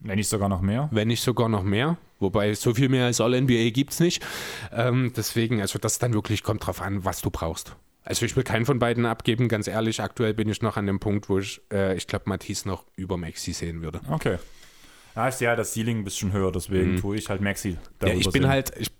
Wenn 0.00 0.16
nicht 0.16 0.28
sogar 0.28 0.48
noch 0.48 0.60
mehr. 0.60 0.88
wenn 0.90 1.06
nicht 1.08 1.22
sogar 1.22 1.48
noch 1.48 1.62
mehr. 1.62 1.96
Wobei 2.18 2.52
so 2.54 2.74
viel 2.74 2.88
mehr 2.88 3.04
als 3.06 3.20
All-NBA 3.20 3.70
gibt 3.70 3.92
es 3.92 4.00
nicht. 4.00 4.24
Ähm, 4.72 5.12
deswegen, 5.16 5.60
also 5.60 5.78
das 5.78 6.00
dann 6.00 6.12
wirklich 6.14 6.42
kommt 6.42 6.66
drauf 6.66 6.82
an, 6.82 7.04
was 7.04 7.20
du 7.20 7.30
brauchst. 7.30 7.76
Also 8.02 8.26
ich 8.26 8.34
will 8.34 8.42
keinen 8.42 8.66
von 8.66 8.80
beiden 8.80 9.06
abgeben, 9.06 9.46
ganz 9.46 9.68
ehrlich. 9.68 10.00
Aktuell 10.02 10.34
bin 10.34 10.48
ich 10.48 10.62
noch 10.62 10.76
an 10.76 10.86
dem 10.86 10.98
Punkt, 10.98 11.28
wo 11.28 11.38
ich, 11.38 11.60
äh, 11.72 11.94
ich 11.96 12.08
glaube, 12.08 12.24
Matisse 12.26 12.66
noch 12.66 12.86
über 12.96 13.16
Maxi 13.16 13.52
sehen 13.52 13.82
würde. 13.82 14.00
Okay. 14.10 14.38
Ich 15.26 15.34
sehe 15.34 15.48
ja 15.48 15.56
das 15.56 15.72
Ceiling 15.74 15.98
ein 15.98 16.04
bisschen 16.04 16.32
höher, 16.32 16.52
deswegen 16.52 17.00
tue 17.00 17.16
ich 17.16 17.28
halt 17.28 17.40
Maxi. 17.40 17.70
Mhm. 17.70 18.06
Ja, 18.06 18.14
ich 18.14 18.30
bin 18.30 18.42
sehen. 18.42 18.50
halt, 18.50 18.72
ich 18.78 18.90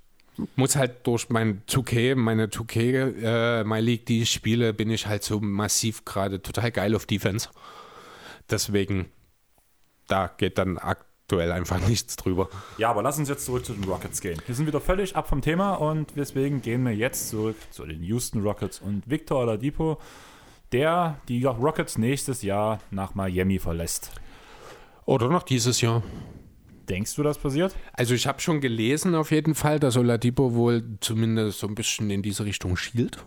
muss 0.56 0.76
halt 0.76 1.06
durch 1.06 1.28
mein 1.30 1.62
2K, 1.68 2.16
meine 2.16 2.46
2K, 2.46 3.60
äh, 3.60 3.64
My 3.64 3.80
League, 3.80 4.06
die 4.06 4.22
ich 4.22 4.30
spiele, 4.30 4.72
bin 4.72 4.90
ich 4.90 5.06
halt 5.06 5.22
so 5.22 5.40
massiv 5.40 6.04
gerade 6.04 6.40
total 6.42 6.70
geil 6.70 6.94
auf 6.94 7.06
Defense. 7.06 7.48
Deswegen, 8.50 9.06
da 10.06 10.28
geht 10.28 10.58
dann 10.58 10.78
aktuell 10.78 11.52
einfach 11.52 11.80
nichts 11.88 12.16
drüber. 12.16 12.48
Ja, 12.78 12.90
aber 12.90 13.02
lass 13.02 13.18
uns 13.18 13.28
jetzt 13.28 13.44
zurück 13.44 13.64
zu 13.64 13.74
den 13.74 13.84
Rockets 13.84 14.20
gehen. 14.20 14.40
Wir 14.46 14.54
sind 14.54 14.66
wieder 14.66 14.80
völlig 14.80 15.16
ab 15.16 15.28
vom 15.28 15.42
Thema 15.42 15.74
und 15.74 16.12
deswegen 16.16 16.62
gehen 16.62 16.82
wir 16.84 16.94
jetzt 16.94 17.28
zurück 17.28 17.56
zu 17.70 17.84
den 17.84 18.02
Houston 18.02 18.42
Rockets 18.42 18.80
und 18.80 19.08
Victor 19.08 19.40
Oladipo, 19.40 19.98
der 20.72 21.20
die 21.28 21.44
Rockets 21.44 21.98
nächstes 21.98 22.42
Jahr 22.42 22.80
nach 22.90 23.14
Miami 23.14 23.58
verlässt. 23.58 24.12
Oder 25.08 25.30
noch 25.30 25.42
dieses 25.42 25.80
Jahr. 25.80 26.02
Denkst 26.86 27.14
du, 27.14 27.22
das 27.22 27.38
passiert? 27.38 27.74
Also 27.94 28.12
ich 28.12 28.26
habe 28.26 28.42
schon 28.42 28.60
gelesen 28.60 29.14
auf 29.14 29.30
jeden 29.30 29.54
Fall, 29.54 29.80
dass 29.80 29.96
Oladipo 29.96 30.52
wohl 30.52 30.84
zumindest 31.00 31.60
so 31.60 31.66
ein 31.66 31.74
bisschen 31.74 32.10
in 32.10 32.20
diese 32.20 32.44
Richtung 32.44 32.76
schielt. 32.76 33.24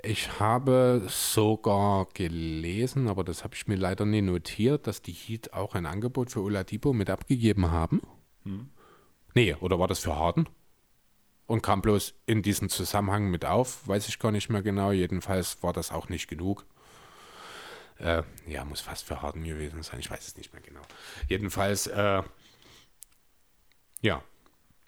Ich 0.00 0.38
habe 0.38 1.02
sogar 1.08 2.06
gelesen, 2.14 3.08
aber 3.08 3.24
das 3.24 3.42
habe 3.42 3.56
ich 3.56 3.66
mir 3.66 3.74
leider 3.74 4.06
nie 4.06 4.22
notiert, 4.22 4.86
dass 4.86 5.02
die 5.02 5.10
Heat 5.10 5.52
auch 5.54 5.74
ein 5.74 5.86
Angebot 5.86 6.30
für 6.30 6.40
Oladipo 6.40 6.92
mit 6.92 7.10
abgegeben 7.10 7.72
haben. 7.72 8.00
Nee, 9.34 9.56
oder 9.58 9.80
war 9.80 9.88
das 9.88 9.98
für 9.98 10.14
Harden? 10.14 10.48
Und 11.46 11.64
kam 11.64 11.82
bloß 11.82 12.14
in 12.26 12.42
diesen 12.42 12.68
Zusammenhang 12.68 13.28
mit 13.28 13.44
auf, 13.44 13.88
weiß 13.88 14.06
ich 14.06 14.20
gar 14.20 14.30
nicht 14.30 14.50
mehr 14.50 14.62
genau. 14.62 14.92
Jedenfalls 14.92 15.64
war 15.64 15.72
das 15.72 15.90
auch 15.90 16.08
nicht 16.08 16.28
genug. 16.28 16.64
Äh, 18.00 18.22
ja, 18.46 18.64
muss 18.64 18.80
fast 18.80 19.06
für 19.06 19.20
Harden 19.22 19.44
gewesen 19.44 19.82
sein, 19.82 20.00
ich 20.00 20.10
weiß 20.10 20.26
es 20.26 20.36
nicht 20.36 20.52
mehr 20.52 20.62
genau. 20.62 20.80
Jedenfalls, 21.28 21.86
äh, 21.86 22.22
ja, 24.00 24.22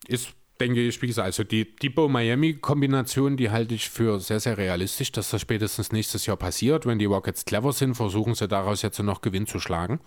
ist, 0.08 0.32
denke 0.60 0.80
ich, 0.80 1.00
wie 1.02 1.06
gesagt, 1.08 1.26
also 1.26 1.44
die 1.44 1.76
Depot-Miami-Kombination, 1.76 3.36
die 3.36 3.50
halte 3.50 3.74
ich 3.74 3.90
für 3.90 4.18
sehr, 4.20 4.40
sehr 4.40 4.56
realistisch, 4.56 5.12
dass 5.12 5.30
das 5.30 5.40
spätestens 5.40 5.92
nächstes 5.92 6.24
Jahr 6.26 6.36
passiert. 6.36 6.86
Wenn 6.86 6.98
die 6.98 7.04
Rockets 7.04 7.44
clever 7.44 7.72
sind, 7.72 7.94
versuchen 7.94 8.34
sie 8.34 8.48
daraus 8.48 8.82
jetzt 8.82 8.98
noch 9.00 9.20
Gewinn 9.20 9.46
zu 9.46 9.60
schlagen. 9.60 10.00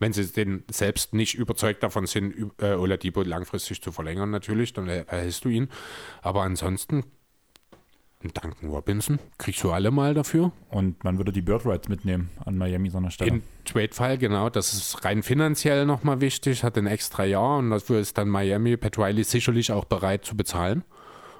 Wenn 0.00 0.12
sie 0.12 0.26
denn 0.26 0.64
selbst 0.68 1.14
nicht 1.14 1.34
überzeugt 1.36 1.84
davon 1.84 2.06
sind, 2.06 2.50
äh, 2.60 2.72
Oladipo 2.72 3.22
langfristig 3.22 3.80
zu 3.80 3.92
verlängern, 3.92 4.30
natürlich, 4.30 4.72
dann 4.72 4.88
er- 4.88 5.06
erhältst 5.08 5.44
du 5.44 5.48
ihn. 5.48 5.68
Aber 6.22 6.42
ansonsten, 6.42 7.04
einen 8.24 8.32
Duncan 8.34 8.70
Robinson, 8.70 9.18
kriegst 9.38 9.62
du 9.62 9.70
alle 9.70 9.90
mal 9.90 10.14
dafür. 10.14 10.52
Und 10.70 11.04
man 11.04 11.18
würde 11.18 11.32
die 11.32 11.42
Bird 11.42 11.64
Rights 11.64 11.88
mitnehmen 11.88 12.30
an 12.44 12.56
Miami 12.56 12.90
seiner 12.90 13.10
Stelle. 13.10 13.30
Im 13.30 13.42
Trade-Fall, 13.64 14.18
genau. 14.18 14.50
Das 14.50 14.72
ist 14.72 15.04
rein 15.04 15.22
finanziell 15.22 15.86
nochmal 15.86 16.20
wichtig, 16.20 16.64
hat 16.64 16.76
ein 16.76 16.86
extra 16.86 17.24
Jahr 17.24 17.58
und 17.58 17.70
dafür 17.70 18.00
ist 18.00 18.18
dann 18.18 18.28
Miami, 18.28 18.76
Pat 18.76 18.98
Riley 18.98 19.24
sicherlich 19.24 19.70
auch 19.70 19.84
bereit 19.84 20.24
zu 20.24 20.36
bezahlen. 20.36 20.84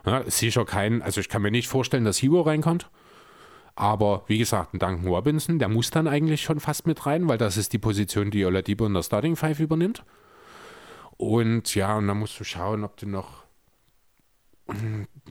Ja, 0.06 0.18
ist 0.18 0.38
sicher 0.38 0.64
kein, 0.64 1.02
also 1.02 1.20
ich 1.20 1.28
kann 1.28 1.42
mir 1.42 1.50
nicht 1.50 1.68
vorstellen, 1.68 2.04
dass 2.04 2.22
Hero 2.22 2.42
reinkommt. 2.42 2.90
Aber 3.76 4.24
wie 4.28 4.38
gesagt, 4.38 4.74
ein 4.74 4.78
Duncan 4.78 5.08
Robinson, 5.08 5.58
der 5.58 5.68
muss 5.68 5.90
dann 5.90 6.06
eigentlich 6.06 6.42
schon 6.42 6.60
fast 6.60 6.86
mit 6.86 7.06
rein, 7.06 7.26
weil 7.26 7.38
das 7.38 7.56
ist 7.56 7.72
die 7.72 7.78
Position, 7.78 8.30
die 8.30 8.44
Oladipo 8.44 8.86
in 8.86 8.94
der 8.94 9.02
Starting 9.02 9.34
Five 9.34 9.58
übernimmt. 9.58 10.04
Und 11.16 11.74
ja, 11.74 11.96
und 11.96 12.06
dann 12.06 12.18
musst 12.18 12.38
du 12.38 12.44
schauen, 12.44 12.84
ob 12.84 12.96
du 12.96 13.08
noch, 13.08 13.43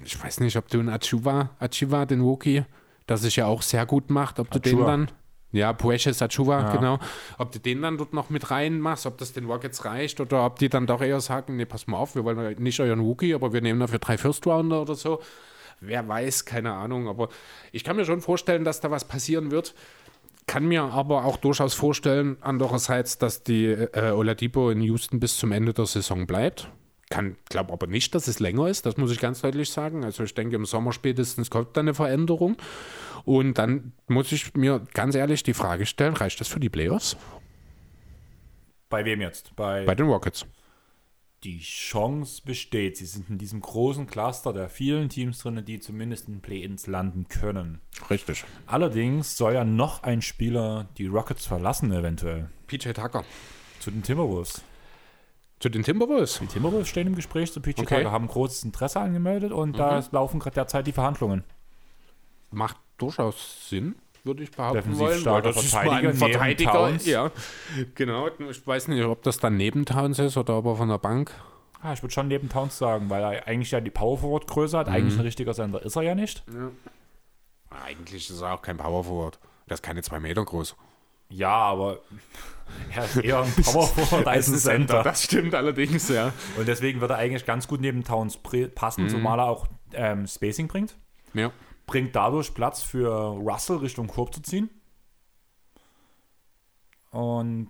ich 0.03 0.23
weiß 0.23 0.39
nicht, 0.41 0.57
ob 0.57 0.67
du 0.69 0.79
einen 0.79 0.89
Achuva, 0.89 1.49
Achiva, 1.59 2.05
den 2.05 2.21
Rookie, 2.21 2.63
der 3.09 3.17
sich 3.17 3.35
ja 3.37 3.45
auch 3.47 3.61
sehr 3.61 3.85
gut 3.85 4.09
macht, 4.09 4.39
ob 4.39 4.51
du 4.51 4.59
den 4.59 4.75
Achiuwa. 4.75 4.85
dann, 4.91 5.11
ja, 5.51 5.73
Precious 5.73 6.21
Achuva, 6.21 6.61
Ja. 6.61 6.75
genau, 6.75 6.99
ob 7.37 7.51
du 7.51 7.59
den 7.59 7.81
dann 7.81 7.97
dort 7.97 8.13
noch 8.13 8.29
mit 8.29 8.51
reinmachst, 8.51 9.05
ob 9.05 9.17
das 9.17 9.33
den 9.33 9.45
Rockets 9.45 9.85
reicht 9.85 10.19
oder 10.19 10.45
ob 10.45 10.59
die 10.59 10.69
dann 10.69 10.87
doch 10.87 11.01
eher 11.01 11.19
sagen, 11.21 11.55
nee, 11.57 11.65
pass 11.65 11.87
mal 11.87 11.97
auf, 11.97 12.15
wir 12.15 12.23
wollen 12.23 12.61
nicht 12.61 12.79
euren 12.79 12.99
Rookie, 12.99 13.33
aber 13.33 13.53
wir 13.53 13.61
nehmen 13.61 13.79
dafür 13.79 13.99
drei 13.99 14.17
First 14.17 14.45
Rounder 14.47 14.81
oder 14.81 14.95
so. 14.95 15.19
Wer 15.81 16.07
weiß, 16.07 16.45
keine 16.45 16.71
Ahnung, 16.73 17.07
aber 17.09 17.27
ich 17.71 17.83
kann 17.83 17.95
mir 17.97 18.05
schon 18.05 18.21
vorstellen, 18.21 18.63
dass 18.63 18.79
da 18.79 18.89
was 18.89 19.05
passieren 19.05 19.51
wird. 19.51 19.73
Kann 20.45 20.65
mir 20.65 20.83
aber 20.83 21.25
auch 21.25 21.37
durchaus 21.37 21.73
vorstellen, 21.73 22.37
andererseits, 22.41 23.17
dass 23.17 23.43
die 23.43 23.65
äh, 23.67 24.11
Oladipo 24.11 24.69
in 24.69 24.81
Houston 24.81 25.19
bis 25.19 25.37
zum 25.37 25.51
Ende 25.51 25.73
der 25.73 25.85
Saison 25.85 26.25
bleibt. 26.27 26.69
Kann, 27.13 27.35
glaube 27.45 27.71
aber 27.71 27.85
nicht, 27.85 28.15
dass 28.15 28.27
es 28.27 28.39
länger 28.39 28.67
ist, 28.69 28.87
das 28.87 28.97
muss 28.97 29.11
ich 29.11 29.19
ganz 29.19 29.41
deutlich 29.41 29.69
sagen. 29.69 30.03
Also 30.03 30.23
ich 30.23 30.33
denke, 30.33 30.55
im 30.55 30.65
Sommer 30.65 30.91
spätestens 30.93 31.51
kommt 31.51 31.77
da 31.77 31.81
eine 31.81 31.93
Veränderung. 31.93 32.57
Und 33.23 33.59
dann 33.59 33.91
muss 34.07 34.31
ich 34.31 34.55
mir 34.55 34.81
ganz 34.95 35.13
ehrlich 35.13 35.43
die 35.43 35.53
Frage 35.53 35.85
stellen, 35.85 36.15
reicht 36.15 36.39
das 36.39 36.47
für 36.47 36.59
die 36.59 36.69
Playoffs? 36.69 37.15
Bei 38.89 39.05
wem 39.05 39.21
jetzt? 39.21 39.55
Bei, 39.55 39.85
Bei 39.85 39.93
den 39.93 40.07
Rockets. 40.07 40.47
die 41.43 41.59
Chance 41.59 42.41
besteht. 42.43 42.97
Sie 42.97 43.05
sind 43.05 43.29
in 43.29 43.37
diesem 43.37 43.61
großen 43.61 44.07
Cluster 44.07 44.51
der 44.51 44.67
vielen 44.67 45.09
Teams 45.09 45.37
drin, 45.37 45.63
die 45.63 45.79
zumindest 45.79 46.27
in 46.29 46.41
Play-ins 46.41 46.87
landen 46.87 47.27
können. 47.27 47.79
Richtig. 48.09 48.43
Allerdings 48.65 49.37
soll 49.37 49.53
ja 49.53 49.63
noch 49.63 50.01
ein 50.01 50.23
Spieler 50.23 50.89
die 50.97 51.05
Rockets 51.05 51.45
verlassen, 51.45 51.91
eventuell. 51.91 52.49
PJ 52.65 52.89
Tucker. 52.93 53.23
Zu 53.79 53.91
den 53.91 54.01
Timberwolves. 54.01 54.63
Zu 55.63 55.69
den 55.69 55.83
Timberwolves. 55.83 56.39
Die 56.39 56.47
Timberwolves 56.47 56.89
stehen 56.89 57.07
im 57.07 57.15
Gespräch 57.15 57.53
zu 57.53 57.61
PG 57.61 57.83
Okay. 57.83 58.03
Haben 58.03 58.27
großes 58.27 58.65
Interesse 58.65 58.99
angemeldet 58.99 59.53
und 59.53 59.79
da 59.79 60.03
laufen 60.11 60.41
gerade 60.41 60.55
derzeit 60.55 60.85
die 60.85 60.91
Verhandlungen. 60.91 61.45
Macht 62.51 62.75
durchaus 62.97 63.69
Sinn, 63.69 63.95
würde 64.25 64.43
ich 64.43 64.51
behaupten 64.51 64.79
Defensiv 64.79 64.99
wollen. 64.99 65.19
starker 65.21 65.45
weil 65.45 65.53
das 65.53 65.63
ist 65.63 65.71
Verteidiger 65.71 66.01
mal 66.01 66.09
ein 66.09 66.17
Verteidiger. 66.17 66.89
Ja, 67.05 67.31
genau. 67.95 68.27
Ich 68.49 68.67
weiß 68.67 68.89
nicht, 68.89 69.05
ob 69.05 69.23
das 69.23 69.37
dann 69.37 69.55
neben 69.55 69.85
Towns 69.85 70.19
ist 70.19 70.35
oder 70.35 70.57
ob 70.57 70.65
er 70.65 70.75
von 70.75 70.89
der 70.89 70.97
Bank. 70.97 71.31
Ah, 71.81 71.93
ich 71.93 72.03
würde 72.03 72.13
schon 72.13 72.27
neben 72.27 72.49
Towns 72.49 72.77
sagen, 72.77 73.09
weil 73.09 73.23
er 73.23 73.47
eigentlich 73.47 73.71
ja 73.71 73.79
die 73.79 73.89
Power 73.89 74.17
Forward 74.17 74.47
Größe 74.47 74.77
hat. 74.77 74.89
Eigentlich 74.89 75.17
ein 75.17 75.21
richtiger 75.21 75.53
Sender 75.53 75.81
ist 75.81 75.95
er 75.95 76.01
ja 76.01 76.13
nicht. 76.13 76.43
Eigentlich 77.69 78.29
ist 78.29 78.41
er 78.41 78.55
auch 78.55 78.61
kein 78.61 78.75
Power 78.75 79.05
Forward. 79.05 79.39
Der 79.69 79.75
ist 79.75 79.81
keine 79.81 80.03
zwei 80.03 80.19
Meter 80.19 80.43
groß. 80.43 80.75
Ja, 81.33 81.53
aber 81.53 81.99
er 82.95 83.05
ist 83.05 83.17
eher 83.17 83.41
ein 83.41 83.53
Power 83.63 83.87
Forward 83.87 84.27
als 84.27 84.47
ein 84.47 84.57
Center. 84.57 85.03
Das 85.03 85.23
stimmt 85.23 85.55
allerdings, 85.55 86.09
ja. 86.09 86.31
Und 86.57 86.67
deswegen 86.67 87.01
wird 87.01 87.11
er 87.11 87.17
eigentlich 87.17 87.45
ganz 87.45 87.67
gut 87.67 87.81
neben 87.81 88.03
Towns 88.03 88.39
passen, 88.75 89.09
zumal 89.09 89.39
er 89.39 89.45
auch 89.45 89.67
ähm, 89.93 90.27
Spacing 90.27 90.67
bringt. 90.67 90.95
Ja. 91.33 91.51
Bringt 91.85 92.15
dadurch 92.15 92.53
Platz 92.53 92.81
für 92.81 93.09
Russell 93.09 93.77
Richtung 93.77 94.07
Korb 94.07 94.33
zu 94.33 94.41
ziehen. 94.41 94.69
Und 97.11 97.69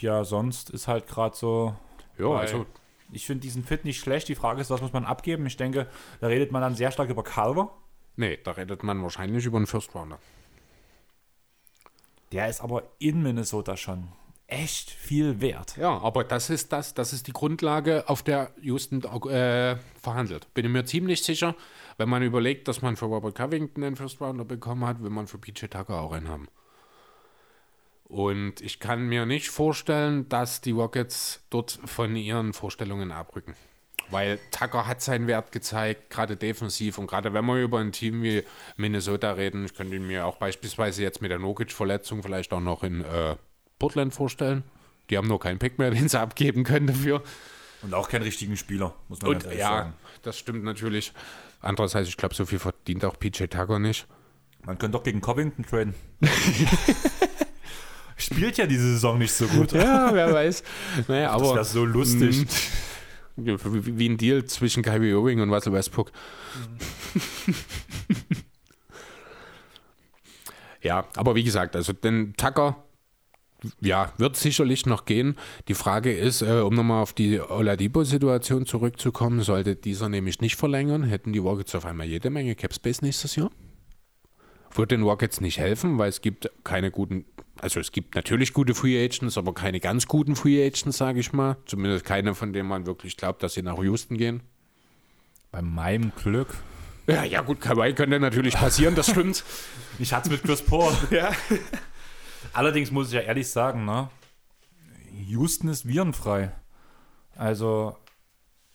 ja, 0.00 0.24
sonst 0.24 0.70
ist 0.70 0.88
halt 0.88 1.06
gerade 1.06 1.36
so. 1.36 1.76
Ja, 2.18 2.30
also 2.30 2.66
Ich 3.12 3.26
finde 3.26 3.42
diesen 3.42 3.64
Fit 3.64 3.84
nicht 3.84 4.00
schlecht. 4.00 4.28
Die 4.28 4.34
Frage 4.34 4.60
ist, 4.60 4.70
was 4.70 4.80
muss 4.80 4.92
man 4.92 5.04
abgeben? 5.04 5.46
Ich 5.46 5.56
denke, 5.56 5.88
da 6.20 6.28
redet 6.28 6.52
man 6.52 6.62
dann 6.62 6.74
sehr 6.74 6.90
stark 6.90 7.10
über 7.10 7.22
Calver. 7.22 7.70
Nee, 8.16 8.38
da 8.42 8.52
redet 8.52 8.82
man 8.82 9.02
wahrscheinlich 9.02 9.44
über 9.44 9.56
einen 9.56 9.66
First 9.66 9.94
Rounder. 9.94 10.18
Der 12.34 12.48
ist 12.48 12.60
aber 12.60 12.82
in 12.98 13.22
Minnesota 13.22 13.76
schon 13.76 14.08
echt 14.48 14.90
viel 14.90 15.40
wert. 15.40 15.76
Ja, 15.76 16.00
aber 16.00 16.24
das 16.24 16.50
ist 16.50 16.72
das, 16.72 16.92
das 16.92 17.12
ist 17.12 17.28
die 17.28 17.32
Grundlage, 17.32 18.08
auf 18.08 18.24
der 18.24 18.50
Houston 18.60 19.04
äh, 19.28 19.76
verhandelt. 20.02 20.52
Bin 20.52 20.66
ich 20.66 20.72
mir 20.72 20.84
ziemlich 20.84 21.22
sicher, 21.22 21.54
wenn 21.96 22.08
man 22.08 22.24
überlegt, 22.24 22.66
dass 22.66 22.82
man 22.82 22.96
für 22.96 23.04
Robert 23.04 23.36
Covington 23.36 23.84
einen 23.84 23.94
First 23.94 24.20
Rounder 24.20 24.44
bekommen 24.44 24.84
hat, 24.84 25.00
will 25.00 25.10
man 25.10 25.28
für 25.28 25.38
PJ 25.38 25.66
Tucker 25.66 26.00
auch 26.00 26.10
einen 26.10 26.28
haben. 26.28 26.48
Und 28.02 28.60
ich 28.60 28.80
kann 28.80 29.06
mir 29.06 29.26
nicht 29.26 29.48
vorstellen, 29.48 30.28
dass 30.28 30.60
die 30.60 30.72
Rockets 30.72 31.40
dort 31.50 31.78
von 31.84 32.16
ihren 32.16 32.52
Vorstellungen 32.52 33.12
abrücken. 33.12 33.54
Weil 34.10 34.38
Tucker 34.50 34.86
hat 34.86 35.00
seinen 35.02 35.26
Wert 35.26 35.50
gezeigt, 35.52 36.10
gerade 36.10 36.36
defensiv. 36.36 36.98
Und 36.98 37.06
gerade 37.06 37.32
wenn 37.32 37.44
wir 37.46 37.56
über 37.62 37.78
ein 37.78 37.92
Team 37.92 38.22
wie 38.22 38.42
Minnesota 38.76 39.32
reden, 39.32 39.64
ich 39.64 39.74
könnte 39.74 39.96
ihn 39.96 40.06
mir 40.06 40.26
auch 40.26 40.36
beispielsweise 40.36 41.02
jetzt 41.02 41.22
mit 41.22 41.30
der 41.30 41.38
Nokic-Verletzung 41.38 42.22
vielleicht 42.22 42.52
auch 42.52 42.60
noch 42.60 42.82
in 42.82 43.00
äh, 43.02 43.36
Portland 43.78 44.14
vorstellen. 44.14 44.62
Die 45.10 45.16
haben 45.16 45.28
nur 45.28 45.40
keinen 45.40 45.58
Pick 45.58 45.78
mehr, 45.78 45.90
den 45.92 46.08
sie 46.08 46.18
abgeben 46.20 46.64
können 46.64 46.86
dafür. 46.86 47.22
Und 47.82 47.92
auch 47.94 48.08
keinen 48.08 48.22
richtigen 48.22 48.56
Spieler, 48.56 48.94
muss 49.08 49.20
man 49.20 49.32
Und 49.32 49.44
ja, 49.52 49.68
sagen. 49.68 49.92
das 50.22 50.38
stimmt 50.38 50.64
natürlich. 50.64 51.12
Andererseits, 51.60 52.08
ich 52.08 52.16
glaube, 52.16 52.34
so 52.34 52.46
viel 52.46 52.58
verdient 52.58 53.04
auch 53.04 53.18
PJ 53.18 53.44
Tucker 53.46 53.78
nicht. 53.78 54.06
Man 54.64 54.78
könnte 54.78 54.96
doch 54.96 55.02
gegen 55.02 55.20
Covington 55.20 55.64
traden. 55.66 55.94
Spielt 58.16 58.56
ja 58.56 58.66
diese 58.66 58.92
Saison 58.92 59.18
nicht 59.18 59.32
so 59.32 59.46
gut. 59.46 59.72
Ja, 59.72 60.08
wer 60.12 60.32
weiß. 60.32 60.62
Naja, 61.08 61.32
Das 61.32 61.34
aber 61.42 61.54
wäre 61.56 61.64
so 61.64 61.84
lustig. 61.84 62.46
Wie 63.36 64.08
ein 64.08 64.16
Deal 64.16 64.44
zwischen 64.44 64.82
Kyrie 64.82 65.10
Irving 65.10 65.40
und 65.40 65.52
Russell 65.52 65.72
Westbrook. 65.72 66.12
ja, 70.82 71.06
aber 71.16 71.34
wie 71.34 71.42
gesagt, 71.42 71.74
also 71.74 71.92
den 71.92 72.34
Tucker, 72.36 72.84
ja, 73.80 74.12
wird 74.18 74.36
sicherlich 74.36 74.86
noch 74.86 75.04
gehen. 75.04 75.36
Die 75.68 75.74
Frage 75.74 76.12
ist, 76.12 76.42
äh, 76.42 76.60
um 76.60 76.74
nochmal 76.74 77.02
auf 77.02 77.12
die 77.12 77.40
Oladipo-Situation 77.40 78.66
zurückzukommen, 78.66 79.40
sollte 79.40 79.76
dieser 79.76 80.08
nämlich 80.08 80.40
nicht 80.40 80.56
verlängern, 80.56 81.02
hätten 81.02 81.32
die 81.32 81.38
Rockets 81.38 81.74
auf 81.74 81.86
einmal 81.86 82.06
jede 82.06 82.30
Menge 82.30 82.54
Cap 82.54 82.74
Space 82.74 83.02
nächstes 83.02 83.36
Jahr. 83.36 83.50
Würde 84.74 84.96
den 84.96 85.04
Rockets 85.04 85.40
nicht 85.40 85.58
helfen, 85.58 85.98
weil 85.98 86.08
es 86.08 86.20
gibt 86.20 86.50
keine 86.64 86.90
guten, 86.90 87.24
also 87.60 87.78
es 87.78 87.92
gibt 87.92 88.16
natürlich 88.16 88.52
gute 88.52 88.74
Free 88.74 89.02
Agents, 89.02 89.38
aber 89.38 89.54
keine 89.54 89.78
ganz 89.80 90.06
guten 90.06 90.34
Free 90.34 90.66
Agents, 90.66 90.98
sage 90.98 91.20
ich 91.20 91.32
mal. 91.32 91.56
Zumindest 91.66 92.04
keine, 92.04 92.34
von 92.34 92.52
denen 92.52 92.68
man 92.68 92.84
wirklich 92.84 93.16
glaubt, 93.16 93.42
dass 93.42 93.54
sie 93.54 93.62
nach 93.62 93.78
Houston 93.78 94.16
gehen. 94.18 94.42
Bei 95.52 95.62
meinem 95.62 96.12
Glück. 96.16 96.48
Ja, 97.06 97.22
ja 97.22 97.42
gut, 97.42 97.60
Kawhi 97.60 97.92
könnte 97.92 98.18
natürlich 98.18 98.54
passieren, 98.54 98.94
das 98.94 99.10
stimmt. 99.10 99.44
Ich 100.00 100.12
hatte 100.12 100.28
es 100.28 100.32
mit 100.32 100.42
Chris 100.42 100.60
Paul. 100.60 100.92
ja. 101.10 101.30
Allerdings 102.52 102.90
muss 102.90 103.08
ich 103.08 103.14
ja 103.14 103.20
ehrlich 103.20 103.48
sagen, 103.48 103.84
ne? 103.84 104.08
Houston 105.28 105.68
ist 105.68 105.86
virenfrei. 105.86 106.50
Also, 107.36 107.96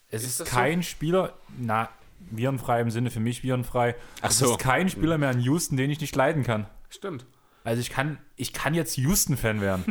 es 0.09 0.23
Ist 0.23 0.29
ist, 0.29 0.39
das 0.39 0.49
so? 0.49 0.55
kein 0.55 0.81
Spieler, 0.81 1.33
na, 1.57 1.89
virenfrei 2.19 2.81
im 2.81 2.91
Sinne 2.91 3.11
für 3.11 3.19
mich 3.19 3.43
virenfrei. 3.43 3.95
Ach 4.21 4.29
es 4.29 4.39
so. 4.39 4.51
ist 4.51 4.59
kein 4.59 4.89
Spieler 4.89 5.17
mehr 5.17 5.31
in 5.31 5.39
Houston, 5.41 5.77
den 5.77 5.89
ich 5.89 5.99
nicht 6.01 6.15
leiden 6.15 6.43
kann. 6.43 6.67
Stimmt. 6.89 7.25
Also 7.63 7.81
ich 7.81 7.89
kann, 7.89 8.19
ich 8.35 8.53
kann 8.53 8.73
jetzt 8.73 8.97
Houston-Fan 8.97 9.61
werden. 9.61 9.83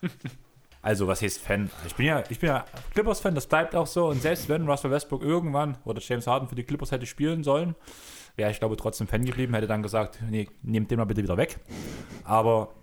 also, 0.82 1.06
was 1.06 1.22
heißt 1.22 1.40
Fan? 1.40 1.70
Ich 1.86 1.94
bin 1.94 2.06
ja, 2.06 2.24
ich 2.28 2.40
bin 2.40 2.48
ja 2.48 2.64
Clippers-Fan, 2.92 3.34
das 3.34 3.46
bleibt 3.46 3.74
auch 3.74 3.86
so. 3.86 4.08
Und 4.08 4.20
selbst 4.22 4.48
wenn 4.48 4.68
Russell 4.68 4.90
Westbrook 4.90 5.22
irgendwann 5.22 5.78
oder 5.84 6.00
James 6.00 6.26
Harden 6.26 6.48
für 6.48 6.56
die 6.56 6.64
Clippers 6.64 6.90
hätte 6.90 7.06
spielen 7.06 7.44
sollen, 7.44 7.74
wäre 8.36 8.50
ich 8.50 8.58
glaube 8.58 8.76
trotzdem 8.76 9.06
Fan 9.06 9.24
geblieben, 9.24 9.54
hätte 9.54 9.66
dann 9.66 9.82
gesagt, 9.82 10.18
nee, 10.28 10.48
nehmt 10.62 10.90
den 10.90 10.98
mal 10.98 11.04
bitte 11.04 11.22
wieder 11.22 11.36
weg. 11.36 11.60
Aber 12.24 12.74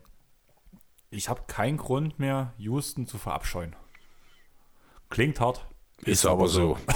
ich 1.09 1.27
habe 1.27 1.43
keinen 1.47 1.77
Grund 1.77 2.19
mehr, 2.19 2.53
Houston 2.57 3.05
zu 3.05 3.17
verabscheuen. 3.17 3.75
Klingt 5.09 5.39
hart. 5.41 5.67
Ist 6.03 6.25
aber 6.25 6.47
so. 6.47 6.77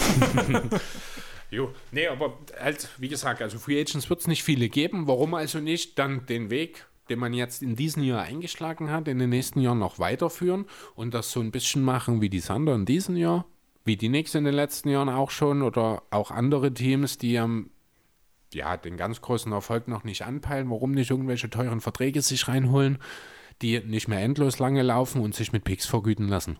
jo, 1.55 1.73
nee, 1.91 2.07
aber 2.07 2.37
halt, 2.59 2.89
wie 2.97 3.07
gesagt, 3.07 3.41
also 3.41 3.57
Free 3.57 3.79
Agents 3.79 4.09
wird 4.09 4.19
es 4.19 4.27
nicht 4.27 4.43
viele 4.43 4.69
geben. 4.69 5.07
Warum 5.07 5.33
also 5.33 5.59
nicht 5.59 5.97
dann 5.97 6.25
den 6.25 6.49
Weg, 6.49 6.85
den 7.09 7.19
man 7.19 7.33
jetzt 7.33 7.63
in 7.63 7.75
diesem 7.75 8.03
Jahr 8.03 8.21
eingeschlagen 8.21 8.91
hat, 8.91 9.07
in 9.07 9.19
den 9.19 9.29
nächsten 9.29 9.61
Jahren 9.61 9.79
noch 9.79 9.99
weiterführen 9.99 10.65
und 10.95 11.13
das 11.13 11.31
so 11.31 11.39
ein 11.39 11.51
bisschen 11.51 11.83
machen 11.83 12.21
wie 12.21 12.29
die 12.29 12.39
Sander 12.39 12.75
in 12.75 12.85
diesem 12.85 13.15
Jahr, 13.15 13.45
wie 13.83 13.97
die 13.97 14.09
Knicks 14.09 14.35
in 14.35 14.43
den 14.43 14.53
letzten 14.53 14.89
Jahren 14.89 15.09
auch 15.09 15.31
schon 15.31 15.61
oder 15.61 16.03
auch 16.09 16.31
andere 16.31 16.73
Teams, 16.73 17.17
die 17.17 17.37
am 17.37 17.69
ja, 18.53 18.77
den 18.77 18.97
ganz 18.97 19.21
großen 19.21 19.51
Erfolg 19.51 19.87
noch 19.87 20.03
nicht 20.03 20.23
anpeilen, 20.23 20.69
warum 20.69 20.91
nicht 20.91 21.11
irgendwelche 21.11 21.49
teuren 21.49 21.81
Verträge 21.81 22.21
sich 22.21 22.47
reinholen, 22.47 22.99
die 23.61 23.79
nicht 23.79 24.07
mehr 24.07 24.21
endlos 24.21 24.59
lange 24.59 24.81
laufen 24.81 25.21
und 25.21 25.35
sich 25.35 25.51
mit 25.51 25.63
Picks 25.63 25.85
vergüten 25.85 26.27
lassen. 26.27 26.57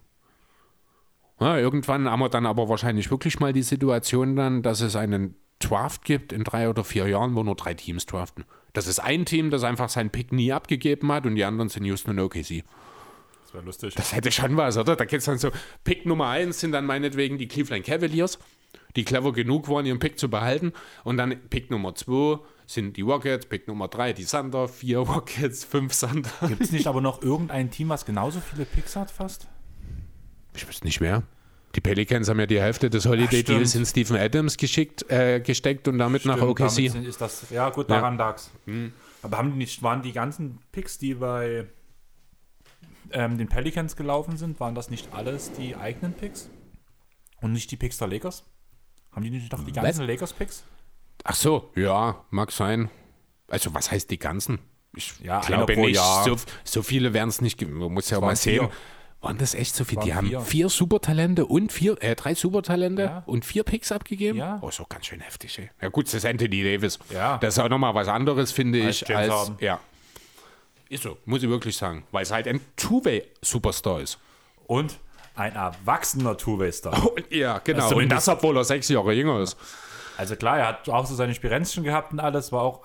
Ja, 1.40 1.58
irgendwann 1.58 2.10
haben 2.10 2.20
wir 2.20 2.30
dann 2.30 2.46
aber 2.46 2.70
wahrscheinlich 2.70 3.12
wirklich 3.12 3.40
mal 3.40 3.52
die 3.52 3.64
Situation 3.64 4.36
dann, 4.36 4.62
dass 4.62 4.82
es 4.82 4.96
einen 4.96 5.36
Draft 5.60 6.06
gibt 6.06 6.32
in 6.34 6.44
drei 6.44 6.70
oder 6.70 6.84
vier 6.84 7.08
Jahren, 7.08 7.36
wo 7.36 7.44
nur 7.44 7.56
drei 7.56 7.74
Teams 7.74 8.06
draften. 8.06 8.46
Das 8.74 8.88
ist 8.88 9.00
ein 9.00 9.26
Team, 9.26 9.50
das 9.50 9.64
einfach 9.64 9.90
seinen 9.90 10.10
Pick 10.10 10.32
nie 10.32 10.52
abgegeben 10.52 11.12
hat 11.12 11.26
und 11.26 11.36
die 11.36 11.46
anderen 11.46 11.70
sind 11.70 11.86
Houston 11.86 12.12
und 12.12 12.20
OKC. 12.20 12.64
Das 13.44 13.54
wäre 13.54 13.64
lustig. 13.64 13.96
Das 13.96 14.14
hätte 14.14 14.32
schon 14.32 14.58
was, 14.58 14.78
oder? 14.78 14.96
Da 14.96 15.06
geht 15.06 15.20
es 15.20 15.26
dann 15.26 15.38
so, 15.38 15.52
Pick 15.84 16.06
Nummer 16.06 16.28
eins 16.28 16.60
sind 16.60 16.72
dann 16.72 16.86
meinetwegen 16.86 17.38
die 17.38 17.48
Cleveland 17.48 17.86
Cavaliers, 17.86 18.38
die 18.96 19.06
clever 19.06 19.32
genug 19.34 19.70
waren, 19.70 19.86
ihren 19.86 20.00
Pick 20.00 20.20
zu 20.20 20.30
behalten. 20.30 20.74
Und 21.04 21.18
dann 21.18 21.38
Pick 21.50 21.72
Nummer 21.72 21.96
zwei 21.96 22.40
sind 22.66 22.98
die 22.98 23.02
Rockets, 23.02 23.46
Pick 23.46 23.68
Nummer 23.68 23.88
drei 23.88 24.14
die 24.14 24.26
Thunder, 24.26 24.68
vier 24.68 25.00
Rockets, 25.00 25.64
fünf 25.64 25.98
Thunder. 25.98 26.30
Gibt 26.48 26.62
es 26.62 26.72
nicht 26.72 26.88
aber 26.88 27.02
noch 27.02 27.22
irgendein 27.22 27.72
Team, 27.72 27.90
was 27.90 28.06
genauso 28.06 28.40
viele 28.42 28.66
Picks 28.66 28.96
hat 28.96 29.10
fast? 29.12 29.48
Ich 30.56 30.68
weiß 30.68 30.84
nicht 30.84 31.02
mehr. 31.02 31.24
Die 31.76 31.82
Pelicans 31.82 32.30
haben 32.30 32.40
ja 32.40 32.46
die 32.46 32.62
Hälfte 32.62 32.90
des 32.90 33.06
Holiday 33.06 33.42
stimmt. 33.42 33.50
Deals 33.60 33.76
in 33.76 33.86
Stephen 33.86 34.16
Adams 34.16 34.56
geschickt, 34.56 35.10
äh, 35.12 35.42
gesteckt 35.42 35.88
und 35.90 35.98
damit 35.98 36.26
nach 36.26 36.38
Stimmt, 36.38 36.52
OKC. 36.52 36.60
damit 36.76 36.92
sind- 36.92 37.06
Ist 37.06 37.20
das, 37.22 37.50
ja, 37.50 37.70
gut, 37.70 37.90
Ja. 37.90 37.96
daran 37.98 38.18
lag's. 38.18 38.50
Aber 39.22 39.38
haben 39.38 39.52
die 39.52 39.58
nicht, 39.58 39.84
waren 39.84 40.02
die 40.02 40.14
ganzen 40.14 40.60
Picks, 40.72 40.98
die 40.98 41.16
bei 41.16 41.66
ähm, 43.12 43.38
den 43.38 43.48
Pelicans 43.48 43.96
gelaufen 43.96 44.36
sind, 44.38 44.60
waren 44.60 44.74
das 44.76 44.90
nicht 44.90 45.14
alles 45.14 45.52
die 45.54 45.76
eigenen 45.76 46.14
Picks? 46.14 46.50
Und 47.42 47.54
nicht 47.54 47.70
die 47.72 47.78
Picks 47.78 47.98
der 47.98 48.08
Lakers? 48.08 48.44
Haben 49.12 49.24
die 49.24 49.30
nicht 49.30 49.52
doch 49.54 49.64
die 49.64 49.72
ganzen 49.72 50.06
Lakers-Picks? 50.08 50.64
Ach 51.24 51.36
so, 51.36 51.72
ja, 51.76 52.24
mag 52.32 52.52
sein. 52.52 52.90
Also, 53.48 53.74
was 53.74 53.92
heißt 53.92 54.10
die 54.10 54.18
ganzen? 54.20 54.60
Ich 54.96 55.14
Ja, 55.24 55.42
glaube 55.42 55.76
nicht. 55.76 56.00
So, 56.26 56.36
so 56.64 56.82
viele 56.84 57.14
werden 57.14 57.30
es 57.30 57.42
nicht 57.42 57.58
geben. 57.58 57.74
Man 57.74 57.94
muss 57.94 58.10
ja 58.10 58.18
auch 58.18 58.22
mal 58.22 58.36
sehen. 58.36 58.60
vier. 58.62 58.72
Waren 59.26 59.40
das 59.40 59.56
echt 59.56 59.76
so 59.76 59.84
waren 59.90 60.06
Die 60.06 60.14
haben 60.14 60.28
vier. 60.28 60.40
vier 60.42 60.70
Supertalente 60.70 61.48
und 61.48 61.72
vier, 61.72 61.98
äh, 62.02 62.16
drei 62.16 62.36
Supertalente 62.36 63.02
Ja. 63.02 63.24
und 63.26 63.44
vier 63.44 63.64
Picks 63.64 63.92
abgegeben? 63.92 64.38
Ja. 64.38 64.60
Oh, 64.62 64.68
auch 64.68 64.88
ganz 64.90 65.08
schön 65.08 65.20
heftig, 65.20 65.58
ey. 65.58 65.72
Ja, 65.82 65.90
gut, 65.90 66.06
das 66.06 66.14
ist 66.14 66.26
Anthony 66.26 66.64
Davis. 66.64 67.00
Ja. 67.10 67.40
Das 67.40 67.58
ist 67.58 67.64
auch 67.64 67.68
nochmal 67.70 67.96
was 67.96 68.08
anderes, 68.08 68.52
finde 68.52 68.84
Als 68.86 69.02
ich, 69.02 69.08
James 69.08 69.24
als. 69.24 69.32
Harden. 69.34 69.56
Ja. 69.62 69.80
Ist 70.90 71.02
so, 71.04 71.18
muss 71.26 71.42
ich 71.42 71.50
wirklich 71.50 71.76
sagen. 71.76 72.04
Weil 72.12 72.22
es 72.22 72.32
halt 72.32 72.48
ein 72.48 72.62
Two-Way-Superstar 72.78 74.02
ist. 74.02 74.20
Und 74.68 75.00
ein 75.36 75.56
erwachsener 75.56 76.38
Two-Way-Star. 76.38 77.12
Und, 77.12 77.26
ja, 77.32 77.58
genau. 77.64 77.84
Also 77.86 77.96
und 77.98 78.10
das, 78.10 78.28
obwohl 78.28 78.56
er 78.58 78.64
sechs 78.64 78.88
Jahre 78.90 79.14
jünger 79.14 79.40
ist. 79.42 79.58
Also 80.18 80.36
klar, 80.36 80.60
er 80.60 80.68
hat 80.68 80.90
auch 80.90 81.06
so 81.06 81.14
seine 81.16 81.34
Spirenzchen 81.34 81.84
gehabt 81.84 82.14
und 82.14 82.20
alles, 82.20 82.52
war 82.52 82.62
auch, 82.62 82.82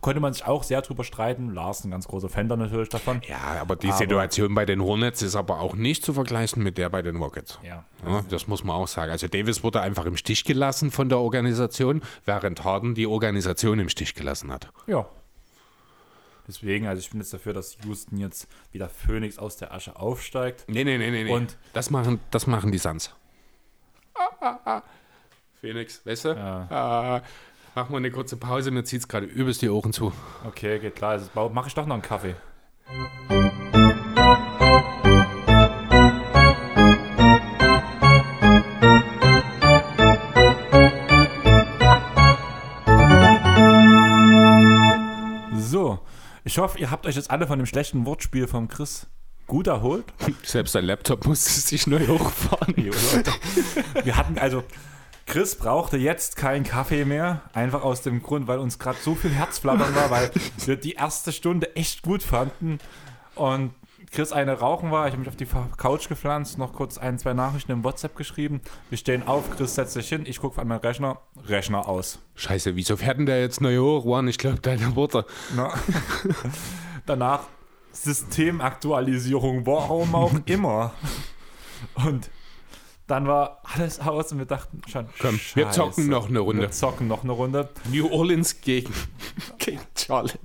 konnte 0.00 0.20
man 0.20 0.32
sich 0.32 0.44
auch 0.46 0.62
sehr 0.64 0.82
drüber 0.82 1.04
streiten. 1.04 1.54
Lars, 1.54 1.84
ein 1.84 1.90
ganz 1.90 2.08
großer 2.08 2.28
Fan 2.28 2.48
da 2.48 2.56
natürlich 2.56 2.88
davon. 2.88 3.20
Ja, 3.28 3.38
aber 3.60 3.76
die 3.76 3.88
Aber- 3.88 3.96
Situation 3.96 4.54
bei 4.54 4.64
den 4.66 4.82
Hornets 4.82 5.22
ist 5.22 5.36
aber 5.36 5.60
auch 5.60 5.74
nicht 5.74 6.04
zu 6.04 6.12
vergleichen 6.12 6.62
mit 6.62 6.78
der 6.78 6.88
bei 6.90 7.02
den 7.02 7.16
Rockets. 7.16 7.58
Ja. 7.62 7.84
Ja, 8.06 8.22
das 8.28 8.48
muss 8.48 8.64
man 8.64 8.74
auch 8.76 8.88
sagen. 8.88 9.12
Also 9.12 9.28
Davis 9.28 9.62
wurde 9.62 9.80
einfach 9.80 10.06
im 10.06 10.16
Stich 10.16 10.44
gelassen 10.44 10.90
von 10.90 11.08
der 11.08 11.18
Organisation, 11.18 12.02
während 12.24 12.64
Harden 12.64 12.94
die 12.94 13.06
Organisation 13.06 13.78
im 13.78 13.88
Stich 13.88 14.14
gelassen 14.14 14.50
hat. 14.50 14.68
Ja. 14.86 15.06
Deswegen, 16.48 16.88
also 16.88 16.98
ich 17.00 17.10
bin 17.10 17.20
jetzt 17.20 17.32
dafür, 17.32 17.52
dass 17.52 17.76
Houston 17.84 18.16
jetzt 18.18 18.48
wieder 18.72 18.88
Phoenix 18.88 19.38
aus 19.38 19.56
der 19.56 19.72
Asche 19.72 19.94
aufsteigt. 19.96 20.64
Nee, 20.66 20.82
nee, 20.82 20.98
nee, 20.98 21.10
nee. 21.12 21.24
nee. 21.24 21.32
Und- 21.32 21.56
das 21.72 21.90
machen, 21.90 22.18
das 22.32 22.48
machen 22.48 22.72
die 22.72 22.78
Suns. 22.78 23.14
Ah, 24.14 24.28
ah, 24.40 24.58
ah. 24.64 24.82
Phoenix, 25.62 26.04
weißt 26.04 26.24
du? 26.24 26.28
Ja. 26.30 26.66
Ah, 26.70 27.22
machen 27.76 27.92
wir 27.92 27.98
eine 27.98 28.10
kurze 28.10 28.36
Pause, 28.36 28.72
mir 28.72 28.82
zieht 28.82 29.02
es 29.02 29.06
gerade 29.06 29.26
übelst 29.26 29.62
die 29.62 29.68
Ohren 29.68 29.92
zu. 29.92 30.12
Okay, 30.44 30.80
geht 30.80 30.96
klar. 30.96 31.12
Also 31.12 31.30
mache 31.50 31.68
ich 31.68 31.74
doch 31.74 31.86
noch 31.86 31.94
einen 31.94 32.02
Kaffee. 32.02 32.34
So, 45.60 46.00
ich 46.42 46.58
hoffe, 46.58 46.80
ihr 46.80 46.90
habt 46.90 47.06
euch 47.06 47.14
jetzt 47.14 47.30
alle 47.30 47.46
von 47.46 47.60
dem 47.60 47.66
schlechten 47.66 48.04
Wortspiel 48.04 48.48
vom 48.48 48.66
Chris 48.66 49.06
gut 49.46 49.68
erholt. 49.68 50.06
Selbst 50.42 50.74
dein 50.74 50.86
Laptop 50.86 51.24
musste 51.24 51.52
sich 51.52 51.86
neu 51.86 52.04
hochfahren. 52.08 52.74
Wir 54.02 54.16
hatten 54.16 54.38
also, 54.38 54.64
Chris 55.26 55.54
brauchte 55.54 55.96
jetzt 55.96 56.36
keinen 56.36 56.64
Kaffee 56.64 57.04
mehr, 57.04 57.42
einfach 57.52 57.82
aus 57.82 58.02
dem 58.02 58.22
Grund, 58.22 58.48
weil 58.48 58.58
uns 58.58 58.78
gerade 58.78 58.98
so 59.00 59.14
viel 59.14 59.30
Herzflattern 59.30 59.94
war, 59.94 60.10
weil 60.10 60.30
wir 60.66 60.76
die 60.76 60.92
erste 60.92 61.32
Stunde 61.32 61.74
echt 61.76 62.02
gut 62.02 62.22
fanden 62.22 62.78
und 63.34 63.72
Chris 64.10 64.30
eine 64.30 64.58
rauchen 64.58 64.90
war. 64.90 65.06
Ich 65.06 65.12
habe 65.12 65.20
mich 65.20 65.28
auf 65.28 65.36
die 65.36 65.46
Couch 65.76 66.08
gepflanzt, 66.08 66.58
noch 66.58 66.74
kurz 66.74 66.98
ein, 66.98 67.18
zwei 67.18 67.32
Nachrichten 67.32 67.72
im 67.72 67.82
WhatsApp 67.82 68.14
geschrieben. 68.14 68.60
Wir 68.90 68.98
stehen 68.98 69.26
auf, 69.26 69.50
Chris 69.56 69.74
setzt 69.74 69.94
sich 69.94 70.08
hin, 70.08 70.24
ich 70.26 70.38
gucke 70.38 70.60
an 70.60 70.68
meinen 70.68 70.80
Rechner, 70.80 71.20
Rechner 71.46 71.88
aus. 71.88 72.18
Scheiße, 72.34 72.76
wieso 72.76 73.00
werden 73.00 73.24
der 73.24 73.40
jetzt 73.40 73.62
neu 73.62 73.78
hoch? 73.78 74.04
Waren, 74.04 74.28
ich 74.28 74.36
glaube, 74.36 74.60
deine 74.60 74.94
Worte. 74.96 75.24
Na. 75.56 75.72
Danach 77.06 77.44
Systemaktualisierung, 77.92 79.64
warum 79.66 80.14
auch 80.14 80.34
immer. 80.44 80.92
Und 81.94 82.30
dann 83.12 83.26
war 83.26 83.60
alles 83.62 84.00
aus 84.00 84.32
und 84.32 84.38
wir 84.38 84.46
dachten 84.46 84.80
schon, 84.90 85.06
Komm, 85.20 85.38
wir 85.54 85.64
Scheiße. 85.66 85.76
zocken 85.78 86.08
noch 86.08 86.28
eine 86.30 86.40
Runde. 86.40 86.62
Wir 86.62 86.70
zocken 86.70 87.08
noch 87.08 87.22
eine 87.24 87.32
Runde. 87.32 87.68
New 87.92 88.08
Orleans 88.10 88.60
gegen, 88.62 88.92
gegen 89.58 89.80
Charlotte. 89.96 90.38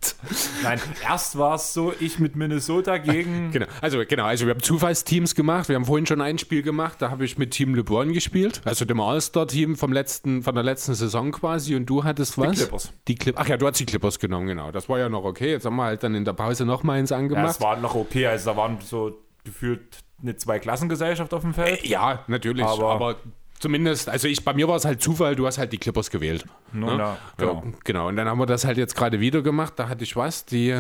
Nein, 0.64 0.80
erst 1.08 1.38
war 1.38 1.56
es 1.56 1.74
so, 1.74 1.94
ich 2.00 2.20
mit 2.20 2.36
Minnesota 2.36 2.98
gegen. 2.98 3.52
Genau, 3.58 3.68
also 3.82 4.00
genau, 4.08 4.26
also 4.26 4.46
wir 4.46 4.54
haben 4.54 4.62
Zufallsteams 4.62 5.34
gemacht. 5.34 5.70
Wir 5.70 5.78
haben 5.78 5.86
vorhin 5.86 6.06
schon 6.06 6.20
ein 6.22 6.38
Spiel 6.38 6.62
gemacht, 6.62 7.02
da 7.02 7.10
habe 7.10 7.24
ich 7.26 7.38
mit 7.38 7.52
Team 7.52 7.74
LeBron 7.74 8.12
gespielt, 8.12 8.62
also 8.66 8.84
dem 8.84 9.00
All-Star-Team 9.00 9.78
vom 9.78 9.94
letzten, 9.94 10.44
von 10.44 10.54
der 10.54 10.64
letzten 10.66 10.94
Saison 10.94 11.32
quasi. 11.32 11.76
Und 11.76 11.86
du 11.86 12.04
hattest 12.04 12.38
was? 12.38 12.58
Clippers. 12.58 12.94
Die 13.08 13.16
Clippers. 13.16 13.44
Ach 13.46 13.50
ja, 13.50 13.56
du 13.58 13.66
hast 13.66 13.80
die 13.80 13.86
Clippers 13.86 14.20
genommen, 14.20 14.48
genau. 14.48 14.72
Das 14.72 14.90
war 14.90 15.00
ja 15.00 15.08
noch 15.08 15.24
okay. 15.24 15.52
Jetzt 15.52 15.66
haben 15.66 15.78
wir 15.78 15.86
halt 15.86 16.04
dann 16.04 16.14
in 16.16 16.26
der 16.26 16.34
Pause 16.34 16.66
noch 16.66 16.84
mal 16.84 17.00
eins 17.00 17.12
Ja, 17.12 17.18
angemacht. 17.18 17.52
es 17.52 17.62
war 17.62 17.78
noch 17.78 17.96
okay, 17.96 18.28
also 18.28 18.52
da 18.52 18.58
waren 18.58 18.78
so 18.82 19.18
gefühlt 19.46 20.00
eine 20.22 20.36
Zweiklassengesellschaft 20.36 21.34
auf 21.34 21.42
dem 21.42 21.54
Feld. 21.54 21.86
ja, 21.86 22.24
natürlich. 22.28 22.66
Aber- 22.66 22.92
Aber, 22.92 23.16
zumindest, 23.60 24.10
also 24.10 24.28
ich, 24.28 24.44
bei 24.44 24.54
mir 24.54 24.68
war 24.68 24.76
es 24.76 24.86
halt 24.86 25.02
Zufall, 25.02 25.36
du 25.36 25.46
hast 25.48 25.58
halt 25.58 25.72
die 25.74 25.78
Clippers 25.78 26.10
gewählt. 26.10 26.46
Nun, 26.74 26.96
ne? 26.96 26.98
ja, 27.04 27.18
genau. 27.38 27.64
Genau. 27.84 28.08
Und 28.08 28.16
dann 28.16 28.28
haben 28.28 28.40
wir 28.40 28.46
das 28.46 28.66
halt 28.66 28.78
jetzt 28.78 28.96
gerade 28.96 29.20
wieder 29.20 29.42
gemacht. 29.42 29.74
Da 29.78 29.90
hatte 29.90 30.04
ich 30.04 30.16
was, 30.16 30.46
die. 30.46 30.80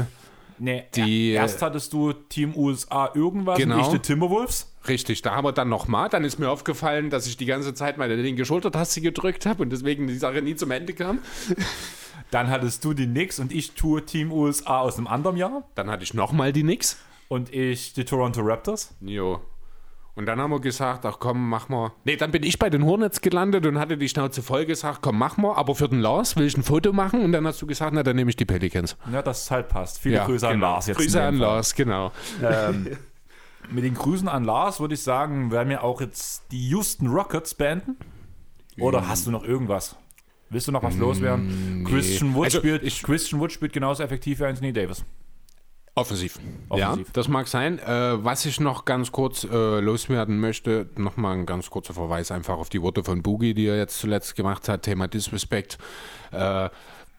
Nee, 0.60 0.86
Die- 0.96 1.32
erst 1.34 1.62
hattest 1.62 1.94
du 1.94 2.14
Team 2.14 2.56
USA 2.56 3.12
irgendwas 3.14 3.60
Genau. 3.60 3.76
und 3.76 3.82
ich 3.82 3.88
die 3.90 4.00
Timberwolves. 4.00 4.74
Richtig, 4.88 5.22
da 5.22 5.36
haben 5.36 5.46
wir 5.46 5.52
dann 5.52 5.70
nochmal. 5.70 6.10
Dann 6.10 6.24
ist 6.24 6.40
mir 6.40 6.50
aufgefallen, 6.50 7.12
dass 7.12 7.28
ich 7.28 7.38
die 7.38 7.46
ganze 7.46 7.76
Zeit 7.76 8.00
meine 8.00 8.16
linke 8.16 8.44
Schultertaste 8.44 9.02
gedrückt 9.02 9.46
habe 9.46 9.62
und 9.62 9.70
deswegen 9.70 10.08
die 10.08 10.18
Sache 10.18 10.42
nie 10.42 10.56
zum 10.56 10.72
Ende 10.72 10.94
kam. 10.94 11.20
Dann 12.32 12.50
hattest 12.50 12.84
du 12.84 12.94
die 12.94 13.06
Knicks 13.06 13.40
und 13.40 13.52
ich 13.52 13.74
tue 13.74 14.04
Team 14.06 14.32
USA 14.32 14.80
aus 14.80 14.98
einem 14.98 15.06
anderen 15.08 15.38
Jahr. 15.38 15.64
Dann 15.76 15.92
hatte 15.92 16.04
ich 16.04 16.14
nochmal 16.16 16.52
die 16.52 16.64
Nix. 16.64 16.98
Und 17.30 17.54
ich 17.54 17.94
die 17.94 18.06
Toronto 18.06 18.41
Raptors. 18.41 18.95
Jo. 19.02 19.41
Und 20.16 20.26
dann 20.26 20.40
haben 20.40 20.49
wir 20.49 20.60
gesagt, 20.60 21.06
ach 21.06 21.20
komm, 21.20 21.48
mach 21.48 21.70
mal. 21.70 21.91
Nee, 22.04 22.16
dann 22.16 22.32
bin 22.32 22.41
ich 22.41 22.58
bei 22.58 22.72
den 22.72 22.84
Hornets 22.84 23.22
gelandet 23.22 23.68
und 23.68 23.78
hatte 23.78 23.98
die 23.98 24.10
Schnauze 24.10 24.41
voll 24.41 24.66
gesagt, 24.66 25.04
komm, 25.04 25.20
mach 25.20 25.38
mal. 25.38 25.54
Aber 25.56 25.76
für 25.76 25.88
den 25.88 25.99
Lars 25.99 26.36
will 26.36 26.48
ich 26.48 26.58
ein 26.58 26.64
Foto 26.64 26.91
machen. 26.91 27.24
Und 27.24 27.34
dann 27.34 27.45
hast 27.45 27.62
du 27.62 27.68
gesagt, 27.68 27.94
na, 27.94 28.02
dann 28.02 28.16
nehme 28.16 28.32
ich 28.32 28.36
die 28.36 28.45
Pelicans. 28.45 28.98
Ja, 29.12 29.22
das 29.22 29.52
halt 29.52 29.68
passt. 29.70 29.99
Viele 29.99 30.20
Grüße 30.22 30.48
an 30.48 30.54
genau. 30.54 30.72
Lars 30.72 30.88
jetzt. 30.88 30.98
Grüße 30.98 31.22
an. 31.22 31.38
Lars, 31.38 31.76
genau. 31.76 32.12
Ähm, 32.41 32.98
mit 33.70 33.84
den 33.84 33.94
Grüßen 33.94 34.28
an 34.28 34.44
Lars 34.44 34.80
würde 34.80 34.95
ich 34.95 35.04
sagen, 35.04 35.52
werden 35.52 35.70
wir 35.70 35.84
auch 35.84 36.02
jetzt 36.02 36.52
die 36.52 36.68
Houston 36.70 37.08
Rockets 37.08 37.54
beenden. 37.54 37.98
Oder 38.80 39.08
hast 39.08 39.28
du 39.28 39.32
noch 39.32 39.44
irgendwas? 39.44 39.98
Willst 40.49 40.68
du 40.68 40.72
noch 40.72 40.82
was 40.82 40.98
loswerden? 40.98 41.86
Christian 41.88 42.34
Wood, 42.34 42.45
Also, 42.45 42.60
spielt, 42.60 43.04
Christian 43.04 43.40
Wood 43.40 43.52
spielt 43.52 43.74
genauso 43.74 44.02
effektiv 44.02 44.40
wie 44.40 44.45
Anthony 44.45 44.74
Davis. 44.74 45.06
Offensiv. 45.98 46.40
Offensiv. 46.69 47.07
Ja, 47.07 47.14
das 47.14 47.28
mag 47.28 47.48
sein. 47.48 47.80
Äh, 47.80 48.24
was 48.24 48.45
ich 48.45 48.60
noch 48.60 48.86
ganz 48.86 49.11
kurz 49.11 49.44
äh, 49.44 49.80
loswerden 49.80 50.40
möchte, 50.40 50.88
nochmal 50.95 51.36
ein 51.36 51.48
ganz 51.48 51.72
kurzer 51.72 51.95
Verweis 51.95 52.30
einfach 52.30 52.57
auf 52.57 52.69
die 52.69 52.84
Worte 52.84 53.03
von 53.03 53.24
Boogie, 53.24 53.56
die 53.56 53.65
er 53.65 53.78
jetzt 53.78 53.98
zuletzt 53.98 54.36
gemacht 54.36 54.69
hat, 54.69 54.84
Thema 54.84 55.07
Disrespect. 55.07 55.80
Äh, 56.32 56.69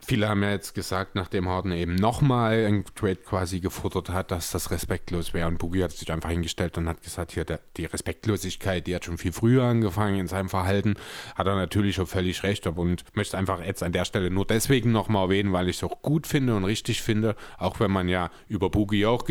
viele 0.00 0.28
haben 0.28 0.42
ja 0.42 0.50
jetzt 0.50 0.74
gesagt, 0.74 1.14
nachdem 1.14 1.48
Harden 1.48 1.72
eben 1.72 1.94
nochmal 1.94 2.66
ein 2.66 2.84
Trade 2.94 3.16
quasi 3.16 3.60
gefuttert 3.60 4.10
hat, 4.10 4.30
dass 4.30 4.50
das 4.50 4.70
respektlos 4.70 5.34
wäre. 5.34 5.48
Und 5.48 5.58
Boogie 5.58 5.82
hat 5.82 5.92
sich 5.92 6.10
einfach 6.12 6.30
hingestellt 6.30 6.78
und 6.78 6.88
hat 6.88 7.02
gesagt, 7.02 7.32
hier, 7.32 7.44
der, 7.44 7.60
die 7.76 7.84
Respektlosigkeit, 7.84 8.86
die 8.86 8.94
hat 8.94 9.04
schon 9.04 9.18
viel 9.18 9.32
früher 9.32 9.64
angefangen 9.64 10.20
in 10.20 10.28
seinem 10.28 10.48
Verhalten. 10.48 10.94
Hat 11.34 11.46
er 11.46 11.56
natürlich 11.56 12.00
auch 12.00 12.08
völlig 12.08 12.42
recht 12.42 12.66
und 12.66 13.04
möchte 13.14 13.36
einfach 13.36 13.64
jetzt 13.64 13.82
an 13.82 13.92
der 13.92 14.04
Stelle 14.04 14.30
nur 14.30 14.46
deswegen 14.46 14.92
nochmal 14.92 15.24
erwähnen, 15.24 15.52
weil 15.52 15.68
ich 15.68 15.76
es 15.76 15.84
auch 15.84 16.02
gut 16.02 16.26
finde 16.26 16.54
und 16.54 16.64
richtig 16.64 17.02
finde, 17.02 17.36
auch 17.58 17.80
wenn 17.80 17.90
man 17.90 18.08
ja 18.08 18.30
über 18.48 18.70
Boogie 18.70 19.06
auch 19.06 19.24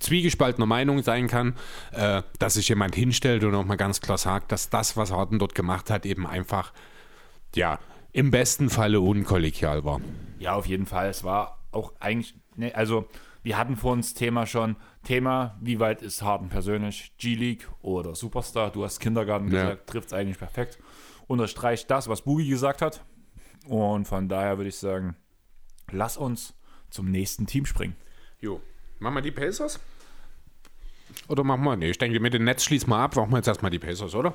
zwiegespaltener 0.00 0.66
Meinung 0.66 1.02
sein 1.02 1.28
kann, 1.28 1.54
äh, 1.92 2.22
dass 2.38 2.54
sich 2.54 2.68
jemand 2.68 2.94
hinstellt 2.94 3.44
und 3.44 3.54
auch 3.54 3.64
mal 3.64 3.76
ganz 3.76 4.00
klar 4.00 4.18
sagt, 4.18 4.52
dass 4.52 4.70
das, 4.70 4.96
was 4.96 5.10
Harden 5.10 5.38
dort 5.38 5.54
gemacht 5.54 5.90
hat, 5.90 6.06
eben 6.06 6.26
einfach, 6.26 6.72
ja, 7.54 7.78
im 8.12 8.30
besten 8.30 8.70
Falle 8.70 9.00
unkollegial 9.00 9.84
war. 9.84 10.00
Ja, 10.38 10.54
auf 10.54 10.66
jeden 10.66 10.86
Fall. 10.86 11.08
Es 11.08 11.24
war 11.24 11.58
auch 11.72 11.92
eigentlich, 12.00 12.34
ne, 12.56 12.74
also 12.74 13.06
wir 13.42 13.56
hatten 13.56 13.76
vor 13.76 13.92
uns 13.92 14.14
Thema 14.14 14.46
schon, 14.46 14.76
Thema, 15.04 15.56
wie 15.60 15.78
weit 15.80 16.02
ist 16.02 16.22
Harden 16.22 16.48
persönlich, 16.48 17.12
G-League 17.18 17.68
oder 17.82 18.14
Superstar? 18.14 18.70
Du 18.70 18.84
hast 18.84 18.98
Kindergarten 19.00 19.46
Ja. 19.52 19.62
gesagt, 19.62 19.86
trifft 19.88 20.08
es 20.08 20.12
eigentlich 20.12 20.38
perfekt. 20.38 20.78
Unterstreicht 21.26 21.90
das, 21.90 22.08
was 22.08 22.22
Boogie 22.22 22.48
gesagt 22.48 22.82
hat. 22.82 23.04
Und 23.66 24.06
von 24.06 24.28
daher 24.28 24.56
würde 24.58 24.68
ich 24.68 24.76
sagen, 24.76 25.16
lass 25.90 26.16
uns 26.16 26.54
zum 26.90 27.10
nächsten 27.10 27.46
Team 27.46 27.66
springen. 27.66 27.96
Jo. 28.40 28.60
Machen 28.98 29.16
wir 29.16 29.22
die 29.22 29.30
Pacers? 29.30 29.78
Oder 31.28 31.44
machen 31.44 31.62
wir, 31.64 31.76
nee, 31.76 31.90
ich 31.90 31.98
denke, 31.98 32.20
mit 32.20 32.34
dem 32.34 32.44
Netz 32.44 32.64
schließen 32.64 32.88
wir 32.88 32.96
ab, 32.96 33.16
machen 33.16 33.30
wir 33.30 33.36
jetzt 33.38 33.48
erstmal 33.48 33.70
die 33.70 33.78
Pacers, 33.78 34.14
oder? 34.14 34.34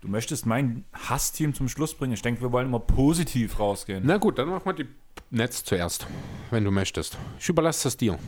Du 0.00 0.08
möchtest 0.08 0.46
mein 0.46 0.84
Hassteam 0.94 1.52
zum 1.54 1.68
Schluss 1.68 1.94
bringen. 1.94 2.14
Ich 2.14 2.22
denke, 2.22 2.40
wir 2.40 2.52
wollen 2.52 2.68
immer 2.68 2.80
positiv 2.80 3.58
rausgehen. 3.58 4.02
Na 4.06 4.16
gut, 4.16 4.38
dann 4.38 4.48
machen 4.48 4.64
wir 4.64 4.72
die 4.72 4.88
Netz 5.30 5.62
zuerst, 5.64 6.06
wenn 6.50 6.64
du 6.64 6.70
möchtest. 6.70 7.18
Ich 7.38 7.48
überlasse 7.48 7.84
das 7.84 7.96
dir. 7.98 8.18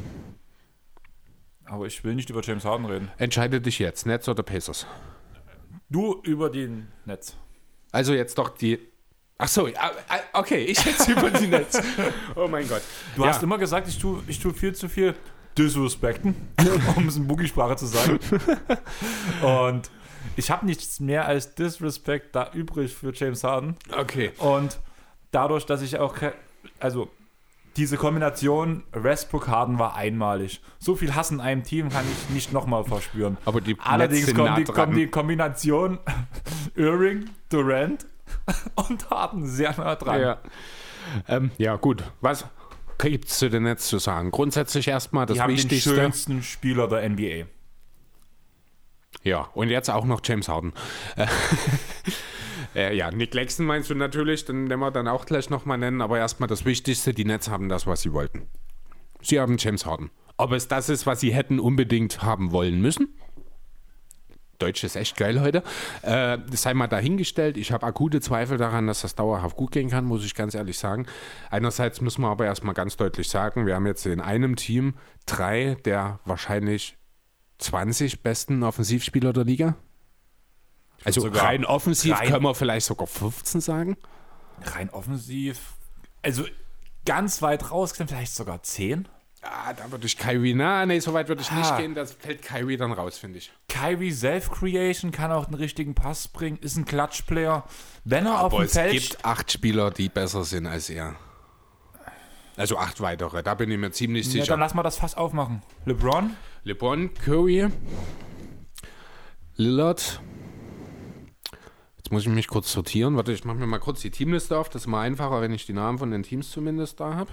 Aber 1.64 1.86
ich 1.86 2.04
will 2.04 2.14
nicht 2.14 2.28
über 2.28 2.42
James 2.42 2.64
Harden 2.66 2.84
reden. 2.84 3.10
Entscheide 3.16 3.60
dich 3.60 3.78
jetzt, 3.78 4.04
Netz 4.04 4.28
oder 4.28 4.42
Pacers. 4.42 4.86
Du 5.88 6.20
über 6.24 6.50
den 6.50 6.88
Netz. 7.06 7.36
Also 7.90 8.12
jetzt 8.12 8.36
doch 8.36 8.50
die. 8.50 8.78
Ach 9.38 9.48
so, 9.48 9.66
äh, 9.66 9.72
okay, 10.34 10.64
ich 10.64 10.84
jetzt 10.84 11.08
über 11.08 11.30
die 11.30 11.46
Netz. 11.46 11.80
Oh 12.36 12.48
mein 12.48 12.68
Gott. 12.68 12.82
Du 13.16 13.22
Ja. 13.22 13.28
hast 13.30 13.42
immer 13.42 13.56
gesagt, 13.58 13.88
ich 13.88 13.98
tue, 13.98 14.22
ich 14.26 14.38
tue 14.38 14.52
viel 14.52 14.74
zu 14.74 14.88
viel 14.90 15.14
disrespekten, 15.56 16.34
um 16.96 17.08
es 17.08 17.16
in 17.16 17.26
Boogie-Sprache 17.26 17.76
zu 17.76 17.86
sagen. 17.86 18.18
Und 19.42 19.90
ich 20.36 20.50
habe 20.50 20.66
nichts 20.66 21.00
mehr 21.00 21.26
als 21.26 21.54
Disrespect 21.54 22.34
da 22.34 22.50
übrig 22.52 22.94
für 22.94 23.12
James 23.12 23.44
Harden. 23.44 23.76
Okay. 23.96 24.32
Und 24.38 24.78
dadurch, 25.30 25.66
dass 25.66 25.82
ich 25.82 25.98
auch, 25.98 26.14
also 26.80 27.10
diese 27.76 27.96
Kombination 27.96 28.84
Westbrook-Harden 28.92 29.78
war 29.78 29.96
einmalig. 29.96 30.60
So 30.78 30.94
viel 30.94 31.14
Hass 31.14 31.30
in 31.30 31.40
einem 31.40 31.62
Team 31.62 31.88
kann 31.88 32.04
ich 32.10 32.34
nicht 32.34 32.52
nochmal 32.52 32.84
verspüren. 32.84 33.38
Aber 33.44 33.60
die 33.60 33.76
Allerdings 33.80 34.34
kommt 34.34 34.58
die, 34.58 34.64
kommt 34.64 34.96
die 34.96 35.06
Kombination 35.06 35.98
Irving, 36.74 37.30
Durant 37.48 38.06
und 38.74 39.08
Harden 39.10 39.46
sehr 39.46 39.74
nah 39.76 39.96
dran. 39.96 40.20
Ja. 40.20 40.38
Ähm, 41.28 41.50
ja, 41.58 41.76
gut. 41.76 42.04
Was 42.20 42.44
gibt 42.98 43.28
es 43.28 43.38
zu 43.38 43.48
den 43.48 43.64
Netz 43.64 43.88
zu 43.88 43.98
sagen? 43.98 44.30
Grundsätzlich 44.30 44.88
erstmal 44.88 45.26
das 45.26 45.34
Die 45.36 45.40
haben 45.40 45.50
den 45.50 45.56
Wichtigste. 45.56 45.94
schönsten 45.94 46.42
Spieler 46.42 46.88
der 46.88 47.08
NBA. 47.08 47.46
Ja, 49.22 49.48
und 49.54 49.68
jetzt 49.68 49.90
auch 49.90 50.04
noch 50.04 50.20
James 50.24 50.48
Harden. 50.48 50.72
Äh, 52.74 52.96
ja, 52.96 53.10
Nick 53.10 53.32
Claxton 53.32 53.66
meinst 53.66 53.90
du 53.90 53.94
natürlich, 53.94 54.46
den 54.46 54.70
werden 54.70 54.80
wir 54.80 54.90
dann 54.90 55.08
auch 55.08 55.26
gleich 55.26 55.50
nochmal 55.50 55.76
nennen, 55.76 56.00
aber 56.00 56.18
erstmal 56.18 56.46
das 56.46 56.64
Wichtigste, 56.64 57.12
die 57.12 57.26
Nets 57.26 57.50
haben 57.50 57.68
das, 57.68 57.86
was 57.86 58.00
sie 58.00 58.14
wollten. 58.14 58.48
Sie 59.20 59.38
haben 59.38 59.56
James 59.58 59.84
Harden. 59.84 60.10
Ob 60.38 60.52
es 60.52 60.68
das 60.68 60.88
ist, 60.88 61.06
was 61.06 61.20
sie 61.20 61.34
hätten 61.34 61.60
unbedingt 61.60 62.22
haben 62.22 62.50
wollen 62.50 62.80
müssen? 62.80 63.08
Deutsch 64.58 64.84
ist 64.84 64.96
echt 64.96 65.16
geil 65.16 65.40
heute. 65.40 65.62
Äh, 66.02 66.38
sei 66.52 66.72
mal 66.72 66.86
dahingestellt. 66.86 67.56
Ich 67.56 67.72
habe 67.72 67.84
akute 67.84 68.20
Zweifel 68.20 68.58
daran, 68.58 68.86
dass 68.86 69.02
das 69.02 69.16
dauerhaft 69.16 69.56
gut 69.56 69.72
gehen 69.72 69.90
kann, 69.90 70.04
muss 70.04 70.24
ich 70.24 70.34
ganz 70.34 70.54
ehrlich 70.54 70.78
sagen. 70.78 71.06
Einerseits 71.50 72.00
müssen 72.00 72.22
wir 72.22 72.28
aber 72.28 72.46
erstmal 72.46 72.74
ganz 72.74 72.96
deutlich 72.96 73.28
sagen, 73.28 73.66
wir 73.66 73.74
haben 73.74 73.86
jetzt 73.86 74.06
in 74.06 74.20
einem 74.20 74.56
Team 74.56 74.94
drei 75.26 75.76
der 75.84 76.20
wahrscheinlich 76.24 76.96
20 77.62 78.22
besten 78.22 78.62
Offensivspieler 78.62 79.32
der 79.32 79.44
Liga. 79.44 79.76
Also 81.04 81.26
rein 81.28 81.64
offensiv 81.64 82.18
rein- 82.18 82.28
können 82.30 82.44
wir 82.44 82.54
vielleicht 82.54 82.86
sogar 82.86 83.06
15 83.06 83.60
sagen. 83.60 83.96
Rein 84.62 84.90
offensiv. 84.90 85.58
Also 86.22 86.44
ganz 87.04 87.42
weit 87.42 87.70
raus, 87.70 87.92
vielleicht 87.96 88.34
sogar 88.34 88.62
10. 88.62 89.08
Ah, 89.44 89.72
da 89.72 89.90
würde 89.90 90.06
ich 90.06 90.16
Kyrie, 90.16 90.54
na, 90.54 90.86
nee, 90.86 91.00
so 91.00 91.12
weit 91.14 91.26
würde 91.26 91.42
ich 91.42 91.50
nicht 91.50 91.72
Ah. 91.72 91.76
gehen, 91.76 91.96
das 91.96 92.12
fällt 92.12 92.42
Kyrie 92.42 92.76
dann 92.76 92.92
raus, 92.92 93.18
finde 93.18 93.38
ich. 93.38 93.50
Kyrie 93.68 94.12
Self-Creation 94.12 95.10
kann 95.10 95.32
auch 95.32 95.46
den 95.46 95.54
richtigen 95.54 95.96
Pass 95.96 96.28
bringen, 96.28 96.58
ist 96.58 96.76
ein 96.76 96.84
Klatschplayer. 96.84 97.64
Wenn 98.04 98.26
er 98.26 98.38
auf 98.40 98.52
Aber 98.52 98.58
dem 98.62 98.66
es 98.66 98.72
Feld 98.74 98.92
gibt 98.92 99.24
acht 99.24 99.50
Spieler, 99.50 99.90
die 99.90 100.08
besser 100.08 100.44
sind 100.44 100.68
als 100.68 100.88
er. 100.90 101.16
Also 102.56 102.78
acht 102.78 103.00
weitere, 103.00 103.42
da 103.42 103.54
bin 103.54 103.68
ich 103.72 103.78
mir 103.78 103.90
ziemlich 103.90 104.26
Ja, 104.26 104.32
sicher. 104.32 104.46
dann 104.46 104.60
lass 104.60 104.74
mal 104.74 104.84
das 104.84 104.96
Fass 104.98 105.16
aufmachen. 105.16 105.62
LeBron? 105.86 106.36
LeBron, 106.64 107.12
Curry, 107.14 107.68
Lillard. 109.56 110.20
Jetzt 111.96 112.12
muss 112.12 112.22
ich 112.22 112.28
mich 112.28 112.46
kurz 112.46 112.70
sortieren. 112.70 113.16
Warte, 113.16 113.32
ich 113.32 113.44
mache 113.44 113.56
mir 113.56 113.66
mal 113.66 113.80
kurz 113.80 114.00
die 114.00 114.12
Teamliste 114.12 114.56
auf. 114.56 114.68
Das 114.68 114.82
ist 114.82 114.86
mal 114.86 115.00
einfacher, 115.00 115.40
wenn 115.40 115.52
ich 115.52 115.66
die 115.66 115.72
Namen 115.72 115.98
von 115.98 116.12
den 116.12 116.22
Teams 116.22 116.52
zumindest 116.52 117.00
da 117.00 117.14
habe. 117.14 117.32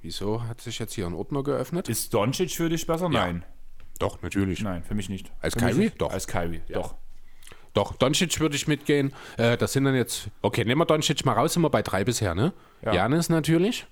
Wieso 0.00 0.42
hat 0.44 0.62
sich 0.62 0.78
jetzt 0.78 0.94
hier 0.94 1.06
ein 1.06 1.12
Ordner 1.12 1.42
geöffnet? 1.42 1.88
Ist 1.90 2.14
Doncic 2.14 2.52
für 2.52 2.70
dich 2.70 2.86
besser? 2.86 3.10
Nein. 3.10 3.44
Doch, 3.98 4.22
natürlich. 4.22 4.62
Nein, 4.62 4.84
für 4.84 4.94
mich 4.94 5.10
nicht. 5.10 5.30
Als 5.42 5.52
für 5.52 5.60
Kyrie? 5.60 5.78
nicht. 5.78 6.00
Doch. 6.00 6.12
Als 6.12 6.26
Kyrie, 6.26 6.62
doch. 6.72 6.94
Doch, 7.74 7.94
Doncic 7.96 8.40
würde 8.40 8.56
ich 8.56 8.66
mitgehen. 8.66 9.12
Äh, 9.36 9.58
das 9.58 9.74
sind 9.74 9.84
dann 9.84 9.94
jetzt. 9.94 10.28
Okay, 10.40 10.64
nehmen 10.64 10.80
wir 10.80 10.86
Doncic 10.86 11.26
mal 11.26 11.34
raus, 11.34 11.52
sind 11.52 11.62
wir 11.62 11.68
bei 11.68 11.82
drei 11.82 12.04
bisher, 12.04 12.34
ne? 12.34 12.54
Ja. 12.80 12.94
Janis 12.94 13.28
natürlich. 13.28 13.86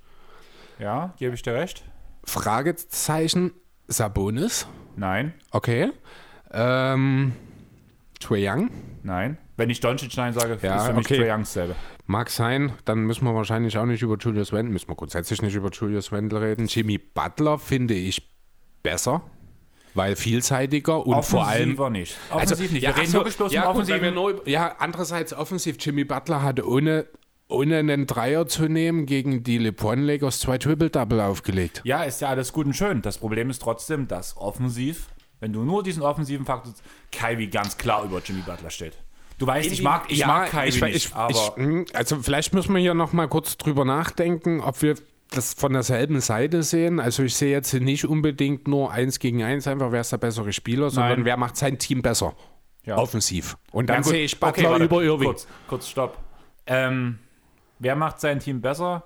Ja, 0.78 1.12
gebe 1.19 1.35
ich 1.35 1.43
dir 1.43 1.53
recht? 1.53 1.85
Fragezeichen 2.24 3.53
Sabonis. 3.89 4.66
Nein, 4.97 5.35
Okay. 5.51 5.90
Ähm, 6.52 7.32
Trae 8.20 8.48
Young. 8.48 8.70
nein. 9.02 9.39
Wenn 9.56 9.70
ich 9.70 9.78
Doncic 9.81 10.16
Nein 10.16 10.32
sage, 10.32 10.59
Ja, 10.62 10.78
ist 10.78 10.86
für 10.86 10.93
mich 10.94 11.06
okay. 11.06 11.19
Trae 11.19 11.32
Young 11.32 11.40
dasselbe. 11.40 11.74
Mag 12.06 12.28
sein, 12.31 12.73
dann 12.85 13.01
müssen 13.01 13.24
wir 13.24 13.35
wahrscheinlich 13.35 13.78
auch 13.78 13.86
nicht 13.86 14.02
über 14.02 14.16
Julius 14.16 14.52
Randle, 14.52 14.73
müssen 14.73 14.89
wir 14.89 14.94
grundsätzlich 14.94 15.43
nicht 15.43 15.55
über 15.55 15.70
Julius 15.70 16.12
Randle 16.12 16.40
reden. 16.40 16.66
Jimmy 16.66 16.98
Butler 16.98 17.59
finde 17.59 17.94
ich 17.94 18.23
besser, 18.82 19.23
weil 19.94 20.16
vielseitiger 20.16 21.06
und 21.06 21.24
vor 21.24 21.47
allem. 21.47 21.77
Nicht. 21.93 22.16
Offensiv 22.31 22.73
nicht. 22.73 22.82
Wir 22.82 22.90
ach 22.90 22.98
reden 22.98 23.11
so, 23.11 23.19
wirklich 23.19 23.36
bloß 23.36 23.52
ja, 23.52 23.69
um 23.69 23.77
gut, 23.78 23.89
wir 23.89 24.11
nur, 24.11 24.47
ja, 24.48 24.74
andererseits 24.78 25.32
offensiv, 25.32 25.77
Jimmy 25.81 26.05
Butler 26.05 26.43
hatte 26.43 26.69
ohne, 26.69 27.06
ohne 27.49 27.79
einen 27.79 28.07
Dreier 28.07 28.47
zu 28.47 28.69
nehmen 28.69 29.07
gegen 29.07 29.43
die 29.43 29.59
LeBron 29.59 30.03
Lakers 30.03 30.41
zwei 30.41 30.59
Triple-Double 30.59 31.21
aufgelegt. 31.21 31.83
Ja, 31.85 32.03
ist 32.05 32.21
ja 32.21 32.29
alles 32.29 32.53
gut 32.53 32.66
und 32.66 32.75
schön. 32.75 33.03
Das 33.03 33.19
Problem 33.19 33.51
ist 33.51 33.61
trotzdem, 33.61 34.09
dass 34.09 34.37
offensiv, 34.37 35.09
wenn 35.41 35.53
du 35.53 35.62
nur 35.62 35.83
diesen 35.83 36.03
offensiven 36.03 36.47
Faktor, 36.47 36.73
Kyrie 37.12 37.49
ganz 37.49 37.77
klar 37.77 38.05
über 38.05 38.21
Jimmy 38.25 38.41
Butler 38.41 38.71
steht. 38.71 38.97
Du 39.39 39.47
weißt, 39.47 39.71
ich 39.71 39.83
mag, 39.83 40.05
ich 40.09 40.19
Ja, 40.19 40.27
mag 40.29 40.51
Kyrie 40.51 40.69
ich, 40.69 40.81
nicht, 40.81 40.97
ich, 40.97 41.15
aber 41.15 41.31
ich, 41.31 41.57
hm, 41.57 41.85
also 41.93 42.16
vielleicht 42.23 42.55
müssen 42.55 42.73
wir 42.73 42.81
hier 42.81 42.95
noch 42.95 43.12
mal 43.12 43.29
kurz 43.29 43.57
drüber 43.57 43.85
nachdenken, 43.85 44.61
ob 44.61 44.81
wir 44.81 44.95
das 45.31 45.55
von 45.55 45.73
derselben 45.73 46.21
Seite 46.21 46.62
sehen. 46.62 47.01
Also 47.01 47.25
ich 47.25 47.35
sehe 47.35 47.51
jetzt 47.51 47.75
nicht 47.75 48.05
unbedingt 48.05 48.69
nur 48.69 48.93
eins 48.93 49.19
gegen 49.19 49.43
eins, 49.43 49.66
einfach 49.66 49.91
wer 49.91 50.03
ist 50.03 50.12
der 50.12 50.19
bessere 50.19 50.53
Spieler, 50.53 50.91
sondern 50.91 51.19
Nein. 51.19 51.25
wer 51.25 51.37
macht 51.37 51.57
sein 51.57 51.79
Team 51.79 52.01
besser. 52.01 52.35
Ja. 52.85 52.97
Offensiv. 52.97 53.57
Und 53.73 53.89
dann 53.91 53.99
Ja, 53.99 54.03
sehe 54.05 54.25
ich 54.25 54.39
Butler 54.39 54.51
Okay, 54.65 54.71
warte, 54.71 54.85
über 54.85 55.03
Irving. 55.03 55.27
Kurz, 55.27 55.47
kurz, 55.66 55.89
stopp. 55.89 56.19
Ähm, 56.66 57.19
wer 57.78 57.96
macht 57.96 58.20
sein 58.20 58.38
Team 58.40 58.60
besser? 58.60 59.05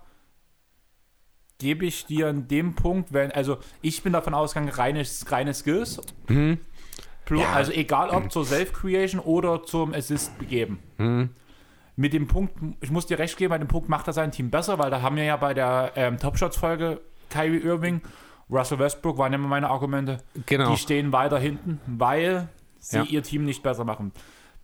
Gebe 1.59 1.87
ich 1.87 2.07
dir 2.07 2.29
an 2.29 2.47
dem 2.47 2.75
Punkt, 2.77 3.13
wenn, 3.13 3.33
also 3.33 3.59
ich 3.83 4.03
bin 4.05 4.13
davon 4.13 4.33
ausgegangen, 4.33 4.71
reine, 4.71 5.03
reine 5.27 5.55
Skills. 5.55 6.01
Plus, 6.27 6.37
Mhm. 6.37 6.59
Ja. 7.31 7.53
Also 7.53 7.73
egal 7.73 8.11
ob 8.11 8.31
zur 8.33 8.45
Self-Creation 8.47 9.21
oder 9.21 9.63
zum 9.65 9.93
Assist 9.93 10.39
begeben. 10.39 10.79
Mhm. 10.99 11.31
Mit 11.97 12.13
dem 12.13 12.29
Punkt, 12.29 12.55
ich 12.81 12.91
muss 12.93 13.07
dir 13.07 13.19
recht 13.19 13.37
geben, 13.37 13.51
bei 13.51 13.59
dem 13.59 13.67
Punkt 13.69 13.89
macht 13.89 14.07
er 14.07 14.13
sein 14.13 14.31
Team 14.31 14.51
besser, 14.51 14.79
weil 14.79 14.91
da 14.91 15.03
haben 15.03 15.17
wir 15.17 15.25
ja 15.25 15.37
bei 15.37 15.53
der 15.53 15.93
ähm, 15.97 16.17
Top 16.19 16.39
Shots-Folge 16.39 17.01
Kyrie 17.29 17.59
Irving, 17.59 18.01
Russell 18.49 18.79
Westbrook 18.79 19.19
waren 19.19 19.33
immer 19.33 19.49
meine 19.49 19.69
Argumente. 19.69 20.19
Genau. 20.47 20.71
Die 20.71 20.77
stehen 20.79 21.13
weiter 21.13 21.39
hinten, 21.41 21.81
weil 21.87 22.49
sie 22.79 22.99
Ja. 22.99 23.03
ihr 23.05 23.23
Team 23.25 23.45
nicht 23.45 23.63
besser 23.65 23.85
machen. 23.85 24.13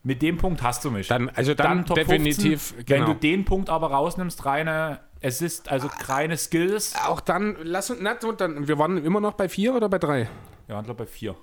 Mit 0.06 0.20
dem 0.20 0.36
Punkt 0.36 0.62
hast 0.62 0.84
du 0.84 0.90
mich. 0.90 1.08
Dann, 1.08 1.30
also 1.30 1.54
dann, 1.54 1.86
Top 1.86 1.96
definitiv, 1.96 2.62
15. 2.74 2.84
genau. 2.84 3.06
Wenn 3.06 3.14
du 3.14 3.18
den 3.18 3.44
Punkt 3.46 3.70
aber 3.70 3.90
rausnimmst, 3.90 4.44
reine 4.44 5.00
Assist, 5.22 5.70
also 5.70 5.88
reine 6.06 6.36
Skills. 6.36 6.94
auch 7.06 7.20
dann, 7.22 7.56
lass 7.62 7.88
uns, 7.88 8.00
na, 8.02 8.14
dann, 8.14 8.68
wir 8.68 8.78
waren 8.78 9.02
immer 9.02 9.20
noch 9.20 9.32
bei 9.32 9.48
vier 9.48 9.74
oder 9.74 9.88
bei 9.88 9.98
drei? 9.98 10.28
Ja, 10.68 10.78
ich 10.80 10.84
glaube 10.84 11.04
bei 11.04 11.06
vier. 11.06 11.34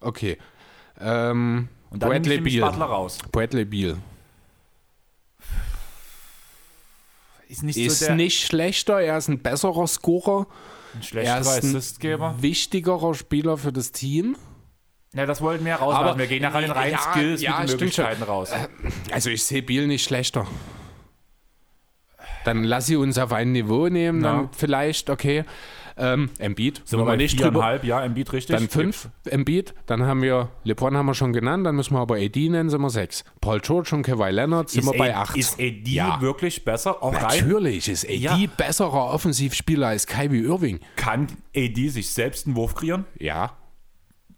Okay. 0.00 0.36
Ähm, 1.00 1.68
Und 1.88 2.02
dann 2.02 2.10
Bradley 2.10 2.36
nehme 2.36 2.48
ich. 2.50 2.60
Butler 2.60 2.84
raus. 2.84 3.18
Bradley 3.32 3.64
Beal. 3.64 3.96
Ist 7.48 7.62
nicht 7.62 7.78
Ist 7.78 8.00
so 8.00 8.06
der 8.06 8.16
nicht 8.16 8.44
schlechter, 8.44 9.00
er 9.00 9.16
ist 9.16 9.28
ein 9.28 9.38
besserer 9.38 9.86
Scorer. 9.86 10.46
ein 10.92 10.98
Er 10.98 11.02
schlechterer 11.02 11.38
Assistgeber. 11.38 12.34
wichtigerer 12.40 13.14
Spieler 13.14 13.56
für 13.56 13.72
das 13.72 13.92
Team. 13.92 14.36
Ja, 15.14 15.24
das 15.26 15.40
wollten 15.40 15.64
wir 15.64 15.74
rauslassen. 15.76 16.08
Aber- 16.08 16.18
wir 16.18 16.26
gehen 16.26 16.42
nach 16.42 16.52
den 16.58 16.70
reinen 16.70 16.92
Ja, 16.92 16.98
Skills 16.98 17.40
ja, 17.42 17.58
mit 17.60 17.70
den 17.70 17.76
stimmt 17.76 17.94
schon. 17.94 18.04
Möglichkeiten 18.04 18.22
raus. 18.30 18.52
Also 19.10 19.30
ich 19.30 19.42
sehe 19.44 19.62
Biel 19.62 19.86
nicht 19.86 20.04
schlechter. 20.04 20.46
Dann 22.44 22.64
lass 22.64 22.86
sie 22.86 22.96
uns 22.96 23.18
auf 23.18 23.32
ein 23.32 23.52
Niveau 23.52 23.88
nehmen, 23.88 24.22
Ja. 24.24 24.32
dann 24.36 24.48
vielleicht, 24.52 25.10
okay. 25.10 25.44
Ähm, 26.00 26.30
Embiid, 26.38 26.80
Sind 26.84 27.00
wir 27.00 27.06
bei 27.06 27.16
nicht 27.16 27.40
drüber. 27.40 27.50
viereinhalb, 27.54 27.82
ja, 27.84 28.00
Embiid 28.04 28.32
richtig. 28.32 28.54
Dann 28.54 28.68
fünf, 28.68 29.08
Embiid. 29.24 29.74
Dann 29.86 30.04
haben 30.04 30.22
wir, 30.22 30.48
LeBron 30.62 30.96
haben 30.96 31.06
wir 31.06 31.14
schon 31.14 31.32
genannt, 31.32 31.66
dann 31.66 31.74
müssen 31.74 31.94
wir 31.94 31.98
aber 31.98 32.14
AD 32.18 32.48
nennen, 32.50 32.70
sind 32.70 32.80
wir 32.80 32.88
sechs. 32.90 33.24
Paul 33.40 33.58
George 33.58 33.90
und 33.96 34.04
Kawhi 34.04 34.30
Leonard 34.30 34.70
sind 34.70 34.84
Ist, 34.84 34.92
wir 34.92 34.96
bei 34.96 35.16
acht. 35.16 35.36
ist 35.36 35.58
AD 35.58 35.82
Ja. 35.90 36.20
wirklich 36.20 36.64
besser? 36.64 37.02
Auch 37.02 37.12
rein 37.12 37.22
Natürlich 37.22 37.88
ist 37.88 38.04
AD 38.04 38.14
Ja. 38.14 38.38
besserer 38.56 39.12
Offensivspieler 39.12 39.88
als 39.88 40.06
Kyrie 40.06 40.42
Irving. 40.44 40.78
kann 40.94 41.26
AD 41.56 41.88
sich 41.88 42.10
selbst 42.10 42.46
einen 42.46 42.54
Wurf 42.54 42.76
kreieren? 42.76 43.04
Ja. 43.18 43.56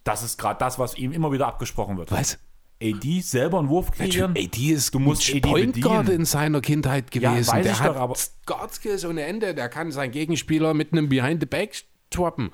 Das 0.04 0.22
ist 0.22 0.38
gerade 0.38 0.58
das, 0.58 0.78
was 0.78 0.96
ihm 0.96 1.12
immer 1.12 1.32
wieder 1.32 1.46
abgesprochen 1.46 1.96
wird. 1.98 2.10
Was? 2.10 2.38
AD 2.82 3.20
selber 3.20 3.58
einen 3.58 3.68
Wurf 3.68 3.90
kreieren? 3.90 4.30
AD 4.36 4.56
ist 4.72 4.94
Du 4.94 4.98
musst 4.98 5.28
AD 5.28 5.40
Point 5.40 5.82
Guard 5.82 6.08
in 6.08 6.24
seiner 6.24 6.62
Kindheit 6.62 7.14
Ja, 7.14 7.32
gewesen. 7.32 7.52
weiß 7.52 7.62
der 7.64 7.72
ich 7.72 7.80
hat 7.80 7.88
doch, 7.94 7.96
aber- 8.00 8.16
Guard 8.46 8.72
Skills 8.72 9.04
ohne 9.04 9.22
Ende. 9.24 9.54
Der 9.54 9.68
kann 9.68 9.92
seinen 9.92 10.12
Gegenspieler 10.12 10.72
mit 10.72 10.92
einem 10.92 11.08
Behind 11.10 11.40
the 11.40 11.46
Back 11.46 11.82
droppen. 12.08 12.50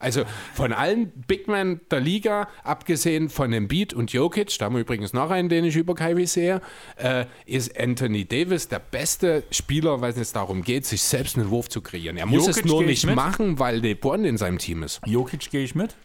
Also 0.00 0.22
von 0.54 0.72
allen 0.72 1.10
Big 1.26 1.48
Men 1.48 1.80
der 1.90 1.98
Liga, 2.00 2.48
abgesehen 2.62 3.28
von 3.28 3.52
Embiid 3.52 3.92
und 3.92 4.12
Jokic, 4.12 4.56
da 4.58 4.66
haben 4.66 4.76
wir 4.76 4.80
übrigens 4.82 5.12
noch 5.12 5.28
einen, 5.30 5.48
den 5.48 5.64
ich 5.64 5.74
über 5.74 5.96
Kyrie 5.96 6.26
sehe, 6.26 6.62
äh, 6.96 7.24
ist 7.46 7.76
Anthony 7.78 8.24
Davis 8.24 8.68
der 8.68 8.78
beste 8.78 9.42
Spieler, 9.50 10.00
weil 10.00 10.12
es 10.16 10.32
darum 10.32 10.62
geht, 10.62 10.86
sich 10.86 11.02
selbst 11.02 11.36
einen 11.36 11.50
Wurf 11.50 11.68
zu 11.68 11.80
kreieren. 11.82 12.16
Er 12.16 12.26
muss 12.26 12.46
Jokic 12.46 12.64
es 12.64 12.70
nur 12.70 12.84
nicht 12.84 13.06
mit. 13.06 13.16
machen, 13.16 13.58
weil 13.58 13.78
LeBron 13.80 14.24
in 14.24 14.36
seinem 14.38 14.58
Team 14.58 14.84
ist. 14.84 15.00
Jokic 15.04 15.50
gehe 15.50 15.64
ich 15.64 15.74
mit. 15.74 15.96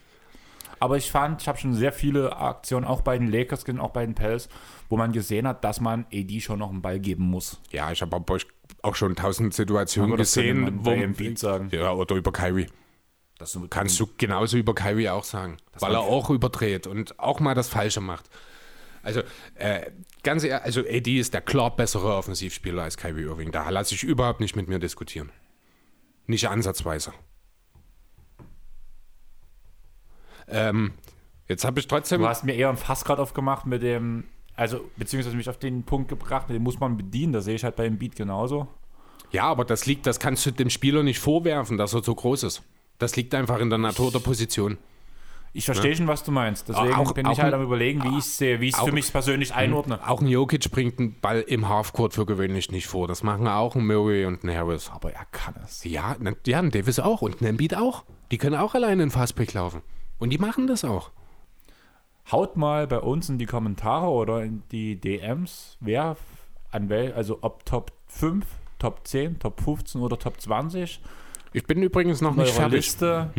Aber 0.84 0.98
ich 0.98 1.10
fand, 1.10 1.42
ich 1.42 1.48
habe 1.48 1.58
schon 1.58 1.74
sehr 1.74 1.94
viele 1.94 2.36
Aktionen, 2.36 2.86
auch 2.86 3.00
bei 3.00 3.18
den 3.18 3.32
Lakers, 3.32 3.64
auch 3.80 3.92
bei 3.92 4.06
den 4.06 4.16
Pels, 4.16 4.50
wo 4.90 4.98
man 4.98 5.14
gesehen 5.14 5.48
hat, 5.48 5.64
dass 5.64 5.80
man 5.80 6.06
AD 6.12 6.42
schon 6.42 6.60
noch 6.60 6.72
einen 6.72 6.82
Ball 6.82 7.00
geben 7.00 7.24
muss. 7.24 7.62
Ja, 7.72 7.90
ich 7.94 8.02
habe 8.02 8.22
auch 8.82 8.96
schon 8.96 9.16
tausend 9.16 9.54
Situationen 9.54 10.18
gesehen, 10.18 10.60
man 10.60 10.84
bei 10.84 10.98
Embiid 10.98 11.40
sagen. 11.40 11.70
Ja, 11.72 11.94
oder 11.94 12.18
über 12.18 12.34
Kyrie. 12.34 12.68
Das 13.38 13.54
so 13.54 13.66
Kannst 13.70 13.98
du 13.98 14.10
genauso 14.18 14.58
über 14.58 14.76
Kyrie 14.76 15.08
auch 15.08 15.24
sagen, 15.24 15.56
weil 15.80 15.94
er 15.94 16.02
auch 16.02 16.30
überdreht 16.30 16.86
und 16.86 17.18
auch 17.18 17.40
mal 17.40 17.56
das 17.56 17.70
Falsche 17.70 18.02
macht. 18.02 18.30
Also, 19.04 19.22
äh, 19.56 19.90
ganz 20.22 20.44
ehrlich, 20.44 20.66
also 20.66 20.82
AD 20.82 21.18
ist 21.18 21.34
der 21.34 21.40
klar 21.40 21.74
bessere 21.74 22.14
Offensivspieler 22.14 22.84
als 22.84 22.98
Kyrie 22.98 23.24
Irving. 23.24 23.54
Da 23.54 23.70
lasse 23.70 23.96
ich 23.96 24.04
überhaupt 24.04 24.42
nicht 24.42 24.58
mit 24.58 24.68
mir 24.68 24.80
diskutieren. 24.80 25.32
Nicht 26.28 26.50
ansatzweise. 26.50 27.14
Ähm, 30.54 30.92
jetzt 31.48 31.66
habe 31.66 31.80
ich 31.80 31.88
trotzdem. 31.88 32.22
Du 32.22 32.28
hast 32.28 32.44
mir 32.46 32.54
eher 32.54 32.70
ein 32.70 32.78
Fass 32.78 33.04
gerade 33.06 33.22
aufgemacht 33.22 33.66
mit 33.66 33.82
dem, 33.84 34.26
also 34.56 34.82
beziehungsweise 34.98 35.36
mich 35.36 35.50
auf 35.50 35.58
den 35.58 35.84
Punkt 35.84 36.10
gebracht, 36.10 36.50
den 36.50 36.62
muss 36.64 36.80
man 36.80 36.96
bedienen. 36.98 37.34
Das 37.34 37.46
sehe 37.46 37.56
ich 37.56 37.64
halt 37.64 37.76
bei 37.76 37.86
Embiid 37.86 38.16
genauso. 38.16 38.68
Ja, 39.32 39.44
aber 39.46 39.66
das 39.66 39.86
liegt, 39.86 40.06
das 40.06 40.20
kannst 40.20 40.46
du 40.46 40.52
dem 40.52 40.70
Spieler 40.70 41.02
nicht 41.04 41.20
vorwerfen, 41.20 41.78
dass 41.78 41.94
er 41.94 42.04
so 42.04 42.14
groß 42.14 42.44
ist. 42.44 42.62
Das 43.00 43.16
liegt 43.16 43.34
einfach 43.34 43.60
in 43.60 43.70
der 43.70 43.80
Natur 43.80 44.12
der 44.12 44.20
Position. 44.20 44.78
Ich 45.56 45.66
verstehe 45.66 45.96
schon, 45.96 46.08
was 46.08 46.24
du 46.24 46.32
meinst. 46.32 46.68
Deswegen 46.70 46.94
Auch- 46.96 47.14
bin 47.14 47.28
auch 47.28 47.34
ich 47.34 47.40
halt 47.40 47.54
ein- 47.54 47.60
am 47.60 47.66
überlegen, 47.66 48.04
wie 48.04 48.10
ich 48.18 48.26
es 48.26 48.38
sehe, 48.38 48.60
wie 48.60 48.70
ich 48.70 48.76
es 48.76 48.80
für 48.82 48.92
mich 48.92 49.12
persönlich 49.12 49.54
einordne. 49.54 50.00
Auch 50.08 50.20
ein 50.20 50.28
Jokic 50.28 50.72
bringt 50.72 50.98
einen 51.00 51.20
Ball 51.20 51.42
im 51.42 51.70
Halfcourt 51.70 52.14
für 52.16 52.26
gewöhnlich 52.26 52.72
nicht 52.72 52.88
vor. 52.88 53.08
Das 53.08 53.22
machen 53.22 53.48
auch 53.48 53.76
ein 53.76 53.86
Murray 53.86 54.26
und 54.26 54.44
ein 54.44 54.56
Harris. 54.56 54.90
Aber 54.92 55.12
er 55.14 55.26
kann 55.32 55.54
es. 55.64 55.84
Ja, 55.84 56.16
ne- 56.20 56.36
ja, 56.48 56.58
ein 56.60 56.72
Davis 56.72 57.00
auch 57.00 57.22
und 57.22 57.42
ein 57.42 57.46
Embiid 57.46 57.76
auch. 57.76 58.04
Die 58.32 58.40
können 58.40 58.56
auch 58.56 58.74
alleine 58.74 59.04
in 59.04 59.12
Fastpick 59.12 59.54
laufen. 59.54 59.84
Und 60.24 60.30
die 60.30 60.38
machen 60.38 60.68
das 60.68 60.86
auch. 60.86 61.12
Haut 62.32 62.56
mal 62.56 62.88
bei 62.88 63.00
uns 63.00 63.28
in 63.28 63.38
die 63.38 63.46
Kommentare 63.46 64.08
oder 64.08 64.42
in 64.42 64.64
die 64.72 64.96
DMs, 64.96 65.76
wer 65.82 66.16
an 66.72 66.88
wel, 66.88 67.12
also 67.12 67.40
ob 67.42 67.66
Top 67.66 67.92
5, 68.08 68.46
Top 68.80 69.06
10, 69.06 69.40
Top 69.40 69.60
15 69.60 70.00
oder 70.00 70.18
Top 70.18 70.40
20 70.40 71.02
Ich 71.52 71.66
bin 71.66 71.84
übrigens 71.84 72.22
noch 72.22 72.38
nicht 72.38 72.54
fertig. 72.54 72.78
Liste 72.78 73.32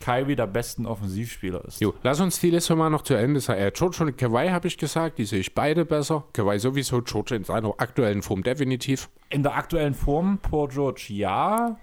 Kyrie 0.00 0.34
der 0.34 0.48
besten 0.48 0.84
Offensivspieler 0.84 1.64
ist. 1.64 1.80
Jo, 1.80 1.94
lass 2.02 2.18
uns 2.18 2.40
die 2.40 2.50
Liste 2.50 2.74
mal 2.74 2.90
noch 2.90 3.02
zu 3.02 3.14
Ende 3.14 3.38
sagen. 3.38 3.60
Äh, 3.60 3.70
George 3.72 3.98
und 4.00 4.18
Kawhi 4.18 4.48
habe 4.48 4.66
ich 4.66 4.76
gesagt, 4.76 5.18
die 5.18 5.26
sehe 5.26 5.38
ich 5.38 5.54
beide 5.54 5.84
besser. 5.84 6.24
Kawhi 6.32 6.58
sowieso, 6.58 7.02
George 7.02 7.36
in 7.36 7.44
seiner 7.44 7.72
aktuellen 7.78 8.22
Form 8.22 8.42
definitiv. 8.42 9.10
In 9.30 9.44
der 9.44 9.54
aktuellen 9.54 9.94
Form, 9.94 10.38
Paul 10.38 10.66
George, 10.70 11.06
ja. 11.10 11.78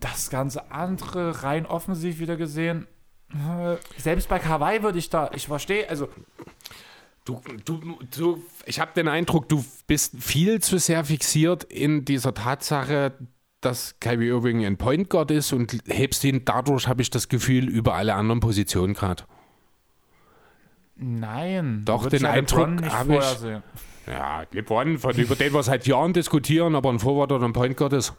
Das 0.00 0.30
ganze 0.30 0.72
andere, 0.72 1.44
rein 1.44 1.64
offensiv 1.64 2.18
wieder 2.18 2.36
gesehen. 2.36 2.88
Äh, 3.32 3.76
Selbst 4.00 4.28
bei 4.28 4.38
Kawhi 4.38 4.82
würde 4.82 4.98
ich 4.98 5.10
da, 5.10 5.30
ich 5.34 5.46
verstehe, 5.46 5.88
also 5.88 6.08
Du, 7.26 7.40
du, 7.66 7.98
du, 8.16 8.42
ich 8.64 8.80
habe 8.80 8.92
den 8.96 9.06
Eindruck, 9.06 9.46
du 9.48 9.62
bist 9.86 10.14
viel 10.18 10.60
zu 10.60 10.78
sehr 10.78 11.04
fixiert 11.04 11.64
in 11.64 12.06
dieser 12.06 12.32
Tatsache, 12.32 13.12
dass 13.60 14.00
Kyrie 14.00 14.28
Irving 14.28 14.64
ein 14.64 14.78
Point 14.78 15.10
Guard 15.10 15.30
ist 15.30 15.52
und 15.52 15.76
hebst 15.86 16.24
ihn 16.24 16.46
dadurch, 16.46 16.88
habe 16.88 17.02
ich 17.02 17.10
das 17.10 17.28
Gefühl, 17.28 17.68
über 17.68 17.94
alle 17.94 18.14
anderen 18.14 18.40
Positionen 18.40 18.94
gerade. 18.94 19.24
Nein. 20.96 21.82
Doch, 21.84 22.08
den 22.08 22.24
Eindruck 22.24 22.82
habe 22.90 23.14
ich- 23.16 23.22
vorhersehen. 23.22 23.62
Ja, 24.06 24.42
LeBron, 24.50 24.98
von, 24.98 25.14
über 25.14 25.36
den 25.36 25.52
wir 25.52 25.62
seit 25.62 25.86
Jahren 25.86 26.12
diskutieren, 26.12 26.74
aber 26.74 26.90
ein 26.90 26.98
Forward 26.98 27.30
oder 27.32 27.44
ein 27.44 27.52
Point 27.52 27.76
Guard 27.76 27.92
ist. 27.92 28.14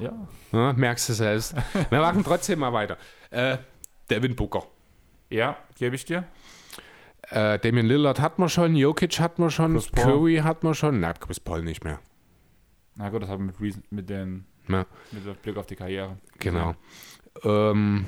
Ja. 0.00 0.12
Ja, 0.50 0.72
merkst 0.72 1.08
du 1.10 1.12
selbst. 1.12 1.54
Wir 1.90 2.00
machen 2.00 2.24
trotzdem 2.24 2.58
mal 2.58 2.72
weiter. 2.72 2.96
Äh, 3.30 3.58
Devin 4.10 4.34
Booker. 4.36 4.64
Ja, 5.30 5.56
gebe 5.78 5.94
ich 5.96 6.04
dir. 6.04 6.24
Äh, 7.30 7.58
Damian 7.60 7.86
Lillard 7.86 8.20
hat 8.20 8.38
man 8.38 8.48
schon, 8.48 8.74
Jokic 8.74 9.20
hat 9.20 9.38
man 9.38 9.50
schon. 9.50 9.80
Curry 9.94 10.38
hat 10.38 10.64
man 10.64 10.74
schon. 10.74 10.98
Na, 11.00 11.12
Chris 11.12 11.38
Paul 11.38 11.62
nicht 11.62 11.84
mehr. 11.84 12.00
Na 12.96 13.08
gut, 13.08 13.22
das 13.22 13.28
hat 13.30 13.38
mit, 13.38 13.60
Reason, 13.60 13.82
mit, 13.90 14.10
den, 14.10 14.44
Ja, 14.68 14.84
mit 15.12 15.24
dem 15.24 15.36
Blick 15.36 15.56
auf 15.56 15.66
die 15.66 15.76
Karriere. 15.76 16.18
genau. 16.38 16.74
Ähm, 17.44 18.04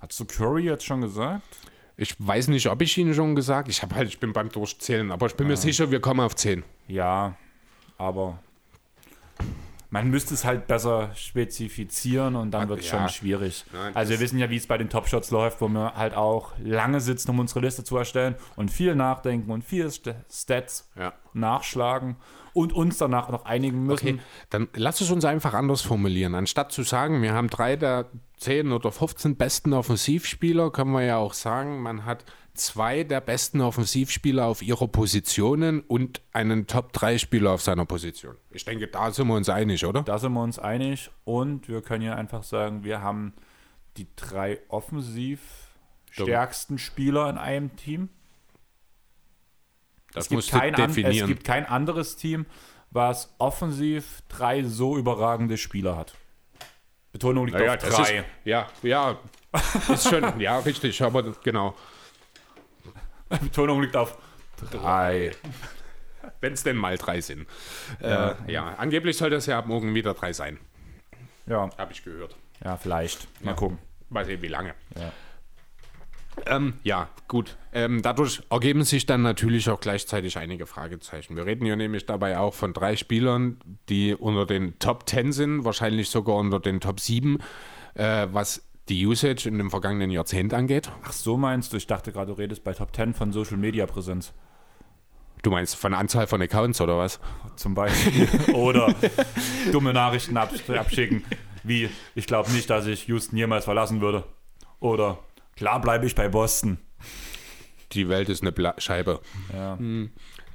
Hast 0.00 0.20
du 0.20 0.26
Curry 0.26 0.64
jetzt 0.64 0.84
schon 0.84 1.00
gesagt? 1.00 1.42
ich 1.96 2.14
weiß 2.18 2.48
nicht, 2.48 2.68
ob 2.68 2.82
ich 2.82 2.98
Ihnen 2.98 3.14
schon 3.14 3.34
gesagt 3.34 3.68
Ich 3.68 3.80
habe 3.82 3.94
halt, 3.94 4.08
ich 4.08 4.18
bin 4.18 4.32
beim 4.32 4.48
Durchzählen, 4.50 5.10
aber 5.12 5.26
ich 5.26 5.34
bin 5.36 5.46
mir 5.46 5.56
sicher, 5.56 5.90
wir 5.90 6.00
kommen 6.00 6.20
auf 6.20 6.34
10. 6.36 6.62
Ja, 6.88 7.36
aber 7.96 8.38
man 9.94 10.10
müsste 10.10 10.34
es 10.34 10.44
halt 10.44 10.66
besser 10.66 11.10
spezifizieren 11.14 12.34
und 12.34 12.50
dann 12.50 12.68
wird 12.68 12.80
es 12.80 12.90
ja. 12.90 12.98
schon 12.98 13.08
schwierig. 13.10 13.64
Nein, 13.72 13.94
also 13.94 14.10
wir 14.10 14.18
wissen 14.18 14.40
ja, 14.40 14.50
wie 14.50 14.56
es 14.56 14.66
bei 14.66 14.76
den 14.76 14.88
Top-Shots 14.88 15.30
läuft, 15.30 15.60
wo 15.60 15.68
wir 15.68 15.94
halt 15.94 16.14
auch 16.16 16.50
lange 16.58 17.00
sitzen, 17.00 17.30
um 17.30 17.38
unsere 17.38 17.60
Liste 17.60 17.84
zu 17.84 17.96
erstellen 17.96 18.34
und 18.56 18.72
viel 18.72 18.96
nachdenken 18.96 19.52
und 19.52 19.62
viele 19.62 19.88
St 19.88 20.16
Stats 20.28 20.90
Ja. 20.98 21.12
nachschlagen 21.32 22.16
und 22.54 22.72
uns 22.72 22.98
danach 22.98 23.28
noch 23.28 23.44
einigen 23.44 23.84
müssen. 23.84 24.08
Okay, 24.08 24.18
dann 24.50 24.66
lass 24.74 25.00
es 25.00 25.12
uns 25.12 25.24
einfach 25.24 25.54
anders 25.54 25.82
formulieren. 25.82 26.34
Anstatt 26.34 26.72
zu 26.72 26.82
sagen, 26.82 27.22
wir 27.22 27.32
haben 27.32 27.48
drei 27.48 27.76
der 27.76 28.06
10 28.38 28.72
oder 28.72 28.90
15 28.90 29.36
besten 29.36 29.72
Offensivspieler, 29.72 30.72
können 30.72 30.90
wir 30.90 31.02
ja 31.02 31.18
auch 31.18 31.34
sagen, 31.34 31.80
man 31.80 32.04
hat 32.04 32.24
zwei 32.54 33.02
der 33.02 33.20
besten 33.20 33.60
Offensivspieler 33.60 34.46
auf 34.46 34.62
ihrer 34.62 34.88
Positionen 34.88 35.80
und 35.80 36.22
einen 36.32 36.66
Top-3-Spieler 36.66 37.50
auf 37.50 37.62
seiner 37.62 37.84
Position. 37.84 38.36
Ich 38.50 38.64
denke, 38.64 38.88
da 38.88 39.10
sind 39.10 39.26
wir 39.26 39.34
uns 39.34 39.48
einig, 39.48 39.84
oder? 39.84 40.02
Da 40.02 40.18
sind 40.18 40.32
wir 40.32 40.42
uns 40.42 40.58
einig 40.58 41.10
und 41.24 41.68
wir 41.68 41.82
können 41.82 42.02
ja 42.02 42.14
einfach 42.14 42.44
sagen, 42.44 42.84
wir 42.84 43.02
haben 43.02 43.34
die 43.96 44.06
drei 44.16 44.60
offensiv 44.68 45.40
stärksten 46.10 46.78
Spieler 46.78 47.28
in 47.28 47.38
einem 47.38 47.76
Team. 47.76 48.08
Das 50.12 50.24
es, 50.24 50.28
gibt 50.28 50.48
kein 50.50 50.74
an, 50.76 50.90
es 50.90 50.94
definieren. 50.94 51.26
gibt 51.26 51.44
kein 51.44 51.66
anderes 51.66 52.14
Team, 52.16 52.46
was 52.90 53.34
offensiv 53.38 54.22
drei 54.28 54.62
so 54.62 54.96
überragende 54.96 55.58
Spieler 55.58 55.96
hat. 55.96 56.14
Betonung 57.10 57.46
liegt 57.46 57.58
Naja, 57.58 57.74
auf 57.74 57.78
drei. 57.78 58.18
Ist, 58.18 58.24
ja, 58.44 58.68
ja, 58.82 59.18
ist 59.92 60.08
schon, 60.08 60.40
ja, 60.40 60.58
richtig, 60.60 61.02
aber 61.02 61.22
genau. 61.42 61.74
Betonung 63.40 63.82
liegt 63.82 63.96
auf 63.96 64.16
drei. 64.70 65.32
Wenn 66.40 66.52
es 66.54 66.62
denn 66.62 66.76
mal 66.76 66.96
drei 66.96 67.20
sind. 67.20 67.46
Ja. 68.00 68.32
Äh, 68.46 68.52
ja, 68.52 68.74
angeblich 68.78 69.16
soll 69.16 69.30
das 69.30 69.46
ja 69.46 69.58
ab 69.58 69.66
morgen 69.66 69.94
wieder 69.94 70.14
drei 70.14 70.32
sein, 70.32 70.58
Ja, 71.46 71.68
habe 71.78 71.92
ich 71.92 72.02
gehört. 72.04 72.36
ja, 72.64 72.76
vielleicht. 72.76 73.26
Mal 73.42 73.50
Ja. 73.52 73.56
gucken. 73.56 73.78
Mal 74.10 74.24
sehen, 74.24 74.40
wie 74.42 74.48
lange. 74.48 74.74
Ja. 74.98 75.12
Ähm, 76.46 76.74
ja, 76.82 77.08
gut. 77.28 77.56
Ähm, 77.72 78.02
dadurch 78.02 78.42
ergeben 78.50 78.82
sich 78.84 79.06
dann 79.06 79.22
natürlich 79.22 79.70
auch 79.70 79.80
gleichzeitig 79.80 80.36
einige 80.36 80.66
Fragezeichen. 80.66 81.36
Wir 81.36 81.46
reden 81.46 81.64
hier 81.64 81.76
nämlich 81.76 82.06
dabei 82.06 82.38
auch 82.38 82.54
von 82.54 82.72
drei 82.72 82.96
Spielern, 82.96 83.58
die 83.88 84.14
unter 84.14 84.44
den 84.44 84.78
Top 84.80 85.08
10 85.08 85.32
sind, 85.32 85.64
wahrscheinlich 85.64 86.10
sogar 86.10 86.36
unter 86.36 86.58
den 86.58 86.80
Top 86.80 86.98
7, 87.00 87.38
äh, 87.94 88.26
was 88.32 88.66
die 88.88 89.06
Usage 89.06 89.48
in 89.48 89.58
dem 89.58 89.70
vergangenen 89.70 90.10
Jahrzehnt 90.10 90.52
angeht. 90.52 90.90
Ach, 91.04 91.12
so 91.12 91.36
meinst 91.36 91.72
du? 91.72 91.76
Ich 91.76 91.86
dachte 91.86 92.12
gerade, 92.12 92.32
du 92.32 92.38
redest 92.38 92.64
bei 92.64 92.72
Top 92.72 92.94
10 92.94 93.14
von 93.14 93.32
Social 93.32 93.56
Media 93.56 93.86
Präsenz. 93.86 94.32
Du 95.42 95.50
meinst 95.50 95.76
von 95.76 95.92
Anzahl 95.92 96.26
von 96.26 96.40
Accounts 96.40 96.80
oder 96.80 96.96
was? 96.96 97.20
Zum 97.56 97.74
Beispiel. 97.74 98.28
Oder 98.54 98.94
dumme 99.72 99.92
Nachrichten 99.92 100.38
abs 100.38 100.68
abschicken, 100.70 101.22
wie 101.62 101.90
ich 102.14 102.26
glaube 102.26 102.50
nicht, 102.50 102.70
dass 102.70 102.86
ich 102.86 103.08
Houston 103.08 103.36
jemals 103.36 103.66
verlassen 103.66 104.00
würde. 104.00 104.24
Oder 104.80 105.18
klar 105.54 105.82
bleibe 105.82 106.06
ich 106.06 106.14
bei 106.14 106.30
Boston. 106.30 106.78
Die 107.92 108.08
Welt 108.08 108.30
ist 108.30 108.40
eine 108.40 108.52
Bla 108.52 108.74
Scheibe. 108.78 109.20
Ja. 109.52 109.78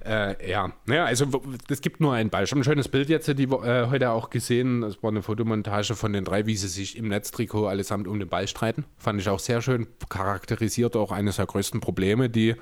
Äh, 0.06 0.50
ja, 0.50 0.72
naja, 0.86 1.06
also 1.06 1.26
es 1.70 1.82
gibt 1.82 2.00
nur 2.00 2.14
ein 2.14 2.30
Beispiel. 2.30 2.46
Ich 2.46 2.52
habe 2.52 2.62
ein 2.62 2.74
schönes 2.74 2.88
Bild 2.88 3.10
jetzt 3.10 3.28
die, 3.28 3.44
äh, 3.44 3.88
heute 3.88 4.12
auch 4.12 4.30
gesehen. 4.30 4.82
Das 4.82 5.02
war 5.04 5.12
eine 5.12 5.22
Fotomontage 5.22 5.96
von 5.96 6.14
den 6.14 6.24
drei, 6.24 6.46
wie 6.46 6.56
sie 6.56 6.70
sich 6.70 6.98
im 6.98 7.10
Netztrikot 7.10 7.68
allesamt 7.68 8.08
um 8.08 8.20
den 8.20 8.30
Ball 8.30 8.48
streiten. 8.48 8.86
Fand 8.98 9.20
ich 9.20 9.28
auch 9.28 9.40
sehr 9.40 9.62
schön. 9.62 9.88
Charakterisiert 10.08 10.96
auch 10.96 11.12
eines 11.12 11.36
der 11.36 11.48
größten 11.48 11.82
Probleme, 11.82 12.30
die 12.30 12.56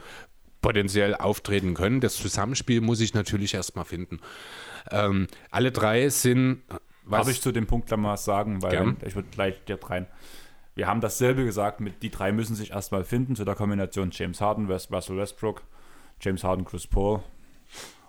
potenziell 0.61 1.15
auftreten 1.15 1.75
können. 1.75 2.01
Das 2.01 2.15
Zusammenspiel 2.15 2.81
muss 2.81 2.99
ich 3.01 3.13
natürlich 3.13 3.53
erstmal 3.53 3.85
finden. 3.85 4.19
Ähm, 4.91 5.27
alle 5.51 5.71
drei 5.71 6.09
sind. 6.09 6.63
Was, 7.03 7.19
Darf 7.19 7.29
ich 7.29 7.41
zu 7.41 7.51
dem 7.51 7.67
Punkt 7.67 7.87
gleich 7.87 7.99
mal 7.99 8.13
was 8.13 8.25
sagen, 8.25 8.61
weil 8.61 8.71
Gern. 8.71 8.97
ich 9.05 9.15
würde 9.15 9.29
gleich 9.29 9.63
dir 9.63 9.79
rein. 9.81 10.07
Wir 10.75 10.87
haben 10.87 11.01
dasselbe 11.01 11.45
gesagt, 11.45 11.79
mit 11.79 12.03
die 12.03 12.11
drei 12.11 12.31
müssen 12.31 12.55
sich 12.55 12.71
erstmal 12.71 13.03
finden 13.03 13.35
zu 13.35 13.45
der 13.45 13.55
Kombination 13.55 14.09
James 14.11 14.41
Harden, 14.41 14.67
West, 14.67 14.91
Russell 14.91 15.17
Westbrook, 15.17 15.63
James 16.21 16.43
Harden, 16.43 16.65
Chris 16.65 16.87
Paul 16.87 17.21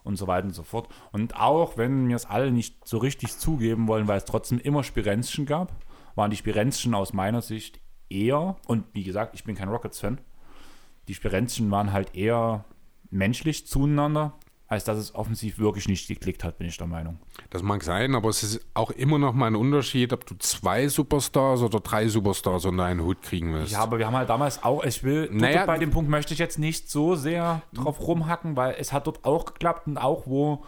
und 0.05 0.17
so 0.17 0.27
weiter 0.27 0.47
und 0.47 0.55
so 0.55 0.63
fort. 0.63 0.89
Und 1.13 1.37
auch 1.37 1.77
wenn 1.77 2.09
wir 2.09 2.17
es 2.17 2.27
alle 2.27 2.51
nicht 2.51 2.87
so 2.87 2.99
richtig 2.99 3.37
zugeben 3.37 3.89
wollen, 3.89 4.09
weil 4.09 4.19
es 4.19 4.25
trotzdem 4.25 4.59
immer 4.59 4.83
Spirenzchen 4.83 5.47
gab, 5.47 5.73
waren 6.15 6.31
die 6.31 6.37
Spirenzchen 6.37 6.95
aus 6.95 7.13
meiner 7.13 7.43
Sicht 7.43 7.81
eher, 8.09 8.57
und 8.67 8.85
wie 8.93 9.05
gesagt, 9.05 9.35
ich 9.35 9.45
bin 9.45 9.55
kein 9.55 9.69
Rockets-Fan, 9.69 10.21
die 11.09 11.15
Spirenzchen 11.15 11.71
waren 11.71 11.93
halt 11.93 12.15
eher 12.15 12.65
menschlich 13.11 13.67
zueinander, 13.67 14.39
als 14.69 14.85
dass 14.85 14.99
es 14.99 15.15
offensiv 15.15 15.59
wirklich 15.59 15.89
nicht 15.89 16.07
geklickt 16.09 16.45
hat, 16.45 16.59
bin 16.59 16.69
ich 16.69 16.77
der 16.77 16.87
Meinung. 16.87 17.19
Das 17.49 17.63
mag 17.63 17.83
sein, 17.83 18.15
aber 18.15 18.29
es 18.29 18.43
ist 18.43 18.61
auch 18.75 18.91
immer 18.91 19.19
noch 19.19 19.33
mal 19.33 19.47
ein 19.47 19.57
Unterschied, 19.57 20.13
ob 20.13 20.27
du 20.27 20.35
zwei 20.39 20.89
Superstars 20.89 21.63
oder 21.63 21.81
drei 21.81 22.07
Superstars 22.09 22.67
unter 22.67 22.85
einen 22.85 23.03
Hut 23.03 23.23
kriegen 23.23 23.55
willst. 23.55 23.73
Ja, 23.73 23.81
aber 23.81 23.99
wir 23.99 24.07
haben 24.07 24.17
halt 24.17 24.29
damals 24.29 24.63
auch, 24.63 24.85
ich 24.85 25.03
will, 25.03 25.31
Naja, 25.33 25.65
bei 25.65 25.79
dem 25.79 25.91
Punkt 25.91 26.11
möchte 26.11 26.35
ich 26.35 26.39
jetzt 26.39 26.59
nicht 26.59 26.91
so 26.91 27.15
sehr 27.17 27.63
drauf 27.73 27.99
rumhacken, 28.07 28.57
weil 28.57 28.77
es 28.79 28.93
hat 28.93 29.07
dort 29.07 29.25
auch 29.25 29.47
geklappt 29.47 29.87
und 29.87 29.97
auch 29.97 30.27
wo 30.27 30.65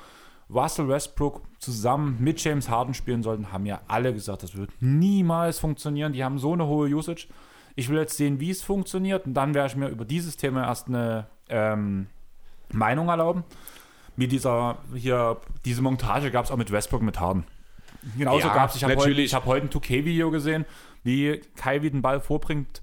Russell 0.48 0.88
Westbrook 0.88 1.42
zusammen 1.58 2.16
mit 2.20 2.42
James 2.42 2.70
Harden 2.70 2.94
spielen 2.94 3.22
sollten, 3.22 3.52
haben 3.52 3.66
ja 3.66 3.82
alle 3.86 4.14
gesagt, 4.14 4.42
das 4.42 4.56
wird 4.56 4.70
niemals 4.80 5.58
funktionieren. 5.58 6.14
Die 6.14 6.24
haben 6.24 6.38
so 6.38 6.54
eine 6.54 6.66
hohe 6.66 6.88
Usage. 6.88 7.28
Ich 7.76 7.90
will 7.90 7.98
jetzt 7.98 8.16
sehen, 8.16 8.40
wie 8.40 8.50
es 8.50 8.62
funktioniert 8.62 9.26
und 9.26 9.34
dann 9.34 9.54
werde 9.54 9.68
ich 9.68 9.76
mir 9.76 9.88
über 9.88 10.06
dieses 10.06 10.38
Thema 10.38 10.64
erst 10.66 10.88
eine 10.88 11.26
ähm, 11.50 12.06
Meinung 12.72 13.08
erlauben. 13.08 13.44
Mit 14.20 14.32
dieser 14.32 14.76
hier, 14.94 15.38
diese 15.64 15.80
Montage 15.80 16.30
gab 16.30 16.44
es 16.44 16.50
auch 16.50 16.58
mit 16.58 16.70
Westbrook 16.70 17.00
mit 17.00 17.18
Harden. 17.18 17.44
Genauso 18.18 18.48
Ja, 18.48 18.54
gab 18.54 18.68
es, 18.68 18.76
ich 18.76 18.84
habe 18.84 18.94
heute, 18.96 19.12
ich 19.12 19.32
hab 19.32 19.46
heute 19.46 19.66
ein 19.66 19.70
2K-Video 19.70 20.30
gesehen, 20.30 20.66
wie 21.02 21.40
Kai 21.56 21.80
wie 21.80 21.90
den 21.90 22.02
Ball 22.02 22.20
vorbringt, 22.20 22.82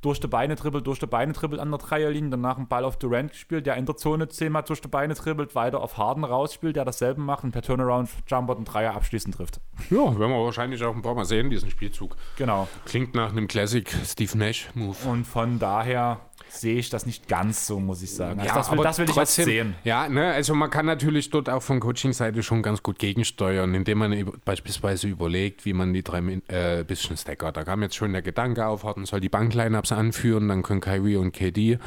durch 0.00 0.20
die 0.20 0.28
Beine 0.28 0.54
dribbelt, 0.54 0.86
durch 0.86 1.00
die 1.00 1.08
Beine 1.08 1.32
dribbelt 1.32 1.60
an 1.60 1.70
der 1.70 1.78
Dreierlinie, 1.78 2.30
danach 2.30 2.56
einen 2.56 2.68
Ball 2.68 2.84
auf 2.84 2.98
Durant 2.98 3.32
gespielt, 3.32 3.66
der 3.66 3.74
in 3.74 3.84
der 3.84 3.96
Zone 3.96 4.28
zehnmal 4.28 4.62
durch 4.62 4.80
die 4.80 4.86
Beine 4.86 5.14
dribbelt, 5.14 5.56
weiter 5.56 5.80
auf 5.80 5.98
Harden 5.98 6.22
rausspielt, 6.22 6.76
der 6.76 6.84
dasselbe 6.84 7.20
macht 7.20 7.42
und 7.42 7.50
per 7.50 7.62
Turnaround 7.62 8.08
Jumper 8.28 8.54
einen 8.54 8.64
Dreier 8.64 8.94
abschließend 8.94 9.34
trifft. 9.34 9.60
Ja, 9.90 9.98
werden 9.98 10.30
wir 10.30 10.44
wahrscheinlich 10.44 10.84
auch 10.84 10.94
ein 10.94 11.02
paar 11.02 11.16
Mal 11.16 11.24
sehen, 11.24 11.50
diesen 11.50 11.68
Spielzug. 11.68 12.16
Genau. 12.36 12.68
Klingt 12.84 13.16
nach 13.16 13.30
einem 13.30 13.48
Classic 13.48 13.92
Steve 14.04 14.38
Nash-Move. 14.38 14.96
Und 15.08 15.24
von 15.24 15.58
daher 15.58 16.20
sehe 16.48 16.78
ich 16.78 16.88
das 16.90 17.04
nicht 17.06 17.28
ganz 17.28 17.66
so, 17.66 17.78
muss 17.80 18.02
ich 18.02 18.14
sagen. 18.14 18.40
Also 18.40 18.48
Ja, 18.48 18.54
das 18.56 18.68
will, 18.70 18.74
aber 18.78 18.84
das 18.84 18.98
will 18.98 19.04
ich 19.08 19.14
trotzdem- 19.14 19.44
sehen. 19.44 19.74
Ja, 19.84 20.08
ne, 20.08 20.32
also 20.32 20.54
man 20.54 20.70
kann 20.70 20.86
natürlich 20.86 21.28
dort 21.30 21.48
auch 21.50 21.62
von 21.62 21.80
Coaching-Seite 21.80 22.42
schon 22.42 22.62
ganz 22.62 22.82
gut 22.82 22.98
gegensteuern, 22.98 23.74
indem 23.74 23.98
man 23.98 24.32
beispielsweise 24.44 25.08
überlegt, 25.08 25.64
wie 25.64 25.72
man 25.72 25.92
die 25.92 26.02
drei 26.02 26.18
äh, 26.48 26.84
bisschen 26.84 27.16
stackert. 27.16 27.56
Da 27.56 27.64
kam 27.64 27.82
jetzt 27.82 27.96
schon 27.96 28.12
der 28.12 28.22
Gedanke 28.22 28.66
auf, 28.66 28.84
Harden 28.84 29.04
soll 29.06 29.20
die 29.20 29.28
Bank-Lineups 29.28 29.92
anführen, 29.92 30.48
dann 30.48 30.62
können 30.62 30.80
Kyrie 30.80 31.16
und 31.16 31.32
KD, 31.32 31.78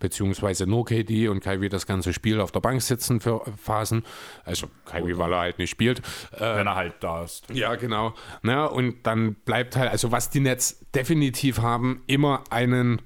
beziehungsweise 0.00 0.66
nur 0.66 0.84
KD 0.84 1.28
und 1.28 1.40
Kyrie 1.40 1.68
das 1.68 1.86
ganze 1.86 2.12
Spiel 2.12 2.40
auf 2.40 2.52
der 2.52 2.60
Bank 2.60 2.82
sitzen 2.82 3.20
für 3.20 3.42
Phasen. 3.56 4.04
Also 4.44 4.68
Kyrie, 4.84 5.16
weil 5.18 5.32
er 5.32 5.38
halt 5.40 5.58
nicht 5.58 5.70
spielt. 5.70 6.00
Äh, 6.32 6.40
Wenn 6.56 6.66
er 6.66 6.74
halt 6.74 6.94
da 7.00 7.22
ist. 7.24 7.44
ja, 7.52 7.74
genau. 7.76 8.14
Na, 8.42 8.66
und 8.66 9.06
dann 9.06 9.34
bleibt 9.34 9.76
halt, 9.76 9.90
also 9.90 10.10
was 10.12 10.30
die 10.30 10.40
Nets 10.40 10.84
definitiv 10.94 11.58
haben, 11.60 12.02
immer 12.06 12.42
einen 12.50 13.00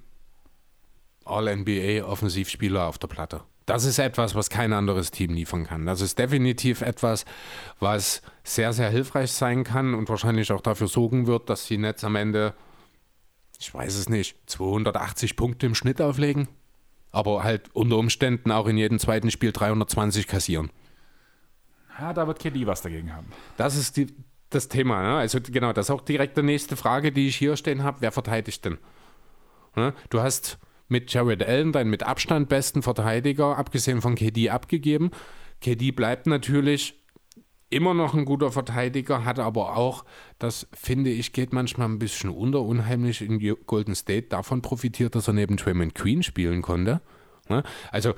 All-NBA-Offensivspieler 1.26 2.86
auf 2.86 2.98
der 2.98 3.08
Platte. 3.08 3.42
Das 3.66 3.84
ist 3.84 3.98
etwas, 3.98 4.34
was 4.34 4.50
kein 4.50 4.72
anderes 4.72 5.10
Team 5.10 5.34
liefern 5.34 5.64
kann. 5.64 5.86
Das 5.86 6.00
ist 6.00 6.18
definitiv 6.18 6.80
etwas, 6.80 7.24
was 7.78 8.22
sehr, 8.42 8.72
sehr 8.72 8.90
hilfreich 8.90 9.30
sein 9.32 9.64
kann 9.64 9.94
und 9.94 10.08
wahrscheinlich 10.08 10.50
auch 10.52 10.60
dafür 10.60 10.88
sorgen 10.88 11.26
wird, 11.26 11.48
dass 11.48 11.66
die 11.66 11.78
Nets 11.78 12.02
am 12.02 12.16
Ende, 12.16 12.54
ich 13.60 13.72
weiß 13.72 13.94
es 13.94 14.08
nicht, 14.08 14.36
280 14.46 15.36
Punkte 15.36 15.66
im 15.66 15.74
Schnitt 15.74 16.00
auflegen. 16.00 16.48
Aber 17.12 17.44
halt 17.44 17.70
unter 17.74 17.98
Umständen 17.98 18.50
auch 18.50 18.66
in 18.66 18.78
jedem 18.78 18.98
zweiten 18.98 19.30
Spiel 19.30 19.52
320 19.52 20.26
kassieren. 20.26 20.70
Ja, 22.00 22.12
da 22.12 22.26
wird 22.26 22.38
KD 22.38 22.66
was 22.66 22.82
dagegen 22.82 23.14
haben. 23.14 23.26
Das 23.58 23.76
ist 23.76 23.96
die, 23.96 24.08
das 24.50 24.68
Thema. 24.68 25.02
Ne? 25.02 25.16
Also 25.18 25.38
genau, 25.40 25.72
das 25.72 25.86
ist 25.86 25.90
auch 25.90 26.00
direkt 26.00 26.36
die 26.36 26.42
nächste 26.42 26.76
Frage, 26.76 27.12
die 27.12 27.28
ich 27.28 27.36
hier 27.36 27.56
stehen 27.56 27.84
habe. 27.84 27.98
Wer 28.00 28.12
verteidigt 28.12 28.64
denn? 28.64 28.78
Ne? 29.76 29.92
Du 30.10 30.20
hast 30.20 30.58
mit 30.92 31.12
Jared 31.12 31.42
Allen 31.42 31.72
deinen 31.72 31.90
mit 31.90 32.04
Abstand 32.04 32.48
besten 32.48 32.82
Verteidiger, 32.82 33.58
abgesehen 33.58 34.00
von 34.00 34.14
KD, 34.14 34.50
abgegeben. 34.50 35.10
KD 35.60 35.90
bleibt 35.90 36.28
natürlich 36.28 37.02
immer 37.70 37.94
noch 37.94 38.14
ein 38.14 38.26
guter 38.26 38.52
Verteidiger, 38.52 39.24
hat 39.24 39.38
aber 39.38 39.76
auch, 39.76 40.04
das 40.38 40.68
finde 40.72 41.10
ich, 41.10 41.32
geht 41.32 41.52
manchmal 41.52 41.88
ein 41.88 41.98
bisschen 41.98 42.30
unter, 42.30 42.60
unheimlich 42.60 43.22
in 43.22 43.40
Golden 43.66 43.94
State 43.94 44.28
davon 44.28 44.60
profitiert, 44.62 45.14
dass 45.14 45.26
er 45.26 45.32
neben 45.32 45.56
Draymond 45.56 45.94
Queen 45.94 46.22
spielen 46.22 46.62
konnte. 46.62 47.00
Ne? 47.48 47.62
Also, 47.90 48.12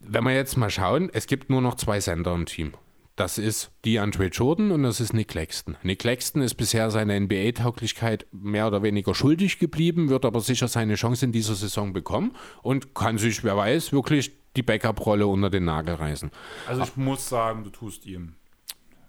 wenn 0.00 0.24
wir 0.24 0.34
jetzt 0.34 0.56
mal 0.56 0.70
schauen, 0.70 1.08
es 1.12 1.26
gibt 1.26 1.50
nur 1.50 1.62
noch 1.62 1.76
zwei 1.76 2.00
Sender 2.00 2.34
im 2.34 2.46
Team. 2.46 2.72
Das 3.16 3.36
ist 3.36 3.70
DeAndre 3.84 4.26
Jordan 4.26 4.70
und 4.70 4.82
das 4.82 5.00
ist 5.00 5.12
Nick 5.12 5.28
Claxton. 5.28 5.76
Nick 5.82 5.98
Claxton 5.98 6.40
ist 6.40 6.54
bisher 6.54 6.90
seine 6.90 7.18
NBA-Tauglichkeit 7.20 8.26
mehr 8.32 8.66
oder 8.66 8.82
weniger 8.82 9.14
schuldig 9.14 9.58
geblieben, 9.58 10.08
wird 10.08 10.24
aber 10.24 10.40
sicher 10.40 10.68
seine 10.68 10.94
Chance 10.94 11.26
in 11.26 11.32
dieser 11.32 11.54
Saison 11.54 11.92
bekommen 11.92 12.34
und 12.62 12.94
kann 12.94 13.18
sich, 13.18 13.44
wer 13.44 13.56
weiß, 13.56 13.92
wirklich 13.92 14.32
die 14.56 14.62
Backup-Rolle 14.62 15.26
unter 15.26 15.50
den 15.50 15.64
Nagel 15.64 15.96
reißen. 15.96 16.30
Also 16.66 16.82
ich 16.82 16.96
muss 16.96 17.28
sagen, 17.28 17.64
du 17.64 17.70
tust 17.70 18.06
ihm 18.06 18.36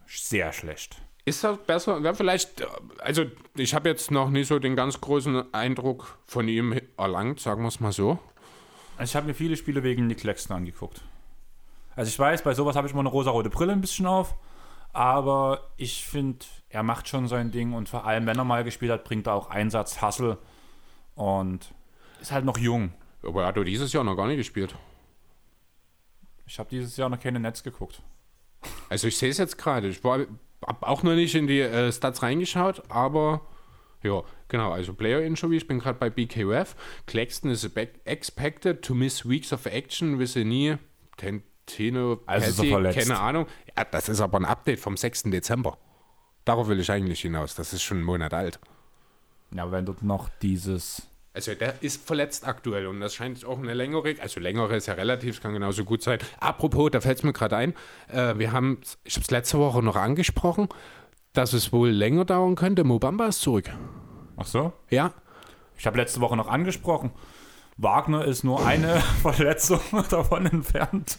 sehr 0.05 0.51
schlecht. 0.51 1.01
Ist 1.23 1.43
das 1.43 1.57
besser? 1.59 1.99
Ja, 2.01 2.13
vielleicht, 2.13 2.65
also 2.99 3.25
ich 3.55 3.73
habe 3.73 3.89
jetzt 3.89 4.11
noch 4.11 4.29
nicht 4.29 4.47
so 4.47 4.59
den 4.59 4.75
ganz 4.75 4.99
großen 4.99 5.53
Eindruck 5.53 6.17
von 6.25 6.47
ihm 6.47 6.79
erlangt, 6.97 7.39
sagen 7.39 7.61
wir 7.61 7.67
es 7.67 7.79
mal 7.79 7.91
so. 7.91 8.19
Also 8.97 9.11
ich 9.11 9.15
habe 9.15 9.27
mir 9.27 9.33
viele 9.33 9.55
Spiele 9.55 9.83
wegen 9.83 10.07
Nick 10.07 10.19
Claxton 10.19 10.57
angeguckt. 10.57 11.01
Also 11.95 12.09
ich 12.09 12.17
weiß, 12.17 12.43
bei 12.43 12.53
sowas 12.53 12.75
habe 12.75 12.87
ich 12.87 12.93
immer 12.93 13.01
eine 13.01 13.09
rosa-rote 13.09 13.49
Brille 13.49 13.73
ein 13.73 13.81
bisschen 13.81 14.05
auf, 14.05 14.35
aber 14.93 15.71
ich 15.77 16.05
finde, 16.05 16.45
er 16.69 16.83
macht 16.83 17.07
schon 17.07 17.27
sein 17.27 17.51
Ding 17.51 17.73
und 17.73 17.89
vor 17.89 18.05
allem, 18.05 18.25
wenn 18.25 18.37
er 18.37 18.43
mal 18.43 18.63
gespielt 18.63 18.91
hat, 18.91 19.03
bringt 19.03 19.27
er 19.27 19.33
auch 19.33 19.49
Einsatz, 19.49 20.01
Hassel 20.01 20.37
und 21.15 21.73
ist 22.21 22.31
halt 22.31 22.45
noch 22.45 22.57
jung. 22.57 22.93
Aber 23.23 23.41
er 23.41 23.47
hat 23.47 23.57
doch 23.57 23.63
dieses 23.63 23.93
Jahr 23.93 24.03
noch 24.03 24.15
gar 24.15 24.27
nicht 24.27 24.37
gespielt. 24.37 24.75
Ich 26.45 26.59
habe 26.59 26.69
dieses 26.69 26.97
Jahr 26.97 27.09
noch 27.09 27.19
keine 27.19 27.39
Netz 27.39 27.63
geguckt. 27.63 28.01
Also 28.89 29.07
ich 29.07 29.17
sehe 29.17 29.29
es 29.29 29.37
jetzt 29.37 29.57
gerade. 29.57 29.87
Ich 29.87 30.03
habe 30.03 30.27
auch 30.81 31.03
noch 31.03 31.15
nicht 31.15 31.35
in 31.35 31.47
die 31.47 31.61
äh, 31.61 31.91
Stats 31.91 32.23
reingeschaut, 32.23 32.83
aber 32.89 33.41
ja, 34.03 34.23
genau. 34.47 34.71
Also 34.71 34.93
Player 34.93 35.21
Injury, 35.21 35.57
ich 35.57 35.67
bin 35.67 35.79
gerade 35.79 35.99
bei 35.99 36.09
BKF. 36.09 36.75
Claxton 37.05 37.51
is 37.51 37.69
expected 38.05 38.81
to 38.81 38.93
miss 38.93 39.27
weeks 39.27 39.53
of 39.53 39.65
action 39.65 40.19
with 40.19 40.35
a 40.35 40.41
knee 40.41 40.77
Tino, 41.65 42.19
also 42.25 42.63
Patty, 42.63 42.99
keine 42.99 43.19
Ahnung. 43.19 43.47
Ja, 43.77 43.85
das 43.85 44.09
ist 44.09 44.21
aber 44.21 44.39
ein 44.39 44.45
Update 44.45 44.79
vom 44.79 44.97
6. 44.97 45.23
Dezember. 45.23 45.77
Darauf 46.45 46.67
will 46.67 46.79
ich 46.79 46.91
eigentlich 46.91 47.21
hinaus. 47.21 47.55
Das 47.55 47.73
ist 47.73 47.83
schon 47.83 47.97
einen 47.97 48.05
Monat 48.05 48.33
alt. 48.33 48.59
Ja, 49.53 49.71
wenn 49.71 49.85
dort 49.85 50.01
noch 50.01 50.29
dieses. 50.41 51.03
Also 51.33 51.53
der 51.55 51.81
ist 51.81 52.05
verletzt 52.05 52.45
aktuell 52.45 52.87
und 52.87 52.99
das 52.99 53.15
scheint 53.15 53.45
auch 53.45 53.57
eine 53.57 53.73
längere, 53.73 54.15
also 54.19 54.41
längere 54.41 54.75
ist 54.75 54.87
ja 54.87 54.95
relativ, 54.95 55.41
kann 55.41 55.53
genauso 55.53 55.85
gut 55.85 56.03
sein. 56.03 56.19
Apropos, 56.41 56.91
da 56.91 56.99
fällt 56.99 57.19
es 57.19 57.23
mir 57.23 57.31
gerade 57.31 57.55
ein, 57.55 57.73
äh, 58.09 58.37
wir 58.37 58.51
haben, 58.51 58.79
ich 59.05 59.15
habe 59.15 59.23
es 59.23 59.31
letzte 59.31 59.57
Woche 59.57 59.81
noch 59.81 59.95
angesprochen, 59.95 60.67
dass 61.31 61.53
es 61.53 61.71
wohl 61.71 61.89
länger 61.89 62.25
dauern 62.25 62.55
könnte. 62.55 62.83
Mobamba 62.83 63.27
ist 63.27 63.39
zurück. 63.39 63.69
Ach 64.35 64.45
so? 64.45 64.73
Ja. 64.89 65.13
Ich 65.77 65.87
habe 65.87 65.97
letzte 65.97 66.19
Woche 66.19 66.35
noch 66.35 66.49
angesprochen. 66.49 67.11
Wagner 67.77 68.25
ist 68.25 68.43
nur 68.43 68.65
eine 68.65 68.99
Verletzung 69.21 69.79
davon 70.09 70.45
entfernt. 70.47 71.17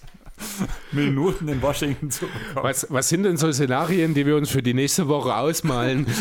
Minuten 0.92 1.48
in 1.48 1.62
Washington 1.62 2.10
zu 2.10 2.26
bekommen. 2.26 2.64
Was, 2.64 2.86
was 2.90 3.08
sind 3.08 3.24
denn 3.24 3.36
so 3.36 3.52
Szenarien, 3.52 4.14
die 4.14 4.26
wir 4.26 4.36
uns 4.36 4.50
für 4.50 4.62
die 4.62 4.74
nächste 4.74 5.08
Woche 5.08 5.34
ausmalen? 5.34 6.06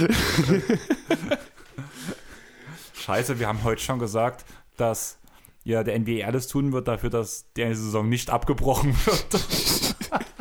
Scheiße, 2.94 3.40
wir 3.40 3.48
haben 3.48 3.64
heute 3.64 3.82
schon 3.82 4.00
gesagt, 4.00 4.46
dass 4.78 5.18
ja, 5.64 5.84
der 5.84 6.00
NBA 6.00 6.26
alles 6.26 6.48
tun 6.48 6.72
wird 6.72 6.88
dafür, 6.88 7.10
dass 7.10 7.46
die 7.56 7.64
Saison 7.74 8.10
nicht 8.10 8.30
abgebrochen 8.30 8.96
wird. 9.06 9.26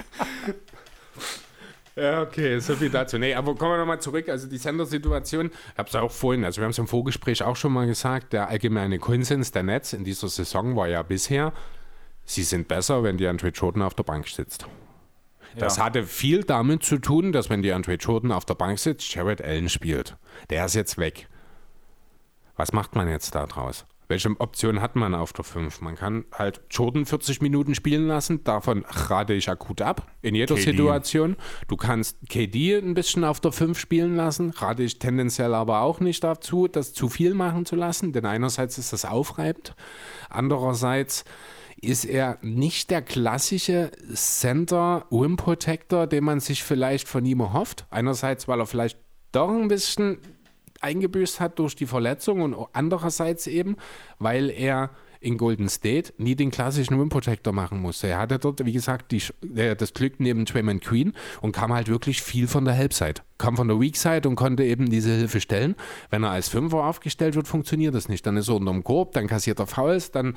Ja, 1.97 2.23
okay, 2.23 2.59
so 2.61 2.77
viel 2.77 2.89
dazu. 2.89 3.19
Nee, 3.19 3.35
aber 3.35 3.55
kommen 3.55 3.73
wir 3.73 3.79
nochmal 3.79 4.01
zurück. 4.01 4.29
Also 4.31 4.47
die 4.47 4.57
Sender-Situation, 4.57 5.51
ich 5.73 5.79
habe 5.79 5.89
es 5.89 5.95
auch 5.95 6.11
vorhin, 6.11 6.45
also 6.45 6.59
wir 6.59 6.65
haben 6.65 6.71
es 6.71 6.79
im 6.79 6.87
Vorgespräch 6.87 7.43
auch 7.43 7.57
schon 7.57 7.75
mal 7.75 7.87
gesagt, 7.87 8.33
der 8.33 8.49
allgemeine 8.49 8.99
Konsens 8.99 9.53
der 9.53 9.65
Netz 9.65 9.93
in 9.93 10.05
dieser 10.05 10.29
Saison 10.29 10.77
war 10.77 10.89
ja 10.89 11.03
bisher, 11.03 11.53
sie 12.31 12.45
sind 12.45 12.69
besser, 12.69 13.03
wenn 13.03 13.17
die 13.17 13.27
Andre 13.27 13.49
Jordan 13.49 13.83
auf 13.83 13.95
der 13.95 14.05
Bank 14.05 14.29
sitzt. 14.29 14.67
Das 15.57 15.77
ja. 15.77 15.85
hatte 15.85 16.05
viel 16.05 16.45
damit 16.45 16.85
zu 16.85 16.99
tun, 16.99 17.33
dass 17.33 17.51
wenn 17.51 17.63
die 17.63 17.73
Andre 17.73 17.95
Jordan 17.95 18.31
auf 18.31 18.45
der 18.45 18.55
Bank 18.55 18.79
sitzt, 18.79 19.13
Jared 19.13 19.43
Allen 19.43 19.69
spielt. 19.69 20.17
Der 20.49 20.65
ist 20.65 20.75
jetzt 20.75 20.97
weg. 20.97 21.29
Was 22.57 22.73
macht 22.73 22.95
man 22.95 23.09
jetzt 23.09 23.35
da 23.35 23.47
draus? 23.47 23.85
Welche 24.07 24.29
Option 24.39 24.81
hat 24.81 24.97
man 24.97 25.15
auf 25.15 25.33
der 25.33 25.45
5? 25.45 25.81
Man 25.83 25.95
kann 25.95 26.25
halt 26.37 26.61
Jordan 26.71 27.07
40 27.07 27.43
Minuten 27.43 27.77
spielen 27.77 28.09
lassen, 28.09 28.43
davon 28.43 28.85
rate 28.89 29.35
ich 29.35 29.49
akut 29.49 29.83
ab, 29.83 30.09
in 30.21 30.35
jeder 30.35 30.57
KD. 30.57 30.65
Situation. 30.73 31.37
Du 31.69 31.77
kannst 31.77 32.19
KD 32.29 32.77
ein 32.79 32.95
bisschen 32.95 33.23
auf 33.23 33.39
der 33.39 33.53
5 33.53 33.79
spielen 33.79 34.17
lassen, 34.17 34.51
rate 34.51 34.83
ich 34.83 34.99
tendenziell 34.99 35.55
aber 35.55 35.83
auch 35.83 36.01
nicht 36.01 36.25
dazu, 36.25 36.67
das 36.67 36.93
zu 36.93 37.09
viel 37.09 37.35
machen 37.35 37.67
zu 37.67 37.77
lassen, 37.77 38.13
denn 38.13 38.27
einerseits 38.27 38.79
ist 38.79 38.93
das 38.93 39.05
aufreibend, 39.05 39.77
andererseits 40.29 41.25
ist 41.83 42.05
er 42.05 42.39
nicht 42.43 42.91
der 42.91 43.03
klassische 43.03 43.91
Center 44.15 45.07
Rim 45.11 45.37
Protector, 45.37 46.07
den 46.07 46.25
man 46.25 46.41
sich 46.41 46.63
vielleicht 46.63 47.09
von 47.09 47.25
ihm 47.25 47.41
erhofft. 47.41 47.87
Einerseits, 47.91 48.49
weil 48.49 48.61
er 48.61 48.67
vielleicht 48.67 48.99
doch 49.33 49.51
ein 49.51 49.69
bisschen 49.69 50.19
eingebüßt 50.81 51.41
hat 51.41 51.59
durch 51.59 51.77
die 51.77 51.87
Verletzung 51.87 52.41
und 52.43 52.57
andererseits 52.73 53.47
eben, 53.47 53.77
weil 54.19 54.51
er 54.51 54.91
in 55.21 55.37
Golden 55.37 55.69
State 55.69 56.15
nie 56.17 56.35
den 56.35 56.51
klassischen 56.51 56.99
Rim 56.99 57.11
Protector 57.11 57.53
machen 57.53 57.81
musste. 57.81 58.09
Er 58.09 58.19
hatte 58.19 58.39
dort, 58.39 58.65
wie 58.65 58.73
gesagt, 58.73 59.13
die, 59.13 59.23
äh, 59.55 59.77
das 59.77 59.93
Glück 59.93 60.15
neben 60.19 60.47
Draymond 60.47 60.83
Queen 60.83 61.13
und 61.43 61.53
kam 61.53 61.73
halt 61.73 61.89
wirklich 61.89 62.23
viel 62.23 62.49
von 62.49 62.65
der 62.65 62.75
Helpside. 62.75 63.21
Kam 63.37 63.57
von 63.57 63.69
der 63.69 63.79
Weak 63.79 63.97
Side 63.97 64.29
und 64.29 64.37
konnte 64.37 64.65
eben 64.65 64.91
diese 64.91 65.11
Hilfe 65.11 65.41
stellen. 65.41 65.77
Wenn 66.11 66.25
er 66.25 66.31
als 66.31 66.49
Fünfer 66.49 66.85
aufgestellt 66.85 67.37
wird, 67.37 67.49
funktioniert 67.49 67.95
das 67.95 68.09
nicht. 68.09 68.27
Dann 68.27 68.37
ist 68.37 68.49
er 68.49 68.57
unterm 68.57 68.83
Korb, 68.83 69.13
dann 69.13 69.27
kassiert 69.27 69.59
er 69.59 69.67
Fouls, 69.67 70.11
dann 70.11 70.37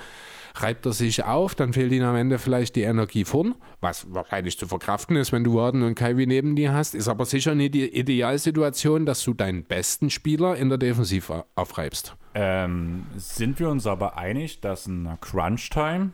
reibt 0.55 0.85
er 0.85 0.93
sich 0.93 1.23
auf, 1.23 1.55
dann 1.55 1.73
fehlt 1.73 1.91
ihm 1.91 2.03
am 2.03 2.15
Ende 2.15 2.37
vielleicht 2.37 2.75
die 2.75 2.83
Energie 2.83 3.25
vorn, 3.25 3.55
was 3.81 4.13
wahrscheinlich 4.13 4.57
zu 4.57 4.67
verkraften 4.67 5.15
ist, 5.15 5.31
wenn 5.31 5.43
du 5.43 5.55
Warden 5.55 5.83
und 5.83 5.95
Kyrie 5.95 6.27
neben 6.27 6.55
dir 6.55 6.73
hast, 6.73 6.93
ist 6.93 7.07
aber 7.07 7.25
sicher 7.25 7.55
nicht 7.55 7.73
die 7.73 7.87
Idealsituation, 7.87 9.05
dass 9.05 9.23
du 9.23 9.33
deinen 9.33 9.63
besten 9.63 10.09
Spieler 10.09 10.55
in 10.55 10.69
der 10.69 10.77
Defensive 10.77 11.45
aufreibst. 11.55 12.15
Ähm, 12.35 13.05
sind 13.15 13.59
wir 13.59 13.69
uns 13.69 13.85
aber 13.85 14.17
einig, 14.17 14.61
dass 14.61 14.87
in 14.87 15.17
Crunch-Time 15.21 16.11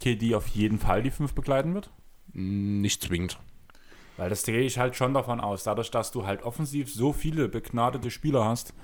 KD 0.00 0.34
auf 0.34 0.46
jeden 0.48 0.78
Fall 0.78 1.02
die 1.02 1.10
5 1.10 1.34
begleiten 1.34 1.74
wird? 1.74 1.90
Nicht 2.32 3.02
zwingend. 3.02 3.38
Weil 4.16 4.30
das 4.30 4.42
gehe 4.42 4.60
ich 4.60 4.78
halt 4.78 4.96
schon 4.96 5.14
davon 5.14 5.40
aus, 5.40 5.64
dadurch, 5.64 5.90
dass 5.90 6.10
du 6.10 6.26
halt 6.26 6.42
offensiv 6.42 6.92
so 6.92 7.12
viele 7.12 7.48
begnadete 7.48 8.10
Spieler 8.10 8.44
hast, 8.44 8.74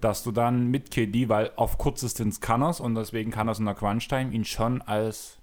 dass 0.00 0.24
du 0.24 0.32
dann 0.32 0.70
mit 0.70 0.90
KD, 0.90 1.28
weil 1.28 1.52
auf 1.56 1.78
Kurzdistanz 1.78 2.40
kann 2.40 2.62
er 2.62 2.80
und 2.80 2.94
deswegen 2.94 3.30
kann 3.30 3.48
er 3.48 3.58
in 3.58 3.66
der 3.66 3.74
Crunch-Time 3.74 4.32
ihn 4.32 4.44
schon 4.44 4.82
als 4.82 5.38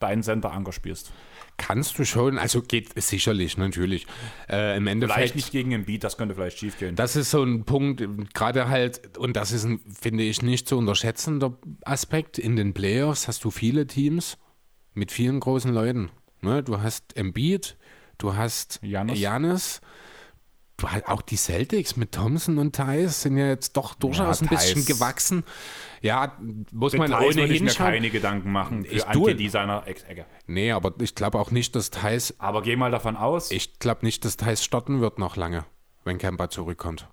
dein 0.00 0.22
Center-Anker 0.22 0.72
spielst. 0.72 1.12
Kannst 1.60 1.98
du 1.98 2.06
schon, 2.06 2.38
also 2.38 2.62
geht 2.62 3.00
sicherlich, 3.02 3.58
natürlich. 3.58 4.06
Äh, 4.48 4.78
Im 4.78 4.86
Endeffekt. 4.86 5.18
Vielleicht 5.18 5.36
nicht 5.36 5.52
gegen 5.52 5.68
den 5.68 5.84
Beat, 5.84 6.02
das 6.04 6.16
könnte 6.16 6.34
vielleicht 6.34 6.58
schief 6.58 6.78
gehen. 6.78 6.96
Das 6.96 7.16
ist 7.16 7.30
so 7.30 7.42
ein 7.42 7.64
Punkt, 7.64 8.02
gerade 8.32 8.70
halt, 8.70 9.18
und 9.18 9.36
das 9.36 9.52
ist, 9.52 9.64
ein, 9.64 9.78
finde 10.00 10.24
ich, 10.24 10.40
nicht 10.40 10.66
zu 10.66 10.78
unterschätzender 10.78 11.58
Aspekt. 11.84 12.38
In 12.38 12.56
den 12.56 12.72
Playoffs 12.72 13.28
hast 13.28 13.44
du 13.44 13.50
viele 13.50 13.86
Teams 13.86 14.38
mit 14.94 15.12
vielen 15.12 15.38
großen 15.38 15.70
Leuten. 15.70 16.10
Ne? 16.40 16.62
Du 16.62 16.80
hast 16.80 17.14
Embiid, 17.18 17.76
du 18.16 18.34
hast 18.34 18.80
Janis 18.82 19.82
auch 21.04 21.20
die 21.20 21.36
Celtics 21.36 21.96
mit 21.96 22.12
Thompson 22.12 22.56
und 22.56 22.74
Thais 22.74 23.20
sind 23.20 23.36
ja 23.36 23.48
jetzt 23.48 23.76
doch 23.76 23.94
durchaus 23.94 24.40
ja, 24.40 24.46
ein 24.46 24.48
bisschen 24.48 24.86
gewachsen. 24.86 25.44
Ja, 26.00 26.36
muss 26.72 26.94
man 26.94 27.10
Thais 27.10 27.36
ohnehin 27.36 27.52
ich 27.52 27.60
mir 27.62 27.70
keine 27.72 28.10
Gedanken 28.10 28.52
machen 28.52 28.84
für 28.84 29.06
Anti-Designer 29.06 29.82
Ex-Egger. 29.86 30.24
Nee, 30.46 30.72
aber 30.72 30.94
ich 31.00 31.14
glaube 31.14 31.38
auch 31.38 31.50
nicht, 31.50 31.76
dass 31.76 31.90
Thais... 31.90 32.34
Aber 32.38 32.62
geh 32.62 32.76
mal 32.76 32.90
davon 32.90 33.16
aus. 33.16 33.50
Ich 33.50 33.78
glaube 33.78 34.04
nicht, 34.06 34.24
dass 34.24 34.36
Thais 34.36 34.64
starten 34.64 35.00
wird 35.00 35.18
noch 35.18 35.36
lange, 35.36 35.66
wenn 36.04 36.18
Kemper 36.18 36.48
zurückkommt. 36.48 37.08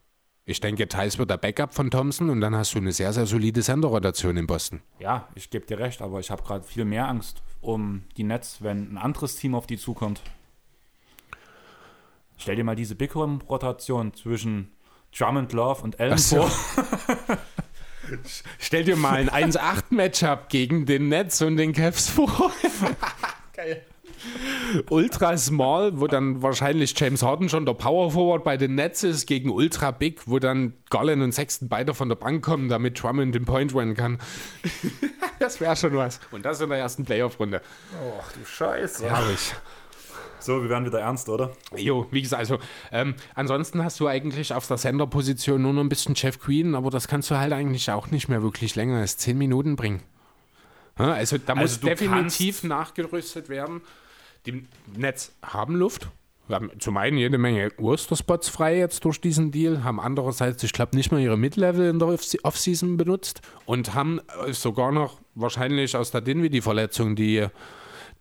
Ich 0.46 0.62
denke, 0.62 0.88
Thais 0.88 1.18
wird 1.18 1.30
der 1.30 1.36
Backup 1.36 1.74
von 1.74 1.92
Thompson 1.92 2.30
und 2.30 2.40
dann 2.40 2.56
hast 2.56 2.74
du 2.74 2.78
eine 2.78 2.94
sehr, 2.94 3.12
sehr 3.12 3.26
solide 3.26 3.62
Senderrotation 3.62 4.38
in 4.38 4.48
Boston. 4.48 4.82
Ja, 5.00 5.28
ich 5.36 5.50
gebe 5.50 5.66
dir 5.66 5.78
recht, 5.78 6.02
aber 6.02 6.22
ich 6.22 6.32
habe 6.32 6.42
gerade 6.44 6.64
viel 6.64 6.86
mehr 6.86 7.10
Angst 7.10 7.44
um 7.60 8.06
die 8.16 8.24
Nets, 8.24 8.62
wenn 8.62 8.94
ein 8.94 8.98
anderes 8.98 9.36
Team 9.36 9.56
auf 9.56 9.68
die 9.68 9.78
zukommt. 9.78 10.22
Stell 12.38 12.56
dir 12.56 12.64
mal 12.64 12.78
diese 12.78 12.96
Big 12.96 13.14
Rotation 13.14 14.14
zwischen 14.14 14.72
Drummond 15.12 15.52
Love 15.52 15.82
und 15.82 16.00
Allen 16.00 16.18
vor. 16.18 16.50
Stell 18.60 18.84
dir 18.84 18.96
mal 18.96 19.30
ein 19.30 19.52
1-8-Matchup 19.52 20.50
gegen 20.50 20.86
den 20.86 21.10
Nets 21.10 21.42
und 21.42 21.58
den 21.58 21.74
Cavs 21.74 22.10
vor. 22.10 22.52
Geil. 23.54 23.84
Ultra 24.90 25.38
Small, 25.38 26.00
wo 26.00 26.08
dann 26.08 26.42
wahrscheinlich 26.42 27.00
James 27.00 27.22
Harden 27.22 27.50
schon 27.50 27.66
der 27.66 27.74
Power 27.74 28.12
Forward 28.12 28.44
bei 28.44 28.58
den 28.58 28.76
Nets 28.76 29.04
ist, 29.04 29.26
gegen 29.28 29.50
Ultra 29.50 29.92
Big, 29.92 30.22
wo 30.26 30.40
dann 30.40 30.74
Garland 30.90 31.22
und 31.22 31.32
Sexton 31.32 31.70
beide 31.70 31.94
von 31.94 32.10
der 32.10 32.16
Bank 32.16 32.44
kommen, 32.44 32.70
damit 32.70 33.02
Drummond 33.02 33.36
den 33.36 33.46
Point 33.46 33.76
rennen 33.76 33.96
kann. 33.96 34.20
das 35.40 35.62
wäre 35.62 35.76
schon 35.76 35.96
was. 35.96 36.20
Und 36.32 36.46
das 36.46 36.62
in 36.62 36.70
der 36.70 36.80
ersten 36.80 37.06
Playoff-Runde. 37.06 37.62
Oh, 38.04 38.22
du 38.34 38.46
Scheiße. 38.46 39.10
Herrlich. 39.10 39.54
So, 40.40 40.62
wir 40.62 40.70
werden 40.70 40.86
wieder 40.86 41.00
ernst, 41.00 41.30
oder? 41.30 41.52
Jo, 41.76 42.06
wie 42.12 42.22
gesagt, 42.22 42.40
also 42.40 42.58
ähm, 42.92 43.16
ansonsten 43.34 43.84
hast 43.84 44.00
du 44.00 44.08
eigentlich 44.08 44.54
auf 44.54 44.68
der 44.68 44.78
Senderposition 44.78 45.62
nur 45.62 45.74
noch 45.74 45.82
ein 45.82 45.90
bisschen 45.90 46.14
Jeff 46.16 46.40
Queen, 46.40 46.76
aber 46.76 46.90
das 46.92 47.08
kannst 47.08 47.32
du 47.32 47.38
halt 47.38 47.54
eigentlich 47.54 47.90
auch 47.92 48.08
nicht 48.12 48.28
mehr 48.30 48.42
wirklich 48.44 48.76
länger 48.76 48.98
als 49.00 49.18
10 49.18 49.38
Minuten 49.38 49.76
bringen. 49.76 50.02
Ja, 51.00 51.12
also 51.14 51.38
da 51.38 51.54
Also 51.54 51.62
muss 51.62 51.80
definitiv 51.80 52.64
nachgerüstet 52.64 53.50
werden. 53.50 53.82
Die 54.46 54.64
Netz 54.96 55.32
haben 55.44 55.76
Luft. 55.76 56.08
Wir 56.48 56.56
haben 56.56 56.72
zum 56.80 56.96
einen 56.96 57.18
jede 57.18 57.38
Menge 57.38 57.72
Worcester-Spots 57.78 58.48
frei 58.48 58.78
jetzt 58.78 59.04
durch 59.04 59.20
diesen 59.20 59.52
Deal, 59.52 59.84
haben 59.84 60.00
andererseits, 60.00 60.64
ich 60.64 60.72
glaube, 60.72 60.96
nicht 60.96 61.12
mal 61.12 61.20
ihre 61.20 61.38
Mid-Level 61.38 61.90
in 61.90 62.00
der 62.00 62.08
Off- 62.08 62.38
Off-Season 62.44 62.96
benutzt 62.96 63.42
und 63.66 63.94
haben 63.96 64.22
äh, 64.46 64.54
sogar 64.54 64.94
noch 64.94 65.20
wahrscheinlich 65.36 65.98
aus 65.98 66.12
der 66.12 66.22
Dinwiddie-Verletzung 66.22 67.16
die 67.18 67.48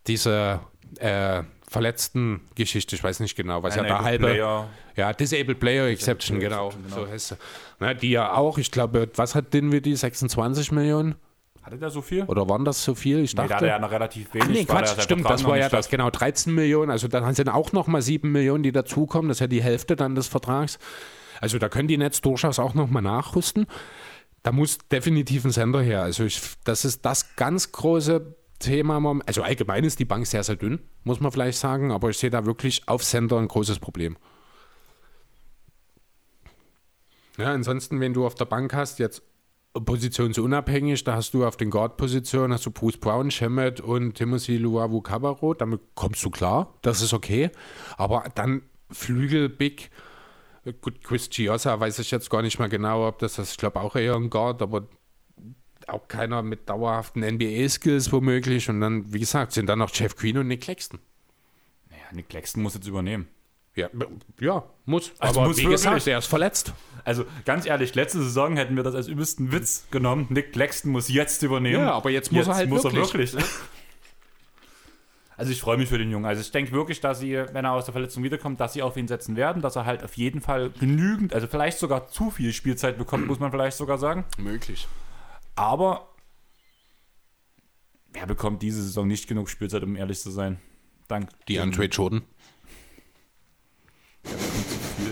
diese 0.09 0.61
äh, 0.99 1.43
verletzten 1.69 2.41
Geschichte, 2.55 2.95
ich 2.97 3.03
weiß 3.03 3.21
nicht 3.21 3.37
genau, 3.37 3.63
was 3.63 3.75
ja 3.77 3.83
der 3.83 4.01
halbe 4.03 4.27
Player. 4.27 4.69
ja, 4.95 5.13
Disabled 5.13 5.59
Player 5.59 5.87
Exception, 5.89 6.39
Player 6.39 6.51
genau. 6.51 6.67
Exception, 6.69 6.91
So 6.93 7.01
genau. 7.01 7.13
heißt 7.13 7.29
sie. 7.29 7.37
Na, 7.81 7.95
die 7.95 8.11
ja 8.11 8.33
auch, 8.35 8.59
ich 8.59 8.71
glaube, 8.71 9.09
was 9.17 9.35
hat 9.35 9.53
Dinwiddie, 9.53 9.97
26 9.97 10.73
Millionen? 10.73 11.17
Hatte 11.63 11.79
der 11.79 11.91
so 11.91 12.01
viel? 12.01 12.23
Oder 12.25 12.49
waren 12.49 12.65
das 12.65 12.85
so 12.85 12.95
viel? 12.95 13.19
Ich 13.25 13.33
Nee, 13.35 13.39
dachte. 13.39 13.49
da 13.49 13.55
hatte 13.57 13.65
er 13.67 13.71
ja 13.73 13.79
noch 13.81 13.91
relativ 13.91 14.33
wenig. 14.35 14.47
Ach 14.49 14.53
nee, 14.53 14.65
Quatsch, 14.65 14.87
sein 14.95 15.01
stimmt, 15.01 15.29
das 15.29 15.43
war 15.45 15.59
ja 15.59 15.69
das, 15.69 15.89
genau, 15.89 16.11
13 16.11 16.55
Millionen, 16.55 16.93
also 16.93 17.09
dann 17.09 17.35
sind 17.35 17.49
auch 17.49 17.73
nochmal 17.73 18.03
7 18.03 18.31
Millionen, 18.31 18.63
die 18.63 18.71
dazukommen, 18.71 19.29
das 19.29 19.39
ist 19.39 19.41
ja 19.41 19.47
die 19.49 19.63
Hälfte 19.63 19.97
dann 19.97 20.15
des 20.15 20.29
Vertrags. 20.29 20.79
Also 21.41 21.59
da 21.59 21.69
können 21.69 21.89
die 21.89 21.99
Netz 21.99 22.21
durchaus 22.21 22.59
auch 22.61 22.75
nochmal 22.75 23.03
nachrüsten. 23.03 23.67
Da 24.45 24.53
muss 24.53 24.79
definitiv 24.93 25.45
ein 25.45 25.51
Sender 25.51 25.83
her. 25.83 26.03
Also 26.03 26.23
ich, 26.25 26.41
das 26.63 26.85
ist 26.85 27.05
das 27.05 27.35
ganz 27.35 27.73
große 27.73 28.37
Thema. 28.59 29.21
Also 29.27 29.43
allgemein 29.43 29.85
ist 29.85 29.99
die 29.99 30.05
Bank 30.05 30.27
sehr, 30.27 30.43
sehr 30.43 30.57
dünn, 30.57 30.81
muss 31.05 31.21
man 31.21 31.33
vielleicht 31.33 31.59
sagen, 31.59 31.93
aber 31.93 32.11
ich 32.11 32.19
sehe 32.19 32.31
da 32.31 32.47
wirklich 32.47 32.89
auf 32.89 33.03
Sender 33.03 33.39
ein 33.39 33.49
großes 33.49 33.79
Problem. 33.79 34.17
Ja, 37.39 37.53
ansonsten, 37.53 38.01
wenn 38.01 38.15
du 38.15 38.25
auf 38.25 38.35
der 38.35 38.47
Bank 38.47 38.73
hast, 38.73 38.99
jetzt 38.99 39.23
positionsunabhängig, 39.75 41.05
da 41.05 41.17
hast 41.17 41.35
du 41.35 41.45
auf 41.45 41.57
den 41.57 41.71
Guard-Positionen, 41.71 42.53
hast 42.55 42.65
du 42.65 42.71
Bruce 42.71 42.97
Brown, 42.97 43.31
Shemet 43.31 43.81
und 43.81 44.15
Timothy 44.15 44.57
Luavu 44.57 45.03
Cabarro, 45.03 45.55
damit 45.55 45.81
kommst 45.95 46.25
du 46.25 46.31
klar, 46.31 46.75
das 46.83 47.03
ist 47.03 47.13
okay, 47.13 47.51
aber 47.99 48.25
dann 48.35 48.63
Flügel, 48.91 49.49
Big, 49.51 49.91
gut, 50.81 51.03
Chris 51.05 51.29
Chiosa 51.29 51.79
weiß 51.79 51.99
ich 51.99 52.11
jetzt 52.11 52.31
gar 52.31 52.43
nicht 52.43 52.59
mehr 52.59 52.69
genau, 52.69 53.07
ob 53.07 53.19
das, 53.19 53.35
das 53.35 53.53
ich 53.53 53.59
glaube 53.59 53.81
auch 53.81 53.97
eher 53.97 54.15
ein 54.15 54.31
Guard, 54.31 54.63
aber 54.63 54.87
auch 55.87 56.09
keiner 56.09 56.43
mit 56.43 56.69
dauerhaften 56.69 57.23
NBA-Skills 57.23 58.13
womöglich 58.13 58.69
und 58.69 58.81
dann, 58.81 59.13
wie 59.13 59.21
gesagt, 59.21 59.53
sind 59.53 59.67
dann 59.67 59.79
noch 59.79 59.91
Jeff 59.95 60.17
Queen 60.17 60.39
und 60.39 60.49
Nick 60.49 60.63
Claxton. 60.63 60.99
Naja, 61.91 62.03
Nick 62.13 62.29
Claxton 62.29 62.63
muss 62.63 62.75
jetzt 62.75 62.87
übernehmen. 62.87 63.29
Ja, 63.75 63.91
ja 64.41 64.65
muss. 64.87 65.13
Also 65.19 65.41
aber 65.41 65.49
muss 65.49 65.59
wie 65.59 65.63
wirklich. 65.63 65.83
gesagt, 65.83 66.07
er 66.07 66.19
ist 66.19 66.27
verletzt. 66.27 66.73
Also 67.05 67.25
ganz 67.45 67.67
ehrlich, 67.67 67.95
letzte 67.95 68.23
Saison 68.23 68.57
hätten 68.57 68.75
wir 68.75 68.83
das 68.83 68.95
als 68.95 69.07
übelsten 69.07 69.53
Witz 69.53 69.87
genommen. 69.91 70.27
Nick 70.31 70.53
Claxton 70.53 70.91
muss 70.93 71.09
jetzt 71.09 71.43
übernehmen. 71.43 71.85
Ja, 71.85 71.93
aber 71.93 72.11
jetzt 72.11 72.33
muss 72.33 72.49
er 72.49 72.55
halt 72.55 72.71
muss 72.71 72.85
wirklich. 72.85 73.35
Er 73.35 73.41
wirklich. 73.41 73.45
Also 75.37 75.53
ich 75.53 75.61
freue 75.61 75.77
mich 75.77 75.91
für 75.91 75.99
den 75.99 76.11
Jungen. 76.11 76.25
Also 76.25 76.41
ich 76.41 76.51
denke 76.51 76.73
wirklich, 76.73 77.01
dass 77.01 77.21
sie, 77.21 77.35
wenn 77.35 77.65
er 77.65 77.73
aus 77.73 77.85
der 77.85 77.93
Verletzung 77.93 78.23
wiederkommt, 78.23 78.59
dass 78.59 78.73
sie 78.73 78.83
auf 78.83 78.97
ihn 78.97 79.07
setzen 79.07 79.37
werden, 79.37 79.61
dass 79.61 79.77
er 79.77 79.85
halt 79.85 80.03
auf 80.03 80.17
jeden 80.17 80.41
Fall 80.41 80.71
genügend, 80.71 81.35
also 81.35 81.47
vielleicht 81.47 81.79
sogar 81.79 82.09
zu 82.09 82.31
viel 82.31 82.55
Spielzeit 82.55 82.97
bekommt, 82.97 83.27
muss 83.27 83.39
man 83.39 83.51
vielleicht 83.51 83.77
sogar 83.77 83.99
sagen. 83.99 84.25
Möglich. 84.39 84.89
Aber 85.57 86.15
wer 88.13 88.27
bekommt 88.27 88.63
diese 88.63 88.83
Saison 88.83 89.07
nicht 89.07 89.27
genug 89.27 89.49
Spielzeit, 89.49 89.83
um 89.83 89.97
ehrlich 89.97 90.21
zu 90.21 90.31
sein? 90.31 90.61
Dank 91.09 91.31
Die 91.49 91.59
Andre 91.59 91.87
Jordan. 91.87 92.23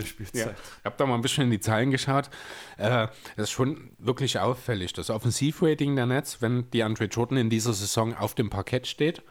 Spielzeit. 0.04 0.34
Ja. 0.34 0.54
Ich 0.80 0.84
habe 0.84 0.96
da 0.98 1.06
mal 1.06 1.14
ein 1.14 1.22
bisschen 1.22 1.44
in 1.44 1.50
die 1.50 1.60
Zahlen 1.60 1.90
geschaut. 1.90 2.28
Äh, 2.76 3.08
das 3.36 3.44
ist 3.44 3.50
schon 3.52 3.90
wirklich 3.98 4.38
auffällig. 4.38 4.92
Das 4.92 5.08
Offensivrating 5.08 5.96
der 5.96 6.06
Nets, 6.06 6.42
wenn 6.42 6.70
die 6.72 6.82
Andre 6.82 7.04
Jordan 7.04 7.38
in 7.38 7.48
dieser 7.48 7.72
Saison 7.72 8.14
auf 8.14 8.34
dem 8.34 8.50
Parkett 8.50 8.86
steht, 8.86 9.22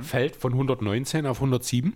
fällt 0.00 0.36
von 0.36 0.52
119 0.52 1.26
auf 1.26 1.38
107. 1.38 1.94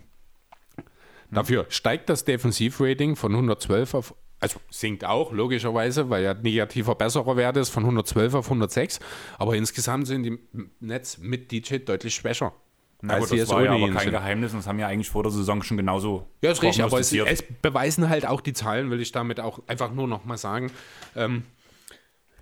Dafür 1.31 1.67
steigt 1.71 2.11
das 2.11 2.25
Defensivrating 2.25 3.17
von 3.17 3.33
112 3.33 3.95
auf, 3.95 4.15
also 4.41 4.61
sinkt 4.71 5.05
auch, 5.05 5.33
logischerweise, 5.33 6.11
weil 6.11 6.23
ja 6.23 6.35
negativer 6.35 6.95
besserer 6.95 7.37
Wert 7.37 7.57
ist, 7.57 7.71
von 7.71 7.83
112 7.85 8.35
auf 8.35 8.47
106. 8.47 9.01
Aber 9.39 9.57
insgesamt 9.57 10.07
sind 10.07 10.23
die 10.23 10.39
Nets 10.81 11.19
mit 11.19 11.51
DJ 11.51 11.79
deutlich 11.79 12.15
schwächer. 12.15 12.53
Na 13.01 13.19
gut, 13.19 13.31
das 13.31 13.49
war 13.49 13.65
ja 13.65 13.73
aber 13.73 13.91
kein 13.91 13.99
sind. 13.99 14.11
Geheimnis 14.11 14.53
und 14.53 14.59
das 14.59 14.67
haben 14.67 14.79
ja 14.79 14.89
eigentlich 14.89 15.09
vor 15.09 15.23
der 15.23 15.31
Saison 15.31 15.63
schon 15.63 15.77
genauso 15.77 16.27
Ja, 16.43 16.51
ist 16.51 16.63
richtig, 16.63 16.83
aber 16.83 16.99
es, 16.99 17.13
es 17.13 17.43
beweisen 17.63 18.09
halt 18.09 18.27
auch 18.27 18.41
die 18.41 18.53
Zahlen, 18.53 18.91
will 18.91 19.01
ich 19.01 19.13
damit 19.13 19.39
auch 19.39 19.61
einfach 19.69 19.93
nur 19.93 20.09
noch 20.09 20.25
mal 20.25 20.37
sagen. 20.37 20.73
Ähm, 21.15 21.45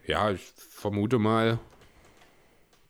ja, 0.07 0.31
ich 0.31 0.41
vermute 0.57 1.19
mal, 1.19 1.59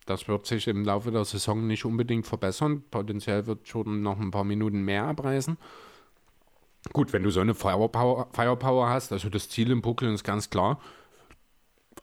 das 0.05 0.29
wird 0.29 0.47
sich 0.47 0.69
im 0.69 0.85
Laufe 0.85 1.11
der 1.11 1.25
Saison 1.25 1.67
nicht 1.67 1.85
unbedingt 1.85 2.27
verbessern. 2.27 2.85
Potenziell 2.91 3.47
wird 3.47 3.67
Jordan 3.67 4.01
noch 4.01 4.21
ein 4.21 4.31
paar 4.31 4.45
Minuten 4.45 4.83
mehr 4.83 5.05
abreißen. 5.05 5.57
Gut, 6.93 7.13
wenn 7.13 7.23
du 7.23 7.31
so 7.31 7.41
eine 7.41 7.55
Firepower, 7.55 8.29
Firepower 8.33 8.89
hast, 8.89 9.13
also 9.13 9.29
das 9.29 9.49
Ziel 9.49 9.71
im 9.71 9.83
Brooklyn 9.83 10.15
ist 10.15 10.25
ganz 10.25 10.51
klar, 10.51 10.81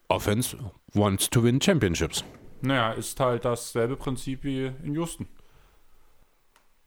Offense 0.08 0.58
wants 0.94 1.30
to 1.30 1.44
win 1.44 1.62
Championships. 1.62 2.24
Naja, 2.62 2.94
ist 2.94 3.20
halt 3.20 3.46
dasselbe 3.46 3.96
Prinzip 3.96 4.44
wie 4.44 4.72
in 4.84 4.94
Houston. 4.94 5.28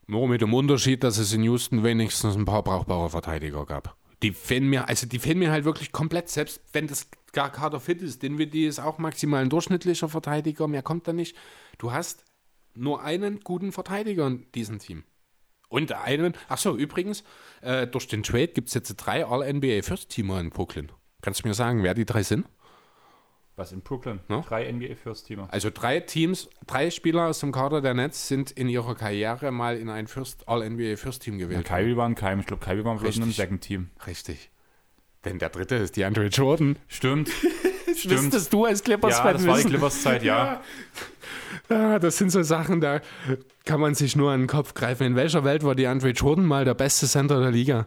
Nur 0.06 0.28
mit 0.28 0.40
dem 0.40 0.54
Unterschied, 0.54 1.02
dass 1.02 1.18
es 1.18 1.32
in 1.32 1.42
Houston 1.42 1.82
wenigstens 1.82 2.36
ein 2.36 2.44
paar 2.44 2.62
brauchbare 2.62 3.10
Verteidiger 3.10 3.66
gab. 3.66 3.96
Die 4.22 4.32
fehlen 4.32 4.68
mir, 4.68 4.88
also 4.88 5.06
die 5.06 5.18
fehlen 5.18 5.38
mir 5.38 5.50
halt 5.50 5.64
wirklich 5.64 5.92
komplett, 5.92 6.28
selbst 6.28 6.60
wenn 6.72 6.86
das 6.86 7.10
gar 7.32 7.50
Kader 7.50 7.80
fit 7.80 8.00
ist. 8.00 8.22
Dinwiddie 8.22 8.66
ist 8.66 8.78
auch 8.78 8.98
maximal 8.98 9.42
ein 9.42 9.50
durchschnittlicher 9.50 10.08
Verteidiger, 10.08 10.68
mehr 10.68 10.82
kommt 10.82 11.06
da 11.08 11.12
nicht. 11.12 11.36
Du 11.78 11.92
hast 11.92 12.24
nur 12.74 13.02
einen 13.02 13.40
guten 13.40 13.72
Verteidiger 13.72 14.26
in 14.26 14.46
diesem 14.54 14.78
Team. 14.78 15.04
Und 15.68 15.92
einen, 15.92 16.34
ach 16.48 16.58
so, 16.58 16.76
übrigens, 16.76 17.24
äh, 17.60 17.86
durch 17.86 18.06
den 18.06 18.22
Trade 18.22 18.48
gibt 18.48 18.68
es 18.68 18.74
jetzt 18.74 18.94
drei 18.94 19.26
All-NBA 19.26 19.82
First-Teamer 19.82 20.40
in 20.40 20.50
Brooklyn. 20.50 20.92
Kannst 21.22 21.44
du 21.44 21.48
mir 21.48 21.54
sagen, 21.54 21.82
wer 21.82 21.94
die 21.94 22.04
drei 22.04 22.22
sind? 22.22 22.46
Was 23.56 23.72
in 23.72 23.80
Brooklyn? 23.80 24.20
Ja. 24.28 24.42
Drei 24.42 24.70
NBA 24.70 24.96
First 24.96 25.26
Teamer. 25.26 25.48
Also 25.50 25.70
drei 25.72 26.00
Teams, 26.00 26.50
drei 26.66 26.90
Spieler 26.90 27.26
aus 27.26 27.40
dem 27.40 27.52
Kader 27.52 27.80
der 27.80 27.94
Nets 27.94 28.28
sind 28.28 28.50
in 28.50 28.68
ihrer 28.68 28.94
Karriere 28.94 29.50
mal 29.50 29.78
in 29.78 29.88
ein 29.88 30.06
First, 30.06 30.46
All-NBA 30.46 30.96
First-Team 30.96 31.38
gewählt. 31.38 31.64
Kyrie 31.64 31.96
war 31.96 32.06
ein 32.06 32.14
Keim. 32.14 32.40
Ich 32.40 32.46
glaube, 32.46 32.62
Kyrie 32.62 32.84
war 32.84 32.96
bloß 32.98 33.16
in 33.16 33.22
einem. 33.22 33.32
Second 33.32 33.62
Team. 33.62 33.90
Richtig. 34.06 34.50
Denn 35.24 35.38
der 35.38 35.48
dritte 35.48 35.76
ist 35.76 35.96
die 35.96 36.04
Andre 36.04 36.26
Jordan. 36.26 36.78
Stimmt. 36.86 37.30
Stimmt. 37.98 38.22
Müsstest 38.22 38.52
du 38.52 38.64
als 38.64 38.82
clippers 38.82 39.18
Ja, 39.18 39.32
das 39.32 39.46
war 39.46 39.56
die 39.58 39.64
Clippers-Zeit, 39.64 40.22
ja. 40.22 40.60
Ja, 41.68 41.98
das 41.98 42.16
sind 42.18 42.30
so 42.30 42.42
Sachen, 42.44 42.80
da 42.80 43.00
kann 43.64 43.80
man 43.80 43.94
sich 43.96 44.14
nur 44.14 44.30
an 44.30 44.42
den 44.42 44.46
Kopf 44.46 44.74
greifen. 44.74 45.04
In 45.04 45.16
welcher 45.16 45.42
Welt 45.42 45.64
war 45.64 45.74
die 45.74 45.86
Andre 45.88 46.10
Jordan 46.10 46.44
mal 46.46 46.64
der 46.64 46.74
beste 46.74 47.06
Center 47.08 47.40
der 47.40 47.50
Liga? 47.50 47.86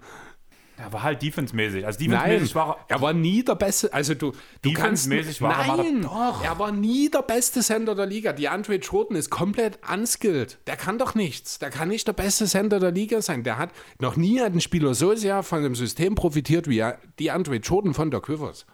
Er 0.77 0.91
war 0.93 1.03
halt 1.03 1.21
defense-mäßig. 1.21 1.85
Also 1.85 1.99
defense-mäßig 1.99 2.55
war 2.55 2.77
er 2.87 2.95
er 2.95 3.01
war 3.01 3.13
nie 3.13 3.43
der 3.43 3.55
beste. 3.55 3.93
Also 3.93 4.15
du, 4.15 4.31
du 4.61 4.73
kannst 4.73 5.09
war 5.41 5.51
er 5.67 5.75
Nein, 5.77 6.01
der- 6.01 6.09
Doch. 6.09 6.43
er 6.43 6.57
war 6.59 6.71
nie 6.71 7.09
der 7.09 7.21
beste 7.21 7.61
Center 7.61 7.95
der 7.95 8.05
Liga. 8.05 8.31
Die 8.33 8.47
Andre 8.49 8.75
Jordan 8.75 9.15
ist 9.17 9.29
komplett 9.29 9.79
unskilled. 9.93 10.57
Der 10.67 10.75
kann 10.77 10.97
doch 10.97 11.15
nichts. 11.15 11.59
Der 11.59 11.69
kann 11.69 11.89
nicht 11.89 12.07
der 12.07 12.13
beste 12.13 12.45
Center 12.45 12.79
der 12.79 12.91
Liga 12.91 13.21
sein. 13.21 13.43
Der 13.43 13.57
hat 13.57 13.71
noch 13.99 14.15
nie 14.15 14.39
hat 14.41 14.53
ein 14.53 14.61
Spieler 14.61 14.93
so 14.93 15.15
sehr 15.15 15.43
von 15.43 15.63
dem 15.63 15.75
System 15.75 16.15
profitiert 16.15 16.67
wie 16.69 16.79
er- 16.79 16.97
die 17.19 17.31
Andre 17.31 17.55
Jordan 17.55 17.93
von 17.93 18.09
der 18.11 18.21
Quivers. 18.21 18.65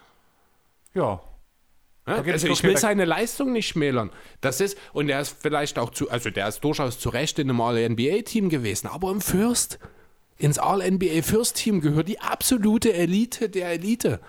Ja. 0.95 1.21
Ja, 2.07 2.21
also 2.21 2.47
ich 2.47 2.61
will 2.61 2.77
seine 2.77 3.05
Leistung 3.05 3.51
nicht 3.51 3.67
schmälern. 3.67 4.11
Das 4.39 4.61
ist, 4.61 4.77
und 4.93 5.09
er 5.09 5.21
ist 5.21 5.35
vielleicht 5.39 5.79
auch 5.79 5.89
zu, 5.89 6.09
also 6.09 6.29
der 6.29 6.47
ist 6.47 6.63
durchaus 6.63 6.99
zu 6.99 7.09
Recht 7.09 7.39
in 7.39 7.49
einem 7.49 7.61
All-NBA-Team 7.61 8.49
gewesen, 8.49 8.87
aber 8.87 9.09
im 9.09 9.21
First, 9.21 9.79
ins 10.37 10.59
All-NBA 10.59 11.23
First-Team 11.23 11.81
gehört 11.81 12.07
die 12.07 12.19
absolute 12.19 12.93
Elite 12.93 13.49
der 13.49 13.71
Elite. 13.71 14.19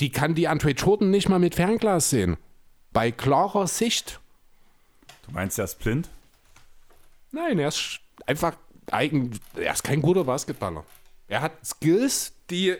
Die 0.00 0.10
kann 0.10 0.34
die 0.34 0.48
Andre 0.48 0.70
Jordan 0.70 1.10
nicht 1.10 1.28
mal 1.28 1.38
mit 1.38 1.54
Fernglas 1.54 2.10
sehen. 2.10 2.36
Bei 2.92 3.12
klarer 3.12 3.68
Sicht. 3.68 4.18
Du 5.26 5.32
meinst, 5.32 5.58
er 5.58 5.66
ist 5.66 5.78
blind? 5.78 6.08
Nein, 7.30 7.60
er 7.60 7.68
ist 7.68 8.00
einfach 8.26 8.56
eigen, 8.90 9.38
er 9.54 9.72
ist 9.72 9.84
kein 9.84 10.02
guter 10.02 10.24
Basketballer. 10.24 10.84
Er 11.28 11.40
hat 11.40 11.52
Skills, 11.64 12.32
die 12.50 12.76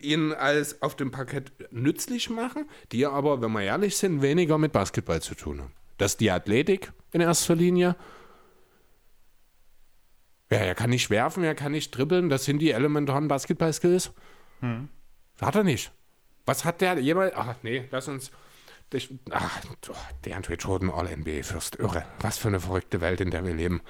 ihn 0.00 0.32
als 0.32 0.82
auf 0.82 0.96
dem 0.96 1.10
Parkett 1.10 1.52
nützlich 1.72 2.30
machen, 2.30 2.68
die 2.92 3.06
aber, 3.06 3.40
wenn 3.40 3.52
wir 3.52 3.62
ehrlich 3.62 3.96
sind, 3.96 4.22
weniger 4.22 4.58
mit 4.58 4.72
Basketball 4.72 5.20
zu 5.20 5.34
tun 5.34 5.60
haben. 5.60 5.72
Das 5.96 6.12
ist 6.12 6.20
die 6.20 6.30
Athletik 6.30 6.92
in 7.12 7.20
erster 7.20 7.56
Linie. 7.56 7.96
Ja, 10.50 10.58
er 10.58 10.74
kann 10.74 10.90
nicht 10.90 11.10
werfen, 11.10 11.44
er 11.44 11.54
kann 11.54 11.72
nicht 11.72 11.90
dribbeln. 11.90 12.28
Das 12.28 12.44
sind 12.44 12.60
die 12.60 12.70
elementaren 12.70 13.28
Basketball-Skills. 13.28 14.12
Hm. 14.60 14.88
Hat 15.40 15.54
er 15.54 15.64
nicht. 15.64 15.92
Was 16.46 16.64
hat 16.64 16.80
der 16.80 16.98
jemals? 16.98 17.34
Ach, 17.36 17.56
nee, 17.62 17.84
lass 17.90 18.08
uns. 18.08 18.30
Ich, 18.92 19.12
ach, 19.30 19.60
der 20.24 20.36
Andre 20.36 20.54
Jordan 20.54 20.90
All-NBA-Fürst. 20.90 21.76
Irre. 21.76 22.06
Was 22.20 22.38
für 22.38 22.48
eine 22.48 22.60
verrückte 22.60 23.02
Welt, 23.02 23.20
in 23.20 23.30
der 23.30 23.44
wir 23.44 23.52
leben. 23.52 23.82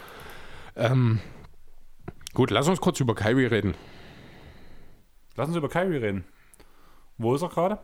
Ähm, 0.75 1.21
gut, 2.35 2.51
lass 2.51 2.67
uns 2.67 2.81
kurz 2.81 2.99
über 2.99 3.15
Kyrie 3.15 3.47
reden. 3.47 3.75
Lass 5.39 5.47
uns 5.47 5.57
über 5.57 5.69
Kyrie 5.69 5.99
reden. 5.99 6.25
Wo 7.17 7.33
ist 7.33 7.43
er 7.43 7.49
gerade? 7.49 7.79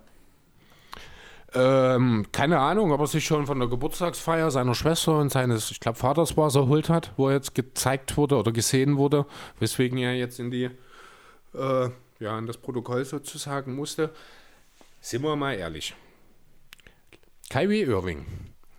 Ähm, 1.55 2.27
keine 2.33 2.59
Ahnung, 2.59 2.91
ob 2.91 2.99
er 2.99 3.07
sich 3.07 3.25
schon 3.25 3.47
von 3.47 3.61
der 3.61 3.69
Geburtstagsfeier 3.69 4.51
seiner 4.51 4.75
Schwester 4.75 5.21
und 5.21 5.31
seines, 5.31 5.71
ich 5.71 5.79
glaube, 5.79 5.97
Vaters 5.97 6.37
war 6.37 6.49
es 6.49 6.57
erholt 6.57 6.89
hat, 6.89 7.13
wo 7.17 7.29
er 7.29 7.35
jetzt 7.35 7.55
gezeigt 7.55 8.17
wurde 8.17 8.39
oder 8.39 8.51
gesehen 8.51 8.97
wurde, 8.97 9.25
weswegen 9.61 9.99
er 9.99 10.15
jetzt 10.17 10.41
in 10.41 10.51
die, 10.51 10.69
äh, 11.55 11.91
ja, 12.19 12.37
in 12.37 12.47
das 12.47 12.57
Protokoll 12.57 13.05
sozusagen 13.05 13.77
musste. 13.77 14.11
Sind 15.01 15.23
wir 15.23 15.37
mal 15.37 15.53
ehrlich. 15.53 15.95
Kyrie 17.51 17.83
Irving 17.83 18.27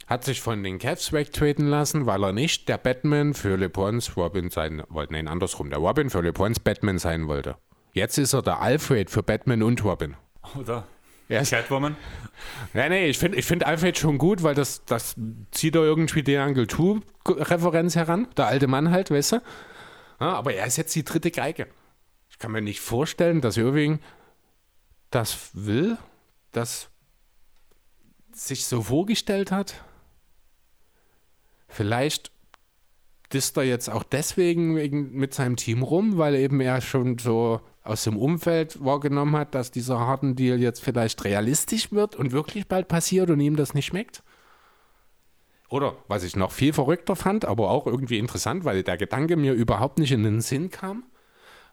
hat 0.07 0.26
sich 0.26 0.41
von 0.41 0.61
den 0.61 0.80
Cavs 0.80 1.14
wegtreten 1.14 1.68
lassen, 1.68 2.07
weil 2.07 2.26
er 2.26 2.34
nicht 2.34 2.68
der 2.68 2.77
Batman 2.77 3.35
für 3.35 3.56
LeBrons 3.56 4.18
Robin 4.18 4.49
sein 4.49 4.84
wollte. 4.89 5.14
Nein, 5.14 5.30
andersrum. 5.30 5.69
Der 5.69 5.80
Robin 5.80 6.10
für 6.10 6.19
LeBrons 6.19 6.60
Batman 6.60 6.99
sein 6.99 7.30
wollte. 7.30 7.56
Jetzt 7.95 8.17
ist 8.17 8.34
er 8.34 8.41
der 8.41 8.59
Alfred 8.59 9.09
für 9.09 9.23
Batman 9.23 9.63
und 9.63 9.81
Robin. 9.85 10.17
Oder 10.59 10.85
ja, 11.30 11.41
Catwoman? 11.43 11.95
Ja, 12.73 12.89
nee, 12.89 13.07
ich 13.07 13.17
finde 13.17 13.38
ich 13.38 13.45
find 13.45 13.65
Alfred 13.65 13.97
schon 13.97 14.17
gut, 14.17 14.43
weil 14.43 14.53
das, 14.53 14.84
das 14.84 15.15
zieht 15.51 15.76
er 15.76 15.84
irgendwie 15.84 16.22
die 16.22 16.35
Uncle 16.35 16.65
2-Referenz 16.65 17.95
heran. 17.95 18.27
Der 18.35 18.47
alte 18.47 18.67
Mann 18.67 18.91
halt, 18.91 19.11
weißt 19.11 19.31
du? 19.31 19.35
Ja, 20.19 20.34
aber 20.34 20.53
er 20.53 20.67
ist 20.67 20.76
jetzt 20.76 20.93
die 20.93 21.05
dritte 21.05 21.31
Geige. 21.31 21.67
Ich 22.30 22.38
kann 22.38 22.51
mir 22.51 22.61
nicht 22.61 22.81
vorstellen, 22.81 23.39
dass 23.39 23.55
Irving 23.55 23.99
das 25.09 25.51
will, 25.53 25.97
das 26.51 26.89
sich 28.34 28.65
so 28.65 28.81
vorgestellt 28.81 29.53
hat. 29.53 29.85
Vielleicht 31.69 32.35
disst 33.34 33.57
er 33.57 33.64
jetzt 33.64 33.89
auch 33.89 34.03
deswegen 34.03 34.76
wegen, 34.76 35.14
mit 35.14 35.34
seinem 35.34 35.56
Team 35.56 35.84
rum, 35.84 36.18
weil 36.18 36.35
eben 36.35 36.60
er 36.61 36.81
schon 36.81 37.18
so 37.18 37.61
aus 37.84 38.03
dem 38.03 38.18
Umfeld 38.18 38.84
wahrgenommen 38.84 39.35
hat, 39.35 39.53
dass 39.56 39.72
dieser 39.72 39.99
harten 39.99 40.35
Deal 40.35 40.60
jetzt 40.60 40.84
vielleicht 40.84 41.23
realistisch 41.23 41.91
wird 41.91 42.15
und 42.15 42.31
wirklich 42.31 42.68
bald 42.68 42.88
passiert 42.88 43.30
und 43.30 43.39
ihm 43.39 43.56
das 43.56 43.73
nicht 43.73 43.85
schmeckt? 43.85 44.23
Oder 45.69 45.95
was 46.07 46.23
ich 46.23 46.35
noch 46.35 46.52
viel 46.52 46.73
verrückter 46.73 47.15
fand, 47.15 47.45
aber 47.45 47.69
auch 47.69 47.88
irgendwie 47.88 48.19
interessant, 48.19 48.65
weil 48.65 48.84
der 48.84 48.97
Gedanke 48.97 49.35
mir 49.35 49.53
überhaupt 49.53 49.99
nicht 49.99 50.11
in 50.11 50.23
den 50.23 50.41
Sinn 50.41 50.69
kam. 50.69 51.03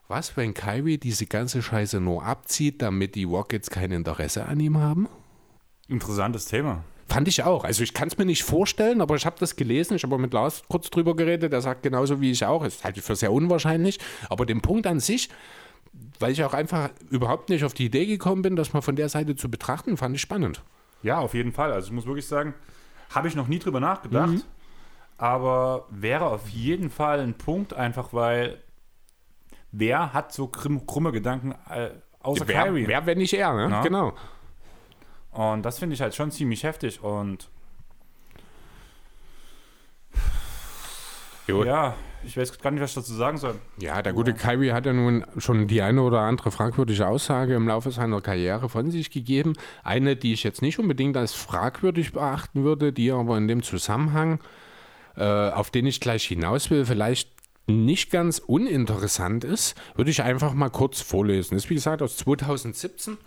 Was, 0.07 0.35
wenn 0.35 0.53
Kyrie 0.53 0.97
diese 0.97 1.25
ganze 1.25 1.61
Scheiße 1.61 1.99
nur 1.99 2.23
abzieht, 2.23 2.81
damit 2.81 3.15
die 3.15 3.23
Rockets 3.23 3.69
kein 3.69 3.91
Interesse 3.91 4.45
an 4.45 4.59
ihm 4.59 4.77
haben? 4.77 5.07
Interessantes 5.87 6.45
Thema. 6.45 6.83
Fand 7.07 7.27
ich 7.27 7.43
auch. 7.43 7.63
Also 7.63 7.83
ich 7.83 7.93
kann 7.93 8.07
es 8.07 8.17
mir 8.17 8.25
nicht 8.25 8.43
vorstellen, 8.43 9.01
aber 9.01 9.15
ich 9.15 9.25
habe 9.25 9.35
das 9.39 9.55
gelesen. 9.55 9.95
Ich 9.95 10.03
habe 10.03 10.17
mit 10.17 10.33
Lars 10.33 10.63
kurz 10.67 10.89
drüber 10.89 11.15
geredet. 11.15 11.51
Der 11.51 11.61
sagt 11.61 11.83
genauso 11.83 12.21
wie 12.21 12.31
ich 12.31 12.45
auch. 12.45 12.63
Ist 12.63 12.83
halt 12.83 12.97
für 12.97 13.15
sehr 13.15 13.31
unwahrscheinlich. 13.31 13.99
Aber 14.29 14.45
den 14.45 14.61
Punkt 14.61 14.87
an 14.87 14.99
sich, 14.99 15.29
weil 16.19 16.31
ich 16.31 16.43
auch 16.43 16.53
einfach 16.53 16.89
überhaupt 17.09 17.49
nicht 17.49 17.63
auf 17.63 17.73
die 17.73 17.85
Idee 17.85 18.05
gekommen 18.05 18.41
bin, 18.41 18.55
das 18.55 18.73
mal 18.73 18.81
von 18.81 18.95
der 18.95 19.09
Seite 19.09 19.35
zu 19.35 19.49
betrachten, 19.49 19.97
fand 19.97 20.15
ich 20.15 20.21
spannend. 20.21 20.61
Ja, 21.03 21.19
auf 21.19 21.33
jeden 21.33 21.51
Fall. 21.51 21.71
Also 21.71 21.87
ich 21.87 21.93
muss 21.93 22.05
wirklich 22.05 22.27
sagen, 22.27 22.53
habe 23.09 23.27
ich 23.27 23.35
noch 23.35 23.47
nie 23.47 23.59
drüber 23.59 23.79
nachgedacht. 23.79 24.29
Mhm. 24.29 24.41
Aber 25.17 25.85
wäre 25.89 26.25
auf 26.25 26.49
jeden 26.49 26.89
Fall 26.89 27.19
ein 27.19 27.35
Punkt, 27.35 27.73
einfach 27.73 28.13
weil 28.13 28.57
wer 29.71 30.13
hat 30.13 30.33
so 30.33 30.47
krumme 30.47 31.11
Gedanken 31.11 31.53
äh, 31.69 31.91
außer 32.21 32.47
wer, 32.47 32.63
Kyrie? 32.63 32.87
Wer, 32.87 33.05
wenn 33.05 33.17
nicht 33.17 33.33
er, 33.33 33.53
ne? 33.53 33.69
Ja. 33.69 33.81
Genau. 33.83 34.13
Und 35.33 35.63
das 35.63 35.79
finde 35.79 35.95
ich 35.95 36.01
halt 36.01 36.13
schon 36.15 36.31
ziemlich 36.31 36.63
heftig 36.63 37.03
und 37.03 37.49
Gut. 41.47 41.65
ja, 41.65 41.95
ich 42.23 42.37
weiß 42.37 42.57
gar 42.59 42.71
nicht, 42.71 42.81
was 42.81 42.91
ich 42.91 42.95
dazu 42.95 43.13
sagen 43.13 43.37
soll. 43.37 43.55
Ja, 43.77 44.01
der 44.01 44.13
gute 44.13 44.33
Kyrie 44.33 44.71
hat 44.71 44.85
ja 44.85 44.93
nun 44.93 45.25
schon 45.37 45.67
die 45.67 45.81
eine 45.81 46.01
oder 46.01 46.21
andere 46.21 46.51
fragwürdige 46.51 47.07
Aussage 47.07 47.55
im 47.55 47.67
Laufe 47.67 47.91
seiner 47.91 48.21
Karriere 48.21 48.69
von 48.69 48.91
sich 48.91 49.11
gegeben. 49.11 49.53
Eine, 49.83 50.15
die 50.15 50.33
ich 50.33 50.43
jetzt 50.43 50.61
nicht 50.61 50.79
unbedingt 50.79 51.17
als 51.17 51.33
fragwürdig 51.33 52.13
beachten 52.13 52.63
würde, 52.63 52.93
die 52.93 53.11
aber 53.11 53.37
in 53.37 53.47
dem 53.47 53.61
Zusammenhang, 53.61 54.39
äh, 55.17 55.23
auf 55.23 55.69
den 55.69 55.85
ich 55.85 55.99
gleich 55.99 56.23
hinaus 56.25 56.69
will, 56.69 56.85
vielleicht 56.85 57.29
nicht 57.67 58.11
ganz 58.11 58.39
uninteressant 58.39 59.43
ist, 59.43 59.75
würde 59.95 60.11
ich 60.11 60.23
einfach 60.23 60.53
mal 60.53 60.69
kurz 60.69 61.01
vorlesen. 61.01 61.55
Das 61.55 61.65
ist 61.65 61.69
wie 61.69 61.75
gesagt 61.75 62.01
aus 62.01 62.17
2017. 62.17 63.17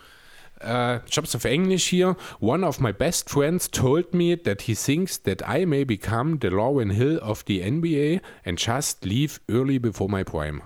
Uh, 0.63 1.01
ich 1.07 1.17
habe 1.17 1.27
es 1.27 1.35
auf 1.35 1.45
Englisch 1.45 1.87
hier. 1.87 2.17
One 2.41 2.67
of 2.67 2.81
my 2.81 2.93
best 2.93 3.29
friends 3.29 3.71
told 3.71 4.15
me 4.15 4.37
that 4.43 4.63
he 4.63 4.75
thinks 4.75 5.23
that 5.23 5.43
I 5.47 5.67
may 5.67 5.85
become 5.85 6.39
the 6.41 6.49
Lauren 6.49 6.91
Hill 6.91 7.19
of 7.21 7.45
the 7.47 7.61
NBA 7.61 8.21
and 8.45 8.59
just 8.59 9.05
leave 9.05 9.41
early 9.49 9.79
before 9.79 10.09
my 10.09 10.25
prime. 10.25 10.63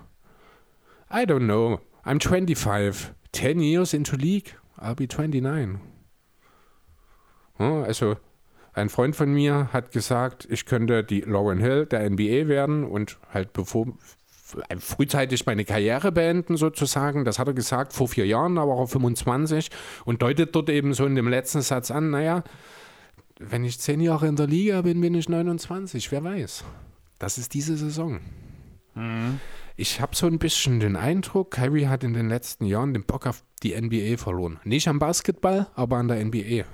I 1.10 1.24
don't 1.24 1.46
know. 1.46 1.80
I'm 2.04 2.20
25. 2.20 3.14
10 3.32 3.60
years 3.60 3.94
into 3.94 4.16
league. 4.16 4.54
I'll 4.78 4.94
be 4.94 5.06
29. 5.06 5.80
also, 7.58 8.16
ein 8.72 8.88
Freund 8.88 9.14
von 9.14 9.32
mir 9.32 9.72
hat 9.72 9.92
gesagt, 9.92 10.46
ich 10.50 10.64
könnte 10.64 11.04
die 11.04 11.20
Lauren 11.20 11.58
Hill 11.58 11.86
der 11.86 12.08
NBA 12.08 12.48
werden 12.48 12.84
und 12.84 13.18
halt 13.32 13.52
bevor 13.52 13.98
frühzeitig 14.78 15.46
meine 15.46 15.64
Karriere 15.64 16.12
beenden, 16.12 16.56
sozusagen. 16.56 17.24
Das 17.24 17.38
hat 17.38 17.48
er 17.48 17.54
gesagt 17.54 17.92
vor 17.92 18.08
vier 18.08 18.26
Jahren, 18.26 18.56
da 18.56 18.66
war 18.66 18.78
er 18.78 18.86
25 18.86 19.70
und 20.04 20.22
deutet 20.22 20.54
dort 20.54 20.70
eben 20.70 20.94
so 20.94 21.06
in 21.06 21.14
dem 21.14 21.28
letzten 21.28 21.62
Satz 21.62 21.90
an, 21.90 22.10
naja, 22.10 22.42
wenn 23.38 23.64
ich 23.64 23.80
zehn 23.80 24.00
Jahre 24.00 24.28
in 24.28 24.36
der 24.36 24.46
Liga 24.46 24.82
bin, 24.82 25.00
bin 25.00 25.14
ich 25.14 25.28
29, 25.28 26.12
wer 26.12 26.22
weiß. 26.22 26.64
Das 27.18 27.38
ist 27.38 27.54
diese 27.54 27.76
Saison. 27.76 28.20
Mhm. 28.94 29.40
Ich 29.76 30.00
habe 30.00 30.14
so 30.14 30.26
ein 30.26 30.38
bisschen 30.38 30.78
den 30.78 30.94
Eindruck, 30.94 31.52
Kyrie 31.52 31.86
hat 31.86 32.04
in 32.04 32.12
den 32.12 32.28
letzten 32.28 32.66
Jahren 32.66 32.92
den 32.92 33.04
Bock 33.04 33.26
auf 33.26 33.42
die 33.62 33.80
NBA 33.80 34.18
verloren. 34.18 34.60
Nicht 34.64 34.88
am 34.88 34.98
Basketball, 34.98 35.68
aber 35.74 35.96
an 35.96 36.08
der 36.08 36.22
NBA. 36.22 36.64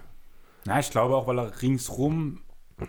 Na, 0.64 0.80
ich 0.80 0.90
glaube 0.90 1.14
auch, 1.14 1.28
weil 1.28 1.38
er 1.38 1.62
ringsrum, 1.62 2.40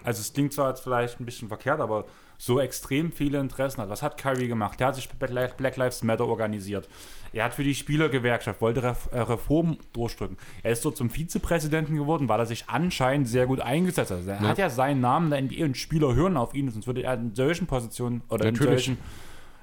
also 0.04 0.22
es 0.22 0.34
klingt 0.34 0.54
zwar 0.54 0.70
jetzt 0.70 0.82
vielleicht 0.82 1.20
ein 1.20 1.26
bisschen 1.26 1.50
verkehrt, 1.50 1.80
aber 1.80 2.06
so 2.38 2.60
extrem 2.60 3.12
viele 3.12 3.40
Interessen 3.40 3.82
hat. 3.82 3.90
Was 3.90 4.04
hat 4.04 4.18
Kyrie 4.18 4.48
gemacht? 4.48 4.80
Der 4.80 4.88
hat 4.88 4.96
sich 4.96 5.10
Black 5.10 5.78
Lives 5.78 6.04
Matter 6.04 6.28
organisiert. 6.28 6.88
Er 7.34 7.46
hat 7.46 7.54
für 7.54 7.64
die 7.64 7.76
Spielergewerkschaft, 7.76 8.62
wollte 8.62 8.82
äh, 9.12 9.20
Reformen 9.20 9.78
durchdrücken. 9.94 10.38
Er 10.64 10.72
ist 10.72 10.82
so 10.82 10.92
zum 10.92 11.10
Vizepräsidenten 11.10 11.96
geworden, 11.96 12.30
weil 12.30 12.40
er 12.40 12.46
sich 12.46 12.66
anscheinend 12.68 13.28
sehr 13.28 13.48
gut 13.48 13.60
eingesetzt 13.60 14.12
hat. 14.12 14.26
Er 14.28 14.42
ja. 14.42 14.48
hat 14.48 14.58
ja 14.58 14.70
seinen 14.70 15.02
Namen 15.02 15.30
der 15.30 15.42
NBA 15.42 15.66
und 15.66 15.78
Spieler 15.78 16.16
hören 16.16 16.38
auf 16.38 16.54
ihn, 16.54 16.70
sonst 16.70 16.88
würde 16.88 17.04
er 17.04 17.16
in 17.16 17.36
solchen 17.36 17.68
Positionen 17.68 18.22
oder 18.30 18.46
Natürlich. 18.46 18.62
in 18.62 18.96
solchen 18.96 18.98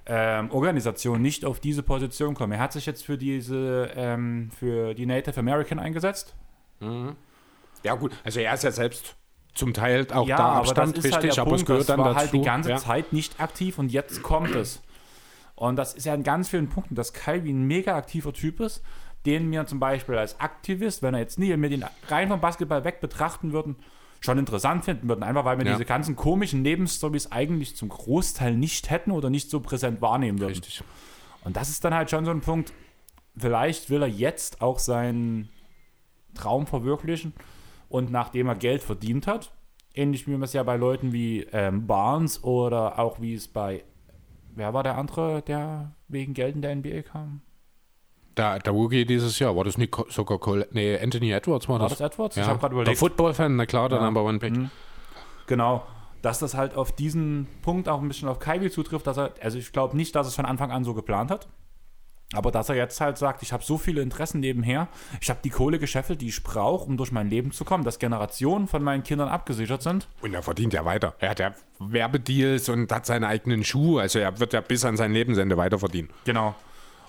ähm, 0.07 0.51
Organisationen 0.51 1.23
nicht 1.23 1.45
auf 1.45 1.61
diese 1.61 1.83
Position 1.83 2.35
kommen. 2.35 2.53
Er 2.53 2.59
hat 2.59 2.73
sich 2.73 2.87
jetzt 2.87 3.05
für 3.05 3.17
diese, 3.17 3.91
ähm, 3.97 4.51
für 4.57 4.95
die 4.95 5.07
Native 5.07 5.39
American 5.39 5.79
eingesetzt. 5.79 6.35
Mhm. 6.81 7.17
Ja, 7.83 7.95
gut, 7.95 8.13
also 8.25 8.41
er 8.41 8.55
ist 8.55 8.65
ja 8.65 8.71
selbst 8.71 9.17
zum 9.55 9.73
Teil 9.73 10.07
auch 10.13 10.27
ja, 10.27 10.37
da 10.37 10.53
Abstand, 10.55 10.97
aber 10.97 11.05
richtig, 11.05 11.15
halt 11.15 11.39
aber 11.39 11.51
Punkt, 11.51 11.61
es 11.61 11.67
gehört 11.67 11.89
dann 11.89 11.99
war 12.01 12.07
dazu. 12.07 12.19
halt 12.19 12.33
die 12.33 12.43
ganze 12.43 12.71
ja. 12.71 12.77
Zeit 12.77 13.13
nicht 13.13 13.41
aktiv 13.41 13.79
und 13.79 13.93
jetzt 13.93 14.23
kommt 14.23 14.55
es. 14.55 14.83
Und 15.55 15.77
das 15.77 15.95
ist 15.95 16.05
ja 16.05 16.15
in 16.15 16.25
ganz 16.25 16.49
vielen 16.49 16.69
Punkten, 16.69 16.97
dass 16.97 17.13
Kyrie 17.13 17.53
ein 17.53 17.65
mega 17.65 17.97
aktiver 17.97 18.33
Typ 18.33 18.61
ist, 18.61 18.83
den 19.27 19.51
wir 19.51 19.67
zum 19.67 19.79
Beispiel 19.79 20.17
als 20.19 20.41
Aktivist, 20.41 21.03
wenn 21.03 21.15
er 21.15 21.21
jetzt 21.21 21.39
nie 21.39 21.57
mit 21.57 21.73
den 21.73 21.85
rein 22.09 22.29
vom 22.29 22.41
Basketball 22.41 22.85
weg 22.85 23.01
betrachten 23.01 23.53
würden, 23.53 23.77
schon 24.21 24.39
interessant 24.39 24.85
finden 24.85 25.09
würden. 25.09 25.23
Einfach 25.23 25.45
weil 25.45 25.59
wir 25.59 25.65
ja. 25.65 25.73
diese 25.73 25.85
ganzen 25.85 26.17
komischen 26.17 26.63
Nebenstories 26.63 27.31
eigentlich 27.31 27.77
zum 27.77 27.89
Großteil 27.89 28.57
nicht 28.57 28.91
hätten 28.91 29.13
oder 29.13 29.31
nicht 29.31 29.51
so 29.51 29.61
präsent 29.61 30.03
wahrnehmen 30.03 30.41
würden. 30.41 30.53
Richtig. 30.53 30.83
Und 31.45 31.57
das 31.57 31.69
ist 31.69 31.85
dann 31.85 31.95
halt 31.95 32.11
schon 32.11 32.25
so 32.25 32.31
ein 32.31 32.41
Punkt, 32.41 32.73
vielleicht 33.37 33.91
will 33.91 34.03
er 34.03 34.09
jetzt 34.09 34.61
auch 34.61 34.79
seinen 34.79 35.51
Traum 36.35 36.67
verwirklichen 36.67 37.33
und 37.95 38.11
nachdem 38.11 38.49
er 38.49 38.57
Geld 38.57 38.83
verdient 38.83 39.29
hat, 39.29 39.53
ähnlich 39.95 40.27
wie 40.27 40.33
man 40.33 40.43
es 40.43 40.53
ja 40.53 40.65
bei 40.65 40.77
Leuten 40.77 41.13
wie 41.13 41.47
ähm, 41.53 41.87
Barnes 41.87 42.43
oder 42.43 42.99
auch 42.99 43.21
wie 43.21 43.35
es 43.35 43.47
bei, 43.47 43.85
wer 44.53 44.75
war 44.75 44.83
der 44.83 44.99
andere, 44.99 45.43
der 45.43 45.93
wegen 46.09 46.35
Geld 46.35 46.57
in 46.57 46.63
der 46.63 46.75
NBA 46.75 47.03
kam? 47.03 47.43
Der, 48.37 48.59
der 48.59 48.73
Rookie 48.73 49.05
dieses 49.05 49.39
Jahr, 49.39 49.55
war 49.55 49.63
das 49.63 49.79
nicht 49.79 49.95
sogar 50.09 50.41
Cole, 50.41 50.67
nee, 50.73 50.99
Anthony 50.99 51.31
Edwards 51.31 51.69
war 51.69 51.79
das? 51.79 51.93
War 51.93 52.09
das 52.09 52.13
Edwards? 52.15 52.35
Ja. 52.35 52.43
Ich 52.43 52.49
habe 52.49 52.59
gerade 52.59 52.75
überlegt. 52.75 52.97
Der 52.97 52.99
Football-Fan, 52.99 53.55
na 53.55 53.65
klar, 53.65 53.89
der 53.89 53.99
ja. 53.99 54.05
Number 54.05 54.25
One 54.25 54.41
Pick. 54.41 54.57
Mhm. 54.57 54.71
Genau, 55.47 55.87
dass 56.21 56.41
das 56.41 56.55
halt 56.55 56.75
auf 56.75 56.91
diesen 56.91 57.47
Punkt 57.63 57.89
auch 57.89 58.03
ein 58.03 58.09
bisschen 58.09 58.29
auf 58.29 58.41
Kyrie 58.41 58.71
zutrifft, 58.71 59.07
dass 59.07 59.19
er, 59.19 59.35
also 59.41 59.57
ich 59.57 59.71
glaube 59.71 59.97
nicht, 59.97 60.17
dass 60.17 60.27
es 60.27 60.35
von 60.35 60.47
Anfang 60.47 60.73
an 60.73 60.83
so 60.83 60.95
geplant 60.95 61.31
hat. 61.31 61.47
Aber 62.35 62.51
dass 62.51 62.69
er 62.69 62.77
jetzt 62.77 63.01
halt 63.01 63.19
sagt, 63.19 63.43
ich 63.43 63.53
habe 63.53 63.63
so 63.63 63.79
viele 63.79 64.03
Interessen 64.03 64.41
nebenher, 64.41 64.89
ich 65.21 65.31
habe 65.31 65.41
die 65.43 65.51
Kohle 65.51 65.79
gescheffelt, 65.79 66.21
die 66.21 66.29
ich 66.29 66.43
brauche, 66.43 66.85
um 66.85 66.97
durch 66.97 67.13
mein 67.13 67.31
Leben 67.31 67.53
zu 67.53 67.65
kommen, 67.65 67.85
dass 67.85 67.99
Generationen 67.99 68.69
von 68.69 68.83
meinen 68.83 69.03
Kindern 69.03 69.29
abgesichert 69.29 69.83
sind. 69.83 70.09
Und 70.23 70.35
er 70.35 70.43
verdient 70.43 70.73
ja 70.73 70.85
weiter. 70.85 71.15
Er 71.19 71.31
hat 71.31 71.41
ja 71.41 71.55
Werbedeals 71.79 72.69
und 72.69 72.91
hat 72.93 73.07
seine 73.07 73.27
eigenen 73.29 73.65
Schuhe. 73.65 74.03
Also 74.03 74.19
er 74.19 74.39
wird 74.39 74.53
ja 74.53 74.61
bis 74.61 74.85
an 74.85 74.97
sein 74.97 75.13
Lebensende 75.13 75.57
weiter 75.57 75.79
verdienen. 75.79 76.11
Genau. 76.25 76.55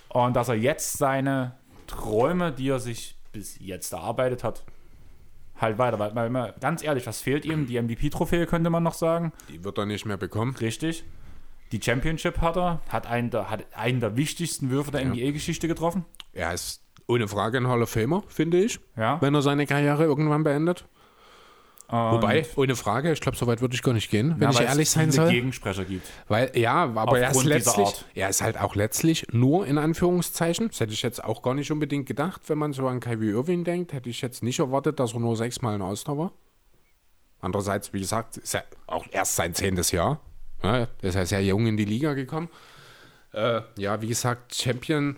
Und 0.09 0.35
dass 0.35 0.49
er 0.49 0.55
jetzt 0.55 0.97
seine 0.97 1.55
Träume, 1.87 2.51
die 2.51 2.69
er 2.69 2.79
sich 2.79 3.15
bis 3.31 3.59
jetzt 3.59 3.91
erarbeitet 3.93 4.43
hat, 4.43 4.63
halt 5.59 5.77
weiter. 5.77 5.99
Weil, 5.99 6.15
weil, 6.15 6.33
weil 6.33 6.53
ganz 6.59 6.83
ehrlich, 6.83 7.05
was 7.07 7.21
fehlt 7.21 7.45
ihm? 7.45 7.67
Die 7.67 7.81
MVP-Trophäe 7.81 8.45
könnte 8.45 8.69
man 8.69 8.83
noch 8.83 8.93
sagen. 8.93 9.33
Die 9.49 9.63
wird 9.63 9.77
er 9.77 9.85
nicht 9.85 10.05
mehr 10.05 10.17
bekommen. 10.17 10.55
Richtig. 10.55 11.03
Die 11.71 11.81
Championship 11.81 12.39
hat 12.41 12.57
er, 12.57 12.81
hat 12.89 13.07
einen 13.07 13.29
der, 13.31 13.49
hat 13.49 13.65
einen 13.75 13.99
der 13.99 14.15
wichtigsten 14.17 14.69
Würfe 14.69 14.91
der 14.91 15.03
NBA-Geschichte 15.05 15.67
getroffen. 15.67 16.05
Er 16.33 16.53
ist 16.53 16.81
ohne 17.07 17.27
Frage 17.27 17.57
ein 17.57 17.67
Hall 17.67 17.81
of 17.81 17.89
Famer, 17.89 18.23
finde 18.27 18.63
ich, 18.63 18.79
Ja. 18.97 19.19
wenn 19.21 19.33
er 19.35 19.41
seine 19.41 19.65
Karriere 19.65 20.03
irgendwann 20.03 20.43
beendet. 20.43 20.85
Und- 21.87 21.97
Wobei, 22.13 22.43
ohne 22.55 22.75
Frage, 22.75 23.11
ich 23.11 23.21
glaube, 23.21 23.37
so 23.37 23.45
weit 23.45 23.61
würde 23.61 23.75
ich 23.75 23.83
gar 23.83 23.93
nicht 23.93 24.09
gehen, 24.09 24.35
wenn 24.39 24.51
Ja, 24.51 24.59
ich 24.59 24.67
ehrlich 24.67 24.89
sein 24.89 25.11
soll. 25.11 25.29
Gegensprecher 25.29 25.85
gibt. 25.85 26.07
Weil, 26.27 26.51
ja, 26.57 26.83
aber 26.95 27.19
er 27.19 27.29
ist 27.29 27.43
letztlich, 27.43 28.05
er 28.15 28.29
ist 28.29 28.41
halt 28.41 28.59
auch 28.59 28.73
letztlich 28.73 29.27
nur 29.31 29.67
in 29.67 29.77
Anführungszeichen, 29.77 30.69
das 30.69 30.79
hätte 30.79 30.93
ich 30.93 31.03
jetzt 31.03 31.23
auch 31.23 31.43
gar 31.43 31.53
nicht 31.53 31.71
unbedingt 31.71 32.07
gedacht, 32.07 32.41
wenn 32.47 32.57
man 32.57 32.73
so 32.73 32.87
an 32.87 32.99
Kyrie 33.01 33.29
Irving 33.29 33.63
denkt, 33.65 33.93
hätte 33.93 34.09
ich 34.09 34.21
jetzt 34.21 34.41
nicht 34.41 34.57
erwartet, 34.59 34.99
dass 34.99 35.13
er 35.13 35.19
nur 35.19 35.35
sechsmal 35.37 35.75
in 35.75 35.83
All-Star 35.83 36.17
war. 36.17 36.31
Andererseits, 37.39 37.93
wie 37.93 37.99
gesagt, 37.99 38.37
ist 38.37 38.55
er 38.55 38.63
auch 38.87 39.05
erst 39.11 39.35
sein 39.35 39.53
zehntes 39.53 39.91
Jahr. 39.91 40.19
Ja, 40.63 40.77
er 40.77 40.87
ist 41.01 41.15
ja 41.15 41.25
sehr 41.25 41.43
jung 41.43 41.67
in 41.67 41.77
die 41.77 41.85
Liga 41.85 42.13
gekommen. 42.13 42.49
Äh, 43.33 43.61
ja, 43.77 44.01
wie 44.01 44.07
gesagt, 44.07 44.55
Champion. 44.55 45.17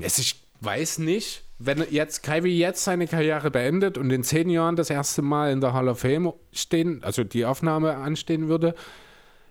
Es, 0.00 0.18
ich 0.18 0.42
weiß 0.60 0.98
nicht, 0.98 1.44
wenn 1.58 1.84
jetzt 1.90 2.22
Kyrie 2.22 2.58
jetzt 2.58 2.84
seine 2.84 3.06
Karriere 3.06 3.50
beendet 3.50 3.98
und 3.98 4.10
in 4.10 4.22
zehn 4.22 4.48
Jahren 4.48 4.76
das 4.76 4.90
erste 4.90 5.22
Mal 5.22 5.52
in 5.52 5.60
der 5.60 5.72
Hall 5.72 5.88
of 5.88 6.00
Fame 6.00 6.32
stehen, 6.52 7.02
also 7.02 7.24
die 7.24 7.44
Aufnahme 7.44 7.96
anstehen 7.96 8.48
würde, 8.48 8.74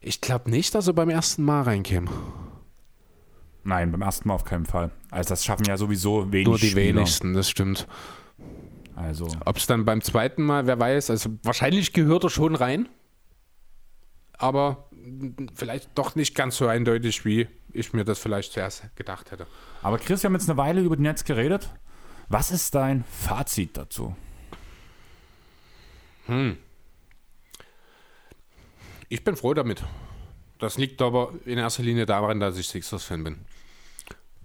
ich 0.01 0.21
glaube 0.21 0.49
nicht, 0.49 0.73
dass 0.75 0.87
er 0.87 0.93
beim 0.93 1.09
ersten 1.09 1.43
Mal 1.43 1.63
reinkäme. 1.63 2.09
Nein, 3.63 3.91
beim 3.91 4.01
ersten 4.01 4.27
Mal 4.27 4.35
auf 4.35 4.45
keinen 4.45 4.65
Fall. 4.65 4.91
Also 5.11 5.29
das 5.29 5.43
schaffen 5.43 5.65
ja 5.65 5.77
sowieso 5.77 6.31
wenig 6.31 6.47
Nur 6.47 6.57
die 6.57 6.69
Spieler. 6.69 6.85
wenigsten, 6.95 7.33
das 7.33 7.49
stimmt. 7.49 7.87
Also 8.95 9.27
Ob 9.45 9.57
es 9.57 9.67
dann 9.67 9.85
beim 9.85 10.01
zweiten 10.01 10.43
Mal, 10.43 10.65
wer 10.67 10.79
weiß, 10.79 11.09
also 11.09 11.29
wahrscheinlich 11.43 11.93
gehört 11.93 12.23
er 12.23 12.29
schon 12.29 12.55
rein, 12.55 12.89
aber 14.39 14.89
vielleicht 15.53 15.89
doch 15.95 16.15
nicht 16.15 16.33
ganz 16.33 16.57
so 16.57 16.67
eindeutig, 16.67 17.25
wie 17.25 17.47
ich 17.71 17.93
mir 17.93 18.03
das 18.03 18.17
vielleicht 18.17 18.53
zuerst 18.53 18.83
gedacht 18.95 19.31
hätte. 19.31 19.45
Aber 19.83 19.99
Chris, 19.99 20.23
wir 20.23 20.29
haben 20.29 20.35
jetzt 20.35 20.49
eine 20.49 20.57
Weile 20.57 20.81
über 20.81 20.95
die 20.95 21.03
Netz 21.03 21.23
geredet. 21.23 21.69
Was 22.29 22.49
ist 22.49 22.73
dein 22.73 23.03
Fazit 23.03 23.77
dazu? 23.77 24.15
Ich 29.09 29.23
bin 29.23 29.35
froh 29.35 29.53
damit. 29.53 29.83
Das 30.59 30.77
liegt 30.77 31.01
aber 31.01 31.33
in 31.45 31.57
erster 31.57 31.83
Linie 31.83 32.05
daran, 32.05 32.39
dass 32.39 32.57
ich 32.57 32.67
Sixers-Fan 32.67 33.23
bin. 33.23 33.39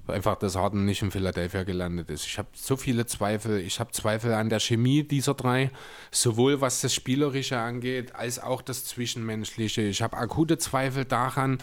Einfach, 0.06 0.36
dass 0.36 0.55
Harden 0.55 0.85
nicht 0.85 1.01
in 1.01 1.10
Philadelphia 1.10 1.62
gelandet 1.62 2.10
ist. 2.10 2.26
Ich 2.26 2.39
habe 2.39 2.48
so 2.52 2.76
viele 2.76 3.06
Zweifel. 3.06 3.59
Ich 3.60 3.81
habe 3.81 3.90
Zweifel 3.93 4.35
an 4.35 4.51
der 4.51 4.60
Chemie 4.60 5.02
dieser 5.02 5.32
drei, 5.32 5.70
sowohl 6.10 6.60
was 6.60 6.82
das 6.82 6.93
Spielerische 6.93 7.59
angeht, 7.59 8.14
als 8.14 8.39
auch 8.39 8.60
das 8.60 8.85
Zwischenmenschliche. 8.85 9.81
Ich 9.81 10.02
habe 10.02 10.18
akute 10.18 10.59
Zweifel 10.59 11.06
daran, 11.06 11.56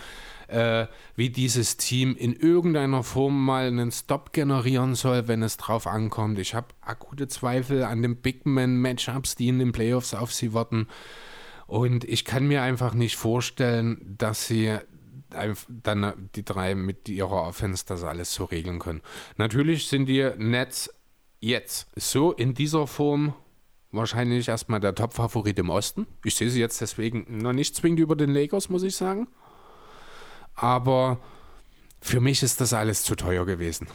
äh, 0.47 0.87
wie 1.15 1.29
dieses 1.29 1.77
Team 1.77 2.15
in 2.15 2.33
irgendeiner 2.33 3.03
Form 3.03 3.45
mal 3.45 3.67
einen 3.67 3.91
Stop 3.91 4.33
generieren 4.33 4.95
soll, 4.95 5.27
wenn 5.27 5.43
es 5.43 5.57
drauf 5.57 5.85
ankommt. 5.85 6.39
Ich 6.39 6.55
habe 6.55 6.67
akute 6.81 7.27
Zweifel 7.27 7.83
an 7.83 8.01
den 8.01 8.15
Big 8.15 8.47
Man-Matchups, 8.47 9.35
die 9.35 9.49
in 9.49 9.59
den 9.59 9.71
Playoffs 9.71 10.15
auf 10.15 10.33
sie 10.33 10.53
warten. 10.53 10.87
Und 11.67 12.03
ich 12.03 12.25
kann 12.25 12.47
mir 12.47 12.63
einfach 12.63 12.93
nicht 12.93 13.15
vorstellen, 13.15 14.15
dass 14.17 14.47
sie 14.47 14.77
dann 15.67 16.29
die 16.35 16.43
drei 16.43 16.75
mit 16.75 17.09
ihrer 17.09 17.43
Offense 17.43 17.85
das 17.87 18.03
alles 18.03 18.33
so 18.33 18.45
regeln 18.45 18.79
können. 18.79 19.01
Natürlich 19.37 19.87
sind 19.87 20.05
die 20.05 20.29
Nets 20.37 20.93
jetzt 21.39 21.87
so 21.95 22.31
in 22.31 22.53
dieser 22.53 22.87
Form 22.87 23.33
wahrscheinlich 23.91 24.47
erstmal 24.47 24.79
der 24.79 24.95
Top-Favorit 24.95 25.59
im 25.59 25.69
Osten. 25.69 26.07
Ich 26.23 26.35
sehe 26.35 26.49
sie 26.49 26.59
jetzt 26.59 26.81
deswegen 26.81 27.25
noch 27.39 27.53
nicht 27.53 27.75
zwingend 27.75 27.99
über 27.99 28.15
den 28.15 28.31
Lakers, 28.31 28.69
muss 28.69 28.83
ich 28.83 28.95
sagen. 28.95 29.27
Aber 30.55 31.19
für 32.01 32.21
mich 32.21 32.43
ist 32.43 32.61
das 32.61 32.73
alles 32.73 33.03
zu 33.03 33.15
teuer 33.15 33.45
gewesen. 33.45 33.87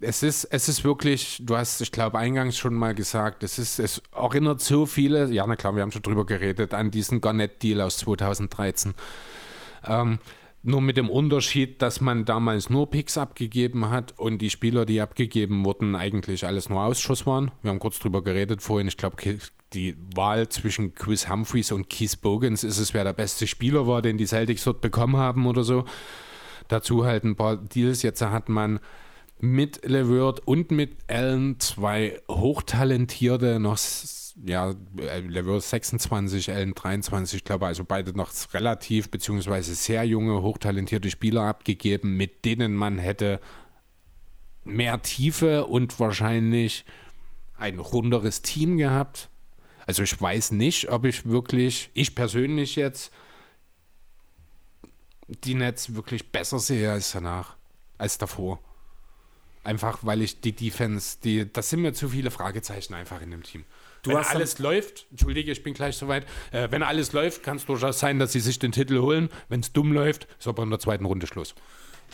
Es 0.00 0.24
ist, 0.24 0.44
es 0.44 0.68
ist 0.68 0.82
wirklich, 0.82 1.40
du 1.44 1.56
hast, 1.56 1.80
ich 1.80 1.92
glaube, 1.92 2.18
eingangs 2.18 2.58
schon 2.58 2.74
mal 2.74 2.92
gesagt, 2.92 3.44
es 3.44 3.58
ist, 3.60 3.78
es 3.78 4.02
erinnert 4.12 4.60
so 4.60 4.84
viele, 4.84 5.26
ja, 5.28 5.46
na 5.46 5.54
klar, 5.54 5.76
wir 5.76 5.82
haben 5.82 5.92
schon 5.92 6.02
drüber 6.02 6.26
geredet, 6.26 6.74
an 6.74 6.90
diesen 6.90 7.20
Garnett-Deal 7.20 7.80
aus 7.80 7.98
2013. 7.98 8.94
Ähm, 9.84 10.18
nur 10.62 10.80
mit 10.80 10.96
dem 10.96 11.10
Unterschied, 11.10 11.82
dass 11.82 12.00
man 12.00 12.24
damals 12.24 12.70
nur 12.70 12.88
Picks 12.88 13.18
abgegeben 13.18 13.90
hat 13.90 14.18
und 14.18 14.38
die 14.38 14.50
Spieler, 14.50 14.86
die 14.86 15.00
abgegeben 15.00 15.64
wurden, 15.64 15.96
eigentlich 15.96 16.46
alles 16.46 16.68
nur 16.68 16.82
Ausschuss 16.82 17.26
waren. 17.26 17.50
Wir 17.62 17.70
haben 17.70 17.80
kurz 17.80 17.98
drüber 17.98 18.22
geredet 18.22 18.62
vorhin. 18.62 18.86
Ich 18.86 18.96
glaube, 18.96 19.16
die 19.72 19.96
Wahl 20.14 20.48
zwischen 20.48 20.94
Chris 20.94 21.28
Humphreys 21.28 21.72
und 21.72 21.90
Keith 21.90 22.20
Bogans 22.20 22.62
ist 22.62 22.78
es, 22.78 22.94
wer 22.94 23.04
der 23.04 23.12
beste 23.12 23.46
Spieler 23.46 23.86
war, 23.86 24.02
den 24.02 24.18
die 24.18 24.26
Celtics 24.26 24.64
dort 24.64 24.80
bekommen 24.80 25.16
haben 25.16 25.46
oder 25.46 25.64
so. 25.64 25.84
Dazu 26.68 27.04
halt 27.04 27.24
ein 27.24 27.36
paar 27.36 27.56
Deals. 27.56 28.02
Jetzt 28.02 28.22
hat 28.22 28.48
man 28.48 28.78
mit 29.40 29.84
LeVert 29.84 30.46
und 30.46 30.70
mit 30.70 30.96
Allen 31.08 31.58
zwei 31.58 32.20
hochtalentierte, 32.28 33.58
noch, 33.58 33.76
ja, 34.44 34.74
äh, 34.98 35.20
LeVert 35.20 35.62
26, 35.62 36.50
Allen 36.50 36.74
23, 36.74 37.38
ich 37.38 37.44
glaube, 37.44 37.66
also 37.66 37.84
beide 37.84 38.16
noch 38.16 38.30
relativ, 38.52 39.10
beziehungsweise 39.10 39.74
sehr 39.74 40.04
junge, 40.04 40.42
hochtalentierte 40.42 41.10
Spieler 41.10 41.42
abgegeben, 41.42 42.16
mit 42.16 42.44
denen 42.44 42.74
man 42.74 42.98
hätte 42.98 43.40
mehr 44.64 45.02
Tiefe 45.02 45.66
und 45.66 45.98
wahrscheinlich 46.00 46.84
ein 47.56 47.78
runderes 47.78 48.42
Team 48.42 48.78
gehabt. 48.78 49.28
Also 49.86 50.02
ich 50.02 50.20
weiß 50.20 50.52
nicht, 50.52 50.90
ob 50.90 51.04
ich 51.04 51.26
wirklich, 51.26 51.90
ich 51.94 52.14
persönlich 52.14 52.76
jetzt, 52.76 53.12
die 55.28 55.54
Nets 55.54 55.94
wirklich 55.94 56.30
besser 56.30 56.58
sehe 56.58 56.92
als 56.92 57.12
danach, 57.12 57.56
als 57.98 58.18
davor. 58.18 58.60
Einfach 59.64 60.00
weil 60.02 60.22
ich 60.22 60.40
die 60.40 60.52
Defense, 60.52 61.18
die, 61.22 61.50
das 61.50 61.70
sind 61.70 61.82
mir 61.82 61.92
zu 61.92 62.08
viele 62.08 62.30
Fragezeichen 62.30 62.94
einfach 62.94 63.20
in 63.22 63.30
dem 63.30 63.42
Team. 63.42 63.64
Du 64.02 64.10
wenn 64.10 64.16
alles 64.16 64.58
läuft, 64.58 65.06
entschuldige, 65.12 65.52
ich 65.52 65.62
bin 65.62 65.74
gleich 65.74 65.96
soweit, 65.96 66.26
äh, 66.50 66.66
wenn 66.72 66.82
alles 66.82 67.12
läuft, 67.12 67.44
kann 67.44 67.56
es 67.56 67.66
durchaus 67.66 68.00
sein, 68.00 68.18
dass 68.18 68.32
sie 68.32 68.40
sich 68.40 68.58
den 68.58 68.72
Titel 68.72 69.00
holen. 69.00 69.28
Wenn 69.48 69.60
es 69.60 69.72
dumm 69.72 69.92
läuft, 69.92 70.26
ist 70.40 70.48
aber 70.48 70.64
in 70.64 70.70
der 70.70 70.80
zweiten 70.80 71.04
Runde 71.04 71.28
Schluss. 71.28 71.54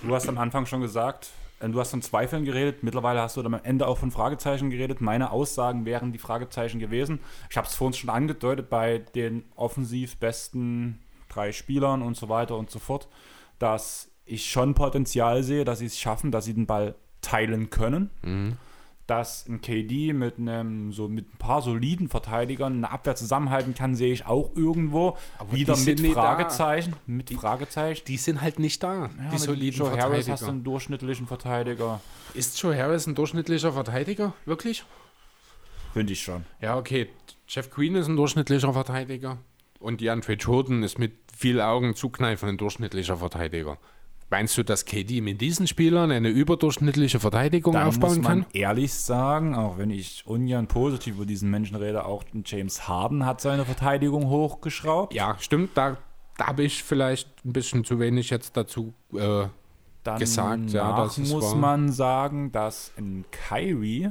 Du 0.03 0.15
hast 0.15 0.29
am 0.29 0.37
Anfang 0.37 0.67
schon 0.67 0.83
gesagt, 0.83 1.31
äh, 1.61 1.69
du 1.71 1.81
hast 1.81 1.93
von 1.93 2.03
Zweifeln 2.03 2.45
geredet. 2.45 2.83
Mittlerweile 2.83 3.23
hast 3.23 3.39
du 3.39 3.43
dann 3.43 3.55
am 3.55 3.65
Ende 3.65 3.87
auch 3.87 3.97
von 3.97 4.11
Fragezeichen 4.11 4.69
geredet. 4.69 5.01
Meine 5.01 5.31
Aussagen 5.31 5.87
wären 5.87 6.13
die 6.13 6.19
Fragezeichen 6.19 6.79
gewesen. 6.79 7.21
Ich 7.49 7.57
habe 7.57 7.67
es 7.67 7.75
vorhin 7.75 7.95
schon 7.95 8.11
angedeutet 8.11 8.69
bei 8.69 8.99
den 9.15 9.45
offensiv 9.57 10.19
besten 10.19 10.99
drei 11.31 11.53
Spielern 11.53 12.03
und 12.03 12.19
so 12.19 12.29
weiter 12.29 12.59
und 12.59 12.71
so 12.71 12.79
fort, 12.81 13.09
dass 13.59 14.11
ich 14.27 14.51
schon 14.51 14.75
Potenzial 14.75 15.43
sehe, 15.43 15.65
dass 15.65 15.79
sie 15.79 15.87
es 15.87 15.99
schaffen, 15.99 16.33
dass 16.33 16.45
sie 16.45 16.53
den 16.53 16.67
Ball 16.67 16.97
teilen 17.23 17.71
können. 17.71 18.11
Dass 19.09 19.47
ein 19.49 19.63
KD 19.63 20.13
mit 20.13 20.37
einem 20.39 20.93
so 20.93 21.09
mit 21.09 21.33
ein 21.35 21.39
paar 21.39 21.63
soliden 21.63 22.09
Verteidigern 22.11 22.77
eine 22.77 22.91
Abwehr 22.91 23.17
zusammenhalten 23.17 23.75
kann, 23.75 23.95
sehe 23.95 24.13
ich 24.13 24.27
auch 24.27 24.51
irgendwo. 24.55 25.17
Aber 25.39 25.51
Wieder 25.51 25.75
die 25.75 26.03
mit. 26.03 26.13
Fragezeichen. 26.13 26.95
Mit 27.07 27.31
Fragezeichen. 27.31 28.05
Die 28.07 28.19
sind 28.19 28.43
halt 28.43 28.59
nicht 28.59 28.83
da, 28.83 29.07
Ja, 29.19 29.31
die 29.33 29.39
soliden 29.39 29.79
Joe 29.79 29.89
Harris 29.91 29.99
Verteidiger. 30.27 30.33
hast 30.35 30.43
du 30.43 30.47
einen 30.49 30.63
durchschnittlichen 30.63 31.27
Verteidiger. 31.27 32.03
Ist 32.35 32.61
Joe 32.61 32.77
Harris 32.77 33.07
ein 33.07 33.15
durchschnittlicher 33.15 33.73
Verteidiger? 33.73 34.35
Wirklich? 34.45 34.85
Finde 35.95 36.13
ich 36.13 36.21
schon. 36.23 36.45
Ja, 36.61 36.77
okay. 36.77 37.09
Jeff 37.49 37.71
Green 37.71 37.95
ist 37.95 38.09
ein 38.09 38.17
durchschnittlicher 38.17 38.75
Verteidiger. 38.75 39.39
Und 39.81 40.03
DeAndre 40.03 40.35
Jordan 40.35 40.83
ist 40.83 40.99
mit 40.99 41.15
viel 41.35 41.63
Augen 41.63 41.95
zukneifen 41.95 42.49
ein 42.51 42.59
durchschnittlicher 42.59 43.17
Verteidiger. 43.17 43.79
Meinst 44.31 44.59
du, 44.59 44.63
dass 44.63 44.85
KD 44.85 45.23
mit 45.23 45.41
diesen 45.41 45.67
Spielern 45.67 46.11
eine 46.11 46.29
überdurchschnittliche 46.29 47.19
Verteidigung 47.19 47.73
Da 47.73 47.87
aufbauen 47.87 48.17
muss 48.19 48.25
man 48.29 48.43
kann? 48.43 48.47
ehrlich 48.53 48.93
sagen, 48.93 49.55
auch 49.55 49.79
wenn 49.79 49.89
ich 49.91 50.23
ungern 50.27 50.67
positiv 50.67 51.15
über 51.17 51.25
diesen 51.25 51.51
Menschen 51.51 51.77
rede, 51.77 52.05
auch 52.05 52.25
James 52.45 52.87
Harden 52.89 53.25
hat 53.25 53.41
seine 53.41 53.65
Verteidigung 53.65 54.29
hochgeschraubt. 54.29 55.15
Ja, 55.15 55.37
stimmt. 55.41 55.71
Da, 55.75 55.97
da 56.37 56.49
habe 56.49 56.63
ich 56.63 56.83
vielleicht 56.85 57.29
ein 57.47 57.55
bisschen 57.55 57.85
zu 57.85 57.99
wenig 58.01 58.29
jetzt 58.29 58.55
dazu. 58.57 58.93
Äh, 59.15 59.47
Dann 60.05 60.19
gesagt, 60.19 60.71
ja, 60.73 60.95
das 60.97 61.17
muss 61.17 61.45
wahr. 61.45 61.57
man 61.57 61.91
sagen, 61.91 62.53
dass 62.53 62.93
in 62.99 63.25
Kyrie 63.31 64.11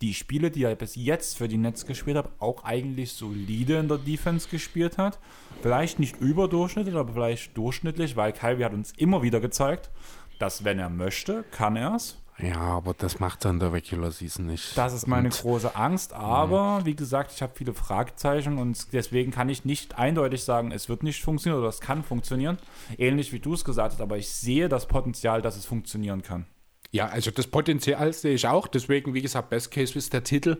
die 0.00 0.14
Spiele, 0.14 0.50
die 0.50 0.62
er 0.62 0.74
bis 0.76 0.94
jetzt 0.94 1.36
für 1.36 1.48
die 1.48 1.56
Nets 1.56 1.84
gespielt 1.86 2.16
hat, 2.16 2.30
auch 2.38 2.64
eigentlich 2.64 3.12
solide 3.12 3.78
in 3.78 3.88
der 3.88 3.98
Defense 3.98 4.48
gespielt 4.48 4.96
hat. 4.98 5.18
Vielleicht 5.62 5.98
nicht 5.98 6.20
überdurchschnittlich, 6.20 6.94
aber 6.94 7.12
vielleicht 7.12 7.56
durchschnittlich, 7.56 8.16
weil 8.16 8.32
Kyrie 8.32 8.64
hat 8.64 8.72
uns 8.74 8.92
immer 8.96 9.22
wieder 9.22 9.40
gezeigt, 9.40 9.90
dass 10.38 10.62
wenn 10.64 10.78
er 10.78 10.88
möchte, 10.90 11.44
kann 11.50 11.74
er 11.76 11.94
es. 11.96 12.16
Ja, 12.40 12.60
aber 12.60 12.94
das 12.94 13.18
macht 13.18 13.44
er 13.44 13.50
in 13.50 13.58
der 13.58 13.72
Regular 13.72 14.12
Season 14.12 14.46
nicht. 14.46 14.78
Das 14.78 14.92
ist 14.92 15.08
meine 15.08 15.26
Und- 15.26 15.36
große 15.40 15.74
Angst. 15.74 16.12
Aber 16.12 16.82
wie 16.84 16.94
gesagt, 16.94 17.32
ich 17.34 17.42
habe 17.42 17.52
viele 17.56 17.74
Fragezeichen 17.74 18.58
und 18.58 18.92
deswegen 18.92 19.32
kann 19.32 19.48
ich 19.48 19.64
nicht 19.64 19.98
eindeutig 19.98 20.44
sagen, 20.44 20.70
es 20.70 20.88
wird 20.88 21.02
nicht 21.02 21.20
funktionieren 21.24 21.58
oder 21.58 21.68
es 21.68 21.80
kann 21.80 22.04
funktionieren. 22.04 22.58
Ähnlich 22.96 23.32
wie 23.32 23.40
du 23.40 23.54
es 23.54 23.64
gesagt 23.64 23.94
hast, 23.94 24.00
aber 24.00 24.16
ich 24.18 24.28
sehe 24.28 24.68
das 24.68 24.86
Potenzial, 24.86 25.42
dass 25.42 25.56
es 25.56 25.66
funktionieren 25.66 26.22
kann. 26.22 26.46
Ja, 26.90 27.06
also 27.08 27.30
das 27.30 27.46
Potenzial 27.46 28.12
sehe 28.12 28.34
ich 28.34 28.46
auch. 28.46 28.66
Deswegen, 28.66 29.14
wie 29.14 29.22
gesagt, 29.22 29.50
Best 29.50 29.70
Case 29.70 29.96
ist 29.98 30.12
der 30.12 30.24
Titel. 30.24 30.58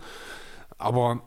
Aber 0.76 1.22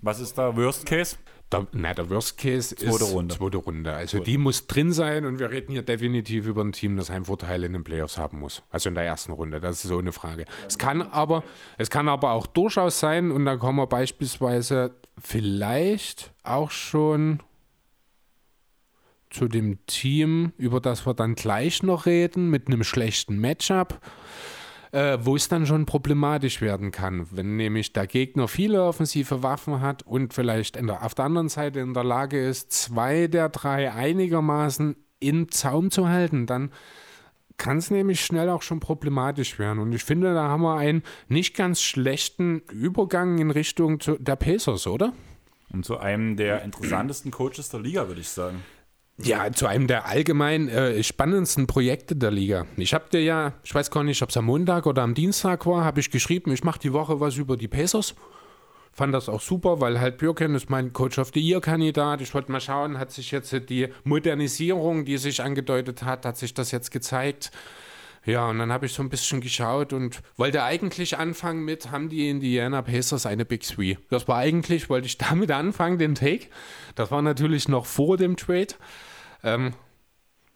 Was 0.00 0.20
ist 0.20 0.38
da 0.38 0.56
Worst 0.56 0.86
Case? 0.86 1.16
der, 1.54 1.66
na, 1.72 1.94
der 1.94 2.10
Worst 2.10 2.38
Case 2.38 2.74
Zweite 2.74 3.04
ist 3.04 3.12
Runde. 3.12 3.34
zweite 3.36 3.56
Runde. 3.58 3.92
Also 3.92 4.18
die 4.18 4.38
muss 4.38 4.66
drin 4.66 4.92
sein 4.92 5.24
und 5.24 5.38
wir 5.38 5.50
reden 5.50 5.72
hier 5.72 5.82
definitiv 5.82 6.46
über 6.46 6.62
ein 6.62 6.72
Team, 6.72 6.96
das 6.96 7.10
Heimvorteile 7.10 7.66
in 7.66 7.72
den 7.72 7.84
Playoffs 7.84 8.18
haben 8.18 8.40
muss. 8.40 8.62
Also 8.70 8.88
in 8.88 8.94
der 8.94 9.04
ersten 9.04 9.32
Runde, 9.32 9.60
das 9.60 9.84
ist 9.84 9.88
so 9.88 9.98
eine 9.98 10.12
Frage. 10.12 10.44
Es 10.66 10.78
kann 10.78 11.02
aber, 11.02 11.44
es 11.78 11.90
kann 11.90 12.08
aber 12.08 12.32
auch 12.32 12.46
durchaus 12.46 13.00
sein, 13.00 13.30
und 13.30 13.44
da 13.44 13.56
kommen 13.56 13.78
wir 13.78 13.86
beispielsweise 13.86 14.94
vielleicht 15.18 16.32
auch 16.42 16.70
schon 16.70 17.40
zu 19.30 19.48
dem 19.48 19.84
Team, 19.86 20.52
über 20.56 20.80
das 20.80 21.06
wir 21.06 21.14
dann 21.14 21.34
gleich 21.34 21.82
noch 21.82 22.06
reden, 22.06 22.50
mit 22.50 22.68
einem 22.68 22.84
schlechten 22.84 23.38
Matchup 23.38 24.00
äh, 24.94 25.18
wo 25.20 25.34
es 25.34 25.48
dann 25.48 25.66
schon 25.66 25.86
problematisch 25.86 26.60
werden 26.60 26.92
kann, 26.92 27.26
wenn 27.32 27.56
nämlich 27.56 27.92
der 27.92 28.06
Gegner 28.06 28.46
viele 28.46 28.84
offensive 28.84 29.42
Waffen 29.42 29.80
hat 29.80 30.04
und 30.04 30.32
vielleicht 30.32 30.76
der, 30.76 31.04
auf 31.04 31.16
der 31.16 31.24
anderen 31.24 31.48
Seite 31.48 31.80
in 31.80 31.94
der 31.94 32.04
Lage 32.04 32.40
ist, 32.40 32.70
zwei 32.70 33.26
der 33.26 33.48
drei 33.48 33.92
einigermaßen 33.92 34.94
im 35.18 35.50
Zaum 35.50 35.90
zu 35.90 36.08
halten, 36.08 36.46
dann 36.46 36.70
kann 37.56 37.78
es 37.78 37.90
nämlich 37.90 38.24
schnell 38.24 38.48
auch 38.48 38.62
schon 38.62 38.78
problematisch 38.78 39.58
werden. 39.58 39.80
Und 39.80 39.92
ich 39.92 40.04
finde, 40.04 40.32
da 40.32 40.48
haben 40.48 40.62
wir 40.62 40.76
einen 40.76 41.02
nicht 41.28 41.56
ganz 41.56 41.82
schlechten 41.82 42.60
Übergang 42.70 43.38
in 43.38 43.50
Richtung 43.50 43.98
der 43.98 44.36
Pacers, 44.36 44.86
oder? 44.86 45.12
Und 45.72 45.84
zu 45.84 45.98
einem 45.98 46.36
der 46.36 46.62
interessantesten 46.62 47.32
Coaches 47.32 47.68
der 47.68 47.80
Liga, 47.80 48.06
würde 48.06 48.20
ich 48.20 48.28
sagen. 48.28 48.62
Ja, 49.18 49.52
zu 49.52 49.66
einem 49.68 49.86
der 49.86 50.06
allgemein 50.06 50.68
äh, 50.68 51.02
spannendsten 51.04 51.68
Projekte 51.68 52.16
der 52.16 52.32
Liga. 52.32 52.66
Ich 52.76 52.94
habe 52.94 53.08
dir 53.10 53.22
ja, 53.22 53.52
ich 53.62 53.72
weiß 53.72 53.90
gar 53.92 54.02
nicht, 54.02 54.20
ob 54.22 54.30
es 54.30 54.36
am 54.36 54.46
Montag 54.46 54.86
oder 54.86 55.02
am 55.02 55.14
Dienstag 55.14 55.66
war, 55.66 55.84
habe 55.84 56.00
ich 56.00 56.10
geschrieben, 56.10 56.50
ich 56.52 56.64
mache 56.64 56.80
die 56.80 56.92
Woche 56.92 57.20
was 57.20 57.36
über 57.36 57.56
die 57.56 57.68
Pacers. 57.68 58.14
Fand 58.92 59.14
das 59.14 59.28
auch 59.28 59.40
super, 59.40 59.80
weil 59.80 60.00
halt 60.00 60.18
Björken 60.18 60.54
ist 60.54 60.70
mein 60.70 60.92
Coach 60.92 61.18
of 61.18 61.30
the 61.34 61.40
Year-Kandidat. 61.40 62.20
Ich 62.20 62.32
wollte 62.34 62.50
mal 62.50 62.60
schauen, 62.60 62.98
hat 62.98 63.10
sich 63.10 63.30
jetzt 63.30 63.52
die 63.68 63.88
Modernisierung, 64.04 65.04
die 65.04 65.18
sich 65.18 65.42
angedeutet 65.42 66.04
hat, 66.04 66.24
hat 66.24 66.36
sich 66.36 66.54
das 66.54 66.70
jetzt 66.70 66.90
gezeigt. 66.90 67.50
Ja, 68.26 68.48
und 68.48 68.58
dann 68.58 68.72
habe 68.72 68.86
ich 68.86 68.92
so 68.92 69.02
ein 69.02 69.10
bisschen 69.10 69.40
geschaut 69.40 69.92
und 69.92 70.22
wollte 70.36 70.62
eigentlich 70.62 71.18
anfangen 71.18 71.64
mit, 71.64 71.90
haben 71.90 72.08
die 72.08 72.30
Indiana 72.30 72.80
Pacers 72.82 73.26
eine 73.26 73.44
Big 73.44 73.62
Three? 73.62 73.96
Das 74.08 74.26
war 74.28 74.38
eigentlich, 74.38 74.88
wollte 74.88 75.06
ich 75.06 75.18
damit 75.18 75.50
anfangen, 75.50 75.98
den 75.98 76.14
Take. 76.14 76.46
Das 76.94 77.10
war 77.10 77.20
natürlich 77.20 77.68
noch 77.68 77.84
vor 77.84 78.16
dem 78.16 78.36
Trade. 78.36 78.74
Ähm, 79.44 79.74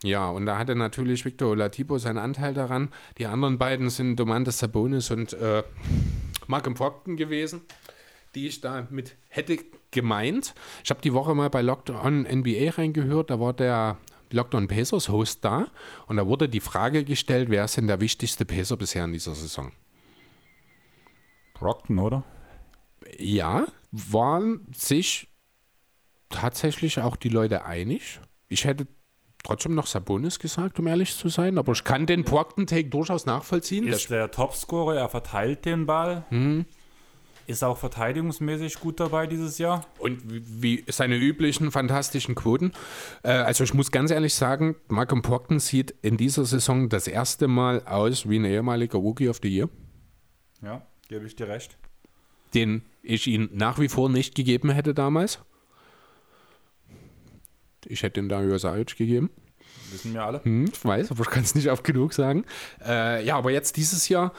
ja, 0.03 0.29
und 0.31 0.47
da 0.47 0.59
hatte 0.59 0.75
natürlich 0.75 1.25
Victor 1.25 1.51
Oladipo 1.51 1.99
seinen 1.99 2.19
Anteil 2.19 2.55
daran. 2.55 2.89
Die 3.19 3.27
anderen 3.27 3.59
beiden 3.59 3.91
sind 3.91 4.17
Domantas 4.17 4.59
Sabonis 4.59 5.11
und 5.11 5.33
äh, 5.35 5.63
Malcolm 6.47 6.75
Procton 6.75 7.17
gewesen, 7.17 7.63
die 8.35 8.47
ich 8.47 8.61
da 8.61 8.87
mit 8.91 9.17
hätte 9.29 9.59
gemeint. 9.91 10.55
Ich 10.85 10.91
habe 10.91 11.01
die 11.01 11.13
Woche 11.13 11.35
mal 11.35 11.51
bei 11.51 11.63
Locked 11.63 11.91
On 11.91 12.23
NBA 12.23 12.71
reingehört, 12.71 13.31
da 13.31 13.41
war 13.41 13.53
der 13.53 13.99
Locked 14.31 14.55
On 14.55 14.69
Pacers 14.69 15.09
Host 15.09 15.45
da 15.45 15.67
und 16.07 16.17
da 16.17 16.27
wurde 16.27 16.49
die 16.49 16.61
Frage 16.61 17.05
gestellt, 17.05 17.51
wer 17.51 17.65
ist 17.65 17.77
denn 17.77 17.87
der 17.87 18.01
wichtigste 18.01 18.45
Pacer 18.45 18.77
bisher 18.77 19.05
in 19.05 19.13
dieser 19.13 19.35
Saison? 19.35 19.73
Brockton, 21.55 21.99
oder? 21.99 22.25
Ja, 23.19 23.67
waren 23.91 24.67
sich 24.73 25.29
tatsächlich 26.29 27.01
auch 27.01 27.17
die 27.17 27.31
Leute 27.31 27.65
einig. 27.65 28.21
Ich 28.49 28.65
hätte 28.65 28.87
trotzdem 29.45 29.75
noch 29.75 29.87
Sabonis 29.87 30.39
gesagt, 30.39 30.79
um 30.79 30.87
ehrlich 30.87 31.15
zu 31.17 31.29
sein, 31.29 31.59
aber 31.59 31.73
ich 31.73 31.85
kann 31.85 32.07
den 32.07 32.25
Procton-Take 32.25 32.89
durchaus 32.89 33.27
nachvollziehen. 33.27 33.87
Ist 33.87 34.11
der 34.11 34.31
Topscorer, 34.31 34.97
er 34.97 35.09
verteilt 35.09 35.65
den 35.65 35.87
Ball. 35.87 36.25
Mhm. 36.31 36.65
Ist 37.47 37.65
auch 37.65 37.79
verteidigungsmäßig 37.79 38.79
gut 38.79 39.01
dabei 39.01 39.27
dieses 39.27 39.57
Jahr. 39.57 39.87
Und 39.99 40.21
wie 40.27 40.85
seine 40.89 41.17
üblichen 41.17 41.71
fantastischen 41.71 42.35
Quoten. 42.35 42.73
Äh, 43.23 43.31
also 43.31 43.65
ich 43.65 43.73
muss 43.73 43.91
ganz 43.91 44.11
ehrlich 44.11 44.35
sagen, 44.35 44.77
Malcolm 44.89 45.23
Procton 45.23 45.59
sieht 45.59 45.95
in 46.03 46.19
dieser 46.19 46.45
Saison 46.45 46.91
das 46.91 47.07
erste 47.09 47.49
Mal 47.49 47.83
aus 47.87 48.29
wie 48.29 48.39
ein 48.39 48.45
ehemaliger 48.45 48.99
Rookie 48.99 49.31
of 49.31 49.39
the 49.43 49.49
Year, 49.49 49.71
Ja, 50.63 50.83
gebe 51.09 51.25
ich 51.27 51.37
dir 51.37 51.49
recht. 51.49 51.79
den 52.55 52.83
ich 53.03 53.27
ihn 53.27 53.49
nach 53.55 53.79
wie 53.79 53.89
vor 53.89 54.11
nicht 54.11 54.35
gegeben 54.35 54.69
hätte 54.71 54.93
damals. 54.93 55.39
Ich 57.87 58.03
hätte 58.03 58.21
ihn 58.21 58.29
Dario 58.29 58.59
Saric 58.59 58.97
gegeben. 58.97 59.31
Wissen 59.91 60.13
wir 60.13 60.25
alle. 60.25 60.45
Hm, 60.45 60.67
ich 60.73 60.85
weiß, 60.85 61.11
aber 61.11 61.23
ich 61.23 61.31
kann 61.31 61.43
es 61.43 61.55
nicht 61.55 61.71
oft 61.71 61.85
genug 61.85 62.13
sagen. 62.13 62.45
Äh, 62.85 63.25
ja, 63.25 63.37
aber 63.37 63.51
jetzt 63.51 63.77
dieses 63.77 64.09
Jahr, 64.09 64.33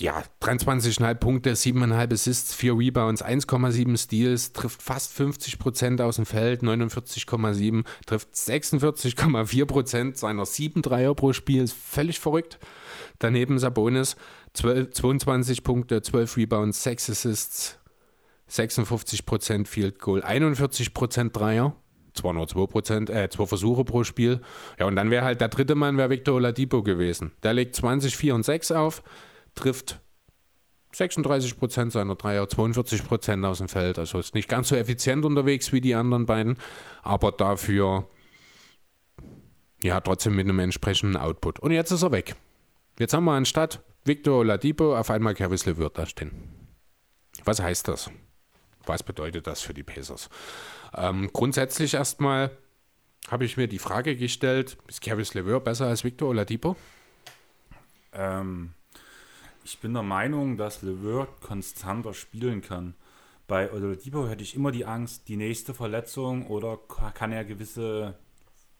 ja, 0.00 0.22
23,5 0.40 1.14
Punkte, 1.16 1.52
7,5 1.52 2.12
Assists, 2.14 2.54
4 2.54 2.78
Rebounds, 2.78 3.22
1,7 3.22 3.98
Steals, 3.98 4.52
trifft 4.52 4.82
fast 4.82 5.12
50 5.12 5.58
Prozent 5.58 6.00
aus 6.00 6.16
dem 6.16 6.24
Feld, 6.24 6.62
49,7, 6.62 7.84
trifft 8.06 8.32
46,4 8.34 9.66
Prozent 9.66 10.16
seiner 10.16 10.46
7 10.46 10.80
Dreier 10.80 11.14
pro 11.14 11.34
Spiel, 11.34 11.62
ist 11.62 11.74
völlig 11.74 12.18
verrückt. 12.18 12.58
Daneben 13.18 13.58
Sabonis, 13.58 14.16
12, 14.54 14.92
22 14.92 15.62
Punkte, 15.62 16.00
12 16.00 16.38
Rebounds, 16.38 16.82
6 16.82 17.10
Assists, 17.10 17.78
56 18.46 19.26
Prozent 19.26 19.68
Field 19.68 19.98
Goal, 19.98 20.22
41 20.22 20.94
Prozent 20.94 21.36
Dreier. 21.36 21.76
Zwar 22.20 22.34
nur 22.34 22.46
2 22.46 22.66
Prozent, 22.66 23.08
äh, 23.08 23.30
zwei 23.30 23.46
Versuche 23.46 23.82
pro 23.82 24.04
Spiel. 24.04 24.42
Ja, 24.78 24.84
und 24.84 24.94
dann 24.94 25.10
wäre 25.10 25.24
halt 25.24 25.40
der 25.40 25.48
dritte 25.48 25.74
Mann, 25.74 25.96
wäre 25.96 26.10
Victor 26.10 26.34
Oladipo 26.34 26.82
gewesen. 26.82 27.32
Der 27.42 27.54
legt 27.54 27.74
20, 27.74 28.14
4 28.14 28.34
und 28.34 28.42
6 28.42 28.72
auf, 28.72 29.02
trifft 29.54 30.00
36 30.92 31.58
Prozent 31.58 31.92
seiner 31.92 32.16
Dreier, 32.16 32.46
42 32.46 33.06
Prozent 33.06 33.42
aus 33.46 33.56
dem 33.56 33.68
Feld. 33.68 33.98
Also 33.98 34.18
ist 34.18 34.34
nicht 34.34 34.50
ganz 34.50 34.68
so 34.68 34.76
effizient 34.76 35.24
unterwegs 35.24 35.72
wie 35.72 35.80
die 35.80 35.94
anderen 35.94 36.26
beiden, 36.26 36.58
aber 37.02 37.32
dafür 37.32 38.06
ja 39.82 39.98
trotzdem 40.02 40.36
mit 40.36 40.46
einem 40.46 40.58
entsprechenden 40.58 41.16
Output. 41.16 41.58
Und 41.58 41.70
jetzt 41.70 41.90
ist 41.90 42.02
er 42.02 42.12
weg. 42.12 42.36
Jetzt 42.98 43.14
haben 43.14 43.24
wir 43.24 43.32
anstatt 43.32 43.82
Victor 44.04 44.40
Oladipo 44.40 44.94
auf 44.94 45.08
einmal 45.08 45.34
Kevin 45.34 45.58
LeVert 45.64 45.96
da 45.96 46.04
stehen. 46.04 46.32
Was 47.44 47.62
heißt 47.62 47.88
das? 47.88 48.10
Was 48.84 49.02
bedeutet 49.02 49.46
das 49.46 49.62
für 49.62 49.72
die 49.72 49.84
Pacers? 49.84 50.28
Ähm, 50.94 51.30
grundsätzlich 51.32 51.94
erstmal 51.94 52.50
habe 53.28 53.44
ich 53.44 53.56
mir 53.56 53.68
die 53.68 53.78
Frage 53.78 54.16
gestellt, 54.16 54.76
ist 54.88 55.00
Kevin 55.00 55.26
LeVert 55.32 55.64
besser 55.64 55.86
als 55.86 56.04
Victor 56.04 56.30
Oladipo? 56.30 56.76
Ähm, 58.12 58.72
ich 59.64 59.78
bin 59.78 59.92
der 59.94 60.02
Meinung, 60.02 60.56
dass 60.56 60.82
LeVert 60.82 61.40
konstanter 61.40 62.14
spielen 62.14 62.60
kann. 62.60 62.94
Bei 63.46 63.72
Oladipo 63.72 64.28
hätte 64.28 64.42
ich 64.42 64.54
immer 64.54 64.72
die 64.72 64.84
Angst, 64.84 65.28
die 65.28 65.36
nächste 65.36 65.74
Verletzung 65.74 66.46
oder 66.46 66.76
ka- 66.76 67.10
kann 67.10 67.32
er 67.32 67.44
gewisse, 67.44 68.14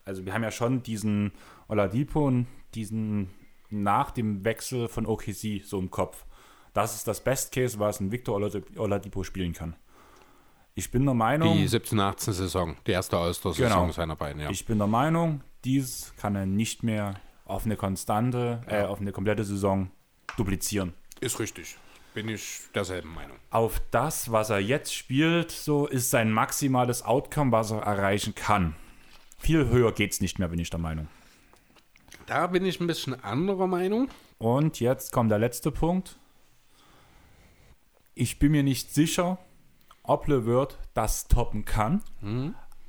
also 0.05 0.25
wir 0.25 0.33
haben 0.33 0.43
ja 0.43 0.51
schon 0.51 0.83
diesen 0.83 1.31
Oladipo 1.67 2.27
und 2.27 2.47
diesen 2.73 3.29
nach 3.69 4.11
dem 4.11 4.43
Wechsel 4.43 4.87
von 4.89 5.05
OKC 5.05 5.61
so 5.63 5.79
im 5.79 5.91
Kopf. 5.91 6.25
Das 6.73 6.95
ist 6.95 7.07
das 7.07 7.23
Best 7.23 7.51
Case, 7.53 7.79
was 7.79 7.99
ein 7.99 8.11
Victor 8.11 8.35
Olad- 8.35 8.77
Oladipo 8.77 9.23
spielen 9.23 9.53
kann. 9.53 9.75
Ich 10.75 10.89
bin 10.91 11.05
der 11.05 11.13
Meinung, 11.13 11.57
Die 11.57 11.67
17, 11.67 11.99
18 11.99 12.33
Saison, 12.33 12.75
die 12.87 12.91
erste 12.91 13.17
Ostersaison 13.17 13.81
Genau. 13.81 13.91
seiner 13.91 14.15
beiden, 14.15 14.41
ja. 14.41 14.49
ich 14.49 14.65
bin 14.65 14.77
der 14.77 14.87
Meinung, 14.87 15.41
dies 15.65 16.13
kann 16.17 16.35
er 16.35 16.45
nicht 16.45 16.81
mehr 16.83 17.15
auf 17.45 17.65
eine 17.65 17.75
konstante, 17.75 18.61
äh, 18.67 18.83
auf 18.83 19.01
eine 19.01 19.11
komplette 19.11 19.43
Saison 19.43 19.91
duplizieren. 20.37 20.93
ist 21.19 21.39
richtig. 21.39 21.75
Bin 22.13 22.27
ich 22.27 22.61
derselben 22.75 23.13
Meinung. 23.13 23.37
auf 23.51 23.81
das, 23.91 24.31
was 24.31 24.49
er 24.49 24.59
jetzt 24.59 24.93
spielt, 24.93 25.49
so 25.51 25.87
ist 25.87 26.09
sein 26.09 26.31
maximales 26.31 27.03
Outcome, 27.03 27.51
was 27.53 27.71
er 27.71 27.79
erreichen 27.83 28.35
kann. 28.35 28.75
Viel 29.37 29.69
höher 29.69 29.91
geht's 29.93 30.19
nicht 30.19 30.37
mehr, 30.39 30.49
bin 30.49 30.59
ich 30.59 30.69
der 30.69 30.79
Meinung. 30.79 31.07
Da 32.27 32.47
bin 32.47 32.65
ich 32.65 32.79
ein 32.81 32.87
bisschen 32.87 33.21
anderer 33.23 33.67
Meinung. 33.67 34.09
Und 34.39 34.79
jetzt 34.81 35.11
kommt 35.11 35.31
der 35.31 35.39
letzte 35.39 35.71
Punkt. 35.71 36.17
Ich 38.13 38.39
bin 38.39 38.51
mir 38.51 38.63
nicht 38.63 38.93
sicher, 38.93 39.37
ob 40.03 40.27
LeVert 40.27 40.77
das 40.93 41.27
toppen 41.27 41.65
kann, 41.65 42.01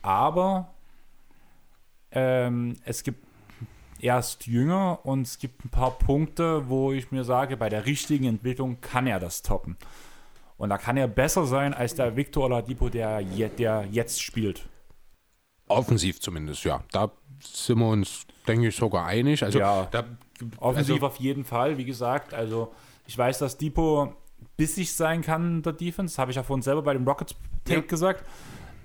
aber 0.03 0.73
ähm, 2.11 2.77
es 2.85 3.03
gibt 3.03 3.27
er 4.03 4.19
ist 4.19 4.47
jünger 4.49 4.99
und 5.05 5.23
es 5.23 5.39
gibt 5.39 5.65
ein 5.65 5.69
paar 5.69 5.93
Punkte, 5.93 6.69
wo 6.69 6.93
ich 6.93 7.13
mir 7.13 7.23
sage, 7.23 7.57
bei 7.57 7.69
der 7.69 7.87
richtigen 7.87 8.25
Entwicklung 8.25 8.81
kann 8.81 9.07
er 9.07 9.21
das 9.21 9.43
toppen. 9.43 9.77
Und 10.59 10.71
da 10.71 10.79
kann 10.79 10.97
er 10.97 11.07
besser 11.07 11.47
sein 11.47 11.73
als 11.73 11.95
der 11.95 12.17
Victor 12.17 12.45
Oladipo, 12.47 12.89
der, 12.89 13.21
je, 13.21 13.49
der 13.49 13.87
jetzt 13.91 14.21
spielt. 14.21 14.69
Offensiv 15.69 16.21
zumindest, 16.21 16.65
ja. 16.65 16.83
Da 16.91 17.13
sind 17.41 17.79
wir 17.79 17.89
uns, 17.89 18.27
denke 18.47 18.69
ich, 18.69 18.77
sogar 18.77 19.07
einig. 19.07 19.43
Also, 19.45 19.61
Ja. 19.61 19.87
da, 19.91 20.05
Offensiv 20.59 20.95
also 20.95 21.07
auf 21.07 21.17
jeden 21.17 21.45
Fall, 21.45 21.79
wie 21.79 21.85
gesagt. 21.85 22.35
Also, 22.35 22.73
ich 23.07 23.17
weiß, 23.17 23.39
dass 23.39 23.57
Depot 23.57 24.13
bissig 24.57 24.93
sein 24.93 25.23
kann 25.23 25.57
in 25.59 25.63
der 25.63 25.73
Defense. 25.73 26.15
Das 26.15 26.19
habe 26.19 26.31
ich 26.31 26.37
ja 26.37 26.43
vorhin 26.43 26.63
selber 26.63 26.83
bei 26.83 26.93
dem 26.93 27.07
Rockets 27.07 27.35
Take 27.65 27.81
Ja. 27.81 27.87
gesagt. 27.87 28.25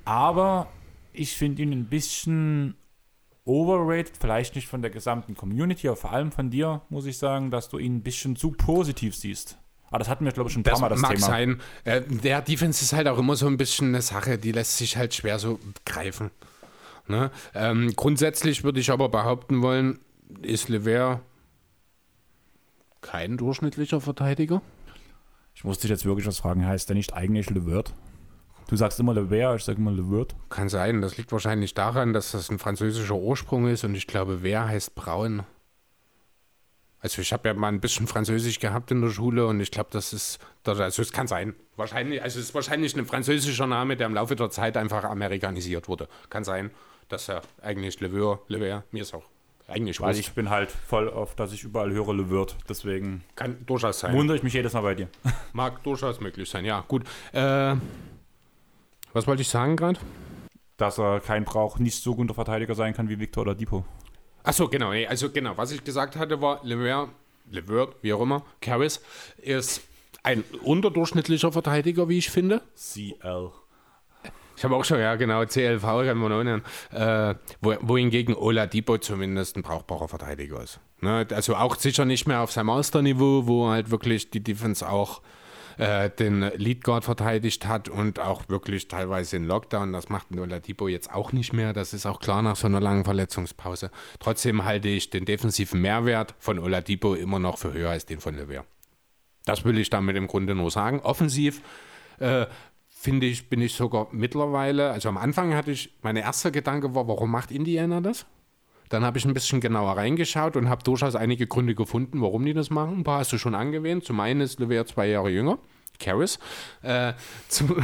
Aber 0.06 0.68
ich 1.14 1.36
finde 1.36 1.64
ihn 1.64 1.72
ein 1.72 1.86
bisschen 1.86 2.76
overrated. 3.46 4.18
Vielleicht 4.20 4.56
nicht 4.56 4.68
von 4.68 4.82
der 4.82 4.92
gesamten 4.92 5.36
Community, 5.36 5.88
aber 5.88 5.98
vor 5.98 6.12
allem 6.12 6.32
von 6.32 6.50
dir, 6.50 6.82
muss 6.90 7.06
ich 7.06 7.18
sagen, 7.18 7.52
dass 7.52 7.70
du 7.70 7.78
ihn 7.78 7.98
ein 7.98 8.02
bisschen 8.04 8.36
zu 8.36 8.52
positiv 8.52 9.16
siehst. 9.16 9.58
Aber 9.90 10.00
das 10.00 10.10
hatten 10.10 10.26
wir, 10.26 10.34
glaube 10.34 10.50
ich, 10.50 10.54
schon 10.54 10.62
ein 10.62 10.64
paar 10.64 10.74
Das 10.74 10.82
Mal 10.82 10.90
das 10.90 11.00
mag 11.00 11.12
Thema. 11.16 11.26
sein. 11.26 11.62
Äh, 11.86 12.02
der 12.02 12.42
Defense 12.42 12.84
ist 12.84 12.92
halt 12.94 13.08
auch 13.08 13.18
immer 13.18 13.36
so 13.38 13.48
ein 13.48 13.56
bisschen 13.58 13.88
eine 13.90 14.02
Sache, 14.02 14.38
die 14.38 14.52
lässt 14.52 14.78
sich 14.78 14.98
halt 14.98 15.14
schwer 15.14 15.40
so 15.40 15.60
greifen. 15.86 16.30
Ne? 17.08 17.32
Ähm, 17.56 17.94
grundsätzlich 17.96 18.66
würde 18.66 18.82
ich 18.82 18.92
aber 18.92 19.08
behaupten 19.08 19.62
wollen, 19.62 20.00
ist 20.42 20.68
Lever 20.68 21.22
kein 23.00 23.38
durchschnittlicher 23.38 24.02
Verteidiger. 24.02 24.62
Ich 25.58 25.64
muss 25.64 25.80
dich 25.80 25.90
jetzt 25.90 26.06
wirklich 26.06 26.28
was 26.28 26.38
fragen. 26.38 26.68
Heißt 26.68 26.88
der 26.88 26.96
nicht 26.96 27.16
eigentlich 27.16 27.50
Levert? 27.50 27.92
Du 28.68 28.76
sagst 28.76 29.00
immer 29.00 29.16
Levert, 29.16 29.58
ich 29.58 29.66
sage 29.66 29.80
immer 29.80 29.92
Levert. 29.92 30.36
Kann 30.50 30.70
sein. 30.70 31.02
Das 31.02 31.18
liegt 31.18 31.32
wahrscheinlich 31.32 31.74
daran, 31.74 32.14
dass 32.14 32.34
das 32.34 32.52
ein 32.52 32.60
französischer 32.60 33.16
Ursprung 33.16 33.68
ist 33.68 33.84
und 33.84 33.96
ich 33.96 34.06
glaube, 34.06 34.44
wer 34.44 34.68
heißt 34.68 34.94
Braun. 34.94 35.42
Also 37.00 37.24
ich 37.24 37.34
habe 37.34 37.50
ja 37.50 37.56
mal 37.56 37.70
ein 37.70 37.82
bisschen 37.82 38.06
Französisch 38.06 38.60
gehabt 38.60 38.92
in 38.92 39.02
der 39.02 39.10
Schule 39.10 39.48
und 39.48 39.60
ich 39.60 39.72
glaube, 39.72 39.90
das 39.92 40.14
ist, 40.14 40.38
also 40.64 41.02
es 41.02 41.12
kann 41.12 41.26
sein. 41.26 41.56
Wahrscheinlich, 41.76 42.22
also 42.22 42.38
es 42.38 42.50
ist 42.50 42.54
wahrscheinlich 42.54 42.96
ein 42.96 43.08
französischer 43.08 43.66
Name, 43.66 43.98
der 43.98 44.06
im 44.06 44.14
Laufe 44.14 44.36
der 44.36 44.52
Zeit 44.52 44.78
einfach 44.78 45.06
amerikanisiert 45.06 45.88
wurde. 45.88 46.08
Kann 46.30 46.44
sein, 46.44 46.70
dass 47.10 47.30
er 47.30 47.42
eigentlich 47.64 48.00
Lever, 48.00 48.42
Lever, 48.48 48.84
mir 48.92 49.02
ist 49.02 49.16
auch 49.16 49.26
eigentlich 49.68 50.00
Weil 50.00 50.18
ich 50.18 50.32
bin 50.32 50.50
halt 50.50 50.72
voll 50.72 51.10
auf, 51.10 51.36
dass 51.36 51.52
ich 51.52 51.64
überall 51.64 51.92
höre 51.92 52.14
Levert. 52.14 52.56
Deswegen 52.70 53.24
Kann 53.36 53.66
durchaus 53.66 54.00
sein. 54.00 54.14
wundere 54.16 54.38
ich 54.38 54.44
mich 54.44 54.54
jedes 54.54 54.74
Mal 54.74 54.82
bei 54.82 54.96
dir. 54.96 55.10
Mag 55.54 55.84
durchaus 55.84 56.20
möglich 56.22 56.50
sein, 56.50 56.64
ja, 56.66 56.84
gut. 56.88 57.04
Äh, 57.34 57.76
was 59.14 59.28
wollte 59.28 59.42
ich 59.42 59.50
sagen 59.50 59.76
gerade? 59.76 60.00
Dass 60.78 60.98
er 61.00 61.20
kein 61.20 61.44
Brauch, 61.44 61.80
nicht 61.80 62.02
so 62.02 62.16
guter 62.16 62.34
Verteidiger 62.34 62.76
sein 62.76 62.94
kann 62.94 63.10
wie 63.10 63.20
Victor 63.20 63.42
oder 63.42 63.56
Depot. 63.56 63.84
Achso, 64.44 64.70
genau. 64.70 64.92
nee, 64.92 65.06
Also 65.06 65.30
genau, 65.30 65.58
was 65.58 65.72
ich 65.72 65.84
gesagt 65.84 66.16
hatte, 66.16 66.42
war 66.42 66.62
Lever, 66.64 67.10
Levert, 67.52 67.96
wie 68.02 68.14
auch 68.14 68.22
immer, 68.22 68.46
Karras 68.62 69.02
ist 69.38 69.82
ein 70.24 70.44
unterdurchschnittlicher 70.64 71.52
Verteidiger, 71.52 72.08
wie 72.08 72.18
ich 72.20 72.30
finde. 72.30 72.62
CL. 72.76 73.52
Ich 74.58 74.64
habe 74.64 74.76
auch 74.76 74.84
schon, 74.84 75.00
ja 75.00 75.16
genau, 75.16 75.46
CLV 75.46 75.84
kann 75.84 76.18
man 76.18 76.46
nennen. 76.46 76.64
Äh, 76.92 77.36
wo, 77.62 77.76
wohingegen 77.82 78.36
Oladipo 78.36 78.98
zumindest 78.98 79.56
ein 79.56 79.62
brauchbarer 79.62 80.08
Verteidiger 80.08 80.62
ist. 80.64 80.80
Ne? 81.00 81.28
Also 81.32 81.56
auch 81.56 81.76
sicher 81.76 82.06
nicht 82.06 82.28
mehr 82.28 82.42
auf 82.42 82.52
seinem 82.52 82.66
Master-Niveau, 82.68 83.46
wo 83.46 83.70
halt 83.70 83.92
wirklich 83.92 84.32
die 84.32 84.44
Defense 84.44 84.90
auch 84.90 85.22
äh, 85.78 86.10
den 86.10 86.42
Lead 86.56 86.84
Guard 86.84 87.06
verteidigt 87.06 87.68
hat 87.68 87.88
und 87.88 88.20
auch 88.20 88.50
wirklich 88.50 88.88
teilweise 88.88 89.38
in 89.38 89.46
Lockdown. 89.46 89.94
Das 89.94 90.10
macht 90.10 90.32
ein 90.32 90.40
Oladipo 90.40 90.88
jetzt 90.88 91.14
auch 91.14 91.34
nicht 91.34 91.54
mehr. 91.54 91.72
Das 91.74 91.94
ist 91.94 92.08
auch 92.08 92.20
klar 92.20 92.42
nach 92.42 92.56
so 92.56 92.66
einer 92.66 92.82
langen 92.82 93.06
Verletzungspause. 93.06 93.92
Trotzdem 94.20 94.66
halte 94.66 94.88
ich 94.88 95.12
den 95.12 95.26
defensiven 95.26 95.82
Mehrwert 95.82 96.34
von 96.40 96.58
Oladipo 96.58 97.14
immer 97.14 97.38
noch 97.38 97.60
für 97.60 97.74
höher 97.74 97.92
als 97.92 98.08
den 98.08 98.20
von 98.20 98.36
Lever. 98.36 98.66
Das 99.46 99.66
will 99.66 99.78
ich 99.78 99.92
damit 99.92 100.16
im 100.16 100.26
Grunde 100.26 100.56
nur 100.56 100.72
sagen. 100.72 101.00
Offensiv 101.02 101.62
äh, 102.20 102.48
finde 103.08 103.26
ich, 103.26 103.48
bin 103.48 103.62
ich 103.62 103.74
sogar 103.74 104.10
mittlerweile, 104.12 104.92
also 104.92 105.08
am 105.08 105.16
Anfang 105.16 105.54
hatte 105.54 105.72
ich, 105.72 105.94
mein 106.02 106.18
erster 106.18 106.52
Gedanke 106.52 106.94
war, 106.94 107.08
warum 107.08 107.32
macht 107.32 107.52
Indiana 107.52 108.02
das? 108.02 108.26
Dann 108.90 109.06
habe 109.06 109.18
ich 109.18 109.24
ein 109.24 109.34
bisschen 109.34 109.62
genauer 109.62 109.96
reingeschaut 109.96 110.58
und 110.58 110.68
habe 110.68 110.84
durchaus 110.84 111.16
einige 111.16 111.48
Gründe 111.48 111.74
gefunden, 111.74 112.20
warum 112.20 112.44
die 112.44 112.54
das 112.54 112.70
machen. 112.70 112.98
Ein 112.98 113.04
paar 113.06 113.20
hast 113.20 113.32
du 113.32 113.38
schon 113.38 113.56
angewähnt. 113.56 114.04
Zum 114.04 114.20
einen 114.20 114.42
ist 114.42 114.60
Lever 114.60 114.86
zwei 114.86 115.08
Jahre 115.08 115.30
jünger, 115.30 115.58
Karras. 116.02 116.38
Äh, 116.82 117.14
zum, 117.48 117.78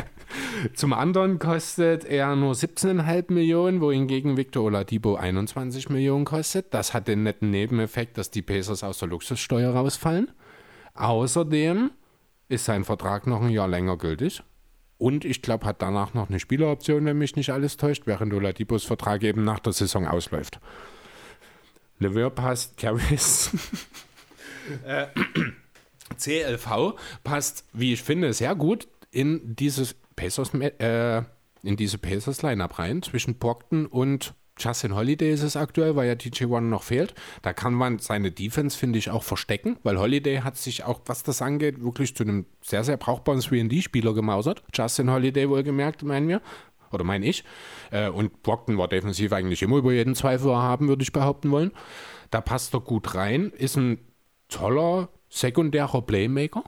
zum 0.74 0.94
anderen 0.94 1.38
kostet 1.38 2.06
er 2.06 2.34
nur 2.34 2.54
17,5 2.54 3.30
Millionen, 3.34 3.82
wohingegen 3.82 4.38
Victor 4.38 4.64
Oladipo 4.64 5.16
21 5.16 5.90
Millionen 5.90 6.24
kostet. 6.24 6.72
Das 6.72 6.94
hat 6.94 7.08
den 7.08 7.24
netten 7.24 7.50
Nebeneffekt, 7.50 8.16
dass 8.16 8.30
die 8.30 8.40
Pacers 8.40 8.82
aus 8.82 9.00
der 9.00 9.08
Luxussteuer 9.08 9.74
rausfallen. 9.74 10.30
Außerdem 10.94 11.90
ist 12.48 12.64
sein 12.64 12.84
Vertrag 12.84 13.26
noch 13.26 13.42
ein 13.42 13.50
Jahr 13.50 13.68
länger 13.68 13.96
gültig. 13.96 14.42
Und 14.98 15.24
ich 15.24 15.42
glaube, 15.42 15.66
hat 15.66 15.82
danach 15.82 16.14
noch 16.14 16.30
eine 16.30 16.40
Spieleroption, 16.40 17.04
wenn 17.04 17.18
mich 17.18 17.36
nicht 17.36 17.50
alles 17.50 17.76
täuscht, 17.76 18.06
während 18.06 18.32
Oladipos 18.32 18.84
Vertrag 18.84 19.22
eben 19.24 19.44
nach 19.44 19.60
der 19.60 19.72
Saison 19.72 20.06
ausläuft. 20.06 20.58
Lever 21.98 22.30
passt, 22.30 22.76
Karras. 22.78 23.50
äh, 24.84 25.06
CLV 26.16 26.94
passt, 27.24 27.64
wie 27.72 27.92
ich 27.92 28.02
finde, 28.02 28.32
sehr 28.32 28.54
gut 28.54 28.88
in 29.10 29.54
dieses 29.56 29.94
Pacers, 30.14 30.54
äh, 30.54 31.22
in 31.62 31.76
diese 31.76 31.98
Pacers 31.98 32.42
Lineup 32.42 32.78
rein. 32.78 33.02
Zwischen 33.02 33.38
Brockton 33.38 33.86
und 33.86 34.34
Justin 34.58 34.94
Holiday 34.94 35.32
ist 35.32 35.42
es 35.42 35.56
aktuell, 35.56 35.96
weil 35.96 36.08
ja 36.08 36.14
TJ1 36.14 36.60
noch 36.62 36.82
fehlt. 36.82 37.14
Da 37.42 37.52
kann 37.52 37.74
man 37.74 37.98
seine 37.98 38.30
Defense, 38.30 38.76
finde 38.76 38.98
ich, 38.98 39.10
auch 39.10 39.22
verstecken, 39.22 39.76
weil 39.82 39.98
Holiday 39.98 40.38
hat 40.38 40.56
sich 40.56 40.84
auch, 40.84 41.00
was 41.06 41.22
das 41.22 41.42
angeht, 41.42 41.82
wirklich 41.82 42.16
zu 42.16 42.24
einem 42.24 42.46
sehr, 42.62 42.82
sehr 42.82 42.96
brauchbaren 42.96 43.40
3D-Spieler 43.40 44.14
gemausert. 44.14 44.62
Justin 44.74 45.10
Holiday 45.10 45.48
wohlgemerkt, 45.50 46.02
meinen 46.02 46.28
wir. 46.28 46.40
Oder 46.92 47.04
meine 47.04 47.26
ich. 47.26 47.44
Äh, 47.90 48.08
und 48.08 48.42
Brockton 48.42 48.78
war 48.78 48.88
defensiv 48.88 49.32
eigentlich 49.32 49.62
immer 49.62 49.76
über 49.76 49.92
jeden 49.92 50.14
Zweifel 50.14 50.54
haben, 50.54 50.88
würde 50.88 51.02
ich 51.02 51.12
behaupten 51.12 51.50
wollen. 51.50 51.72
Da 52.30 52.40
passt 52.40 52.74
er 52.74 52.80
gut 52.80 53.14
rein. 53.14 53.50
Ist 53.50 53.76
ein 53.76 53.98
toller 54.48 55.08
sekundärer 55.28 56.02
Playmaker, 56.02 56.64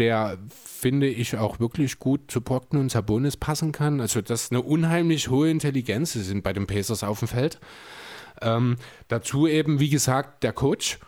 der, 0.00 0.38
finde 0.48 1.06
ich, 1.06 1.36
auch 1.36 1.60
wirklich 1.60 1.98
gut 1.98 2.30
zu 2.30 2.40
Brockton 2.40 2.80
und 2.80 2.90
Sabonis 2.90 3.36
passen 3.36 3.70
kann. 3.70 4.00
Also 4.00 4.22
das 4.22 4.44
ist 4.44 4.52
eine 4.52 4.62
unheimlich 4.62 5.28
hohe 5.28 5.50
Intelligenz, 5.50 6.14
die 6.14 6.20
sind 6.20 6.42
bei 6.42 6.54
den 6.54 6.66
Pacers 6.66 7.04
auf 7.04 7.18
dem 7.18 7.28
Feld. 7.28 7.60
Ähm, 8.40 8.76
dazu 9.08 9.46
eben, 9.46 9.78
wie 9.78 9.90
gesagt, 9.90 10.42
der 10.42 10.54
Coach, 10.54 10.98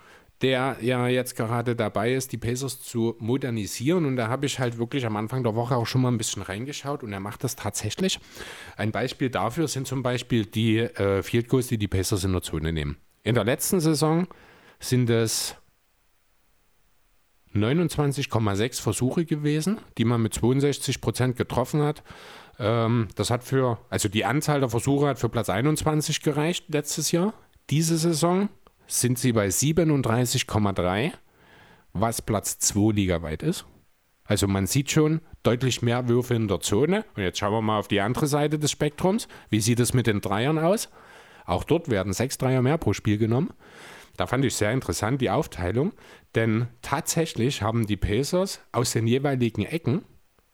der 0.43 0.77
ja 0.83 1.09
jetzt 1.09 1.37
gerade 1.37 1.75
dabei 1.75 2.13
ist, 2.13 2.33
die 2.33 2.37
Pacers 2.37 2.83
zu 2.83 3.17
modernisieren. 3.19 4.05
Und 4.05 4.17
da 4.17 4.29
habe 4.29 4.45
ich 4.45 4.59
halt 4.59 4.77
wirklich 4.77 5.07
am 5.07 5.17
Anfang 5.17 5.43
der 5.43 5.55
Woche 5.55 5.75
auch 5.75 5.87
schon 5.87 6.03
mal 6.03 6.13
ein 6.13 6.19
bisschen 6.19 6.43
reingeschaut 6.43 7.03
und 7.03 7.13
er 7.13 7.21
macht 7.21 7.45
das 7.45 7.57
tatsächlich. 7.57 8.21
Ein 8.77 8.93
Beispiel 8.93 9.31
dafür 9.31 9.69
sind 9.69 9.87
zum 9.87 10.03
Beispiel 10.03 10.45
die 10.45 10.81
äh, 10.81 11.23
Field 11.23 11.49
Goals, 11.49 11.69
die 11.69 11.79
die 11.79 11.89
Pacers 11.89 12.25
in 12.25 12.33
der 12.33 12.43
Zone 12.43 12.75
nehmen. 12.75 12.99
In 13.23 13.37
der 13.37 13.45
letzten 13.45 13.81
Saison 13.81 14.27
sind 14.81 15.09
es 15.09 15.57
29,6 17.55 18.81
Versuche 18.81 19.25
gewesen, 19.25 19.79
die 19.99 20.05
man 20.05 20.23
mit 20.23 20.35
62 20.35 21.01
Prozent 21.01 21.37
getroffen 21.37 21.83
hat. 21.83 22.03
Ähm, 22.59 23.09
das 23.15 23.31
hat 23.31 23.45
für, 23.45 23.79
also 23.91 24.09
die 24.09 24.25
Anzahl 24.25 24.61
der 24.61 24.69
Versuche 24.69 25.07
hat 25.07 25.19
für 25.19 25.29
Platz 25.29 25.49
21 25.49 26.23
gereicht 26.23 26.67
letztes 26.69 27.13
Jahr. 27.13 27.35
Diese 27.71 27.97
Saison 27.97 28.49
sind 28.87 29.19
sie 29.19 29.33
bei 29.33 29.49
37,3, 29.49 31.13
was 31.93 32.23
Platz 32.23 32.59
2 32.59 32.93
ligaweit 32.93 33.43
ist. 33.43 33.67
Also 34.25 34.47
man 34.47 34.67
sieht 34.67 34.91
schon 34.91 35.21
deutlich 35.43 35.83
mehr 35.83 36.09
Würfe 36.09 36.35
in 36.35 36.49
der 36.49 36.61
Zone. 36.61 37.05
Und 37.17 37.23
jetzt 37.23 37.39
schauen 37.39 37.53
wir 37.53 37.63
mal 37.63 37.79
auf 37.79 37.89
die 37.89 38.01
andere 38.01 38.27
Seite 38.27 38.59
des 38.59 38.71
Spektrums. 38.71 39.29
Wie 39.51 39.61
sieht 39.61 39.81
es 39.81 39.95
mit 39.95 40.07
den 40.07 40.21
Dreiern 40.21 40.59
aus? 40.59 40.89
Auch 41.45 41.65
dort 41.65 41.91
werden 41.91 42.13
sechs 42.13 42.39
Dreier 42.39 42.63
mehr 42.63 42.79
pro 42.79 42.93
Spiel 42.93 43.19
genommen. 43.19 43.51
Da 44.17 44.27
fand 44.27 44.45
ich 44.45 44.55
sehr 44.55 44.73
interessant 44.73 45.21
die 45.21 45.31
Aufteilung, 45.31 45.93
denn 46.35 46.69
tatsächlich 46.83 47.63
haben 47.63 47.87
die 47.87 47.97
Pacers 47.97 48.61
aus 48.73 48.93
den 48.93 49.07
jeweiligen 49.07 49.65
Ecken 49.65 50.05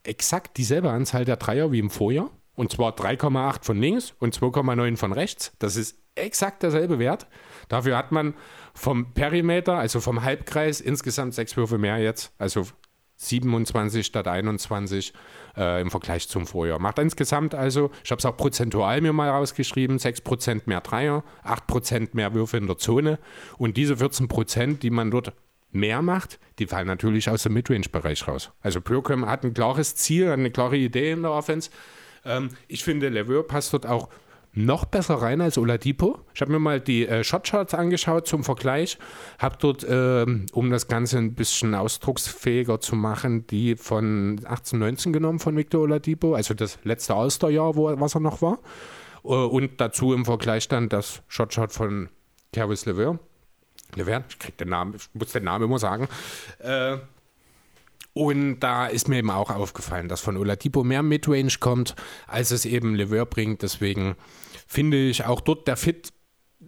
exakt 0.03 0.57
dieselbe 0.57 0.91
Anzahl 0.91 1.25
der 1.25 1.37
Dreier 1.37 1.71
wie 1.71 1.79
im 1.79 1.89
Vorjahr. 1.89 2.31
Und 2.55 2.71
zwar 2.73 2.91
3,8 2.91 3.63
von 3.63 3.79
links 3.79 4.13
und 4.19 4.37
2,9 4.37 4.97
von 4.97 5.13
rechts. 5.13 5.53
Das 5.59 5.77
ist 5.77 5.97
exakt 6.15 6.61
derselbe 6.61 6.99
Wert. 6.99 7.27
Dafür 7.69 7.95
hat 7.97 8.11
man 8.11 8.33
vom 8.73 9.13
Perimeter, 9.13 9.77
also 9.77 10.01
vom 10.01 10.23
Halbkreis, 10.23 10.81
insgesamt 10.81 11.33
sechs 11.33 11.55
Würfe 11.55 11.77
mehr 11.77 11.99
jetzt. 11.99 12.33
Also 12.37 12.67
27 13.19 14.05
statt 14.05 14.27
21 14.27 15.13
äh, 15.57 15.81
im 15.81 15.91
Vergleich 15.91 16.29
zum 16.29 16.47
Vorjahr. 16.47 16.79
Macht 16.79 16.99
insgesamt 16.99 17.53
also, 17.53 17.91
ich 18.03 18.11
habe 18.11 18.19
es 18.19 18.25
auch 18.25 18.37
prozentual 18.37 19.01
mir 19.01 19.11
mal 19.11 19.29
rausgeschrieben, 19.29 19.97
6% 19.97 20.61
mehr 20.65 20.79
Dreier, 20.79 21.23
8% 21.43 22.09
mehr 22.13 22.33
Würfe 22.33 22.57
in 22.57 22.67
der 22.67 22.77
Zone 22.77 23.19
und 23.57 23.75
diese 23.75 23.95
14%, 23.95 24.79
die 24.79 24.89
man 24.89 25.11
dort 25.11 25.33
mehr 25.71 26.01
macht, 26.01 26.39
die 26.59 26.65
fallen 26.65 26.87
natürlich 26.87 27.29
aus 27.29 27.43
dem 27.43 27.53
Midrange-Bereich 27.53 28.27
raus. 28.27 28.51
Also 28.61 28.79
Pürkem 28.79 29.25
hat 29.25 29.43
ein 29.43 29.53
klares 29.53 29.95
Ziel, 29.95 30.29
eine 30.29 30.49
klare 30.49 30.77
Idee 30.77 31.11
in 31.11 31.21
der 31.23 31.31
Offense. 31.31 31.69
Ähm, 32.25 32.51
ich 32.69 32.85
finde, 32.85 33.09
Leveur 33.09 33.45
passt 33.45 33.73
dort 33.73 33.85
auch 33.85 34.09
noch 34.53 34.85
besser 34.85 35.15
rein 35.15 35.41
als 35.41 35.57
Oladipo. 35.57 36.19
Ich 36.33 36.41
habe 36.41 36.51
mir 36.51 36.59
mal 36.59 36.79
die 36.79 37.07
äh, 37.07 37.23
Shotcharts 37.23 37.73
angeschaut 37.73 38.27
zum 38.27 38.43
Vergleich, 38.43 38.97
habe 39.37 39.57
dort, 39.59 39.85
ähm, 39.87 40.47
um 40.51 40.69
das 40.71 40.87
Ganze 40.87 41.17
ein 41.17 41.35
bisschen 41.35 41.75
ausdrucksfähiger 41.75 42.79
zu 42.79 42.95
machen, 42.95 43.45
die 43.47 43.75
von 43.75 44.41
18, 44.45 44.79
19 44.79 45.13
genommen 45.13 45.39
von 45.39 45.55
Victor 45.55 45.81
Oladipo, 45.81 46.33
also 46.33 46.53
das 46.53 46.79
letzte 46.83 47.13
All-Star-Jahr, 47.13 47.75
was 47.75 48.15
er 48.15 48.21
noch 48.21 48.41
war. 48.41 48.59
Äh, 49.23 49.27
und 49.27 49.79
dazu 49.79 50.13
im 50.13 50.25
Vergleich 50.25 50.67
dann 50.67 50.89
das 50.89 51.21
Shotchart 51.27 51.71
von 51.71 52.09
Caris 52.53 52.85
LeVer. 52.85 53.19
LeVer, 53.95 54.23
ich 54.29 54.39
krieg 54.39 54.57
den 54.57 54.69
Namen, 54.69 54.95
ich 54.95 55.09
muss 55.13 55.31
den 55.31 55.43
Namen 55.43 55.65
immer 55.65 55.79
sagen. 55.79 56.07
Äh, 56.59 56.97
und 58.13 58.59
da 58.59 58.87
ist 58.87 59.07
mir 59.07 59.17
eben 59.17 59.31
auch 59.31 59.49
aufgefallen, 59.49 60.09
dass 60.09 60.21
von 60.21 60.37
Oladipo 60.37 60.83
mehr 60.83 61.03
Midrange 61.03 61.53
kommt, 61.59 61.95
als 62.27 62.51
es 62.51 62.65
eben 62.65 62.95
Lever 62.95 63.25
bringt. 63.25 63.61
Deswegen 63.61 64.15
finde 64.67 64.97
ich 65.09 65.25
auch 65.25 65.41
dort 65.41 65.67
der 65.67 65.77
Fit 65.77 66.11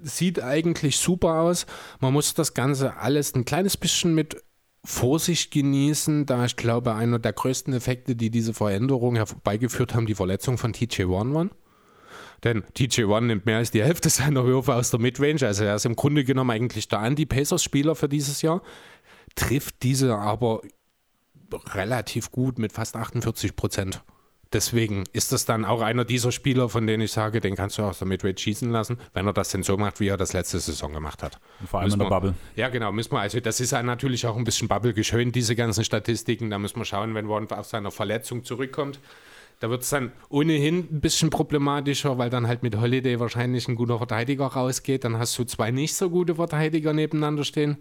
sieht 0.03 0.41
eigentlich 0.41 0.97
super 0.97 1.41
aus. 1.41 1.65
Man 1.99 2.13
muss 2.13 2.34
das 2.34 2.53
Ganze 2.53 2.97
alles 2.97 3.35
ein 3.35 3.45
kleines 3.45 3.77
bisschen 3.77 4.15
mit 4.15 4.41
Vorsicht 4.84 5.51
genießen, 5.51 6.26
da 6.26 6.45
ich 6.45 6.55
glaube, 6.55 6.95
einer 6.95 7.19
der 7.19 7.34
größten 7.34 7.73
Effekte, 7.73 8.15
die 8.15 8.31
diese 8.31 8.53
Veränderung 8.53 9.15
herbeigeführt 9.15 9.93
haben, 9.93 10.07
die 10.07 10.15
Verletzung 10.15 10.57
von 10.57 10.73
TJ1 10.73 11.34
waren. 11.34 11.51
Denn 12.43 12.63
TJ1 12.76 13.22
nimmt 13.22 13.45
mehr 13.45 13.57
als 13.57 13.69
die 13.69 13.84
Hälfte 13.84 14.09
seiner 14.09 14.45
Würfe 14.45 14.73
aus 14.73 14.89
der 14.89 14.99
Midrange, 14.99 15.45
also 15.45 15.63
er 15.63 15.76
ist 15.76 15.85
im 15.85 15.95
Grunde 15.95 16.23
genommen 16.23 16.49
eigentlich 16.49 16.88
der 16.88 16.99
Anti-Pacers-Spieler 16.99 17.95
für 17.95 18.09
dieses 18.09 18.41
Jahr, 18.41 18.63
trifft 19.35 19.84
diese 19.84 20.15
aber 20.15 20.61
relativ 21.53 22.32
gut 22.32 22.60
mit 22.60 22.72
fast 22.72 22.95
48 22.95 23.56
Prozent. 23.56 24.03
Deswegen 24.53 25.06
ist 25.14 25.32
das 25.32 25.45
dann 25.45 25.64
auch 25.64 25.82
einer 25.82 26.03
dieser 26.03 26.34
Spieler, 26.34 26.68
von 26.68 26.86
denen 26.86 27.03
ich 27.03 27.14
sage, 27.14 27.40
den 27.40 27.56
kannst 27.56 27.78
du 27.78 27.84
aus 27.84 27.99
der 27.99 28.07
Midway 28.07 28.36
schießen 28.38 28.69
lassen, 28.69 28.98
wenn 29.14 29.26
er 29.26 29.32
das 29.32 29.49
denn 29.49 29.64
so 29.64 29.78
macht, 29.78 30.02
wie 30.02 30.10
er 30.10 30.18
das 30.18 30.34
letzte 30.34 30.60
Saison 30.60 30.91
gemacht 30.91 31.23
hat. 31.23 31.40
Und 31.61 31.69
vor 31.69 31.80
allem 31.80 31.88
müssen 31.88 32.02
in 32.02 32.10
der 32.10 32.10
wir, 32.10 32.19
Bubble. 32.19 32.34
Ja, 32.57 32.68
genau, 32.68 32.91
müssen 32.91 33.14
wir, 33.14 33.22
also 33.22 33.40
das 33.40 33.61
ist 33.61 33.72
ja 33.72 33.82
natürlich 33.82 34.28
auch 34.28 34.36
ein 34.36 34.44
bisschen 34.44 34.68
Bubble 34.68 34.94
geschönt, 34.94 35.36
diese 35.36 35.56
ganzen 35.56 35.86
Statistiken. 35.86 36.49
Da 36.49 36.60
müssen 36.60 36.78
wir 36.78 36.86
schauen, 36.86 37.15
wenn 37.15 37.30
Warren 37.30 37.49
auf 37.49 37.68
seiner 37.68 37.91
Verletzung 37.91 38.44
zurückkommt. 38.44 38.99
Da 39.61 39.69
wird 39.69 39.84
es 39.84 39.90
dann 39.90 40.11
ohnehin 40.28 40.80
ein 40.80 40.99
bisschen 40.99 41.30
problematischer, 41.30 42.18
weil 42.18 42.30
dann 42.30 42.48
halt 42.48 42.61
mit 42.61 42.76
Holiday 42.76 43.22
wahrscheinlich 43.22 43.69
ein 43.69 43.76
guter 43.76 43.99
Verteidiger 43.99 44.48
rausgeht. 44.48 45.06
Dann 45.06 45.18
hast 45.18 45.38
du 45.40 45.45
zwei 45.45 45.72
nicht 45.72 45.95
so 45.95 46.10
gute 46.10 46.36
Verteidiger 46.36 46.91
nebeneinander 46.91 47.45
stehen 47.45 47.78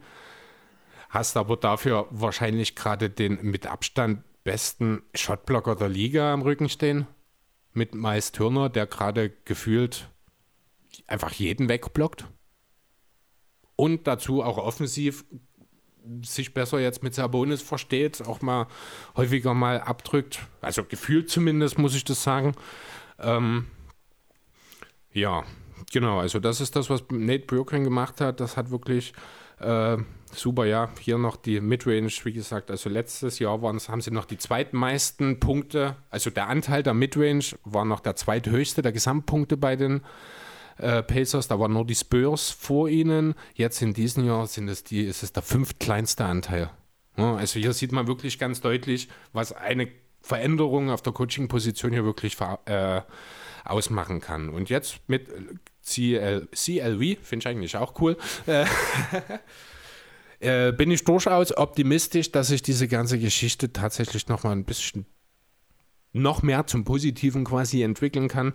hast 1.10 1.36
aber 1.36 1.56
dafür 1.56 2.06
wahrscheinlich 2.10 2.76
gerade 2.76 3.10
den 3.10 3.38
mit 3.42 3.66
Abstand 3.66 4.22
besten 4.44 5.02
Shotblocker 5.14 5.76
der 5.76 5.88
Liga 5.88 6.32
am 6.32 6.42
Rücken 6.42 6.68
stehen. 6.68 7.06
Mit 7.72 7.94
Miles 7.94 8.32
Turner, 8.32 8.68
der 8.68 8.86
gerade 8.86 9.30
gefühlt 9.44 10.08
einfach 11.06 11.32
jeden 11.32 11.68
wegblockt. 11.68 12.26
Und 13.76 14.06
dazu 14.06 14.42
auch 14.42 14.58
offensiv 14.58 15.24
sich 16.22 16.54
besser 16.54 16.80
jetzt 16.80 17.02
mit 17.02 17.14
Sabonis 17.14 17.62
versteht, 17.62 18.22
auch 18.26 18.40
mal 18.40 18.66
häufiger 19.16 19.54
mal 19.54 19.80
abdrückt. 19.80 20.40
Also 20.60 20.84
gefühlt 20.84 21.30
zumindest, 21.30 21.78
muss 21.78 21.94
ich 21.94 22.04
das 22.04 22.22
sagen. 22.22 22.54
Ähm, 23.18 23.66
ja, 25.12 25.44
genau. 25.92 26.18
Also 26.20 26.40
das 26.40 26.60
ist 26.60 26.76
das, 26.76 26.90
was 26.90 27.04
Nate 27.10 27.46
Björken 27.46 27.84
gemacht 27.84 28.20
hat. 28.20 28.40
Das 28.40 28.56
hat 28.56 28.70
wirklich 28.70 29.12
äh, 29.58 29.98
super, 30.34 30.64
ja. 30.64 30.90
Hier 31.00 31.18
noch 31.18 31.36
die 31.36 31.60
Midrange, 31.60 32.10
wie 32.24 32.32
gesagt, 32.32 32.70
also 32.70 32.88
letztes 32.88 33.38
Jahr 33.38 33.62
waren, 33.62 33.78
haben 33.78 34.00
sie 34.00 34.10
noch 34.10 34.24
die 34.24 34.38
zweitmeisten 34.38 35.40
Punkte, 35.40 35.96
also 36.10 36.30
der 36.30 36.48
Anteil 36.48 36.82
der 36.82 36.94
Midrange 36.94 37.56
war 37.64 37.84
noch 37.84 38.00
der 38.00 38.16
zweithöchste 38.16 38.82
der 38.82 38.92
Gesamtpunkte 38.92 39.56
bei 39.56 39.76
den 39.76 40.02
äh, 40.78 41.02
Pacers. 41.02 41.48
Da 41.48 41.58
waren 41.58 41.72
nur 41.72 41.86
die 41.86 41.94
Spurs 41.94 42.50
vor 42.50 42.88
ihnen. 42.88 43.34
Jetzt 43.54 43.82
in 43.82 43.94
diesem 43.94 44.24
Jahr 44.24 44.46
sind 44.46 44.68
es 44.68 44.84
die, 44.84 45.04
ist 45.04 45.22
es 45.22 45.32
der 45.32 45.42
fünftkleinste 45.42 46.24
Anteil. 46.24 46.70
Ja, 47.16 47.34
also 47.34 47.58
hier 47.60 47.72
sieht 47.72 47.92
man 47.92 48.06
wirklich 48.06 48.38
ganz 48.38 48.60
deutlich, 48.60 49.08
was 49.32 49.52
eine 49.52 49.88
Veränderung 50.20 50.90
auf 50.90 51.02
der 51.02 51.12
Coaching-Position 51.12 51.92
hier 51.92 52.04
wirklich 52.04 52.36
äh, 52.66 53.00
ausmachen 53.64 54.20
kann. 54.20 54.48
Und 54.48 54.70
jetzt 54.70 55.00
mit 55.06 55.28
CL, 55.82 56.48
CLV, 56.52 57.18
finde 57.22 57.42
ich 57.42 57.48
eigentlich 57.48 57.76
auch 57.76 58.00
cool, 58.00 58.16
äh, 60.40 60.72
bin 60.72 60.90
ich 60.90 61.04
durchaus 61.04 61.56
optimistisch, 61.56 62.32
dass 62.32 62.48
sich 62.48 62.62
diese 62.62 62.88
ganze 62.88 63.18
Geschichte 63.18 63.72
tatsächlich 63.72 64.28
noch 64.28 64.42
mal 64.42 64.52
ein 64.52 64.64
bisschen 64.64 65.06
noch 66.12 66.42
mehr 66.42 66.66
zum 66.66 66.84
Positiven 66.84 67.44
quasi 67.44 67.82
entwickeln 67.82 68.28
kann. 68.28 68.54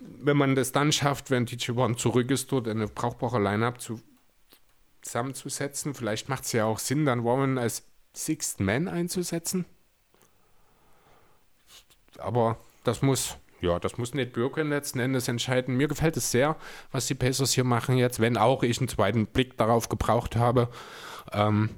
Wenn 0.00 0.36
man 0.36 0.54
das 0.54 0.72
dann 0.72 0.92
schafft, 0.92 1.30
wenn 1.30 1.46
DJ 1.46 1.72
One 1.72 1.96
zurück 1.96 2.30
ist, 2.30 2.52
dort 2.52 2.68
eine 2.68 2.86
brauchbare 2.86 3.42
Line-Up 3.42 3.80
zu, 3.80 4.00
zusammenzusetzen, 5.02 5.94
vielleicht 5.94 6.28
macht 6.28 6.44
es 6.44 6.52
ja 6.52 6.64
auch 6.66 6.78
Sinn, 6.78 7.04
dann 7.04 7.24
Warren 7.24 7.58
als 7.58 7.82
Sixth 8.14 8.60
Man 8.60 8.88
einzusetzen. 8.88 9.64
Aber 12.18 12.58
das 12.84 13.02
muss 13.02 13.36
ja, 13.62 13.78
das 13.78 13.96
muss 13.96 14.12
nicht 14.12 14.32
Bürger 14.32 14.64
letzten 14.64 14.98
Endes 14.98 15.28
entscheiden. 15.28 15.76
Mir 15.76 15.88
gefällt 15.88 16.16
es 16.16 16.30
sehr, 16.30 16.56
was 16.90 17.06
die 17.06 17.14
Pacers 17.14 17.52
hier 17.52 17.64
machen 17.64 17.96
jetzt, 17.96 18.20
wenn 18.20 18.36
auch 18.36 18.62
ich 18.62 18.78
einen 18.78 18.88
zweiten 18.88 19.26
Blick 19.26 19.56
darauf 19.56 19.88
gebraucht 19.88 20.36
habe. 20.36 20.68
Ähm, 21.32 21.70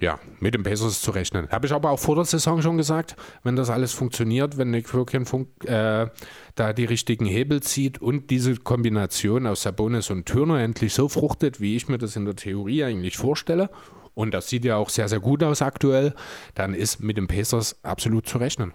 ja, 0.00 0.18
mit 0.40 0.54
den 0.54 0.64
Pacers 0.64 1.00
zu 1.00 1.12
rechnen. 1.12 1.48
Habe 1.50 1.66
ich 1.66 1.72
aber 1.72 1.90
auch 1.90 2.00
vor 2.00 2.16
der 2.16 2.24
Saison 2.24 2.60
schon 2.60 2.76
gesagt, 2.76 3.14
wenn 3.44 3.54
das 3.54 3.70
alles 3.70 3.92
funktioniert, 3.92 4.58
wenn 4.58 4.72
Nick 4.72 4.92
Wirkin 4.92 5.24
äh, 5.64 6.08
da 6.56 6.72
die 6.72 6.84
richtigen 6.84 7.26
Hebel 7.26 7.62
zieht 7.62 8.02
und 8.02 8.30
diese 8.30 8.56
Kombination 8.56 9.46
aus 9.46 9.62
Sabonis 9.62 10.10
und 10.10 10.26
Turner 10.26 10.60
endlich 10.60 10.94
so 10.94 11.08
fruchtet, 11.08 11.60
wie 11.60 11.76
ich 11.76 11.88
mir 11.88 11.98
das 11.98 12.16
in 12.16 12.24
der 12.24 12.34
Theorie 12.34 12.82
eigentlich 12.82 13.16
vorstelle, 13.16 13.70
und 14.14 14.34
das 14.34 14.48
sieht 14.48 14.64
ja 14.64 14.74
auch 14.74 14.88
sehr, 14.88 15.08
sehr 15.08 15.20
gut 15.20 15.44
aus 15.44 15.62
aktuell, 15.62 16.12
dann 16.56 16.74
ist 16.74 17.00
mit 17.00 17.16
den 17.16 17.28
Pacers 17.28 17.78
absolut 17.84 18.26
zu 18.26 18.38
rechnen. 18.38 18.72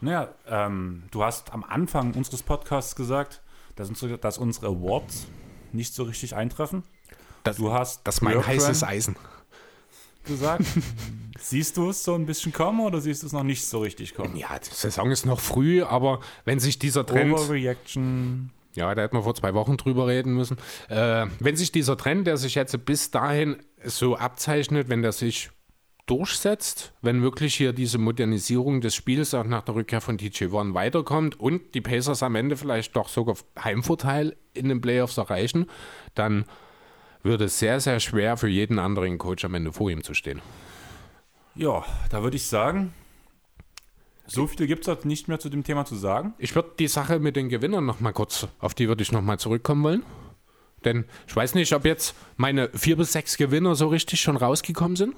Naja, 0.00 0.28
ähm, 0.46 1.04
du 1.10 1.22
hast 1.22 1.52
am 1.52 1.64
Anfang 1.64 2.14
unseres 2.14 2.42
Podcasts 2.42 2.96
gesagt, 2.96 3.42
dass 3.76 3.88
unsere, 3.88 4.18
dass 4.18 4.38
unsere 4.38 4.68
Awards 4.68 5.26
nicht 5.72 5.94
so 5.94 6.04
richtig 6.04 6.34
eintreffen. 6.34 6.82
Das, 7.44 7.56
du 7.56 7.72
hast 7.72 8.06
das 8.06 8.16
ist 8.16 8.22
mein 8.22 8.46
heißes 8.46 8.82
Eisen 8.82 9.16
gesagt. 10.24 10.64
siehst 11.38 11.76
du 11.76 11.90
es 11.90 12.04
so 12.04 12.14
ein 12.14 12.26
bisschen 12.26 12.52
kommen 12.52 12.80
oder 12.80 13.00
siehst 13.00 13.22
du 13.22 13.26
es 13.26 13.32
noch 13.32 13.42
nicht 13.42 13.64
so 13.66 13.80
richtig 13.80 14.14
kommen? 14.14 14.36
Ja, 14.36 14.58
die 14.58 14.74
Saison 14.74 15.10
ist 15.10 15.26
noch 15.26 15.40
früh, 15.40 15.82
aber 15.82 16.20
wenn 16.44 16.60
sich 16.60 16.78
dieser 16.78 17.04
Trend. 17.06 17.32
Overreaction. 17.32 18.50
Ja, 18.74 18.94
da 18.94 19.02
hätten 19.02 19.16
wir 19.16 19.22
vor 19.22 19.34
zwei 19.34 19.52
Wochen 19.54 19.76
drüber 19.76 20.06
reden 20.06 20.34
müssen. 20.34 20.56
Äh, 20.88 21.26
wenn 21.40 21.56
sich 21.56 21.72
dieser 21.72 21.96
Trend, 21.96 22.26
der 22.26 22.36
sich 22.36 22.54
jetzt 22.54 22.84
bis 22.84 23.10
dahin 23.10 23.56
so 23.84 24.16
abzeichnet, 24.16 24.88
wenn 24.88 25.02
der 25.02 25.12
sich 25.12 25.50
durchsetzt, 26.10 26.92
wenn 27.02 27.22
wirklich 27.22 27.54
hier 27.54 27.72
diese 27.72 27.98
Modernisierung 27.98 28.80
des 28.80 28.96
Spiels 28.96 29.32
auch 29.32 29.44
nach 29.44 29.62
der 29.62 29.76
Rückkehr 29.76 30.00
von 30.00 30.16
DJ 30.16 30.46
One 30.46 30.74
weiterkommt 30.74 31.38
und 31.38 31.74
die 31.74 31.80
Pacers 31.80 32.24
am 32.24 32.34
Ende 32.34 32.56
vielleicht 32.56 32.96
doch 32.96 33.08
sogar 33.08 33.36
Heimvorteil 33.62 34.36
in 34.52 34.68
den 34.68 34.80
Playoffs 34.80 35.18
erreichen, 35.18 35.66
dann 36.14 36.46
wird 37.22 37.40
es 37.42 37.60
sehr, 37.60 37.78
sehr 37.78 38.00
schwer 38.00 38.36
für 38.36 38.48
jeden 38.48 38.80
anderen 38.80 39.18
Coach 39.18 39.44
am 39.44 39.54
Ende 39.54 39.72
vor 39.72 39.88
ihm 39.88 40.02
zu 40.02 40.14
stehen. 40.14 40.42
Ja, 41.54 41.84
da 42.10 42.24
würde 42.24 42.36
ich 42.36 42.46
sagen, 42.46 42.92
so 44.26 44.48
viel 44.48 44.66
gibt 44.66 44.88
es 44.88 45.04
nicht 45.04 45.28
mehr 45.28 45.38
zu 45.38 45.48
dem 45.48 45.62
Thema 45.62 45.84
zu 45.84 45.94
sagen. 45.94 46.34
Ich 46.38 46.54
würde 46.56 46.70
die 46.78 46.88
Sache 46.88 47.20
mit 47.20 47.36
den 47.36 47.48
Gewinnern 47.48 47.86
noch 47.86 48.00
mal 48.00 48.12
kurz, 48.12 48.48
auf 48.58 48.74
die 48.74 48.88
würde 48.88 49.02
ich 49.02 49.12
noch 49.12 49.22
mal 49.22 49.38
zurückkommen 49.38 49.84
wollen. 49.84 50.02
Denn 50.84 51.04
ich 51.28 51.36
weiß 51.36 51.54
nicht, 51.54 51.72
ob 51.72 51.84
jetzt 51.84 52.16
meine 52.36 52.68
vier 52.70 52.96
bis 52.96 53.12
sechs 53.12 53.36
Gewinner 53.36 53.76
so 53.76 53.88
richtig 53.88 54.20
schon 54.20 54.36
rausgekommen 54.36 54.96
sind. 54.96 55.14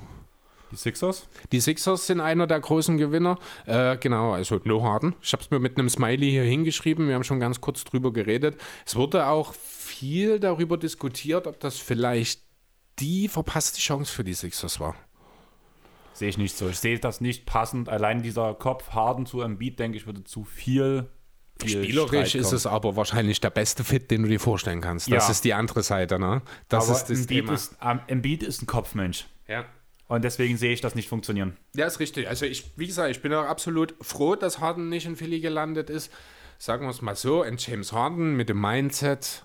Die 0.73 0.77
Sixers? 0.77 1.29
Die 1.53 1.61
Sixers 1.61 2.07
sind 2.07 2.21
einer 2.21 2.47
der 2.47 2.59
großen 2.61 2.97
Gewinner. 2.97 3.39
Äh, 3.67 3.99
genau, 3.99 4.33
also 4.33 4.61
No 4.65 4.83
Harden. 4.83 5.15
Ich 5.23 5.33
habe 5.33 5.43
es 5.43 5.51
mir 5.51 5.59
mit 5.59 5.79
einem 5.79 5.89
Smiley 5.89 6.31
hier 6.31 6.45
hingeschrieben. 6.45 7.09
Wir 7.09 7.15
haben 7.15 7.25
schon 7.25 7.41
ganz 7.41 7.61
kurz 7.61 7.85
drüber 7.85 8.13
geredet. 8.13 8.59
Es 8.87 8.97
wurde 8.97 9.27
auch 9.27 9.55
viel 9.55 10.41
darüber 10.41 10.79
diskutiert, 10.79 11.47
ob 11.47 11.61
das 11.61 11.77
vielleicht 11.79 12.43
die 12.99 13.29
verpasste 13.29 13.81
Chance 13.81 14.13
für 14.13 14.25
die 14.25 14.35
Sixers 14.35 14.81
war. 14.81 14.97
Sehe 16.15 16.29
ich 16.29 16.39
nicht 16.39 16.57
so. 16.57 16.69
Ich 16.69 16.79
sehe 16.79 16.99
das 16.99 17.21
nicht 17.21 17.47
passend. 17.47 17.89
Allein 17.89 18.23
dieser 18.23 18.55
Kopf 18.55 18.91
Harden 18.91 19.27
zu 19.27 19.41
Embiid, 19.41 19.79
denke 19.79 19.97
ich, 19.97 20.07
würde 20.07 20.25
zu 20.25 20.45
viel 20.45 21.09
Spielerisch 21.65 22.35
ist 22.35 22.53
es 22.53 22.67
aber 22.67 22.97
wahrscheinlich 22.97 23.41
der 23.41 23.51
beste 23.51 23.85
Fit, 23.85 24.11
den 24.11 24.23
du 24.23 24.29
dir 24.29 24.41
vorstellen 24.41 24.81
kannst. 24.81 25.11
Das 25.13 25.27
ja. 25.27 25.31
ist 25.31 25.45
die 25.45 25.55
andere 25.55 25.83
Seite, 25.83 26.19
ne? 26.19 26.43
Das 26.69 26.89
aber 26.89 26.97
ist 26.97 27.05
das 27.05 27.21
Embiid 27.21 27.29
Thema. 27.29 27.53
Ist, 27.55 27.77
um, 27.81 28.01
Embiid 28.09 28.43
ist 28.43 28.63
ein 28.63 28.67
Kopfmensch. 28.67 29.27
Ja. 29.47 29.65
Und 30.09 30.23
deswegen 30.25 30.57
sehe 30.57 30.73
ich 30.73 30.81
das 30.81 30.95
nicht 30.95 31.09
funktionieren. 31.09 31.57
Ja, 31.75 31.87
ist 31.87 32.01
richtig. 32.01 32.29
Also 32.29 32.45
ich, 32.45 32.77
wie 32.77 32.87
gesagt, 32.87 33.11
ich 33.11 33.23
bin 33.23 33.33
auch 33.33 33.47
absolut 33.47 33.95
froh, 34.01 34.37
dass 34.37 34.61
Harden 34.61 34.89
nicht 34.89 35.07
in 35.07 35.17
Philly 35.17 35.41
gelandet 35.41 35.89
ist. 35.89 36.13
Sagen 36.59 36.85
wir 36.85 36.91
es 36.91 37.03
mal 37.03 37.17
so, 37.17 37.43
ein 37.43 37.57
James 37.59 37.93
Harden 37.93 38.37
mit 38.37 38.49
dem 38.49 38.61
Mindset 38.61 39.45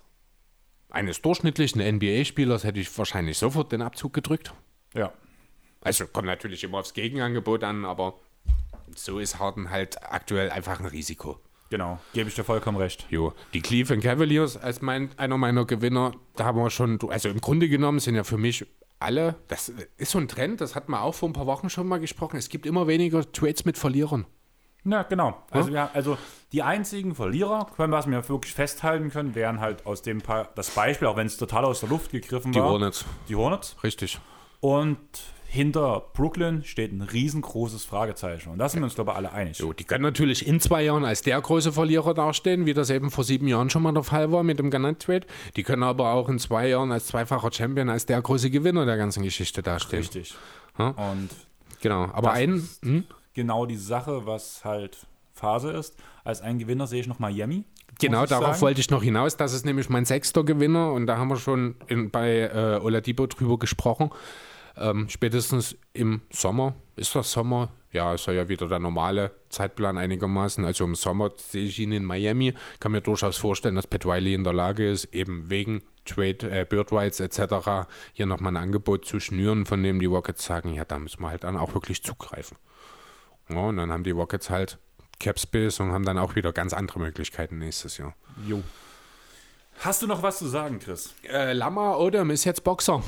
eines 0.89 1.21
durchschnittlichen 1.21 1.81
NBA-Spielers 1.81 2.63
hätte 2.63 2.79
ich 2.79 2.95
wahrscheinlich 2.97 3.37
sofort 3.37 3.71
den 3.71 3.81
Abzug 3.81 4.13
gedrückt. 4.13 4.53
Ja. 4.93 5.13
Also 5.81 6.07
kommt 6.07 6.27
natürlich 6.27 6.63
immer 6.63 6.79
aufs 6.79 6.93
Gegenangebot 6.93 7.63
an, 7.63 7.85
aber 7.85 8.15
so 8.95 9.19
ist 9.19 9.39
Harden 9.39 9.69
halt 9.69 10.01
aktuell 10.03 10.49
einfach 10.49 10.79
ein 10.79 10.85
Risiko. 10.85 11.39
Genau, 11.69 11.99
gebe 12.13 12.29
ich 12.29 12.35
dir 12.35 12.45
vollkommen 12.45 12.77
recht. 12.77 13.05
Jo, 13.09 13.33
die 13.53 13.61
Cleveland 13.61 14.01
Cavaliers 14.01 14.55
als 14.55 14.81
mein, 14.81 15.09
einer 15.17 15.37
meiner 15.37 15.65
Gewinner, 15.65 16.13
da 16.35 16.45
haben 16.45 16.57
wir 16.57 16.69
schon, 16.69 16.97
also 17.09 17.29
im 17.29 17.41
Grunde 17.41 17.67
genommen 17.67 17.99
sind 17.99 18.15
ja 18.15 18.23
für 18.23 18.37
mich 18.37 18.65
alle, 18.99 19.35
das 19.47 19.71
ist 19.97 20.11
so 20.11 20.17
ein 20.19 20.27
Trend, 20.27 20.61
das 20.61 20.75
hat 20.75 20.89
man 20.89 21.01
auch 21.01 21.13
vor 21.13 21.29
ein 21.29 21.33
paar 21.33 21.45
Wochen 21.45 21.69
schon 21.69 21.87
mal 21.87 21.99
gesprochen, 21.99 22.37
es 22.37 22.49
gibt 22.49 22.65
immer 22.65 22.87
weniger 22.87 23.29
Trades 23.31 23.65
mit 23.65 23.77
Verlierern. 23.77 24.25
Ja, 24.85 25.03
genau. 25.03 25.43
Also, 25.51 25.71
wir, 25.71 25.93
also 25.93 26.17
die 26.53 26.63
einzigen 26.63 27.13
Verlierer, 27.13 27.67
können, 27.75 27.91
was 27.91 28.07
wir 28.09 28.29
wirklich 28.29 28.53
festhalten 28.53 29.09
können, 29.09 29.35
wären 29.35 29.59
halt 29.59 29.85
aus 29.85 30.01
dem 30.01 30.21
Paar, 30.21 30.49
das 30.55 30.69
Beispiel, 30.69 31.07
auch 31.09 31.17
wenn 31.17 31.27
es 31.27 31.35
total 31.37 31.65
aus 31.65 31.81
der 31.81 31.89
Luft 31.89 32.11
gegriffen 32.11 32.53
Die 32.53 32.59
war. 32.59 32.69
Hornets, 32.69 33.03
Die 33.27 33.35
Hornets. 33.35 33.75
richtig. 33.83 34.19
Und 34.61 34.97
hinter 35.47 36.05
Brooklyn 36.13 36.63
steht 36.63 36.91
ein 36.91 37.01
riesengroßes 37.01 37.85
Fragezeichen. 37.85 38.49
Und 38.49 38.59
da 38.59 38.69
sind 38.69 38.81
wir 38.81 38.85
uns, 38.85 38.95
glaube 38.95 39.11
ich, 39.11 39.17
alle 39.17 39.31
einig. 39.31 39.59
Jo, 39.59 39.73
die 39.73 39.83
können 39.83 40.03
natürlich 40.03 40.45
in 40.45 40.59
zwei 40.59 40.83
Jahren 40.83 41.05
als 41.05 41.21
der 41.21 41.39
große 41.41 41.71
Verlierer 41.71 42.13
dastehen, 42.13 42.65
wie 42.65 42.73
das 42.73 42.89
eben 42.89 43.11
vor 43.11 43.23
sieben 43.23 43.47
Jahren 43.47 43.69
schon 43.69 43.81
mal 43.81 43.93
der 43.93 44.03
Fall 44.03 44.31
war 44.31 44.43
mit 44.43 44.59
dem 44.59 44.69
Ganett 44.69 44.99
Trade. 44.99 45.25
Die 45.55 45.63
können 45.63 45.83
aber 45.83 46.11
auch 46.11 46.29
in 46.29 46.39
zwei 46.39 46.67
Jahren 46.67 46.91
als 46.91 47.07
zweifacher 47.07 47.51
Champion, 47.51 47.89
als 47.89 48.05
der 48.05 48.21
große 48.21 48.49
Gewinner 48.49 48.85
der 48.85 48.97
ganzen 48.97 49.23
Geschichte 49.23 49.63
dastehen. 49.63 49.99
Richtig. 49.99 50.35
Ja. 50.77 50.89
Und 50.89 51.29
Genau, 51.81 52.09
aber 52.13 52.31
ein, 52.31 52.67
hm? 52.83 53.05
genau 53.33 53.65
die 53.65 53.77
Sache, 53.77 54.25
was 54.25 54.65
halt 54.65 54.97
Phase 55.33 55.71
ist. 55.71 55.95
Als 56.23 56.41
einen 56.41 56.59
Gewinner 56.59 56.87
sehe 56.87 57.01
ich 57.01 57.07
noch 57.07 57.19
Miami. 57.19 57.63
Genau, 57.99 58.25
darauf 58.25 58.47
sagen. 58.47 58.61
wollte 58.61 58.81
ich 58.81 58.89
noch 58.89 59.01
hinaus. 59.01 59.37
Das 59.37 59.53
ist 59.53 59.65
nämlich 59.65 59.89
mein 59.89 60.05
sechster 60.05 60.43
Gewinner 60.43 60.91
und 60.91 61.07
da 61.07 61.17
haben 61.17 61.29
wir 61.29 61.37
schon 61.37 61.75
in, 61.87 62.11
bei 62.11 62.41
äh, 62.41 62.79
Oladipo 62.81 63.27
drüber 63.27 63.57
gesprochen. 63.57 64.11
Ähm, 64.77 65.09
spätestens 65.09 65.75
im 65.93 66.21
Sommer, 66.29 66.75
ist 66.95 67.15
das 67.15 67.31
Sommer? 67.31 67.71
Ja, 67.91 68.13
ist 68.13 68.27
ja 68.27 68.47
wieder 68.47 68.67
der 68.67 68.79
normale 68.79 69.31
Zeitplan 69.49 69.97
einigermaßen. 69.97 70.63
Also 70.65 70.83
im 70.83 70.95
Sommer 70.95 71.31
sehe 71.37 71.65
ich 71.65 71.79
ihn 71.79 71.91
in 71.91 72.05
Miami. 72.05 72.53
Kann 72.79 72.91
mir 72.91 73.01
durchaus 73.01 73.37
vorstellen, 73.37 73.75
dass 73.75 73.87
Pat 73.87 74.05
Riley 74.05 74.33
in 74.33 74.43
der 74.43 74.53
Lage 74.53 74.89
ist, 74.89 75.05
eben 75.13 75.49
wegen 75.49 75.81
Trade, 76.05 76.49
äh, 76.51 76.65
Bird 76.65 76.91
Rights 76.91 77.19
etc. 77.19 77.87
hier 78.13 78.25
nochmal 78.25 78.53
ein 78.53 78.57
Angebot 78.57 79.05
zu 79.05 79.19
schnüren, 79.19 79.65
von 79.65 79.81
dem 79.81 79.99
die 79.99 80.05
Rockets 80.05 80.45
sagen, 80.45 80.73
ja, 80.73 80.85
da 80.85 80.99
müssen 80.99 81.21
wir 81.21 81.29
halt 81.29 81.43
dann 81.43 81.57
auch 81.57 81.73
wirklich 81.73 82.03
zugreifen. 82.03 82.57
Ja, 83.49 83.57
und 83.57 83.77
dann 83.77 83.91
haben 83.91 84.03
die 84.03 84.11
Rockets 84.11 84.49
halt 84.49 84.77
Cap 85.19 85.39
Space 85.39 85.79
und 85.79 85.91
haben 85.91 86.05
dann 86.05 86.17
auch 86.17 86.35
wieder 86.35 86.53
ganz 86.53 86.73
andere 86.73 86.99
Möglichkeiten 86.99 87.57
nächstes 87.57 87.97
Jahr. 87.97 88.13
Jo. 88.45 88.61
Hast 89.79 90.01
du 90.01 90.07
noch 90.07 90.21
was 90.21 90.39
zu 90.39 90.47
sagen, 90.47 90.79
Chris? 90.79 91.13
Äh, 91.23 91.53
Lama 91.53 91.95
Odom 91.95 92.31
ist 92.31 92.43
jetzt 92.43 92.63
Boxer. 92.63 93.03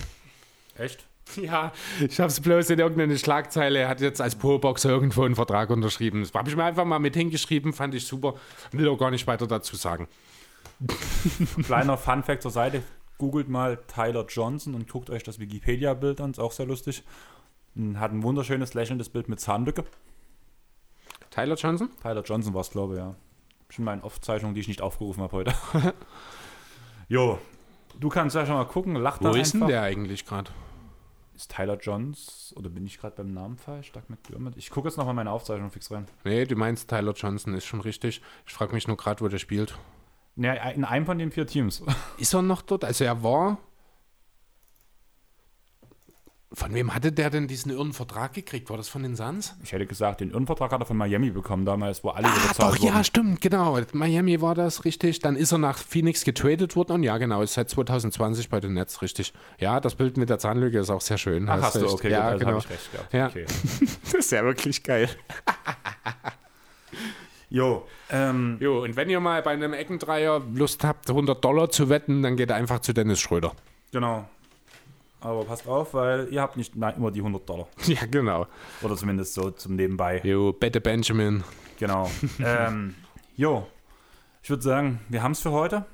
Echt? 0.78 1.09
Ja, 1.42 1.72
ich 2.00 2.20
habe 2.20 2.30
es 2.30 2.40
bloß 2.40 2.70
in 2.72 2.80
irgendeine 2.80 3.18
Schlagzeile. 3.18 3.80
Er 3.80 3.90
hat 3.90 4.02
jetzt 4.02 4.22
als 4.22 4.36
Pro-Boxer 4.36 4.90
irgendwo 4.90 5.24
einen 5.24 5.36
Vertrag 5.36 5.70
unterschrieben. 5.70 6.22
Das 6.22 6.34
habe 6.34 6.50
ich 6.50 6.56
mir 6.56 6.64
einfach 6.64 6.86
mal 6.86 7.00
mit 7.00 7.16
hingeschrieben, 7.16 7.74
fand 7.74 7.96
ich 7.96 8.06
super. 8.06 8.36
Will 8.72 8.88
auch 8.90 8.98
gar 8.98 9.12
nicht 9.12 9.28
weiter 9.28 9.48
dazu 9.48 9.76
sagen. 9.76 10.08
Kleiner 11.64 11.98
Fun-Fact 11.98 12.42
zur 12.42 12.52
Seite. 12.52 12.84
Googelt 13.18 13.50
mal 13.50 13.78
Tyler 13.88 14.26
Johnson 14.28 14.76
und 14.76 14.90
guckt 14.90 15.10
euch 15.10 15.24
das 15.24 15.40
Wikipedia-Bild 15.40 16.22
an. 16.22 16.32
Ist 16.32 16.40
auch 16.40 16.54
sehr 16.54 16.66
lustig. 16.66 17.04
Hat 17.96 18.12
ein 18.12 18.24
wunderschönes 18.24 18.74
lächelndes 18.74 19.10
Bild 19.10 19.30
mit 19.30 19.40
Zahnlücke. 19.40 19.84
Tyler 21.30 21.56
Johnson? 21.56 21.90
Tyler 22.02 22.24
Johnson 22.24 22.54
war 22.54 22.62
es, 22.62 22.72
glaube 22.72 22.94
ich, 22.94 23.00
ja. 23.00 23.16
Schon 23.70 23.86
meine 23.86 24.04
Aufzeichnung, 24.04 24.54
die 24.54 24.62
ich 24.62 24.68
nicht 24.68 24.82
aufgerufen 24.82 25.22
habe 25.22 25.34
heute. 25.34 25.54
jo, 27.08 27.38
du 28.00 28.10
kannst 28.10 28.36
ja 28.36 28.46
schon 28.46 28.56
mal 28.56 28.66
gucken. 28.66 28.96
Lach 28.96 29.20
Wo 29.20 29.26
da 29.26 29.38
ist 29.38 29.54
denn 29.54 29.68
der 29.68 29.84
eigentlich 29.84 30.26
gerade? 30.26 30.50
Ist 31.40 31.56
Tyler 31.56 31.78
Johns 31.78 32.54
oder 32.58 32.70
bin 32.70 32.86
ich 32.86 33.00
gerade 33.00 33.16
beim 33.16 33.34
Namen 33.34 33.56
falsch? 33.56 33.94
Doug 33.94 34.02
McDermott? 34.10 34.58
Ich 34.58 34.70
gucke 34.70 34.90
jetzt 34.90 34.98
nochmal 34.98 35.14
meine 35.14 35.32
Aufzeichnung 35.32 35.72
fix 35.72 35.90
rein. 35.90 36.06
Nee, 36.26 36.44
du 36.44 36.58
meinst 36.58 36.90
Tyler 36.90 37.14
Johnson, 37.14 37.54
ist 37.54 37.64
schon 37.64 37.80
richtig. 37.80 38.22
Ich 38.46 38.54
frage 38.54 38.74
mich 38.74 38.90
nur 38.90 38.98
gerade, 38.98 39.22
wo 39.22 39.30
der 39.30 39.38
spielt. 39.38 39.78
Ne, 40.36 40.60
in 40.76 40.84
einem 40.84 41.06
von 41.06 41.18
den 41.18 41.32
vier 41.32 41.48
Teams. 41.48 41.82
Ist 42.18 42.34
er 42.34 42.42
noch 42.42 42.62
dort? 42.62 42.84
Also 42.84 43.06
er 43.06 43.24
war. 43.24 43.58
Von 46.52 46.74
wem 46.74 46.96
hatte 46.96 47.12
der 47.12 47.30
denn 47.30 47.48
diesen 47.48 47.72
irren 47.72 47.94
Vertrag 47.94 48.34
gekriegt? 48.34 48.72
War 48.72 48.78
das 48.78 48.90
von 48.90 49.04
den 49.04 49.16
Suns? 49.16 49.56
Ich 49.64 49.72
hätte 49.72 49.86
gesagt, 49.86 50.20
den 50.20 50.32
Irrenvertrag 50.32 50.72
hat 50.72 50.82
er 50.82 50.86
von 50.88 50.98
Miami 50.98 51.30
bekommen 51.30 51.64
damals, 51.64 52.04
wo 52.04 52.10
alle 52.10 52.28
Ah, 52.28 52.32
bezahlt 52.48 52.60
doch, 52.60 52.84
ja, 52.84 52.94
wurden. 52.94 53.04
stimmt, 53.04 53.42
genau. 53.42 53.78
Miami 53.94 54.42
war 54.42 54.56
das, 54.56 54.84
richtig. 54.84 55.20
Dann 55.20 55.36
ist 55.36 55.52
er 55.52 55.60
nach 55.60 55.78
Phoenix 55.78 56.24
getradet 56.24 56.76
worden 56.76 56.94
und 56.94 57.04
ja, 57.04 57.20
genau, 57.20 57.44
ist 57.44 57.54
seit 57.54 57.70
2020 57.70 58.50
bei 58.50 58.60
den 58.60 58.74
Nets, 58.74 59.04
richtig. 59.04 59.32
Ja, 59.60 59.80
das 59.80 59.94
Bild 59.94 60.18
mit 60.18 60.32
der 60.32 60.40
Zahnlücke 60.40 60.80
ist 60.80 60.90
auch 60.90 61.02
sehr 61.02 61.20
schön. 61.20 61.48
Ach, 61.48 61.62
hast 61.62 61.76
du, 61.76 61.82
recht. 61.82 61.94
okay, 61.94 62.10
ja, 62.10 62.22
gut, 62.22 62.32
also 62.32 62.46
genau. 62.46 62.58
ich 62.58 62.70
recht 62.72 62.92
gehabt. 62.94 63.14
Ja. 63.14 63.28
Okay. 63.28 63.46
Das 64.06 64.14
ist 64.16 64.32
ja 64.32 64.44
wirklich 64.44 64.82
geil. 64.82 65.08
Jo, 67.52 67.88
ähm, 68.12 68.58
Jo, 68.60 68.84
und 68.84 68.96
wenn 68.96 69.10
ihr 69.10 69.20
mal 69.20 69.42
bei 69.42 69.52
einem 69.52 69.74
Eckendreier 69.74 70.42
Lust 70.54 70.84
habt, 70.84 71.10
100 71.10 71.44
Dollar 71.44 71.70
zu 71.70 71.90
wetten, 71.90 72.22
dann 72.22 72.36
geht 72.38 72.52
einfach 72.52 72.80
zu 72.80 72.94
Dennis 72.94 73.20
Schröder. 73.20 73.54
genau. 73.92 74.28
Aber 75.22 75.44
passt 75.44 75.68
auf, 75.68 75.94
weil 75.94 76.28
ihr 76.32 76.42
habt 76.42 76.56
nicht 76.56 76.76
immer 76.76 77.12
die 77.12 77.20
100 77.20 77.48
Dollar. 77.48 77.68
Ja, 77.86 78.06
genau. 78.10 78.48
Oder 78.82 78.96
zumindest 78.96 79.34
so 79.34 79.52
zum 79.52 79.76
Nebenbei. 79.76 80.22
Jo, 80.24 80.54
Bette 80.54 80.80
Benjamin. 80.80 81.44
Genau. 81.78 82.10
ähm, 82.40 82.96
jo, 83.36 83.68
ich 84.44 84.50
würde 84.50 84.64
sagen, 84.64 85.02
wir 85.10 85.24
haben 85.24 85.34
es 85.34 85.42
für 85.42 85.52
heute. 85.52 85.86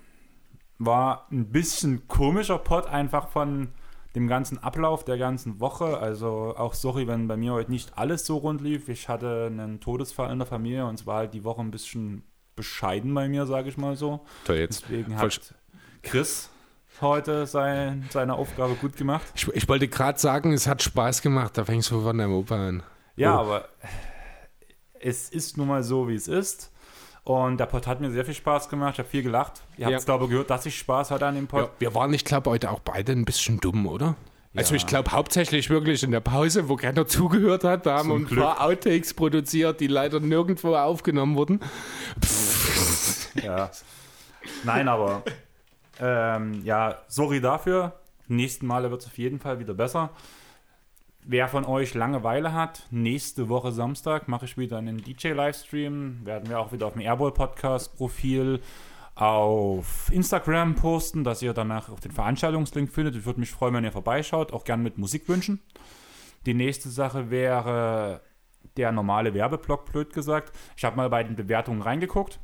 War 0.77 1.27
ein 1.31 1.51
bisschen 1.51 2.07
komischer 2.07 2.57
Pod 2.57 2.87
einfach 2.87 3.29
von 3.29 3.69
dem 4.15 4.27
ganzen 4.27 4.57
Ablauf 4.61 5.03
der 5.03 5.17
ganzen 5.17 5.59
Woche. 5.59 5.97
Also 5.97 6.55
auch 6.57 6.73
sorry, 6.73 7.07
wenn 7.07 7.27
bei 7.27 7.37
mir 7.37 7.53
heute 7.53 7.71
nicht 7.71 7.97
alles 7.97 8.25
so 8.25 8.37
rund 8.37 8.61
lief. 8.61 8.89
Ich 8.89 9.09
hatte 9.09 9.47
einen 9.47 9.79
Todesfall 9.79 10.31
in 10.31 10.39
der 10.39 10.47
Familie 10.47 10.85
und 10.85 10.95
es 10.95 11.05
war 11.05 11.17
halt 11.17 11.33
die 11.33 11.43
Woche 11.43 11.61
ein 11.61 11.71
bisschen 11.71 12.23
bescheiden 12.55 13.13
bei 13.13 13.27
mir, 13.27 13.45
sage 13.45 13.69
ich 13.69 13.77
mal 13.77 13.95
so. 13.95 14.21
Toll 14.45 14.57
jetzt. 14.57 14.83
Deswegen 14.83 15.17
hat 15.17 15.53
Chris 16.01 16.49
heute 17.01 17.45
sein, 17.47 18.07
seine 18.11 18.35
Aufgabe 18.35 18.75
gut 18.75 18.95
gemacht. 18.97 19.25
Ich, 19.35 19.47
ich 19.49 19.67
wollte 19.67 19.87
gerade 19.87 20.19
sagen, 20.19 20.53
es 20.53 20.67
hat 20.67 20.81
Spaß 20.83 21.21
gemacht. 21.21 21.57
Da 21.57 21.65
fängst 21.65 21.91
du 21.91 22.01
von 22.01 22.17
deinem 22.17 22.33
Opa 22.33 22.55
an. 22.55 22.83
Ja, 23.15 23.35
Oh. 23.37 23.41
aber 23.41 23.69
es 24.99 25.29
ist 25.29 25.57
nun 25.57 25.67
mal 25.67 25.83
so, 25.83 26.07
wie 26.07 26.15
es 26.15 26.27
ist. 26.27 26.71
Und 27.23 27.57
der 27.57 27.65
Pod 27.65 27.87
hat 27.87 28.01
mir 28.01 28.11
sehr 28.11 28.23
viel 28.25 28.33
Spaß 28.35 28.69
gemacht. 28.69 28.93
Ich 28.93 28.99
habe 28.99 29.09
viel 29.09 29.23
gelacht. 29.23 29.61
Ihr 29.77 29.85
habt 29.85 29.91
Ja. 29.93 29.97
es, 29.97 30.05
glaube 30.05 30.25
ich, 30.25 30.29
gehört, 30.31 30.49
dass 30.49 30.65
ich 30.65 30.77
Spaß 30.77 31.11
hatte 31.11 31.25
an 31.25 31.35
dem 31.35 31.47
Pod. 31.47 31.61
Ja, 31.61 31.69
wir 31.79 31.95
waren, 31.95 32.13
ich 32.13 32.23
glaube, 32.23 32.49
heute 32.51 32.69
auch 32.69 32.79
beide 32.81 33.13
ein 33.13 33.25
bisschen 33.25 33.59
dumm, 33.59 33.87
oder? 33.87 34.15
Also 34.55 34.73
Ja. 34.73 34.77
ich 34.77 34.85
glaube 34.87 35.11
hauptsächlich 35.11 35.69
wirklich 35.69 36.03
in 36.03 36.11
der 36.11 36.19
Pause, 36.21 36.69
wo 36.69 36.75
keiner 36.77 37.05
zugehört 37.07 37.63
hat, 37.63 37.85
da 37.85 37.97
haben 37.97 38.09
wir 38.09 38.15
ein 38.15 38.25
Glück. 38.25 38.43
paar 38.43 38.61
Outtakes 38.61 39.13
produziert, 39.13 39.79
die 39.81 39.87
leider 39.87 40.19
nirgendwo 40.19 40.75
aufgenommen 40.75 41.35
wurden. 41.35 41.59
Ja. 43.43 43.69
Nein, 44.63 44.87
aber 44.87 45.23
ähm, 45.99 46.63
ja, 46.63 46.97
sorry 47.07 47.41
dafür. 47.41 47.93
Nächsten 48.27 48.65
Male 48.65 48.91
wird 48.91 49.01
es 49.01 49.07
auf 49.07 49.17
jeden 49.17 49.39
Fall 49.39 49.59
wieder 49.59 49.73
besser. 49.73 50.09
Wer 51.27 51.47
von 51.47 51.65
euch 51.65 51.95
Langeweile 51.95 52.53
hat, 52.53 52.85
nächste 52.91 53.49
Woche 53.49 53.71
Samstag 53.71 54.27
mache 54.27 54.45
ich 54.45 54.57
wieder 54.57 54.77
einen 54.77 54.97
DJ-Livestream. 54.97 56.25
Werden 56.25 56.49
wir 56.49 56.59
auch 56.59 56.71
wieder 56.71 56.85
auf 56.85 56.93
dem 56.93 57.01
Airball-Podcast-Profil 57.01 58.61
auf 59.15 60.11
Instagram 60.11 60.75
posten, 60.75 61.23
dass 61.23 61.41
ihr 61.41 61.53
danach 61.53 61.89
auch 61.89 61.99
den 61.99 62.11
Veranstaltungslink 62.11 62.91
findet. 62.91 63.15
Ich 63.15 63.25
würde 63.25 63.39
mich 63.39 63.49
freuen, 63.49 63.73
wenn 63.73 63.83
ihr 63.83 63.91
vorbeischaut, 63.91 64.53
auch 64.53 64.65
gerne 64.65 64.83
mit 64.83 64.97
Musikwünschen. 64.97 65.61
Die 66.45 66.53
nächste 66.53 66.89
Sache 66.89 67.31
wäre 67.31 68.21
der 68.77 68.91
normale 68.91 69.33
Werbeblock, 69.33 69.91
blöd 69.91 70.13
gesagt. 70.13 70.55
Ich 70.75 70.83
habe 70.83 70.97
mal 70.97 71.09
bei 71.09 71.23
den 71.23 71.35
Bewertungen 71.35 71.81
reingeguckt. 71.81 72.39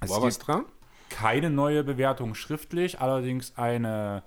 Es 0.00 0.10
War 0.10 0.20
was 0.20 0.38
dran? 0.38 0.66
Keine 1.08 1.50
neue 1.50 1.84
Bewertung 1.84 2.34
schriftlich, 2.34 3.00
allerdings 3.00 3.56
eine 3.56 4.22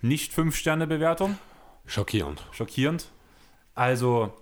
nicht 0.00 0.32
5-Sterne-Bewertung. 0.32 1.38
Schockierend. 1.86 2.46
Schockierend. 2.52 3.10
Also 3.74 4.32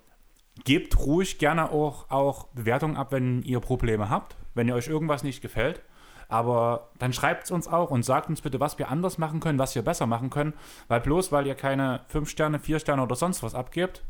gebt 0.64 0.98
ruhig 0.98 1.38
gerne 1.38 1.70
auch, 1.70 2.10
auch 2.10 2.46
Bewertungen 2.48 2.96
ab, 2.96 3.12
wenn 3.12 3.42
ihr 3.42 3.60
Probleme 3.60 4.08
habt, 4.08 4.36
wenn 4.54 4.68
ihr 4.68 4.74
euch 4.74 4.88
irgendwas 4.88 5.24
nicht 5.24 5.42
gefällt. 5.42 5.82
Aber 6.28 6.90
dann 6.98 7.12
schreibt 7.12 7.44
es 7.44 7.50
uns 7.50 7.68
auch 7.68 7.90
und 7.90 8.02
sagt 8.04 8.28
uns 8.28 8.40
bitte, 8.40 8.60
was 8.60 8.78
wir 8.78 8.88
anders 8.88 9.18
machen 9.18 9.40
können, 9.40 9.58
was 9.58 9.74
wir 9.74 9.82
besser 9.82 10.06
machen 10.06 10.30
können. 10.30 10.54
Weil 10.88 11.00
bloß 11.00 11.32
weil 11.32 11.46
ihr 11.46 11.54
keine 11.54 12.00
5 12.08 12.28
Sterne, 12.28 12.58
4 12.58 12.78
Sterne 12.78 13.02
oder 13.02 13.14
sonst 13.14 13.42
was 13.42 13.54
abgebt, 13.54 14.02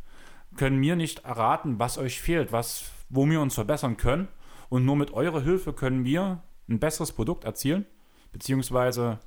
können 0.56 0.80
wir 0.80 0.96
nicht 0.96 1.24
erraten, 1.24 1.78
was 1.78 1.98
euch 1.98 2.20
fehlt, 2.20 2.52
was, 2.52 2.84
wo 3.08 3.26
wir 3.26 3.40
uns 3.40 3.54
verbessern 3.54 3.96
können. 3.96 4.28
Und 4.68 4.84
nur 4.84 4.96
mit 4.96 5.12
eurer 5.12 5.40
Hilfe 5.40 5.72
können 5.72 6.04
wir 6.04 6.40
ein 6.68 6.78
besseres 6.78 7.12
Produkt 7.12 7.44
erzielen, 7.44 7.86
beziehungsweise 8.32 9.20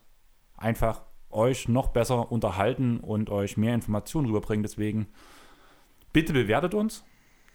einfach 0.57 1.01
euch 1.29 1.67
noch 1.67 1.89
besser 1.89 2.31
unterhalten 2.31 2.99
und 2.99 3.29
euch 3.29 3.57
mehr 3.57 3.75
Informationen 3.75 4.27
rüberbringen. 4.27 4.63
Deswegen 4.63 5.07
bitte 6.13 6.33
bewertet 6.33 6.73
uns, 6.73 7.03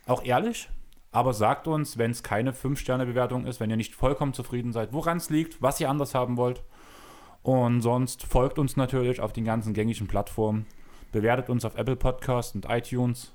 auch 0.07 0.25
ehrlich, 0.25 0.69
aber 1.11 1.35
sagt 1.35 1.69
uns, 1.69 1.99
wenn 1.99 2.11
es 2.11 2.23
keine 2.23 2.53
5-Sterne-Bewertung 2.53 3.47
ist, 3.47 3.61
wenn 3.61 3.71
ihr 3.71 3.77
nicht 3.77 3.95
vollkommen 3.95 4.33
zufrieden 4.33 4.73
seid, 4.73 4.93
woran 4.93 5.19
es 5.19 5.31
liegt, 5.31 5.61
was 5.61 5.81
ihr 5.81 5.91
anders 5.91 6.15
haben 6.15 6.37
wollt. 6.37 6.63
Und 7.43 7.81
sonst 7.83 8.25
folgt 8.25 8.59
uns 8.59 8.77
natürlich 8.77 9.21
auf 9.21 9.33
den 9.33 9.45
ganzen 9.45 9.75
gängigen 9.75 10.07
Plattformen. 10.07 10.67
Bewertet 11.11 11.51
uns 11.51 11.65
auf 11.65 11.77
Apple 11.77 11.97
Podcast 11.97 12.55
und 12.55 12.67
iTunes. 12.69 13.35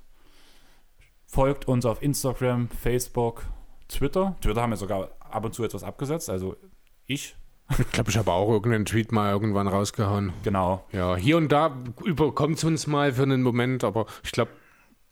Folgt 1.26 1.68
uns 1.68 1.86
auf 1.86 2.02
Instagram, 2.02 2.70
Facebook, 2.70 3.46
Twitter. 3.90 4.36
Twitter 4.42 4.62
haben 4.62 4.72
wir 4.72 4.78
sogar 4.78 5.12
ab 5.32 5.46
und 5.46 5.54
zu 5.54 5.64
etwas 5.64 5.84
abgesetzt. 5.84 6.30
Also 6.30 6.56
ich, 7.06 7.36
Ich 7.80 7.92
glaube, 7.92 8.10
ich 8.10 8.18
habe 8.18 8.32
auch 8.32 8.50
irgendeinen 8.50 8.86
Tweet 8.86 9.12
mal 9.12 9.32
irgendwann 9.32 9.68
rausgehauen. 9.68 10.32
genau. 10.44 10.86
Ja, 10.92 11.16
hier 11.16 11.38
und 11.38 11.52
da 11.52 11.76
überkommt 12.04 12.58
es 12.58 12.64
uns 12.64 12.88
mal 12.88 13.12
für 13.14 13.24
einen 13.24 13.42
Moment, 13.44 13.84
aber 13.84 14.06
ich 14.24 14.32
glaube, 14.32 14.52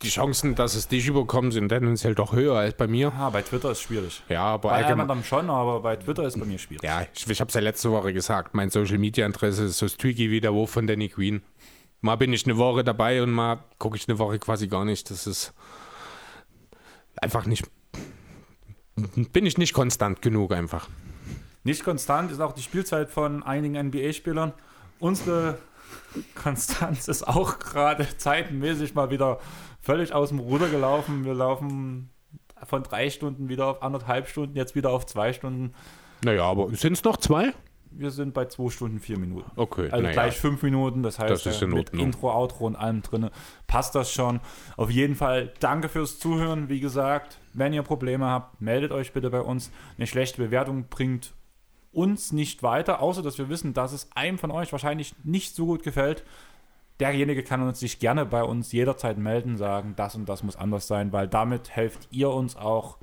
die 0.02 0.08
Chancen, 0.10 0.54
dass 0.54 0.74
es 0.74 0.88
dich 0.88 1.06
überkommt, 1.06 1.54
sind 1.54 1.70
tendenziell 1.70 2.14
doch 2.14 2.34
höher 2.34 2.54
als 2.56 2.74
bei 2.76 2.86
mir. 2.86 3.12
Ah, 3.16 3.30
bei 3.30 3.40
Twitter 3.40 3.70
ist 3.70 3.80
schwierig. 3.80 4.22
Ja, 4.28 4.42
aber 4.42 4.68
Bei 4.68 4.84
anderen 4.84 5.24
schon, 5.24 5.48
aber 5.48 5.80
bei 5.80 5.96
Twitter 5.96 6.24
ist 6.24 6.38
bei 6.38 6.44
mir 6.44 6.58
schwierig. 6.58 6.82
Ja, 6.82 7.06
ich, 7.14 7.26
ich 7.28 7.40
habe 7.40 7.48
es 7.48 7.54
ja 7.54 7.62
letzte 7.62 7.90
Woche 7.90 8.12
gesagt. 8.12 8.54
Mein 8.54 8.68
Social 8.68 8.98
Media 8.98 9.24
Interesse 9.24 9.64
ist 9.64 9.78
so 9.78 9.88
streaky 9.88 10.30
wie 10.30 10.40
der 10.42 10.52
Wurf 10.52 10.70
von 10.70 10.86
Danny 10.86 11.08
Queen. 11.08 11.42
Mal 12.02 12.16
bin 12.16 12.30
ich 12.34 12.44
eine 12.44 12.58
Woche 12.58 12.84
dabei 12.84 13.22
und 13.22 13.30
mal 13.30 13.64
gucke 13.78 13.96
ich 13.96 14.06
eine 14.06 14.18
Woche 14.18 14.38
quasi 14.38 14.68
gar 14.68 14.84
nicht. 14.84 15.10
Das 15.10 15.26
ist 15.26 15.54
einfach 17.16 17.46
nicht. 17.46 17.64
Bin 19.32 19.46
ich 19.46 19.58
nicht 19.58 19.74
konstant 19.74 20.22
genug 20.22 20.52
einfach. 20.52 20.88
Nicht 21.64 21.84
konstant 21.84 22.30
ist 22.30 22.40
auch 22.40 22.52
die 22.52 22.62
Spielzeit 22.62 23.10
von 23.10 23.42
einigen 23.42 23.76
NBA-Spielern. 23.88 24.52
Unsere 24.98 25.58
Konstanz 26.34 27.08
ist 27.08 27.26
auch 27.26 27.58
gerade 27.58 28.06
zeitenmäßig 28.16 28.94
mal 28.94 29.10
wieder 29.10 29.38
völlig 29.82 30.12
aus 30.12 30.30
dem 30.30 30.38
Ruder 30.38 30.68
gelaufen. 30.68 31.24
Wir 31.24 31.34
laufen 31.34 32.10
von 32.66 32.82
drei 32.82 33.10
Stunden 33.10 33.48
wieder 33.48 33.66
auf 33.66 33.82
anderthalb 33.82 34.28
Stunden, 34.28 34.56
jetzt 34.56 34.74
wieder 34.74 34.90
auf 34.90 35.06
zwei 35.06 35.32
Stunden. 35.32 35.74
Naja, 36.22 36.44
aber 36.44 36.74
sind 36.74 36.94
es 36.94 37.04
noch 37.04 37.18
zwei? 37.18 37.52
Wir 37.90 38.10
sind 38.10 38.34
bei 38.34 38.44
zwei 38.46 38.68
Stunden, 38.70 39.00
vier 39.00 39.18
Minuten. 39.18 39.50
Okay, 39.56 39.88
Also 39.90 40.06
gleich 40.08 40.36
fünf 40.36 40.62
Minuten, 40.62 41.02
das 41.02 41.18
heißt 41.18 41.30
Das 41.30 41.46
ist 41.46 41.62
äh, 41.62 41.66
mit 41.66 41.88
Ordnung. 41.88 42.06
Intro, 42.06 42.30
Outro 42.30 42.66
und 42.66 42.76
allem 42.76 43.02
drin 43.02 43.30
passt 43.66 43.94
das 43.94 44.12
schon. 44.12 44.40
Auf 44.76 44.90
jeden 44.90 45.14
Fall 45.14 45.52
danke 45.60 45.88
fürs 45.88 46.18
Zuhören. 46.18 46.68
Wie 46.68 46.80
gesagt, 46.80 47.38
wenn 47.54 47.72
ihr 47.72 47.82
Probleme 47.82 48.26
habt, 48.26 48.60
meldet 48.60 48.92
euch 48.92 49.12
bitte 49.12 49.30
bei 49.30 49.40
uns. 49.40 49.70
Eine 49.96 50.06
schlechte 50.06 50.42
Bewertung 50.42 50.86
bringt 50.88 51.32
uns 51.92 52.32
nicht 52.32 52.62
weiter, 52.62 53.00
außer 53.00 53.22
dass 53.22 53.38
wir 53.38 53.48
wissen, 53.48 53.72
dass 53.72 53.92
es 53.92 54.10
einem 54.14 54.36
von 54.36 54.50
euch 54.50 54.70
wahrscheinlich 54.72 55.14
nicht 55.24 55.54
so 55.54 55.64
gut 55.64 55.82
gefällt. 55.82 56.24
Derjenige 57.00 57.42
kann 57.42 57.62
uns 57.62 57.80
sich 57.80 57.98
gerne 57.98 58.26
bei 58.26 58.42
uns 58.42 58.72
jederzeit 58.72 59.16
melden, 59.16 59.56
sagen, 59.56 59.94
das 59.96 60.14
und 60.14 60.28
das 60.28 60.42
muss 60.42 60.56
anders 60.56 60.86
sein, 60.86 61.12
weil 61.12 61.28
damit 61.28 61.70
helft 61.70 62.08
ihr 62.10 62.30
uns 62.30 62.56
auch 62.56 62.98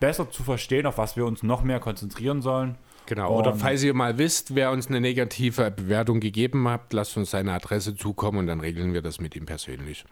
besser 0.00 0.30
zu 0.30 0.42
verstehen, 0.42 0.86
auf 0.86 0.98
was 0.98 1.16
wir 1.16 1.26
uns 1.26 1.42
noch 1.42 1.62
mehr 1.62 1.80
konzentrieren 1.80 2.42
sollen. 2.42 2.76
Genau. 3.08 3.38
Oder 3.38 3.52
Und- 3.52 3.58
falls 3.58 3.82
ihr 3.82 3.94
mal 3.94 4.18
wisst, 4.18 4.54
wer 4.54 4.70
uns 4.70 4.88
eine 4.88 5.00
negative 5.00 5.70
Bewertung 5.70 6.20
gegeben 6.20 6.68
hat, 6.68 6.92
lasst 6.92 7.16
uns 7.16 7.30
seine 7.30 7.54
Adresse 7.54 7.96
zukommen 7.96 8.36
und 8.40 8.46
dann 8.48 8.60
regeln 8.60 8.92
wir 8.92 9.00
das 9.00 9.18
mit 9.18 9.34
ihm 9.34 9.46
persönlich. 9.46 10.04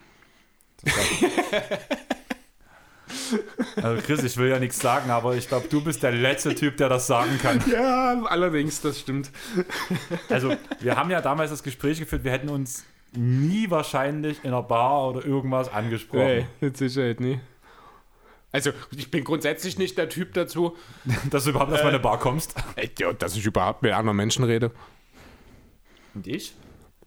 Also 3.83 4.03
Chris, 4.03 4.23
ich 4.25 4.37
will 4.37 4.49
ja 4.51 4.59
nichts 4.59 4.79
sagen, 4.81 5.11
aber 5.11 5.37
ich 5.37 5.49
glaube, 5.49 5.69
du 5.69 5.81
bist 5.83 6.03
der 6.03 6.13
letzte 6.13 6.55
Typ, 6.55 6.77
der 6.77 6.89
das 6.89 7.07
sagen 7.07 7.39
kann. 7.41 7.63
Ja, 7.73 8.21
allerdings, 8.25 8.81
das 8.81 8.99
stimmt. 9.01 9.31
Also 10.29 10.55
wir 10.81 10.97
haben 10.97 11.11
ja 11.11 11.21
damals 11.21 11.51
das 11.51 11.63
Gespräch 11.63 11.99
geführt, 11.99 12.25
wir 12.25 12.33
hätten 12.33 12.49
uns 12.49 12.85
nie 13.13 13.71
wahrscheinlich 13.71 14.39
in 14.43 14.49
einer 14.53 14.63
Bar 14.63 15.09
oder 15.11 15.25
irgendwas 15.25 15.73
angesprochen. 15.73 16.47
mit 16.61 16.77
Sicherheit 16.77 17.21
nie. 17.21 17.39
Also, 18.53 18.71
ich 18.97 19.11
bin 19.11 19.25
grundsätzlich 19.25 19.77
nicht 19.79 19.99
der 19.99 20.09
Typ 20.09 20.33
dazu, 20.35 20.77
Dass 21.31 21.45
du 21.45 21.51
überhaupt 21.51 21.73
erstmal 21.73 21.91
in 21.93 21.97
eine 21.97 22.03
Bar 22.03 22.19
kommst. 22.19 22.55
äh, 22.77 22.89
ja, 22.99 23.13
dass 23.13 23.37
ich 23.37 23.45
überhaupt 23.45 23.83
mit 23.83 23.93
anderen 23.93 24.17
Menschen 24.17 24.45
rede. 24.45 24.71
Und 26.15 26.27
ich? 26.27 26.55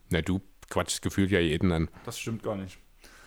Na, 0.10 0.22
du 0.22 0.42
quatschst 0.70 1.02
gefühlt 1.02 1.32
ja 1.32 1.40
jeden 1.40 1.72
an. 1.72 1.90
Das 2.06 2.20
stimmt 2.20 2.44
gar 2.44 2.56
nicht. 2.56 2.78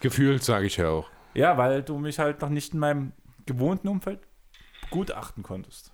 Gefühlt 0.01 0.44
sage 0.44 0.66
ich 0.66 0.76
ja 0.76 0.89
auch. 0.89 1.09
Ja, 1.34 1.56
weil 1.56 1.82
du 1.82 1.98
mich 1.98 2.18
halt 2.18 2.40
noch 2.40 2.51
nicht 2.51 2.74
in 2.74 2.80
meinem 2.80 3.12
gewohnten 3.47 3.89
Umfeld 3.89 4.20
gutachten 4.90 5.43
konntest. 5.43 5.93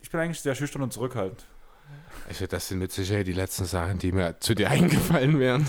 Ich 0.00 0.10
bin 0.10 0.20
eigentlich 0.20 0.40
sehr 0.40 0.54
schüchtern 0.54 0.82
und 0.82 0.92
zurückhaltend. 0.92 1.44
Also, 2.28 2.46
das 2.46 2.68
sind 2.68 2.78
mit 2.78 2.92
Sicherheit 2.92 3.26
die 3.26 3.32
letzten 3.32 3.64
Sachen, 3.64 3.98
die 3.98 4.12
mir 4.12 4.38
zu 4.40 4.54
dir 4.54 4.70
eingefallen 4.70 5.38
wären. 5.38 5.68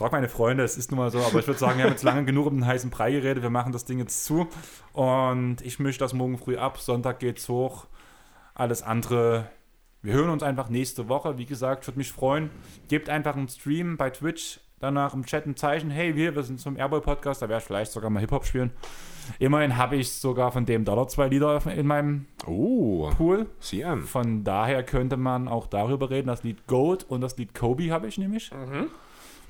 Frag 0.00 0.12
meine 0.12 0.30
Freunde, 0.30 0.64
es 0.64 0.78
ist 0.78 0.90
nun 0.90 0.96
mal 0.98 1.10
so, 1.10 1.18
aber 1.18 1.40
ich 1.40 1.46
würde 1.46 1.60
sagen, 1.60 1.76
wir 1.76 1.84
haben 1.84 1.90
jetzt 1.92 2.04
lange 2.04 2.24
genug 2.24 2.46
um 2.46 2.54
den 2.54 2.66
heißen 2.66 2.88
Brei 2.88 3.12
geredet, 3.12 3.42
wir 3.42 3.50
machen 3.50 3.70
das 3.70 3.84
Ding 3.84 3.98
jetzt 3.98 4.24
zu 4.24 4.48
und 4.94 5.58
ich 5.60 5.78
mische 5.78 5.98
das 5.98 6.14
morgen 6.14 6.38
früh 6.38 6.56
ab, 6.56 6.78
Sonntag 6.78 7.18
geht's 7.18 7.46
hoch, 7.50 7.86
alles 8.54 8.82
andere, 8.82 9.50
wir 10.00 10.14
hören 10.14 10.30
uns 10.30 10.42
einfach 10.42 10.70
nächste 10.70 11.10
Woche, 11.10 11.36
wie 11.36 11.44
gesagt, 11.44 11.86
würde 11.86 11.98
mich 11.98 12.12
freuen, 12.12 12.48
gebt 12.88 13.10
einfach 13.10 13.36
einen 13.36 13.50
Stream 13.50 13.98
bei 13.98 14.08
Twitch, 14.08 14.60
danach 14.78 15.12
im 15.12 15.26
Chat 15.26 15.44
ein 15.44 15.54
Zeichen, 15.54 15.90
hey, 15.90 16.16
wir, 16.16 16.34
wir 16.34 16.44
sind 16.44 16.60
zum 16.60 16.78
Airboy 16.78 17.02
Podcast, 17.02 17.42
da 17.42 17.50
werde 17.50 17.60
ich 17.60 17.66
vielleicht 17.66 17.92
sogar 17.92 18.08
mal 18.08 18.20
Hip-Hop 18.20 18.46
spielen. 18.46 18.70
Immerhin 19.38 19.76
habe 19.76 19.96
ich 19.96 20.10
sogar 20.12 20.50
von 20.50 20.64
dem 20.64 20.86
Dollar 20.86 21.08
zwei 21.08 21.28
Lieder 21.28 21.60
in 21.76 21.86
meinem 21.86 22.24
Oh, 22.46 23.10
Pool, 23.18 23.48
an. 23.84 24.00
von 24.04 24.44
daher 24.44 24.82
könnte 24.82 25.18
man 25.18 25.46
auch 25.46 25.66
darüber 25.66 26.08
reden. 26.08 26.28
Das 26.28 26.42
Lied 26.42 26.66
Goat 26.66 27.04
und 27.04 27.20
das 27.20 27.36
Lied 27.36 27.52
Kobe 27.54 27.92
habe 27.92 28.08
ich 28.08 28.16
nämlich. 28.16 28.50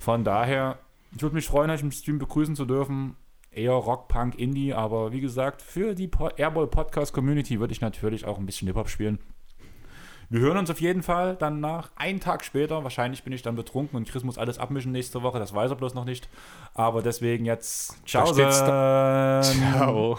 Von 0.01 0.25
daher, 0.25 0.79
ich 1.15 1.21
würde 1.21 1.35
mich 1.35 1.47
freuen, 1.47 1.71
euch 1.71 1.83
im 1.83 1.93
Stream 1.93 2.19
begrüßen 2.19 2.57
zu 2.57 2.65
dürfen. 2.65 3.17
Eher 3.51 3.73
Rock, 3.73 4.09
Punk, 4.09 4.39
Indie, 4.39 4.73
aber 4.73 5.13
wie 5.13 5.21
gesagt, 5.21 5.61
für 5.61 5.95
die 5.95 6.09
po 6.09 6.29
Airball 6.29 6.69
Podcast 6.69 7.13
Community 7.13 7.61
würde 7.61 7.73
ich 7.73 7.83
natürlich 7.83 8.25
auch 8.25 8.39
ein 8.39 8.47
bisschen 8.47 8.67
Hip-Hop 8.69 8.89
spielen. 8.89 9.19
Wir 10.31 10.41
hören 10.41 10.57
uns 10.57 10.71
auf 10.71 10.81
jeden 10.81 11.03
Fall 11.03 11.37
dann 11.37 11.61
nach 11.61 11.91
einen 11.97 12.21
Tag 12.21 12.45
später. 12.45 12.83
Wahrscheinlich 12.83 13.25
bin 13.25 13.33
ich 13.35 13.43
dann 13.43 13.57
betrunken 13.57 13.97
und 13.97 14.09
Chris 14.09 14.25
muss 14.25 14.39
alles 14.39 14.59
abmischen 14.59 14.93
nächste 14.93 15.23
Woche. 15.23 15.39
Das 15.39 15.53
weiß 15.53 15.73
er 15.73 15.77
bloß 15.77 15.93
noch 15.95 16.05
nicht. 16.05 16.31
Aber 16.73 17.03
deswegen 17.03 17.45
jetzt. 17.45 17.99
Ciao. 18.07 18.33
Ciao. 18.33 20.19